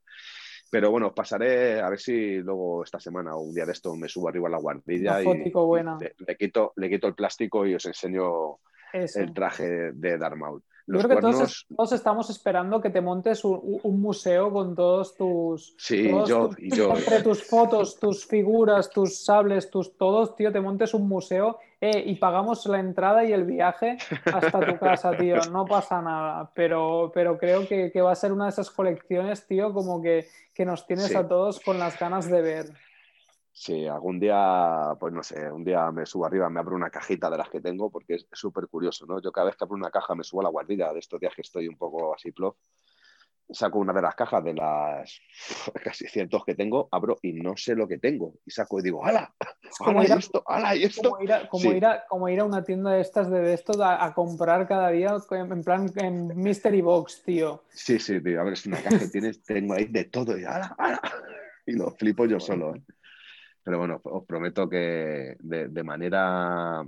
Pero 0.76 0.92
bueno, 0.92 1.16
pasaré 1.16 1.80
a 1.80 1.88
ver 1.88 2.02
si 2.02 2.36
luego 2.40 2.84
esta 2.84 3.00
semana 3.00 3.34
o 3.34 3.40
un 3.40 3.54
día 3.54 3.66
de 3.66 3.72
esto 3.72 3.96
me 3.96 4.10
subo 4.10 4.28
arriba 4.28 4.50
a 4.50 4.52
la 4.52 4.58
guardilla 4.58 5.22
buena. 5.24 5.98
y 5.98 6.04
le, 6.04 6.16
le 6.28 6.36
quito, 6.36 6.74
le 6.76 6.90
quito 6.90 7.08
el 7.08 7.16
plástico 7.16 7.66
y 7.66 7.76
os 7.76 7.86
enseño 7.86 8.60
Eso. 8.94 9.20
el 9.20 9.34
traje 9.34 9.92
de 9.94 10.18
Darth 10.18 10.36
Maul. 10.38 10.64
Los 10.88 11.04
creo 11.04 11.16
que 11.18 11.22
todos, 11.22 11.34
cuernos, 11.36 11.66
todos 11.76 11.92
estamos 11.94 12.30
esperando 12.30 12.80
que 12.80 12.92
te 12.92 13.02
montes 13.02 13.44
un, 13.44 13.80
un 13.82 14.00
museo 14.02 14.52
con 14.54 14.76
todos 14.76 15.16
tus. 15.16 15.74
sí, 15.80 16.12
todos 16.12 16.30
yo, 16.30 16.48
tus- 16.50 16.60
y 16.60 16.70
yo. 16.76 16.96
Entre 16.96 17.24
tus 17.24 17.44
fotos, 17.44 18.00
tus 18.00 18.28
figuras, 18.28 18.92
tus 18.92 19.24
sables, 19.26 19.72
tus 19.72 19.98
todos, 19.98 20.36
tío, 20.36 20.52
te 20.52 20.62
montes 20.62 20.94
un 20.94 21.08
museo 21.08 21.58
eh, 21.82 22.04
y 22.06 22.14
pagamos 22.18 22.68
la 22.68 22.80
entrada 22.80 23.26
y 23.26 23.34
el 23.34 23.46
viaje 23.46 23.98
hasta 24.26 24.60
tu 24.60 24.78
casa, 24.78 25.18
tío. 25.18 25.38
No 25.52 25.66
pasa 25.66 26.04
nada. 26.04 26.52
Pero, 26.54 27.12
pero 27.16 27.40
creo 27.40 27.68
que, 27.68 27.92
que 27.92 28.02
va 28.04 28.12
a 28.12 28.16
ser 28.16 28.32
una 28.32 28.44
de 28.46 28.52
esas 28.52 28.70
colecciones, 28.70 29.48
tío, 29.48 29.74
como 29.74 30.04
que, 30.04 30.28
que 30.54 30.66
nos 30.66 30.86
tienes 30.86 31.08
Sí. 31.08 31.16
a 31.16 31.28
todos 31.28 31.60
con 31.62 31.80
las 31.80 31.98
ganas 32.00 32.30
de 32.30 32.42
ver. 32.44 32.66
Sí, 33.58 33.88
algún 33.88 34.20
día, 34.20 34.98
pues 35.00 35.14
no 35.14 35.24
sé, 35.24 35.50
un 35.50 35.64
día 35.64 35.90
me 35.90 36.06
subo 36.06 36.26
arriba, 36.26 36.50
me 36.50 36.60
abro 36.60 36.76
una 36.76 36.90
cajita 36.90 37.30
de 37.30 37.38
las 37.38 37.50
que 37.50 37.62
tengo, 37.62 37.90
porque 37.90 38.16
es 38.16 38.28
súper 38.34 38.68
curioso, 38.68 39.06
¿no? 39.06 39.22
Yo 39.22 39.32
cada 39.32 39.46
vez 39.48 39.56
que 39.56 39.64
abro 39.64 39.76
una 39.78 39.90
caja 39.90 40.14
me 40.14 40.26
subo 40.26 40.42
a 40.42 40.44
la 40.44 40.50
guardilla 40.50 40.92
de 40.92 41.00
estos 41.00 41.22
días 41.22 41.34
que 41.34 41.42
estoy 41.42 41.70
un 41.70 41.78
poco 41.78 42.14
así 42.14 42.34
plof, 42.34 42.58
saco 43.50 43.80
una 43.80 43.94
de 43.94 44.02
las 44.02 44.14
cajas 44.14 44.44
de 44.44 44.56
las 44.56 45.22
casi 45.86 46.06
cientos 46.08 46.44
que 46.44 46.54
tengo, 46.54 46.90
abro 46.92 47.18
y 47.22 47.32
no 47.32 47.56
sé 47.56 47.76
lo 47.76 47.88
que 47.88 47.98
tengo. 47.98 48.34
Y 48.46 48.52
saco 48.52 48.78
y 48.80 48.84
digo, 48.84 49.06
¡hala! 49.06 49.34
Es 49.64 49.78
como 49.78 50.04
ir 50.04 50.10
¿Y 50.10 50.12
a- 50.12 50.16
esto? 50.18 50.44
¡hala! 50.46 50.76
¿Y 50.76 50.84
esto? 50.84 51.10
Como 51.12 51.22
ir, 51.24 51.32
a, 51.32 51.48
como, 51.48 51.62
Sí. 51.64 51.70
ir 51.70 51.86
a, 51.86 52.06
como 52.08 52.28
ir 52.28 52.40
a 52.42 52.44
una 52.44 52.62
tienda 52.62 52.92
de 52.92 53.00
estas 53.00 53.32
de 53.32 53.54
esto 53.54 53.82
a, 53.82 54.04
a 54.04 54.14
comprar 54.14 54.68
cada 54.68 54.90
día 54.90 55.16
en 55.32 55.64
plan 55.64 55.90
en 55.96 56.36
Mystery 56.36 56.82
Box, 56.82 57.24
tío. 57.24 57.64
Sí, 57.70 58.00
sí, 58.00 58.22
tío, 58.22 58.42
abres 58.42 58.66
una 58.66 58.82
caja 58.84 59.06
y 59.06 59.10
tienes, 59.10 59.42
tengo 59.44 59.76
ahí 59.76 59.86
de 59.86 60.04
todo 60.04 60.38
y 60.38 60.44
¡hala! 60.44 60.76
¡hala! 60.78 61.00
Y 61.68 61.72
lo 61.72 61.90
flipo 61.90 62.28
yo 62.28 62.40
solo, 62.40 62.76
¿eh? 62.76 62.82
Pero 63.66 63.80
bueno, 63.80 64.00
os 64.04 64.26
prometo 64.26 64.70
que 64.70 65.36
de, 65.40 65.68
de 65.68 65.84
manera 65.84 66.86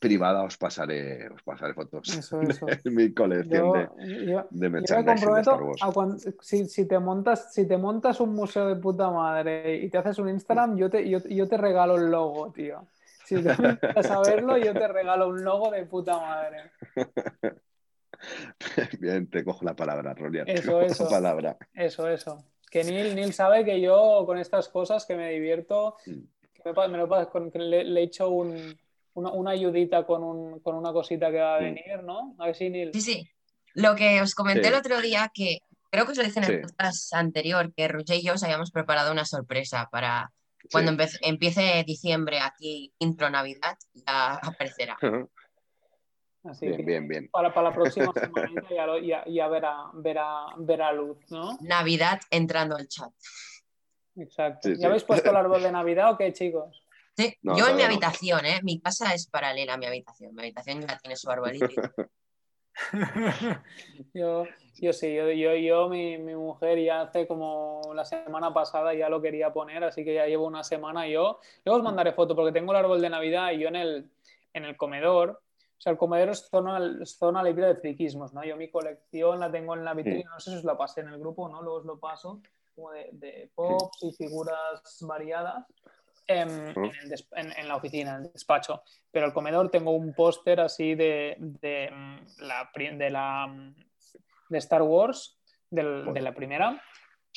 privada 0.00 0.44
os 0.44 0.56
pasaré, 0.56 1.28
os 1.28 1.42
pasaré 1.42 1.74
fotos 1.74 2.08
Eso, 2.16 2.40
eso. 2.48 2.66
de 2.66 2.90
mi 2.90 3.12
colección 3.12 3.66
Yo, 3.66 3.72
de, 3.72 4.26
yo- 4.26 4.46
de 4.48 4.50
yo 4.50 4.70
me 4.70 4.80
de 4.80 5.04
comprometo 5.04 5.50
Star 5.50 5.62
Wars. 5.64 5.82
a 5.82 5.92
cuan- 5.92 6.18
si, 6.40 6.66
si 6.66 6.86
te 6.86 7.00
montas, 7.00 7.52
si 7.52 7.66
te 7.66 7.76
montas 7.76 8.20
un 8.20 8.32
museo 8.32 8.68
de 8.68 8.76
puta 8.76 9.10
madre 9.10 9.74
y 9.76 9.90
te 9.90 9.98
haces 9.98 10.18
un 10.20 10.28
Instagram, 10.28 10.76
yo 10.76 10.88
te, 10.88 11.08
yo, 11.10 11.18
yo 11.18 11.48
te 11.48 11.56
regalo 11.56 11.96
el 11.96 12.10
logo, 12.12 12.52
tío. 12.52 12.86
Si 13.24 13.42
te 13.42 13.60
metes 13.60 14.08
a 14.10 14.20
verlo, 14.20 14.56
yo 14.56 14.72
te 14.72 14.86
regalo 14.86 15.28
un 15.28 15.42
logo 15.42 15.72
de 15.72 15.84
puta 15.84 16.16
madre. 16.16 16.70
Bien, 19.00 19.28
te 19.28 19.44
cojo 19.44 19.64
la 19.64 19.74
palabra, 19.74 20.14
Rolian. 20.14 20.46
te 20.46 20.54
Eso, 20.54 20.72
cojo 20.80 20.84
eso. 20.84 21.04
la 21.04 21.10
palabra. 21.10 21.56
Eso, 21.74 22.08
eso. 22.08 22.44
Que 22.70 22.84
Neil, 22.84 23.14
Neil 23.14 23.32
sabe 23.32 23.64
que 23.64 23.80
yo 23.80 24.24
con 24.26 24.38
estas 24.38 24.68
cosas 24.68 25.06
que 25.06 25.16
me 25.16 25.30
divierto, 25.30 25.96
que 26.04 26.62
me, 26.64 26.74
pa- 26.74 26.88
me 26.88 26.98
lo 26.98 27.08
pa- 27.08 27.28
con- 27.30 27.50
que 27.50 27.58
le, 27.58 27.84
le 27.84 28.00
he 28.00 28.04
hecho 28.04 28.28
un- 28.30 28.78
una, 29.14 29.32
una 29.32 29.50
ayudita 29.52 30.04
con, 30.06 30.22
un- 30.22 30.60
con 30.60 30.74
una 30.76 30.92
cosita 30.92 31.30
que 31.30 31.38
va 31.40 31.56
a 31.56 31.60
venir, 31.60 32.02
¿no? 32.04 32.34
A 32.38 32.46
ver 32.46 32.54
si 32.54 32.70
Neil. 32.70 32.90
Sí, 32.92 33.00
sí. 33.00 33.28
Lo 33.74 33.94
que 33.94 34.20
os 34.22 34.34
comenté 34.34 34.62
Sí. 34.64 34.68
el 34.68 34.74
otro 34.74 35.00
día, 35.00 35.30
que 35.32 35.58
creo 35.90 36.04
que 36.04 36.12
os 36.12 36.18
lo 36.18 36.24
dije 36.24 36.38
en 36.40 36.44
el 36.44 36.50
Sí. 36.56 36.62
podcast 36.62 37.14
anterior, 37.14 37.72
que 37.74 37.88
Roger 37.88 38.16
y 38.16 38.22
yo 38.22 38.34
os 38.34 38.42
habíamos 38.42 38.70
preparado 38.70 39.10
una 39.12 39.24
sorpresa 39.24 39.88
para 39.90 40.30
cuando 40.70 40.92
Sí. 41.06 41.16
empiece 41.22 41.82
diciembre 41.86 42.40
aquí, 42.40 42.92
intro 42.98 43.30
Navidad, 43.30 43.76
ya 43.94 44.34
aparecerá. 44.42 44.98
Así 46.48 46.66
Bien, 46.66 46.78
que 46.78 46.82
bien, 46.84 47.08
bien. 47.08 47.28
para, 47.30 47.52
para 47.52 47.68
la 47.70 47.74
próxima 47.74 48.12
semana 48.14 48.62
ya, 48.70 48.86
lo- 48.86 48.98
ya, 48.98 49.24
ya 49.26 49.48
verá, 49.48 49.90
verá, 49.94 50.46
verá 50.56 50.92
luz, 50.92 51.18
¿no? 51.30 51.58
Navidad 51.60 52.20
entrando 52.30 52.76
al 52.76 52.88
chat. 52.88 53.10
Exacto. 54.16 54.68
Sí, 54.68 54.74
¿Ya 54.74 54.80
sí. 54.80 54.86
habéis 54.86 55.04
puesto 55.04 55.30
el 55.30 55.36
árbol 55.44 55.62
de 55.62 55.70
Navidad 55.70 56.12
o 56.12 56.16
qué, 56.18 56.32
chicos? 56.32 56.82
Sí, 57.16 57.36
No, 57.42 57.56
yo 57.58 57.68
en 57.68 57.76
mi 57.76 57.82
habitación, 57.82 58.46
¿eh? 58.46 58.60
Mi 58.62 58.80
casa 58.80 59.12
es 59.12 59.26
paralela 59.26 59.74
a 59.74 59.76
mi 59.76 59.86
habitación. 59.86 60.34
Mi 60.34 60.42
habitación 60.42 60.80
ya 60.86 60.96
tiene 60.98 61.16
su 61.16 61.30
arbolito. 61.30 61.66
yo, 64.14 64.46
yo 64.76 64.92
sí, 64.92 65.14
yo, 65.14 65.30
yo, 65.32 65.54
yo 65.54 65.88
mi, 65.88 66.16
mi 66.18 66.34
mujer 66.34 66.78
ya 66.82 67.02
hace 67.02 67.26
como 67.26 67.82
la 67.94 68.04
semana 68.04 68.54
pasada 68.54 68.94
ya 68.94 69.08
lo 69.08 69.20
quería 69.20 69.52
poner, 69.52 69.82
así 69.84 70.04
que 70.04 70.14
ya 70.14 70.26
llevo 70.26 70.46
una 70.46 70.62
semana 70.64 71.06
yo. 71.08 71.40
Luego 71.64 71.78
os 71.78 71.84
mandaré 71.84 72.12
foto 72.12 72.34
porque 72.36 72.52
tengo 72.52 72.72
el 72.72 72.78
árbol 72.78 73.00
de 73.00 73.10
Navidad 73.10 73.50
y 73.52 73.58
yo 73.58 73.68
en 73.68 73.76
el, 73.76 74.10
en 74.54 74.64
el 74.64 74.76
comedor. 74.76 75.42
O 75.78 75.80
sea, 75.80 75.92
el 75.92 75.98
comedor 75.98 76.30
es 76.30 76.48
zona, 76.48 77.04
zona 77.06 77.42
libre 77.42 77.66
de 77.68 77.76
friquismos, 77.76 78.34
¿no? 78.34 78.42
Yo 78.44 78.56
mi 78.56 78.68
colección 78.68 79.38
la 79.38 79.50
tengo 79.50 79.74
en 79.74 79.84
la 79.84 79.94
vitrina, 79.94 80.30
no 80.30 80.40
sé 80.40 80.50
si 80.50 80.56
os 80.56 80.64
la 80.64 80.76
pasé 80.76 81.02
en 81.02 81.08
el 81.08 81.18
grupo, 81.20 81.48
¿no? 81.48 81.62
Luego 81.62 81.78
os 81.78 81.84
lo 81.84 81.98
paso, 82.00 82.40
como 82.74 82.90
de, 82.90 83.08
de 83.12 83.50
pops 83.54 84.02
y 84.02 84.12
figuras 84.12 84.98
variadas. 85.02 85.64
em, 86.30 86.48
en, 86.84 87.12
el 87.12 87.24
en- 87.36 87.52
en 87.56 87.68
la 87.68 87.76
oficina, 87.76 88.16
en 88.16 88.24
el 88.26 88.32
despacho. 88.32 88.82
Pero 89.10 89.24
el 89.24 89.32
comedor 89.32 89.70
tengo 89.70 89.92
un 89.92 90.12
póster 90.12 90.60
así 90.60 90.94
de, 90.94 91.36
de, 91.38 91.90
mm, 91.90 92.42
la, 92.42 92.70
pri- 92.70 92.98
de, 92.98 93.08
la, 93.08 93.46
mm, 93.46 93.74
de 94.50 94.58
Star 94.58 94.82
Wars, 94.82 95.38
del- 95.70 96.12
de 96.12 96.20
la 96.20 96.34
primera, 96.34 96.82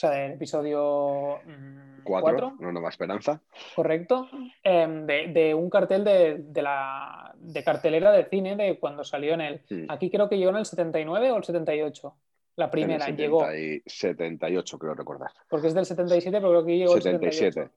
sea, 0.02 0.12
del 0.12 0.32
episodio 0.34 1.40
mm, 1.46 2.04
Cuatro, 2.04 2.32
4, 2.50 2.56
una 2.60 2.72
nueva 2.72 2.90
esperanza. 2.90 3.42
correcto, 3.76 4.28
em, 4.64 5.06
de, 5.06 5.28
de 5.28 5.54
un 5.54 5.70
cartel 5.70 6.04
de, 6.04 6.38
de 6.40 6.62
la 6.62 7.34
de 7.38 7.64
cartelera 7.64 8.12
de 8.12 8.26
cine 8.26 8.56
de 8.56 8.80
cuando 8.80 9.04
salió 9.04 9.34
en 9.34 9.42
el... 9.42 9.62
Mm. 9.70 9.86
Aquí 9.90 10.10
creo 10.10 10.30
que 10.30 10.38
llegó 10.38 10.52
en 10.52 10.58
el 10.58 10.66
79 10.66 11.32
o 11.32 11.38
el 11.38 11.44
78. 11.44 12.16
La 12.58 12.70
primera 12.70 13.06
En 13.06 13.12
el 13.12 13.18
llegó, 13.18 13.40
70 13.42 13.58
y 13.60 13.82
78, 13.88 14.78
creo 14.78 14.94
recordar. 14.94 15.32
porque 15.50 15.68
es 15.68 15.74
del 15.74 15.86
77, 15.86 16.38
pero 16.38 16.50
creo 16.50 16.66
que 16.66 16.78
llegó 16.78 16.96
el 16.96 17.02
78. 17.02 17.38
77. 17.38 17.72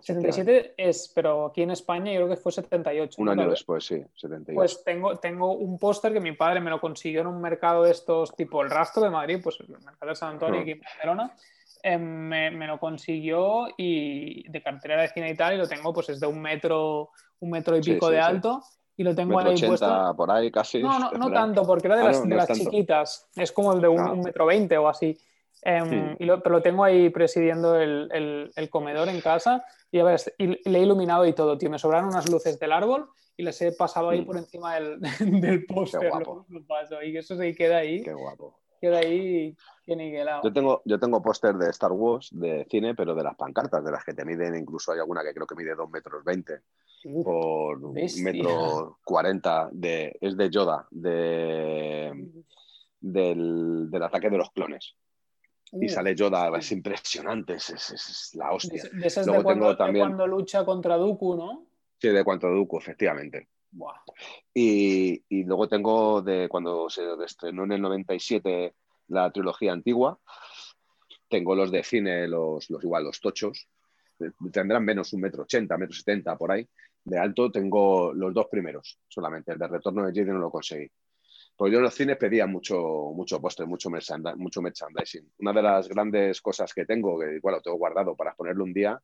77 0.00 0.74
es, 0.76 1.10
pero 1.14 1.46
aquí 1.46 1.62
en 1.62 1.70
España 1.70 2.12
yo 2.12 2.18
creo 2.18 2.28
que 2.28 2.36
fue 2.36 2.52
78. 2.52 3.20
Un 3.22 3.28
año 3.30 3.48
después, 3.48 3.84
sí, 3.86 3.96
78. 4.16 4.54
Pues 4.54 4.84
tengo, 4.84 5.16
tengo 5.16 5.52
un 5.52 5.78
póster 5.78 6.12
que 6.12 6.20
mi 6.20 6.32
padre 6.32 6.60
me 6.60 6.70
lo 6.70 6.80
consiguió 6.80 7.22
en 7.22 7.28
un 7.28 7.40
mercado 7.40 7.84
de 7.84 7.92
estos 7.92 8.34
tipo 8.36 8.62
el 8.62 8.70
Rastro 8.70 9.02
de 9.02 9.10
Madrid, 9.10 9.40
pues 9.42 9.58
el 9.60 9.68
mercado 9.68 10.10
de 10.10 10.14
San 10.14 10.32
Antonio 10.32 10.60
aquí 10.60 10.72
en 10.72 10.80
Barcelona. 10.80 11.34
Eh, 11.82 11.98
me, 11.98 12.50
me 12.50 12.66
lo 12.66 12.78
consiguió 12.78 13.68
y 13.76 14.48
de 14.50 14.62
cartera 14.62 15.00
de 15.02 15.08
cine 15.08 15.30
y 15.30 15.34
tal, 15.36 15.54
y 15.54 15.58
lo 15.58 15.68
tengo, 15.68 15.92
pues 15.92 16.08
es 16.10 16.20
de 16.20 16.26
un 16.26 16.40
metro, 16.40 17.10
un 17.40 17.50
metro 17.50 17.76
y 17.76 17.80
pico 17.80 18.06
sí, 18.08 18.12
de 18.14 18.18
sí. 18.20 18.26
alto, 18.26 18.62
y 18.96 19.04
lo 19.04 19.14
tengo 19.14 19.36
Metro 19.36 19.50
ahí 19.50 19.56
80 19.56 19.68
puesto. 19.68 20.16
por 20.16 20.30
ahí 20.30 20.50
casi. 20.50 20.82
No, 20.82 20.98
no, 20.98 21.10
no 21.12 21.30
tanto, 21.30 21.62
porque 21.64 21.86
era 21.86 21.96
de 21.96 22.02
Ah, 22.02 22.06
las, 22.06 22.16
no, 22.18 22.22
de 22.24 22.28
no 22.36 22.42
es 22.42 22.48
las 22.48 22.58
chiquitas. 22.58 23.28
Es 23.36 23.52
como 23.52 23.72
el 23.72 23.80
de 23.80 23.88
un, 23.88 24.00
Ah. 24.00 24.12
un 24.12 24.20
metro 24.22 24.44
veinte 24.46 24.76
o 24.76 24.88
así. 24.88 25.16
Hmm. 25.64 26.14
y 26.20 26.24
lo- 26.24 26.40
pero 26.40 26.56
lo 26.56 26.62
tengo 26.62 26.84
ahí 26.84 27.10
presidiendo 27.10 27.74
el, 27.76 28.08
el- 28.12 28.50
el 28.54 28.70
comedor 28.70 29.08
en 29.08 29.20
casa 29.20 29.64
y 29.90 29.98
a 29.98 30.04
ver, 30.04 30.20
y 30.38 30.46
le 30.70 30.78
he 30.78 30.82
iluminado 30.82 31.26
y 31.26 31.32
todo, 31.32 31.58
tío. 31.58 31.68
Me 31.68 31.80
sobraron 31.80 32.08
unas 32.10 32.30
luces 32.30 32.60
del 32.60 32.70
árbol 32.70 33.10
y 33.36 33.42
les 33.42 33.60
he 33.62 33.72
pasado 33.72 34.10
ahí 34.10 34.20
Hmm. 34.22 34.26
por 34.26 34.36
encima 34.36 34.74
del, 34.76 35.00
del 35.44 35.66
póster. 35.66 36.10
Lo, 36.12 36.46
lo 36.48 36.64
paso. 36.64 37.02
Y 37.02 37.16
eso 37.16 37.36
se 37.36 37.54
queda 37.56 37.78
ahí, 37.78 38.02
Qué 38.02 38.12
guapo. 38.14 38.56
Queda 38.78 38.98
ahí 38.98 39.56
que 39.84 39.96
niquelado. 39.96 40.42
Yo 40.44 40.52
tengo, 40.52 40.82
yo 40.84 40.98
tengo 40.98 41.22
póster 41.22 41.54
de 41.56 41.70
Star 41.70 41.92
Wars, 41.92 42.28
de 42.32 42.66
cine, 42.70 42.94
pero 42.94 43.14
de 43.14 43.22
las 43.22 43.36
pancartas, 43.36 43.84
de 43.84 43.90
las 43.90 44.04
que 44.04 44.14
te 44.14 44.24
miden, 44.24 44.54
incluso 44.56 44.92
hay 44.92 44.98
alguna 44.98 45.22
que 45.22 45.34
creo 45.34 45.46
que 45.46 45.54
mide 45.54 45.74
2 45.74 45.88
metros 45.90 46.22
20 46.24 46.60
Uf, 47.04 47.24
por 47.24 47.84
un 47.84 47.94
bestia. 47.94 48.24
metro 48.32 48.98
40, 49.04 49.68
de, 49.72 50.16
es 50.20 50.36
de 50.36 50.50
Yoda, 50.50 50.86
de, 50.90 52.28
del, 53.00 53.90
del 53.90 54.02
ataque 54.02 54.30
de 54.30 54.38
los 54.38 54.50
clones. 54.50 54.94
Y 55.72 55.88
sale 55.88 56.14
Yoda, 56.14 56.48
es 56.56 56.72
impresionante, 56.72 57.54
es, 57.54 57.68
es- 57.70 57.90
es 57.90 58.34
la 58.36 58.48
de, 58.48 58.54
hostia. 58.54 58.82
de 58.90 59.06
esas 59.06 59.26
Luego 59.26 59.40
de 59.40 59.44
cuando, 59.44 59.64
tengo 59.64 59.70
de 59.72 59.76
también- 59.76 60.06
cuando 60.06 60.26
lucha 60.26 60.64
contra 60.64 60.96
Dooku, 60.96 61.36
¿no? 61.36 61.66
Sí, 62.00 62.08
de 62.08 62.24
Cuanto 62.24 62.48
Dooku, 62.48 62.78
efectivamente. 62.78 63.48
Y, 64.54 65.22
y 65.28 65.44
luego 65.44 65.68
tengo 65.68 66.22
de 66.22 66.48
cuando 66.48 66.88
se 66.90 67.02
estrenó 67.24 67.64
en 67.64 67.72
el 67.72 67.82
97 67.82 68.74
la 69.08 69.30
trilogía 69.30 69.72
antigua, 69.72 70.18
tengo 71.28 71.54
los 71.54 71.70
de 71.70 71.82
cine, 71.82 72.26
los, 72.28 72.68
los 72.70 72.82
igual, 72.82 73.04
los 73.04 73.20
tochos, 73.20 73.68
eh, 74.20 74.30
tendrán 74.52 74.84
menos 74.84 75.12
un 75.12 75.20
metro 75.20 75.42
ochenta, 75.42 75.76
metro 75.76 75.94
setenta 75.94 76.36
por 76.36 76.52
ahí. 76.52 76.66
De 77.04 77.18
alto 77.18 77.50
tengo 77.50 78.12
los 78.12 78.34
dos 78.34 78.46
primeros 78.50 78.98
solamente, 79.08 79.52
el 79.52 79.58
de 79.58 79.68
Retorno 79.68 80.06
de 80.06 80.12
Jedi 80.12 80.30
no 80.30 80.38
lo 80.38 80.50
conseguí. 80.50 80.90
Porque 81.56 81.72
yo 81.72 81.78
en 81.78 81.84
los 81.84 81.94
cines 81.94 82.16
pedía 82.16 82.46
mucho, 82.46 82.78
mucho 83.14 83.40
póster, 83.40 83.66
mucho, 83.66 83.90
merchanda- 83.90 84.36
mucho 84.36 84.62
merchandising. 84.62 85.32
Una 85.38 85.52
de 85.52 85.62
las 85.62 85.88
grandes 85.88 86.40
cosas 86.40 86.72
que 86.72 86.84
tengo, 86.86 87.18
que 87.18 87.36
igual 87.36 87.56
lo 87.56 87.60
tengo 87.60 87.76
guardado 87.76 88.14
para 88.14 88.34
ponerlo 88.34 88.64
un 88.64 88.72
día, 88.72 89.00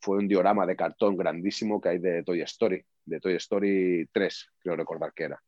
fue 0.00 0.18
un 0.18 0.28
diorama 0.28 0.66
de 0.66 0.76
cartón 0.76 1.16
grandísimo 1.16 1.80
que 1.80 1.88
hay 1.90 1.98
de 1.98 2.22
Toy 2.22 2.40
Story, 2.42 2.84
de 3.04 3.20
Toy 3.20 3.34
Story 3.34 4.08
3, 4.12 4.50
creo 4.60 4.76
recordar 4.76 5.12
que 5.12 5.24
era. 5.24 5.42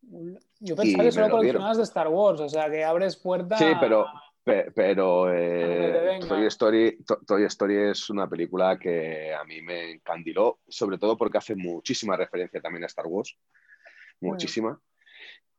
Yo 0.00 0.74
Y 0.74 0.76
pensaba 0.76 1.04
que 1.04 1.12
solo 1.12 1.30
coleccionabas 1.30 1.76
de 1.76 1.82
Star 1.82 2.08
Wars, 2.08 2.40
o 2.40 2.48
sea, 2.48 2.70
que 2.70 2.84
abres 2.84 3.16
puerta. 3.16 3.58
Sí, 3.58 3.66
pero, 3.80 4.06
pe- 4.44 4.70
pero 4.74 5.32
eh. 5.34 6.20
Toy, 6.26 6.46
Story, 6.46 7.02
To- 7.04 7.20
Toy 7.26 7.44
Story 7.44 7.76
es 7.90 8.08
una 8.08 8.28
película 8.28 8.78
que 8.78 9.34
a 9.34 9.44
mí 9.44 9.60
me 9.60 9.92
encandiló, 9.92 10.60
sobre 10.68 10.98
todo 10.98 11.16
porque 11.16 11.38
hace 11.38 11.54
muchísima 11.54 12.16
referencia 12.16 12.60
también 12.60 12.84
a 12.84 12.86
Star 12.86 13.06
Wars, 13.06 13.36
muchísima, 14.20 14.80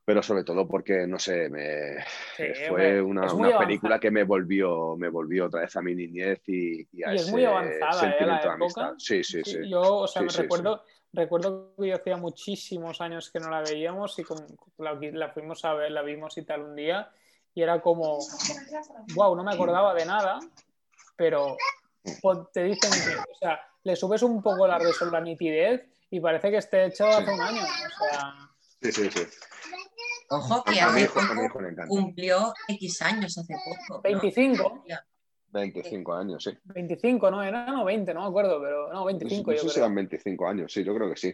pero 0.09 0.23
sobre 0.23 0.43
todo 0.43 0.67
porque, 0.67 1.05
no 1.05 1.19
sé, 1.19 1.49
me, 1.49 2.03
Sí, 2.35 2.45
fue 2.67 2.99
una, 2.99 3.31
una 3.31 3.59
película 3.59 3.99
que 3.99 4.09
me 4.09 4.23
volvió, 4.23 4.97
me 4.97 5.07
volvió 5.07 5.45
otra 5.45 5.61
vez 5.61 5.75
a 5.75 5.83
mi 5.83 5.93
niñez 5.93 6.41
y, 6.47 6.81
y 6.91 7.03
a 7.03 7.11
Y 7.11 7.17
es 7.17 7.21
ese 7.21 7.31
muy 7.31 7.45
avanzada, 7.45 7.91
¿eh? 7.91 7.99
sentimiento 7.99 8.33
La 8.33 8.39
de 8.41 8.49
amistad. 8.49 8.81
época. 8.85 8.95
Sí, 8.97 9.23
sí, 9.23 9.43
sí. 9.43 9.69
Yo, 9.69 9.97
o 9.97 10.07
sea, 10.07 10.21
Sí, 10.21 10.25
me 10.25 10.31
sí, 10.31 10.41
recuerdo, 10.41 10.83
recuerdo 11.13 11.75
que 11.79 11.89
yo 11.89 11.95
hacía 11.95 12.17
muchísimos 12.17 12.99
años 13.01 13.29
que 13.29 13.39
no 13.39 13.51
la 13.51 13.61
veíamos 13.61 14.17
y 14.17 14.23
como 14.23 14.47
la, 14.79 14.95
la 14.95 15.29
fuimos 15.29 15.63
a 15.63 15.75
ver, 15.75 15.91
la 15.91 16.01
vimos 16.01 16.35
y 16.39 16.41
tal 16.43 16.61
un 16.63 16.75
día, 16.75 17.11
y 17.53 17.61
era 17.61 17.79
como, 17.79 18.17
wow, 19.13 19.35
no 19.35 19.43
me 19.43 19.53
acordaba 19.53 19.93
de 19.93 20.07
nada, 20.07 20.39
pero 21.15 21.55
pues, 22.19 22.39
te 22.51 22.63
dicen 22.63 22.89
que, 22.89 23.15
o 23.31 23.35
sea, 23.39 23.61
le 23.83 23.95
subes 23.95 24.23
un 24.23 24.41
poco 24.41 24.65
la 24.65 24.79
resolución, 24.79 25.11
la 25.11 25.21
nitidez 25.21 25.85
y 26.09 26.19
parece 26.19 26.49
que 26.49 26.57
esté 26.57 26.85
hecho 26.85 27.05
hace 27.05 27.31
un 27.31 27.41
año. 27.41 27.61
O 27.61 28.05
sea, 28.11 28.49
Sí, 28.81 28.91
sí, 28.93 29.09
sí. 29.11 29.21
Ojo, 30.31 30.63
que 30.63 30.79
hace 30.79 31.01
hijo, 31.03 31.19
a 31.19 31.23
mi 31.23 31.27
poco 31.29 31.45
hijo 31.45 31.61
le 31.61 31.69
encanta. 31.69 31.87
cumplió 31.89 32.53
X 32.67 33.01
años 33.01 33.37
hace 33.37 33.55
poco. 33.63 33.95
¿no? 33.95 34.01
25, 34.01 34.83
25 35.51 36.13
años, 36.13 36.43
sí. 36.43 36.51
25, 36.65 37.31
¿no? 37.31 37.41
Era 37.43 37.65
no 37.65 37.83
20, 37.83 38.13
no 38.13 38.21
me 38.21 38.27
acuerdo, 38.27 38.61
pero 38.61 38.93
no, 38.93 39.05
25 39.05 39.51
no 39.51 39.57
yo 39.57 39.63
sé 39.63 39.67
si 39.69 39.73
creo. 39.73 39.85
eran 39.85 39.95
25 39.95 40.47
años, 40.47 40.71
sí, 40.71 40.83
yo 40.83 40.93
creo 40.95 41.09
que 41.09 41.15
sí. 41.15 41.33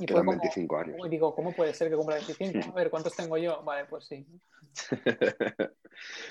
Y 0.00 0.06
que 0.06 0.12
fue 0.12 0.20
eran 0.20 0.26
como, 0.26 0.38
25 0.40 0.76
años. 0.78 1.10
digo, 1.10 1.34
¿cómo 1.34 1.52
puede 1.52 1.72
ser 1.72 1.88
que 1.88 1.96
cumpla 1.96 2.16
25? 2.16 2.70
A 2.70 2.74
ver, 2.74 2.90
¿cuántos 2.90 3.14
tengo 3.14 3.38
yo? 3.38 3.62
Vale, 3.62 3.84
pues 3.86 4.06
sí. 4.06 4.26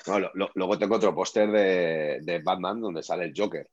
No, 0.08 0.20
lo- 0.20 0.32
lo- 0.36 0.52
luego 0.54 0.78
tengo 0.78 0.96
otro 0.96 1.16
póster 1.16 1.50
de, 1.50 2.20
de 2.22 2.40
Batman 2.40 2.80
donde 2.82 3.02
sale 3.02 3.26
el 3.26 3.34
Joker. 3.36 3.68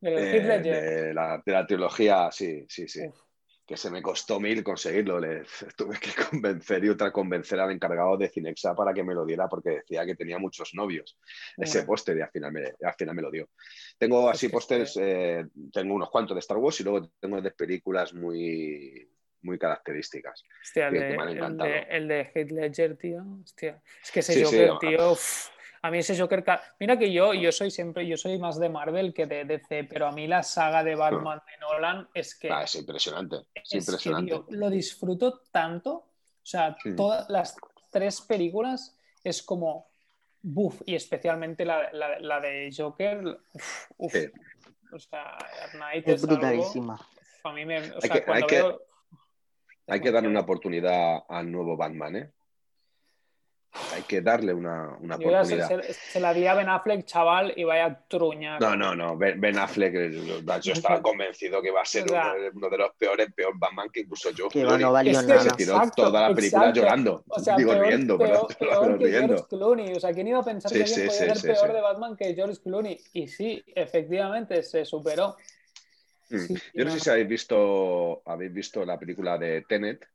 El 0.00 0.18
eh, 0.18 0.40
de, 0.40 1.12
la, 1.14 1.42
de 1.44 1.52
la 1.52 1.66
trilogía, 1.66 2.30
sí, 2.30 2.64
sí, 2.68 2.88
sí. 2.88 3.06
Uf. 3.06 3.23
Que 3.66 3.76
se 3.76 3.90
me 3.90 4.02
costó 4.02 4.38
mil 4.40 4.62
conseguirlo. 4.62 5.18
Le 5.18 5.44
tuve 5.76 5.98
que 5.98 6.10
convencer 6.30 6.84
y 6.84 6.88
otra 6.90 7.10
convencer 7.10 7.58
al 7.60 7.70
encargado 7.70 8.16
de 8.16 8.28
Cinexa 8.28 8.74
para 8.74 8.92
que 8.92 9.02
me 9.02 9.14
lo 9.14 9.24
diera 9.24 9.48
porque 9.48 9.70
decía 9.70 10.04
que 10.04 10.14
tenía 10.14 10.38
muchos 10.38 10.74
novios 10.74 11.18
ese 11.56 11.84
póster 11.84 12.16
y 12.18 12.20
al 12.20 12.30
final, 12.30 12.52
me, 12.52 12.64
al 12.82 12.94
final 12.94 13.14
me 13.14 13.22
lo 13.22 13.30
dio. 13.30 13.48
Tengo 13.98 14.28
Es 14.30 14.36
así 14.36 14.48
pósters, 14.48 14.96
eh, 15.00 15.46
tengo 15.72 15.94
unos 15.94 16.10
cuantos 16.10 16.34
de 16.34 16.40
Star 16.40 16.58
Wars 16.58 16.78
y 16.80 16.84
luego 16.84 17.10
tengo 17.20 17.40
de 17.40 17.50
películas 17.52 18.12
muy, 18.12 19.08
muy 19.42 19.58
características. 19.58 20.42
Hostia, 20.62 20.88
el 20.88 20.92
que- 20.94 21.00
de, 21.00 21.06
que 21.08 21.16
me 21.16 21.22
han 21.22 21.28
el 21.52 21.56
de, 21.56 21.78
el 21.90 22.08
de 22.08 22.20
Heath 22.34 22.50
Ledger, 22.50 22.96
tío. 22.96 23.24
Hostia. 23.42 23.82
Es 24.02 24.10
que 24.10 24.20
ese 24.20 24.34
Sí, 24.34 24.44
Joker, 24.44 24.70
tío. 24.80 25.12
uf, 25.12 25.48
a 25.86 25.90
mí 25.90 25.98
ese 25.98 26.18
Joker. 26.18 26.42
Mira 26.80 26.98
que 26.98 27.12
yo, 27.12 27.34
yo 27.34 27.52
soy 27.52 27.70
siempre, 27.70 28.06
yo 28.06 28.16
soy 28.16 28.38
más 28.38 28.58
de 28.58 28.68
Marvel 28.70 29.12
que 29.12 29.26
de 29.26 29.44
DC, 29.44 29.84
pero 29.84 30.06
a 30.06 30.12
mí 30.12 30.26
la 30.26 30.42
saga 30.42 30.82
de 30.82 30.94
Batman 30.94 31.40
de 31.46 31.58
Nolan 31.60 32.08
es 32.14 32.34
que, 32.34 32.50
Ah, 32.50 32.62
es 32.62 32.74
impresionante, 32.74 33.36
es, 33.54 33.62
es 33.64 33.68
que, 33.70 33.76
impresionante. 33.78 34.42
lo 34.48 34.70
disfruto 34.70 35.42
tanto. 35.52 35.92
O 35.92 36.46
sea, 36.46 36.76
Sí. 36.82 36.96
todas 36.96 37.28
las 37.28 37.54
tres 37.90 38.20
películas 38.22 38.96
es 39.22 39.42
como. 39.42 39.86
Buf, 40.46 40.82
y 40.84 40.94
especialmente 40.94 41.64
la, 41.64 41.90
la- 41.92 42.18
la 42.18 42.40
de 42.40 42.70
Joker. 42.76 43.24
Uf, 43.52 43.86
uf. 43.96 44.12
Sí. 44.12 44.26
O 44.92 44.98
sea, 44.98 45.36
Night 45.78 46.06
Es 46.06 46.14
es 46.16 46.24
algo- 46.24 46.36
brutalísima. 46.36 47.00
a 47.44 47.52
mí 47.52 47.64
me. 47.64 47.78
O 47.78 47.94
Hay 47.96 48.00
sea, 48.00 48.10
que- 48.10 48.24
cuando 48.24 48.44
hay 48.46 48.48
que- 48.48 48.62
veo- 48.62 48.80
Hay 49.86 50.00
que 50.00 50.10
darle 50.10 50.28
una 50.30 50.40
oportunidad 50.40 51.24
al 51.28 51.50
nuevo 51.52 51.76
Batman, 51.76 52.16
¿eh? 52.16 52.30
Hay 53.92 54.02
que 54.02 54.20
darle 54.20 54.54
una, 54.54 54.96
una 55.00 55.16
se, 55.16 55.26
oportunidad. 55.26 55.82
se- 55.82 55.92
se 55.94 56.20
la 56.20 56.32
di 56.32 56.46
a 56.46 56.54
Ben 56.54 56.68
Affleck, 56.68 57.04
chaval, 57.06 57.52
y 57.56 57.64
vaya 57.64 57.98
truña. 58.06 58.58
No, 58.60 58.76
no, 58.76 58.94
no. 58.94 59.16
Ben, 59.16 59.40
Ben 59.40 59.58
Affleck, 59.58 59.92
yo 60.62 60.72
estaba 60.72 61.02
convencido 61.02 61.60
que 61.60 61.68
iba 61.68 61.82
a 61.82 61.84
ser 61.84 62.04
O 62.04 62.08
sea- 62.08 62.32
uno, 62.34 62.42
de, 62.42 62.50
uno 62.50 62.70
de 62.70 62.78
los 62.78 62.92
peores, 62.94 63.32
peor 63.34 63.52
Batman 63.58 63.88
que 63.92 64.00
incluso 64.00 64.30
yo. 64.30 64.48
Que 64.48 64.64
va, 64.64 64.78
no 64.78 64.92
valió 64.92 65.18
Es 65.18 65.26
nada. 65.26 65.40
se 65.40 65.50
tiró 65.50 65.72
Exacto, 65.74 66.04
toda 66.04 66.28
la 66.28 66.34
película 66.34 66.62
exacto. 66.68 66.80
llorando. 66.80 67.24
O 67.28 67.40
sea, 67.40 67.56
Digo, 67.56 67.72
peor, 67.72 67.86
riendo, 67.86 68.16
peor, 68.18 68.46
pero, 68.58 68.70
peor 68.70 68.98
que 68.98 69.04
riendo. 69.06 69.26
George 69.34 69.44
Clooney. 69.48 69.92
O 69.96 70.00
sea, 70.00 70.12
¿quién 70.12 70.28
iba 70.28 70.38
a 70.38 70.44
pensar 70.44 70.70
Sí, 70.70 70.78
que 70.78 70.86
sí, 70.86 70.94
podía 71.00 71.10
sí, 71.10 71.18
ser 71.18 71.36
sí, 71.36 71.46
peor 71.48 71.66
sí. 71.66 71.72
de 71.72 71.80
Batman 71.80 72.16
que 72.16 72.34
George 72.34 72.60
Clooney? 72.62 73.00
Y 73.12 73.26
sí, 73.26 73.64
efectivamente, 73.74 74.62
se 74.62 74.84
superó. 74.84 75.36
Mm. 76.30 76.38
Sí, 76.38 76.54
Yo 76.74 76.84
no 76.84 76.90
sé 76.92 77.00
si 77.00 77.10
habéis 77.10 77.28
visto, 77.28 78.22
habéis 78.24 78.52
visto 78.52 78.84
la 78.84 78.98
película 78.98 79.36
de 79.36 79.62
Tenet, 79.62 80.06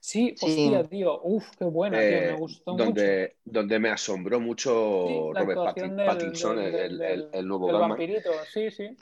Sí, 0.00 0.34
Sí. 0.36 0.46
hostia, 0.46 0.84
tío. 0.84 1.20
Uf, 1.22 1.48
qué 1.58 1.64
buena, 1.64 1.98
tío. 1.98 2.06
eh, 2.08 2.32
Me 2.32 2.38
gustó 2.38 2.72
mucho. 2.72 2.84
donde, 2.84 3.36
donde 3.44 3.78
me 3.78 3.90
asombró 3.90 4.40
mucho 4.40 5.04
Sí, 5.08 5.40
Robert 5.40 5.58
Pattin- 5.60 5.96
del- 5.96 6.06
Pattinson, 6.06 6.56
del- 6.56 6.66
el, 6.66 6.74
el- 6.74 6.98
del- 6.98 7.10
el- 7.22 7.28
el 7.32 7.48
nuevo 7.48 7.66
El 7.68 7.72
Batman. 7.74 7.88
vampirito, 7.90 8.30
sí, 8.52 8.70
sí. 8.70 8.96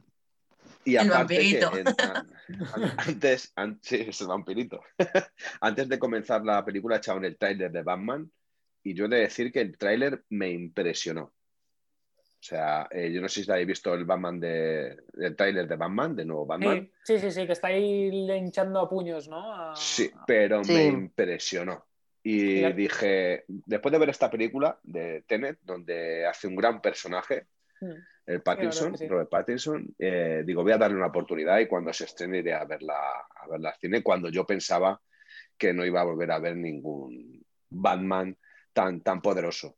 Y 0.84 0.96
El 0.96 1.10
aparte 1.10 1.38
que 1.38 1.60
vampirito. 1.60 1.78
en- 1.78 2.10
an- 2.10 2.26
antes, 3.20 3.52
an- 3.56 3.78
sí, 3.82 4.04
es 4.08 4.20
el 4.20 4.26
vampirito. 4.28 4.80
antes 5.60 5.88
de 5.88 5.98
comenzar 5.98 6.44
la 6.44 6.64
película 6.64 6.96
echaban 6.96 7.24
el 7.24 7.36
tráiler 7.36 7.70
de 7.72 7.82
Batman 7.82 8.30
y 8.82 8.94
yo 8.94 9.06
he 9.06 9.08
de 9.08 9.16
decir 9.20 9.50
que 9.52 9.60
el 9.60 9.76
tráiler 9.76 10.22
me 10.30 10.50
impresionó. 10.50 11.32
O 12.46 12.48
sea, 12.48 12.86
eh, 12.92 13.10
yo 13.10 13.20
no 13.20 13.28
sé 13.28 13.42
si 13.42 13.50
habéis 13.50 13.66
visto 13.66 13.92
el 13.92 14.04
Batman 14.04 14.38
de, 14.38 14.96
el 15.18 15.34
tráiler 15.34 15.66
de 15.66 15.74
Batman, 15.74 16.14
de 16.14 16.24
nuevo 16.24 16.46
Batman. 16.46 16.88
Sí, 17.02 17.18
sí, 17.18 17.22
sí, 17.22 17.40
sí, 17.40 17.44
que 17.46 17.54
está 17.54 17.66
ahí 17.66 18.08
le 18.24 18.36
hinchando 18.36 18.78
a 18.78 18.88
puños, 18.88 19.26
¿no? 19.26 19.52
A- 19.52 19.74
Sí, 19.74 20.08
pero 20.28 20.62
Sí. 20.62 20.72
me 20.72 20.84
impresionó. 20.84 21.84
Y 22.22 22.72
dije, 22.72 23.44
después 23.48 23.90
de 23.90 23.98
ver 23.98 24.10
esta 24.10 24.30
película 24.30 24.78
de 24.84 25.24
Tenet, 25.26 25.58
donde 25.62 26.24
hace 26.24 26.46
un 26.46 26.54
gran 26.54 26.80
personaje, 26.80 27.46
Mm. 27.80 27.90
el 28.26 28.42
Pattinson. 28.42 28.94
Robert 29.08 29.28
Pattinson, 29.28 29.84
eh, 29.98 30.44
digo, 30.46 30.62
voy 30.62 30.70
a 30.72 30.78
darle 30.78 30.96
una 30.98 31.06
oportunidad 31.08 31.58
y 31.58 31.66
cuando 31.66 31.92
se 31.92 32.04
estrene 32.04 32.38
iré 32.38 32.54
a 32.54 32.64
verla, 32.64 32.94
a 32.94 33.48
verla 33.50 33.70
al 33.70 33.76
cine, 33.80 34.04
cuando 34.04 34.28
yo 34.28 34.46
pensaba 34.46 35.00
que 35.58 35.72
no 35.72 35.84
iba 35.84 36.00
a 36.00 36.04
volver 36.04 36.30
a 36.30 36.38
ver 36.38 36.54
ningún 36.56 37.44
Batman 37.70 38.36
tan, 38.72 39.00
tan 39.00 39.20
poderoso. 39.20 39.76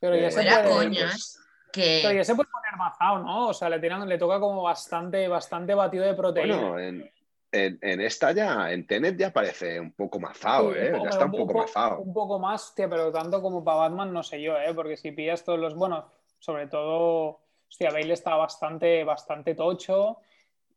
Pero 0.00 0.16
ya 0.16 0.28
Eh, 0.28 0.30
se 0.30 0.40
Fuera 0.42 0.62
puede. 0.62 0.74
coñas. 0.86 1.44
Pero 1.72 2.08
Que 2.10 2.14
ya 2.16 2.24
se 2.24 2.34
puede 2.34 2.48
poner 2.50 2.76
mazao, 2.76 3.18
¿no? 3.20 3.48
O 3.48 3.54
sea, 3.54 3.68
le, 3.68 3.78
tiran, 3.78 4.08
le 4.08 4.18
toca 4.18 4.40
como 4.40 4.62
bastante, 4.62 5.28
bastante 5.28 5.74
batido 5.74 6.04
de 6.04 6.14
proteína. 6.14 6.56
Bueno, 6.56 6.78
en, 6.78 7.10
en- 7.52 7.78
en 7.82 8.00
esta 8.00 8.32
ya, 8.32 8.72
en 8.72 8.86
Tenet 8.86 9.16
ya 9.16 9.32
parece 9.32 9.78
un 9.80 9.92
poco 9.92 10.18
mazao, 10.18 10.72
Sí, 10.72 10.78
¿eh? 10.80 10.92
Ya 11.02 11.10
está 11.10 11.24
un 11.26 11.32
poco 11.32 11.52
po- 11.52 11.58
mazao. 11.60 12.00
Un 12.00 12.12
poco 12.14 12.38
más, 12.38 12.64
hostia, 12.64 12.88
pero 12.88 13.12
tanto 13.12 13.40
como 13.42 13.62
para 13.64 13.78
Batman 13.80 14.12
no 14.12 14.22
sé 14.22 14.40
yo, 14.40 14.56
¿eh? 14.58 14.72
Porque 14.74 14.96
si 14.96 15.12
pillas 15.12 15.44
todos 15.44 15.58
los. 15.58 15.74
Bueno, 15.74 16.10
sobre 16.38 16.66
todo. 16.68 17.40
Hostia, 17.70 17.90
Bale 17.90 18.14
está 18.14 18.34
bastante, 18.34 19.04
bastante 19.04 19.54
tocho. 19.54 20.18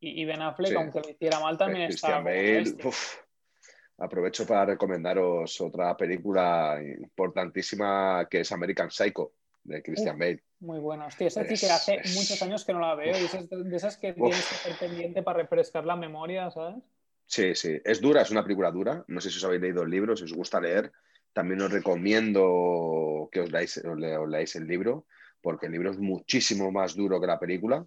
Y, 0.01 0.21
y 0.21 0.25
Ben 0.25 0.41
Affleck, 0.41 0.71
Sí. 0.71 0.75
aunque 0.75 0.99
lo 0.99 1.09
hiciera 1.09 1.39
mal, 1.39 1.57
también 1.57 1.83
Eh, 1.83 1.93
está. 1.93 2.19
Bale, 2.19 2.63
uf. 2.83 3.17
aprovecho 3.97 4.45
para 4.47 4.65
recomendaros 4.65 5.61
otra 5.61 5.95
película 5.95 6.79
importantísima 6.81 8.27
que 8.29 8.41
es 8.41 8.51
American 8.51 8.89
Psycho, 8.91 9.31
de 9.63 9.81
Christian 9.83 10.15
Uf. 10.15 10.19
Bale. 10.19 10.43
Muy 10.59 10.79
buena. 10.79 11.07
Hostia, 11.07 11.27
esa 11.27 11.43
sí 11.43 11.53
Es- 11.53 11.61
que 11.61 11.69
hace 11.71 11.95
es- 12.03 12.15
muchos 12.15 12.41
años 12.41 12.65
que 12.65 12.73
no 12.73 12.79
la 12.79 12.95
veo. 12.95 13.17
Y 13.19 13.25
esas- 13.25 13.49
de 13.49 13.75
esas 13.75 13.97
que 13.97 14.13
tienes 14.13 14.47
que 14.47 14.55
estar 14.69 14.79
pendiente 14.87 15.23
para 15.23 15.39
refrescar 15.39 15.85
la 15.85 15.95
memoria, 15.95 16.49
¿sabes? 16.51 16.83
Sí, 17.25 17.55
sí, 17.55 17.79
es 17.85 18.01
dura, 18.01 18.21
es 18.21 18.31
una 18.31 18.43
película 18.43 18.71
dura. 18.71 19.03
No 19.07 19.21
sé 19.21 19.29
si 19.29 19.37
os 19.37 19.43
habéis 19.45 19.61
leído 19.61 19.83
el 19.83 19.89
libro, 19.89 20.15
si 20.17 20.25
os 20.25 20.33
gusta 20.33 20.59
leer. 20.59 20.91
También 21.33 21.61
os 21.61 21.71
recomiendo 21.71 23.29
que 23.31 23.39
os 23.41 23.51
leáis, 23.51 23.77
os 23.77 23.97
le- 23.97 24.17
os 24.17 24.29
leáis 24.29 24.55
el 24.55 24.67
libro, 24.67 25.05
porque 25.41 25.67
el 25.67 25.71
libro 25.71 25.91
es 25.91 25.97
muchísimo 25.97 26.71
más 26.71 26.95
duro 26.95 27.19
que 27.21 27.27
la 27.27 27.39
película. 27.39 27.85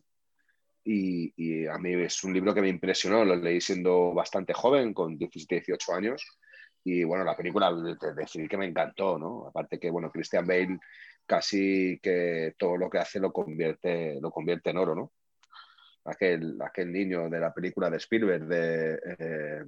Y, 0.86 1.32
y 1.36 1.66
a 1.66 1.78
mí 1.78 1.92
es 1.94 2.22
un 2.24 2.32
libro 2.34 2.54
que 2.54 2.60
me 2.60 2.68
impresionó. 2.68 3.24
Lo 3.24 3.36
leí 3.36 3.60
siendo 3.60 4.12
bastante 4.14 4.52
joven, 4.52 4.92
con 4.94 5.16
17, 5.16 5.56
18 5.66 5.92
años. 5.94 6.26
Y 6.84 7.04
bueno, 7.04 7.24
la 7.24 7.36
película, 7.36 7.72
de- 7.72 7.96
de 7.96 8.14
decir 8.14 8.48
que 8.48 8.56
me 8.58 8.66
encantó, 8.66 9.18
¿no? 9.18 9.46
Aparte 9.48 9.78
que, 9.78 9.90
bueno, 9.90 10.10
Christian 10.10 10.46
Bale 10.46 10.78
casi 11.26 11.98
que 12.02 12.54
todo 12.58 12.76
lo 12.76 12.90
que 12.90 12.98
hace 12.98 13.20
lo 13.20 13.32
convierte, 13.32 14.18
lo 14.20 14.30
convierte 14.30 14.70
en 14.70 14.78
oro, 14.78 14.94
¿no? 14.94 15.12
Aquel, 16.04 16.60
aquel 16.60 16.92
niño 16.92 17.30
de 17.30 17.40
la 17.40 17.52
película 17.52 17.88
de 17.88 17.96
Spielberg, 17.96 18.46
de 18.46 19.00
eh, 19.18 19.64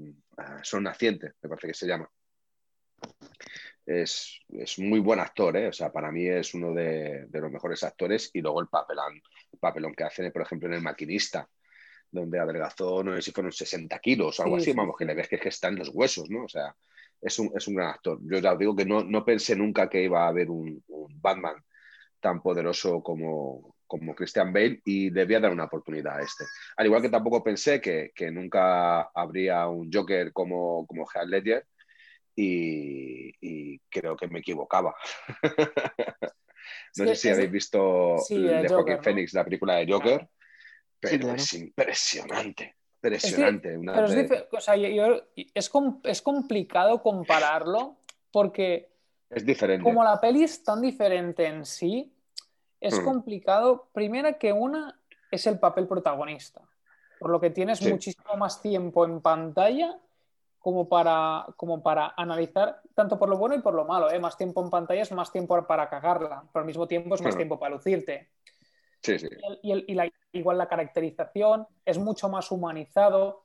Son 0.62 0.82
Naciente, 0.82 1.32
me 1.42 1.48
parece 1.48 1.68
que 1.68 1.74
se 1.74 1.86
llama. 1.86 2.10
Es, 3.86 4.40
es 4.48 4.78
muy 4.78 5.00
buen 5.00 5.20
actor, 5.20 5.56
¿eh? 5.56 5.68
O 5.68 5.72
sea, 5.72 5.90
para 5.90 6.10
mí 6.10 6.26
es 6.26 6.52
uno 6.54 6.74
de, 6.74 7.26
de 7.28 7.40
los 7.40 7.50
mejores 7.50 7.82
actores 7.84 8.30
y 8.34 8.40
luego 8.40 8.60
el 8.60 8.68
papelón, 8.68 9.14
el 9.52 9.58
papelón 9.58 9.94
que 9.94 10.04
hace, 10.04 10.30
por 10.30 10.42
ejemplo, 10.42 10.68
en 10.68 10.74
El 10.74 10.82
Maquinista, 10.82 11.48
donde 12.10 12.38
adelgazó, 12.38 13.02
no 13.02 13.14
sé 13.14 13.22
si 13.22 13.32
fueron 13.32 13.52
60 13.52 13.98
kilos 14.00 14.38
o 14.38 14.42
algo 14.42 14.56
Sí, 14.56 14.62
así, 14.62 14.70
sí, 14.72 14.76
vamos, 14.76 14.96
que 14.98 15.04
le 15.04 15.14
ves 15.14 15.28
que, 15.28 15.36
es 15.36 15.42
que 15.42 15.48
está 15.48 15.68
en 15.68 15.76
los 15.76 15.90
huesos, 15.90 16.28
¿no? 16.30 16.44
O 16.44 16.48
sea, 16.48 16.74
es 17.20 17.38
un, 17.38 17.50
es 17.56 17.66
un 17.68 17.74
gran 17.76 17.90
actor. 17.90 18.18
Yo 18.22 18.38
ya 18.38 18.52
os 18.52 18.58
digo 18.58 18.76
que 18.76 18.84
no, 18.84 19.02
no 19.04 19.24
pensé 19.24 19.56
nunca 19.56 19.88
que 19.88 20.02
iba 20.04 20.24
a 20.24 20.28
haber 20.28 20.50
un, 20.50 20.82
un 20.88 21.20
Batman 21.20 21.56
tan 22.20 22.42
poderoso 22.42 23.02
como, 23.02 23.76
como 23.86 24.14
Christian 24.14 24.52
Bale 24.52 24.80
y 24.84 25.10
le 25.10 25.24
voy 25.26 25.34
a 25.36 25.40
dar 25.40 25.52
una 25.52 25.64
oportunidad 25.64 26.18
a 26.18 26.22
este. 26.22 26.44
Al 26.76 26.86
igual 26.86 27.02
que 27.02 27.08
tampoco 27.10 27.42
pensé 27.44 27.80
que, 27.80 28.12
que 28.14 28.30
nunca 28.30 29.02
habría 29.14 29.68
un 29.68 29.90
Joker 29.92 30.32
como, 30.32 30.86
como 30.86 31.06
Heath 31.14 31.28
Ledger 31.28 31.66
y, 32.34 33.32
y 33.40 33.78
creo 33.90 34.16
que 34.16 34.28
me 34.28 34.40
equivocaba. 34.40 34.94
no 36.96 37.06
sé 37.06 37.14
si 37.16 37.28
es- 37.28 37.34
habéis 37.34 37.50
visto 37.50 38.16
sí, 38.16 38.36
de 38.36 38.60
el 38.62 38.68
Joker, 38.68 38.96
¿no? 38.96 39.02
Phoenix, 39.02 39.32
la 39.34 39.44
película 39.44 39.76
de 39.76 39.86
Joker, 39.92 40.18
Claro. 40.18 40.30
pero 41.00 41.12
Sí, 41.12 41.18
claro. 41.18 41.34
es 41.36 41.52
impresionante, 41.54 42.76
impresionante. 43.08 43.76
Una 43.76 43.94
Pero 43.94 44.06
es, 44.06 44.44
o 44.52 44.60
sea, 44.60 44.76
yo- 44.76 44.88
yo- 44.88 45.22
es, 45.54 45.68
com- 45.68 46.00
es 46.04 46.22
complicado 46.22 47.02
compararlo 47.02 47.96
porque 48.30 48.88
es 49.30 49.44
diferente. 49.44 49.82
como 49.84 50.02
la 50.04 50.20
peli 50.20 50.42
es 50.44 50.62
tan 50.62 50.80
diferente 50.82 51.46
en 51.46 51.64
sí, 51.64 52.12
es 52.80 53.00
Hmm. 53.00 53.04
complicado. 53.04 53.88
Primera 53.92 54.34
que 54.34 54.52
una 54.52 54.98
es 55.30 55.46
el 55.46 55.58
papel 55.58 55.86
protagonista, 55.86 56.62
por 57.18 57.30
lo 57.30 57.40
que 57.40 57.50
tienes 57.50 57.78
Sí. 57.78 57.90
muchísimo 57.90 58.36
más 58.36 58.60
tiempo 58.62 59.04
en 59.04 59.20
pantalla 59.20 59.98
como 60.58 60.88
para, 60.88 61.46
como 61.56 61.80
para 61.82 62.12
analizar 62.16 62.82
tanto 62.94 63.18
por 63.18 63.28
lo 63.28 63.38
bueno 63.38 63.54
y 63.54 63.60
por 63.60 63.74
lo 63.74 63.84
malo. 63.84 64.10
¿eh? 64.10 64.18
Más 64.18 64.36
tiempo 64.36 64.62
en 64.64 64.70
pantalla 64.70 65.02
es 65.02 65.12
más 65.12 65.30
tiempo 65.30 65.64
para 65.66 65.88
cagarla, 65.88 66.42
pero 66.52 66.60
al 66.62 66.66
mismo 66.66 66.86
tiempo 66.88 67.14
es 67.14 67.22
más 67.22 67.34
Hmm. 67.34 67.38
tiempo 67.38 67.58
para 67.58 67.74
lucirte. 67.76 68.30
Sí, 69.00 69.16
sí. 69.18 69.28
Y, 69.30 69.46
el- 69.46 69.60
y 69.62 69.72
el- 69.72 69.84
y 69.88 69.94
la- 69.94 70.10
igual 70.36 70.58
la 70.58 70.68
caracterización 70.68 71.66
es 71.84 71.98
mucho 71.98 72.28
más 72.28 72.50
humanizado, 72.50 73.44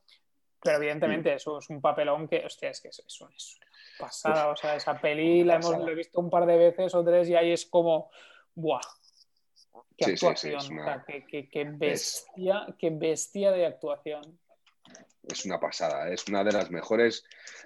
pero 0.62 0.76
evidentemente 0.78 1.34
eso 1.34 1.58
es 1.58 1.68
un 1.70 1.80
papelón 1.80 2.28
que, 2.28 2.44
hostia, 2.46 2.70
es 2.70 2.80
que 2.80 2.88
es, 2.88 3.02
es 3.06 3.20
una 3.20 3.34
es 3.36 3.56
una 3.56 3.66
pasada. 3.98 4.48
O 4.48 4.56
sea, 4.56 4.76
esa 4.76 5.00
peli 5.00 5.42
la 5.44 5.54
hemos 5.54 5.66
pasada. 5.66 5.84
la 5.86 5.92
he 5.92 5.94
visto 5.94 6.20
un 6.20 6.30
par 6.30 6.46
de 6.46 6.56
veces 6.56 6.94
o 6.94 7.04
tres 7.04 7.28
y 7.28 7.34
ahí 7.34 7.52
es 7.52 7.66
como, 7.66 8.10
¡buah! 8.54 8.80
¡Qué 9.96 10.04
Sí, 10.04 10.10
sí, 10.12 10.16
sí, 10.18 10.26
actuación! 10.26 10.56
es 10.56 10.68
una- 10.70 10.82
o 10.82 10.84
sea, 10.86 11.04
qué, 11.06 11.24
qué- 11.26 11.48
qué 11.50 11.64
bestia, 11.64 12.66
qué 12.78 12.90
bestia 12.90 13.50
de 13.52 13.66
actuación. 13.66 14.38
es 15.28 15.44
una 15.44 15.60
pasada. 15.60 16.08
Es 16.08 16.26
una 16.28 16.42
de 16.42 16.50
las 16.52 16.70
mejores, 16.70 17.24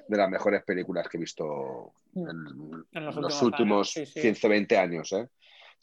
de 0.08 0.16
las 0.18 0.28
mejores 0.28 0.62
películas 0.62 1.08
que 1.08 1.16
he 1.16 1.20
visto 1.20 1.94
Mm. 2.12 2.28
en, 2.30 2.86
En 2.92 3.04
los 3.04 3.14
los 3.16 3.42
últimos 3.42 3.42
últimos 3.42 3.96
años, 3.96 4.08
sí, 4.08 4.12
sí. 4.14 4.20
120 4.20 4.76
años. 4.78 5.12
¿eh? 5.12 5.28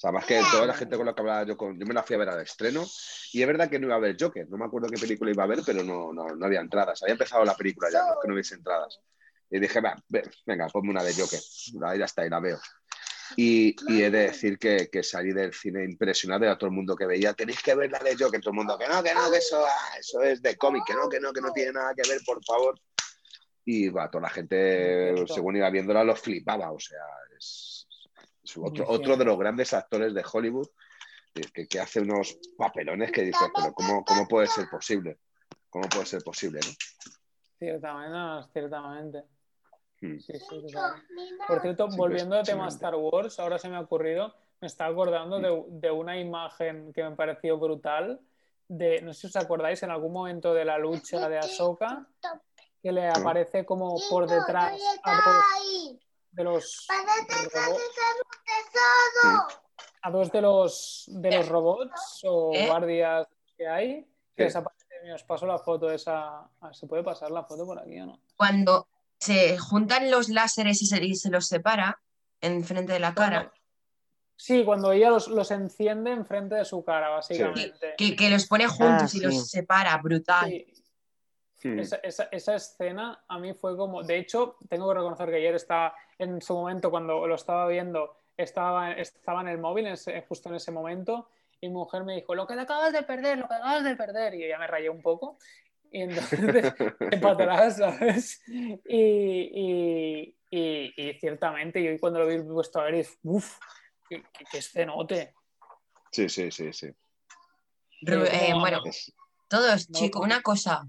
Sea, 0.04 0.12
más 0.12 0.26
que 0.26 0.42
toda 0.52 0.66
la 0.66 0.74
gente 0.74 0.98
con 0.98 1.06
la 1.06 1.16
que 1.16 1.22
hablaba 1.22 1.44
yo, 1.46 1.56
con, 1.56 1.80
yo 1.80 1.86
me 1.86 1.94
la 1.94 2.04
fui 2.04 2.16
a 2.16 2.20
ver 2.20 2.28
al 2.28 2.42
estreno 2.42 2.86
y 3.32 3.42
es 3.42 3.48
verdad 3.48 3.70
que 3.70 3.80
no 3.80 3.88
iba 3.88 3.96
a 3.96 4.00
ver 4.00 4.18
Joker, 4.20 4.50
no 4.50 4.58
me 4.58 4.66
acuerdo 4.66 4.90
qué 4.90 5.00
película 5.00 5.32
iba 5.32 5.46
a 5.46 5.48
ver, 5.48 5.60
pero 5.66 5.82
no, 5.82 6.12
no, 6.12 6.28
no 6.36 6.46
había 6.46 6.60
entradas, 6.60 7.02
había 7.04 7.14
empezado 7.14 7.46
la 7.46 7.56
película 7.56 7.90
ya, 7.90 8.02
no 8.02 8.20
que 8.22 8.28
no 8.28 8.34
hubiese 8.34 8.56
entradas. 8.56 9.00
Y 9.50 9.62
dije, 9.62 9.80
va, 9.80 9.96
ve, 10.10 10.30
venga, 10.46 10.68
ponme 10.68 10.90
una 10.90 11.02
de 11.06 11.14
Joker, 11.14 11.40
Ahí 11.86 12.00
ya 12.00 12.04
está, 12.04 12.26
y 12.26 12.30
la 12.30 12.42
veo. 12.42 12.60
Y, 13.38 13.78
y 13.88 14.04
he 14.04 14.12
de 14.12 14.24
decir 14.24 14.60
que, 14.60 14.90
que, 14.92 15.04
salí 15.04 15.32
del 15.32 15.54
cine 15.54 15.86
impresionado 15.86 16.52
a 16.52 16.58
todo 16.58 16.70
el 16.70 16.76
mundo 16.76 16.98
que 16.98 17.06
veía, 17.06 17.32
tenéis 17.34 17.64
que 17.64 17.74
ver 17.74 17.90
la 17.90 18.00
de 18.00 18.18
Joker, 18.20 18.42
todo 18.42 18.52
el 18.52 18.58
mundo, 18.58 18.78
que 18.78 18.90
no, 18.90 19.02
que 19.02 19.14
no, 19.14 19.32
que 19.32 19.38
eso, 19.38 19.66
ah, 19.66 19.98
eso 19.98 20.22
es 20.22 20.42
de 20.42 20.58
cómic, 20.58 20.84
que 20.86 20.96
no, 20.96 21.08
que 21.08 21.22
no, 21.22 21.32
que 21.32 21.40
no 21.40 21.54
tiene 21.54 21.72
nada 21.72 21.94
que 21.96 22.10
ver, 22.10 22.20
por 22.26 22.44
favor. 22.44 22.78
Y 23.64 23.88
va, 23.88 24.12
toda 24.12 24.24
la 24.24 24.30
gente, 24.30 25.16
según 25.28 25.56
iba 25.56 25.70
viéndola, 25.70 26.04
lo 26.04 26.14
flipaba, 26.14 26.74
o 26.74 26.80
sea, 26.80 27.00
es, 27.38 27.73
otro, 28.58 28.86
otro, 28.88 29.18
de 29.18 29.26
los 29.26 29.38
grandes 29.38 29.74
actores 29.74 30.14
de 30.14 30.24
Hollywood 30.32 30.68
que, 31.34 31.68
que, 31.68 31.80
hace 31.80 32.00
unos 32.00 32.38
papelones 32.58 33.12
que 33.12 33.24
dices, 33.24 33.48
pero 33.56 33.74
¿cómo, 33.74 34.04
¿cómo, 34.06 34.28
puede 34.28 34.48
ser 34.48 34.68
posible? 34.70 35.18
¿Cómo 35.70 35.88
puede 35.90 36.06
ser 36.06 36.22
posible? 36.22 36.60
¿no? 36.66 36.72
Ciertamente, 37.58 38.50
ciertamente. 38.54 39.24
Hmm. 40.02 40.20
Sí, 40.20 40.34
sí, 40.38 40.64
claro. 40.72 40.96
Por 41.48 41.62
cierto, 41.62 41.88
volviendo 41.96 42.36
al 42.36 42.46
tema 42.46 42.68
Star 42.68 42.96
Wars, 42.96 43.40
ahora 43.40 43.58
se 43.58 43.70
me 43.70 43.78
ha 43.78 43.82
ocurrido, 43.82 44.36
me 44.62 44.68
estaba 44.68 44.92
acordando 44.92 45.40
de, 45.40 45.50
hmm. 45.50 45.80
de, 45.80 45.92
una 45.92 46.20
imagen 46.20 46.94
que 46.94 47.04
me 47.04 47.16
pareció 47.16 47.58
brutal. 47.58 48.20
De, 48.68 49.02
no 49.02 49.14
sé 49.14 49.22
si 49.22 49.28
os 49.28 49.36
acordáis, 49.44 49.82
en 49.84 49.92
algún 49.92 50.14
momento 50.14 50.54
de 50.54 50.66
la 50.66 50.78
lucha 50.78 51.28
de 51.28 51.38
Ahsoka, 51.38 52.08
que 52.82 52.92
le 52.92 53.08
aparece 53.08 53.66
como 53.66 53.96
por 54.10 54.28
detrás 54.28 54.80
a 55.04 55.40
de 56.34 56.44
los 56.44 56.88
a 60.02 60.12
dos 60.12 60.32
de 60.32 60.42
los 60.42 61.06
de 61.08 61.32
los 61.32 61.48
robots 61.48 62.22
o 62.24 62.52
¿Eh? 62.54 62.68
guardias 62.68 63.28
que 63.56 63.68
hay 63.68 64.08
que 64.36 64.44
desaparece 64.44 64.84
os 65.14 65.24
paso 65.24 65.46
la 65.46 65.60
foto 65.60 65.92
esa 65.92 66.50
se 66.72 66.88
puede 66.88 67.04
pasar 67.04 67.32
la 67.32 67.44
foto 67.44 67.66
por 67.66 67.80
aquí 67.80 68.00
o 68.00 68.06
no 68.06 68.20
cuando 68.36 68.88
se 69.20 69.58
juntan 69.58 70.12
los 70.12 70.30
láseres 70.30 70.82
y 70.82 70.86
se, 70.86 71.04
y 71.04 71.16
se 71.16 71.30
los 71.30 71.48
separa 71.48 72.02
en 72.42 72.64
frente 72.64 72.94
de 72.94 73.00
la 73.00 73.14
cara 73.14 73.52
Sí, 74.36 74.66
cuando 74.66 74.92
ella 74.92 75.10
los, 75.10 75.28
los, 75.28 75.52
enciende 75.52 76.12
enfrente 76.12 76.56
de 76.56 76.66
su 76.66 76.84
cara, 76.84 77.10
básicamente. 77.10 77.94
Que, 77.98 78.16
que, 78.16 78.30
los 78.30 78.48
pone 78.48 78.68
juntos 78.68 79.04
ah, 79.04 79.06
y 79.06 79.20
sí. 79.20 79.22
los 79.22 79.48
separa, 79.48 79.96
brutal. 79.98 80.50
Sí. 80.50 80.73
Esa, 81.64 81.98
esa, 81.98 82.24
esa, 82.32 82.56
escena 82.56 83.24
a 83.28 83.40
mí 83.40 83.54
fue 83.54 83.78
como, 83.78 84.04
de 84.04 84.18
hecho, 84.18 84.58
tengo 84.70 84.90
que 84.90 84.96
reconocer 84.96 85.30
que 85.30 85.38
ayer 85.38 85.56
estaba, 85.56 85.96
en 86.20 86.42
su 86.42 86.54
momento 86.54 86.92
cuando 86.92 87.26
lo 87.26 87.36
estaba 87.36 87.68
viendo, 87.68 88.18
estaba, 88.36 88.92
estaba 88.92 89.42
en 89.42 89.48
el 89.48 89.60
móvil 89.60 89.88
en 89.88 90.22
justo 90.24 90.50
en 90.50 90.56
ese 90.56 90.72
momento 90.72 91.30
y 91.64 91.70
mi 91.70 91.76
mujer 91.76 92.04
me 92.04 92.16
dijo, 92.16 92.36
lo 92.36 92.46
que 92.46 92.56
te 92.56 92.60
acabas 92.60 92.92
de 92.92 93.04
perder, 93.04 93.38
lo 93.38 93.48
que 93.48 93.54
acabas 93.54 93.86
de 93.86 93.96
perder, 93.96 94.34
y 94.36 94.50
ya 94.50 94.60
me 94.60 94.68
rayé 94.68 94.90
un 94.90 95.02
poco. 95.02 95.38
Y 95.90 96.02
entonces, 96.02 96.74
para 97.22 97.32
atrás, 97.32 97.78
¿sabes? 97.78 98.42
Y, 98.48 99.50
y, 99.54 100.38
y, 100.52 100.94
y, 100.98 101.14
ciertamente, 101.20 101.82
yo 101.82 101.98
cuando 102.02 102.20
lo 102.20 102.28
vi 102.28 102.42
puesto 102.42 102.82
a 102.82 102.86
ver, 102.86 103.08
uff, 103.24 103.60
qué, 104.10 104.24
qué, 104.52 104.58
escenote. 104.58 105.34
Sí, 106.12 106.28
sí, 106.28 106.52
sí, 106.52 106.74
sí. 106.74 106.88
Eh, 108.08 108.54
bueno, 108.60 108.82
todos, 109.48 109.90
no, 109.90 110.00
chicos, 110.00 110.22
una 110.22 110.42
cosa, 110.42 110.86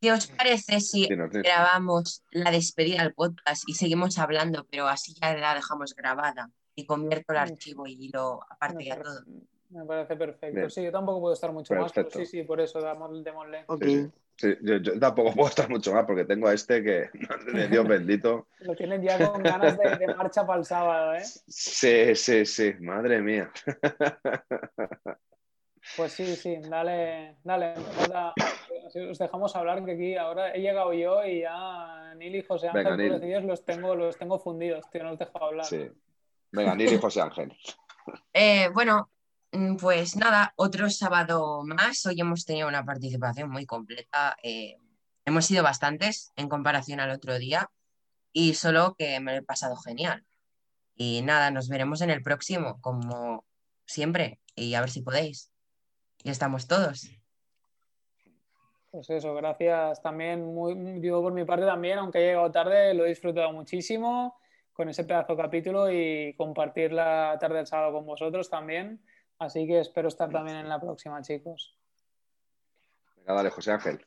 ¿Qué 0.00 0.10
os 0.10 0.26
parece 0.26 0.80
si 0.80 1.08
grabamos 1.08 2.24
la 2.32 2.50
despedida 2.50 3.04
del 3.04 3.14
podcast 3.14 3.62
y 3.68 3.74
seguimos 3.74 4.18
hablando, 4.18 4.66
pero 4.68 4.88
así 4.88 5.14
ya 5.14 5.36
la 5.36 5.54
dejamos 5.54 5.94
grabada 5.94 6.50
y 6.74 6.86
convierto 6.86 7.32
el 7.32 7.38
archivo 7.38 7.86
y 7.86 8.10
lo 8.12 8.40
aparte 8.50 8.84
ya 8.84 9.00
todo? 9.00 9.20
Me 9.70 9.84
parece 9.84 10.16
perfecto. 10.16 10.56
Bien. 10.56 10.70
Sí, 10.70 10.82
yo 10.82 10.90
tampoco 10.90 11.20
puedo 11.20 11.34
estar 11.34 11.52
mucho 11.52 11.74
perfecto. 11.74 12.00
más, 12.00 12.12
pero 12.12 12.26
sí, 12.26 12.30
sí, 12.30 12.42
por 12.42 12.60
eso 12.60 12.80
damos, 12.80 13.22
démosle. 13.22 13.64
Okay. 13.68 14.10
Sí, 14.36 14.56
yo, 14.60 14.76
yo, 14.78 14.98
tampoco 14.98 15.32
puedo 15.34 15.48
estar 15.48 15.70
mucho 15.70 15.92
más 15.92 16.04
porque 16.04 16.24
tengo 16.24 16.48
a 16.48 16.54
este 16.54 16.82
que, 16.82 17.10
de 17.54 17.68
Dios 17.68 17.86
bendito. 17.86 18.48
Lo 18.60 18.74
tienen 18.74 19.02
ya 19.02 19.30
con 19.30 19.42
ganas 19.42 19.78
de, 19.78 19.98
de 19.98 20.14
marcha 20.14 20.44
para 20.44 20.58
el 20.58 20.64
sábado, 20.64 21.14
¿eh? 21.14 21.22
Sí, 21.46 22.14
sí, 22.16 22.44
sí, 22.44 22.74
madre 22.80 23.22
mía. 23.22 23.52
Pues 25.96 26.12
sí, 26.12 26.36
sí, 26.36 26.56
dale, 26.68 27.36
dale. 27.42 27.74
Os 29.10 29.18
dejamos 29.18 29.54
hablar 29.56 29.84
que 29.84 29.92
aquí 29.92 30.16
ahora 30.16 30.52
he 30.52 30.60
llegado 30.60 30.92
yo 30.92 31.24
y 31.24 31.40
ya 31.40 32.14
Nil 32.16 32.36
y 32.36 32.42
José 32.42 32.68
Ángel 32.68 32.96
Venga, 32.96 33.18
Nil. 33.18 33.46
los 33.46 33.64
tengo, 33.64 33.94
los 33.94 34.16
tengo 34.16 34.38
fundidos, 34.38 34.88
tío, 34.90 35.02
no 35.02 35.10
los 35.10 35.18
dejo 35.18 35.44
hablar. 35.44 35.66
Sí. 35.66 35.90
Venga, 36.50 36.74
Nil 36.74 36.92
y 36.92 36.98
José 36.98 37.20
Ángel. 37.20 37.56
Eh, 38.34 38.68
bueno, 38.74 39.10
mm, 39.52 39.76
pues 39.76 40.16
nada, 40.16 40.54
otro 40.56 40.90
sábado 40.90 41.62
más. 41.64 42.04
Hoy 42.04 42.20
hemos 42.20 42.44
tenido 42.44 42.66
una 42.66 42.84
participación 42.84 43.48
muy 43.48 43.64
completa. 43.64 44.36
Eh, 44.42 44.76
hemos 45.24 45.46
sido 45.46 45.62
bastantes 45.62 46.32
en 46.34 46.48
comparación 46.48 46.98
al 46.98 47.12
otro 47.12 47.38
día 47.38 47.70
y 48.32 48.54
solo 48.54 48.96
que 48.98 49.20
me 49.20 49.30
lo 49.32 49.38
he 49.38 49.42
pasado 49.42 49.76
genial. 49.76 50.24
Y 50.96 51.22
nada, 51.22 51.52
nos 51.52 51.68
veremos 51.68 52.00
en 52.00 52.10
el 52.10 52.24
próximo, 52.24 52.80
como 52.80 53.44
siempre, 53.86 54.40
y 54.56 54.74
a 54.74 54.80
ver 54.80 54.90
si 54.90 55.02
podéis 55.02 55.51
y 56.22 56.30
estamos 56.30 56.66
todos. 56.66 57.10
Pues 58.90 59.08
eso, 59.08 59.34
gracias 59.34 60.02
también, 60.02 60.44
muy, 60.44 60.74
digo 61.00 61.22
por 61.22 61.32
mi 61.32 61.44
parte 61.44 61.64
también, 61.64 61.98
aunque 61.98 62.18
he 62.18 62.26
llegado 62.26 62.50
tarde, 62.50 62.92
lo 62.92 63.06
he 63.06 63.08
disfrutado 63.08 63.52
muchísimo 63.52 64.36
con 64.72 64.88
ese 64.88 65.04
pedazo 65.04 65.34
de 65.34 65.42
capítulo 65.42 65.90
y 65.90 66.34
compartir 66.36 66.92
la 66.92 67.36
tarde 67.40 67.56
del 67.56 67.66
sábado 67.66 67.94
con 67.94 68.06
vosotros 68.06 68.50
también. 68.50 69.02
Así 69.38 69.66
que 69.66 69.80
espero 69.80 70.08
estar 70.08 70.30
también 70.30 70.58
en 70.58 70.68
la 70.68 70.80
próxima, 70.80 71.20
chicos. 71.22 71.76
Venga, 73.16 73.34
dale, 73.34 73.50
José 73.50 73.72
Ángel. 73.72 74.04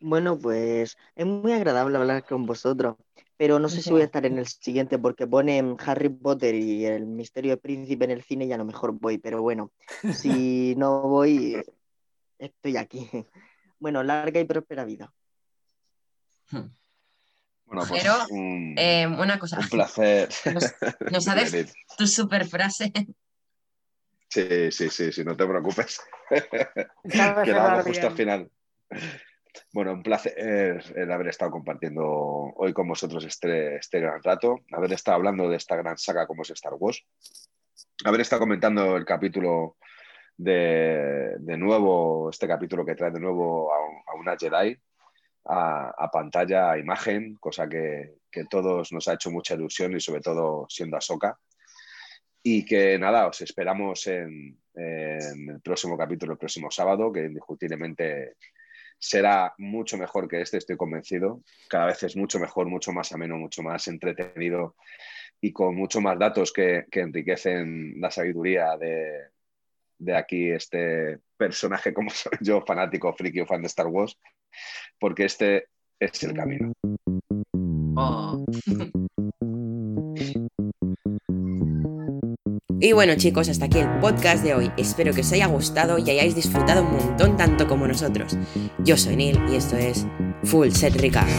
Bueno, 0.00 0.38
pues 0.38 0.96
es 1.14 1.26
muy 1.26 1.52
agradable 1.52 1.98
hablar 1.98 2.24
con 2.24 2.46
vosotros, 2.46 2.96
pero 3.36 3.58
no 3.58 3.68
sé 3.68 3.82
si 3.82 3.90
voy 3.90 4.02
a 4.02 4.04
estar 4.04 4.24
en 4.26 4.38
el 4.38 4.46
siguiente 4.46 4.98
porque 4.98 5.26
ponen 5.26 5.76
Harry 5.84 6.08
Potter 6.08 6.54
y 6.54 6.86
el 6.86 7.06
misterio 7.06 7.52
del 7.52 7.58
príncipe 7.58 8.04
en 8.04 8.12
el 8.12 8.22
cine 8.22 8.44
y 8.46 8.52
a 8.52 8.58
lo 8.58 8.64
mejor 8.64 8.92
voy, 8.92 9.18
pero 9.18 9.42
bueno, 9.42 9.72
si 10.12 10.74
no 10.78 11.02
voy, 11.02 11.62
estoy 12.38 12.76
aquí. 12.76 13.08
Bueno, 13.76 14.02
larga 14.02 14.40
y 14.40 14.44
próspera 14.44 14.84
vida. 14.84 15.12
Bueno, 16.50 16.72
pues 17.86 17.90
pero, 17.90 18.14
un, 18.30 18.74
eh, 18.78 19.06
una 19.06 19.38
cosa. 19.38 19.58
Un 19.58 19.68
placer. 19.68 20.30
¿Nos, 20.54 20.74
nos 21.10 21.24
sabes 21.24 21.74
tu 21.98 22.06
super 22.06 22.46
frase? 22.46 22.92
Sí, 24.28 24.70
sí, 24.70 24.88
sí, 24.88 25.12
sí, 25.12 25.24
no 25.24 25.36
te 25.36 25.44
preocupes. 25.44 26.00
Quedamos 27.44 27.84
justo 27.84 28.06
al 28.06 28.16
final. 28.16 28.50
Bueno, 29.72 29.92
un 29.92 30.02
placer 30.02 30.34
el 30.96 31.12
haber 31.12 31.28
estado 31.28 31.50
compartiendo 31.50 32.04
hoy 32.04 32.72
con 32.72 32.88
vosotros 32.88 33.24
este, 33.24 33.76
este 33.76 34.00
gran 34.00 34.22
rato, 34.22 34.60
haber 34.72 34.92
estado 34.92 35.16
hablando 35.16 35.48
de 35.48 35.56
esta 35.56 35.76
gran 35.76 35.98
saga 35.98 36.26
como 36.26 36.42
es 36.42 36.50
Star 36.50 36.74
Wars, 36.74 37.04
haber 38.04 38.20
estado 38.20 38.40
comentando 38.40 38.96
el 38.96 39.04
capítulo 39.04 39.76
de, 40.36 41.34
de 41.38 41.56
nuevo, 41.56 42.30
este 42.30 42.48
capítulo 42.48 42.84
que 42.84 42.94
trae 42.94 43.10
de 43.10 43.20
nuevo 43.20 43.72
a, 43.72 43.76
a 44.12 44.14
una 44.16 44.36
Jedi 44.36 44.76
a, 45.46 45.94
a, 45.96 46.10
pantalla, 46.10 46.72
a 46.72 46.78
imagen, 46.78 47.36
cosa 47.36 47.68
que, 47.68 48.14
que, 48.30 48.44
todos 48.46 48.92
nos 48.92 49.06
ha 49.08 49.14
hecho 49.14 49.30
mucha 49.30 49.54
ilusión 49.54 49.94
y 49.94 50.00
sobre 50.00 50.20
todo 50.20 50.66
siendo 50.68 50.96
Ahsoka. 50.96 51.38
Y 52.42 52.64
que 52.64 52.98
nada, 52.98 53.26
os 53.26 53.40
esperamos 53.40 54.06
en, 54.06 54.58
en 54.74 55.50
el 55.50 55.60
próximo 55.60 55.96
capítulo, 55.96 56.32
el 56.32 56.38
próximo 56.38 56.70
sábado, 56.70 57.12
que 57.12 57.24
indiscutiblemente 57.24 58.36
será 59.04 59.52
mucho 59.58 59.98
mejor 59.98 60.28
que 60.28 60.40
este, 60.40 60.56
estoy 60.56 60.78
convencido. 60.78 61.42
Cada 61.68 61.86
vez 61.86 62.02
es 62.02 62.16
mucho 62.16 62.38
mejor, 62.38 62.68
mucho 62.68 62.90
más 62.90 63.12
ameno, 63.12 63.36
mucho 63.36 63.62
más 63.62 63.86
entretenido 63.86 64.76
y 65.42 65.52
con 65.52 65.76
mucho 65.76 66.00
más 66.00 66.18
datos 66.18 66.52
que, 66.52 66.86
que 66.90 67.00
enriquecen 67.00 68.00
la 68.00 68.10
sabiduría 68.10 68.78
de, 68.78 69.28
de, 69.98 70.16
aquí 70.16 70.50
este 70.50 71.18
personaje 71.36 71.92
como 71.92 72.08
soy 72.10 72.32
yo, 72.40 72.62
fanático, 72.62 73.12
friki 73.12 73.40
o 73.40 73.46
fan 73.46 73.60
de 73.60 73.66
Star 73.66 73.88
Wars, 73.88 74.18
porque 74.98 75.26
este 75.26 75.66
es 76.00 76.22
el 76.22 76.32
camino. 76.32 76.72
Oh. 77.96 78.42
Y 82.80 82.92
bueno 82.92 83.14
chicos, 83.16 83.48
hasta 83.48 83.66
aquí 83.66 83.78
el 83.78 83.88
podcast 84.00 84.42
de 84.42 84.54
hoy. 84.54 84.70
Espero 84.76 85.14
que 85.14 85.20
os 85.20 85.32
haya 85.32 85.46
gustado 85.46 85.98
y 85.98 86.10
hayáis 86.10 86.34
disfrutado 86.34 86.82
un 86.82 86.92
montón 86.92 87.36
tanto 87.36 87.66
como 87.66 87.86
nosotros. 87.86 88.36
Yo 88.78 88.96
soy 88.96 89.16
Neil 89.16 89.40
y 89.50 89.56
esto 89.56 89.76
es 89.76 90.06
Full 90.42 90.70
Set 90.70 90.96
Recaps. 90.96 91.32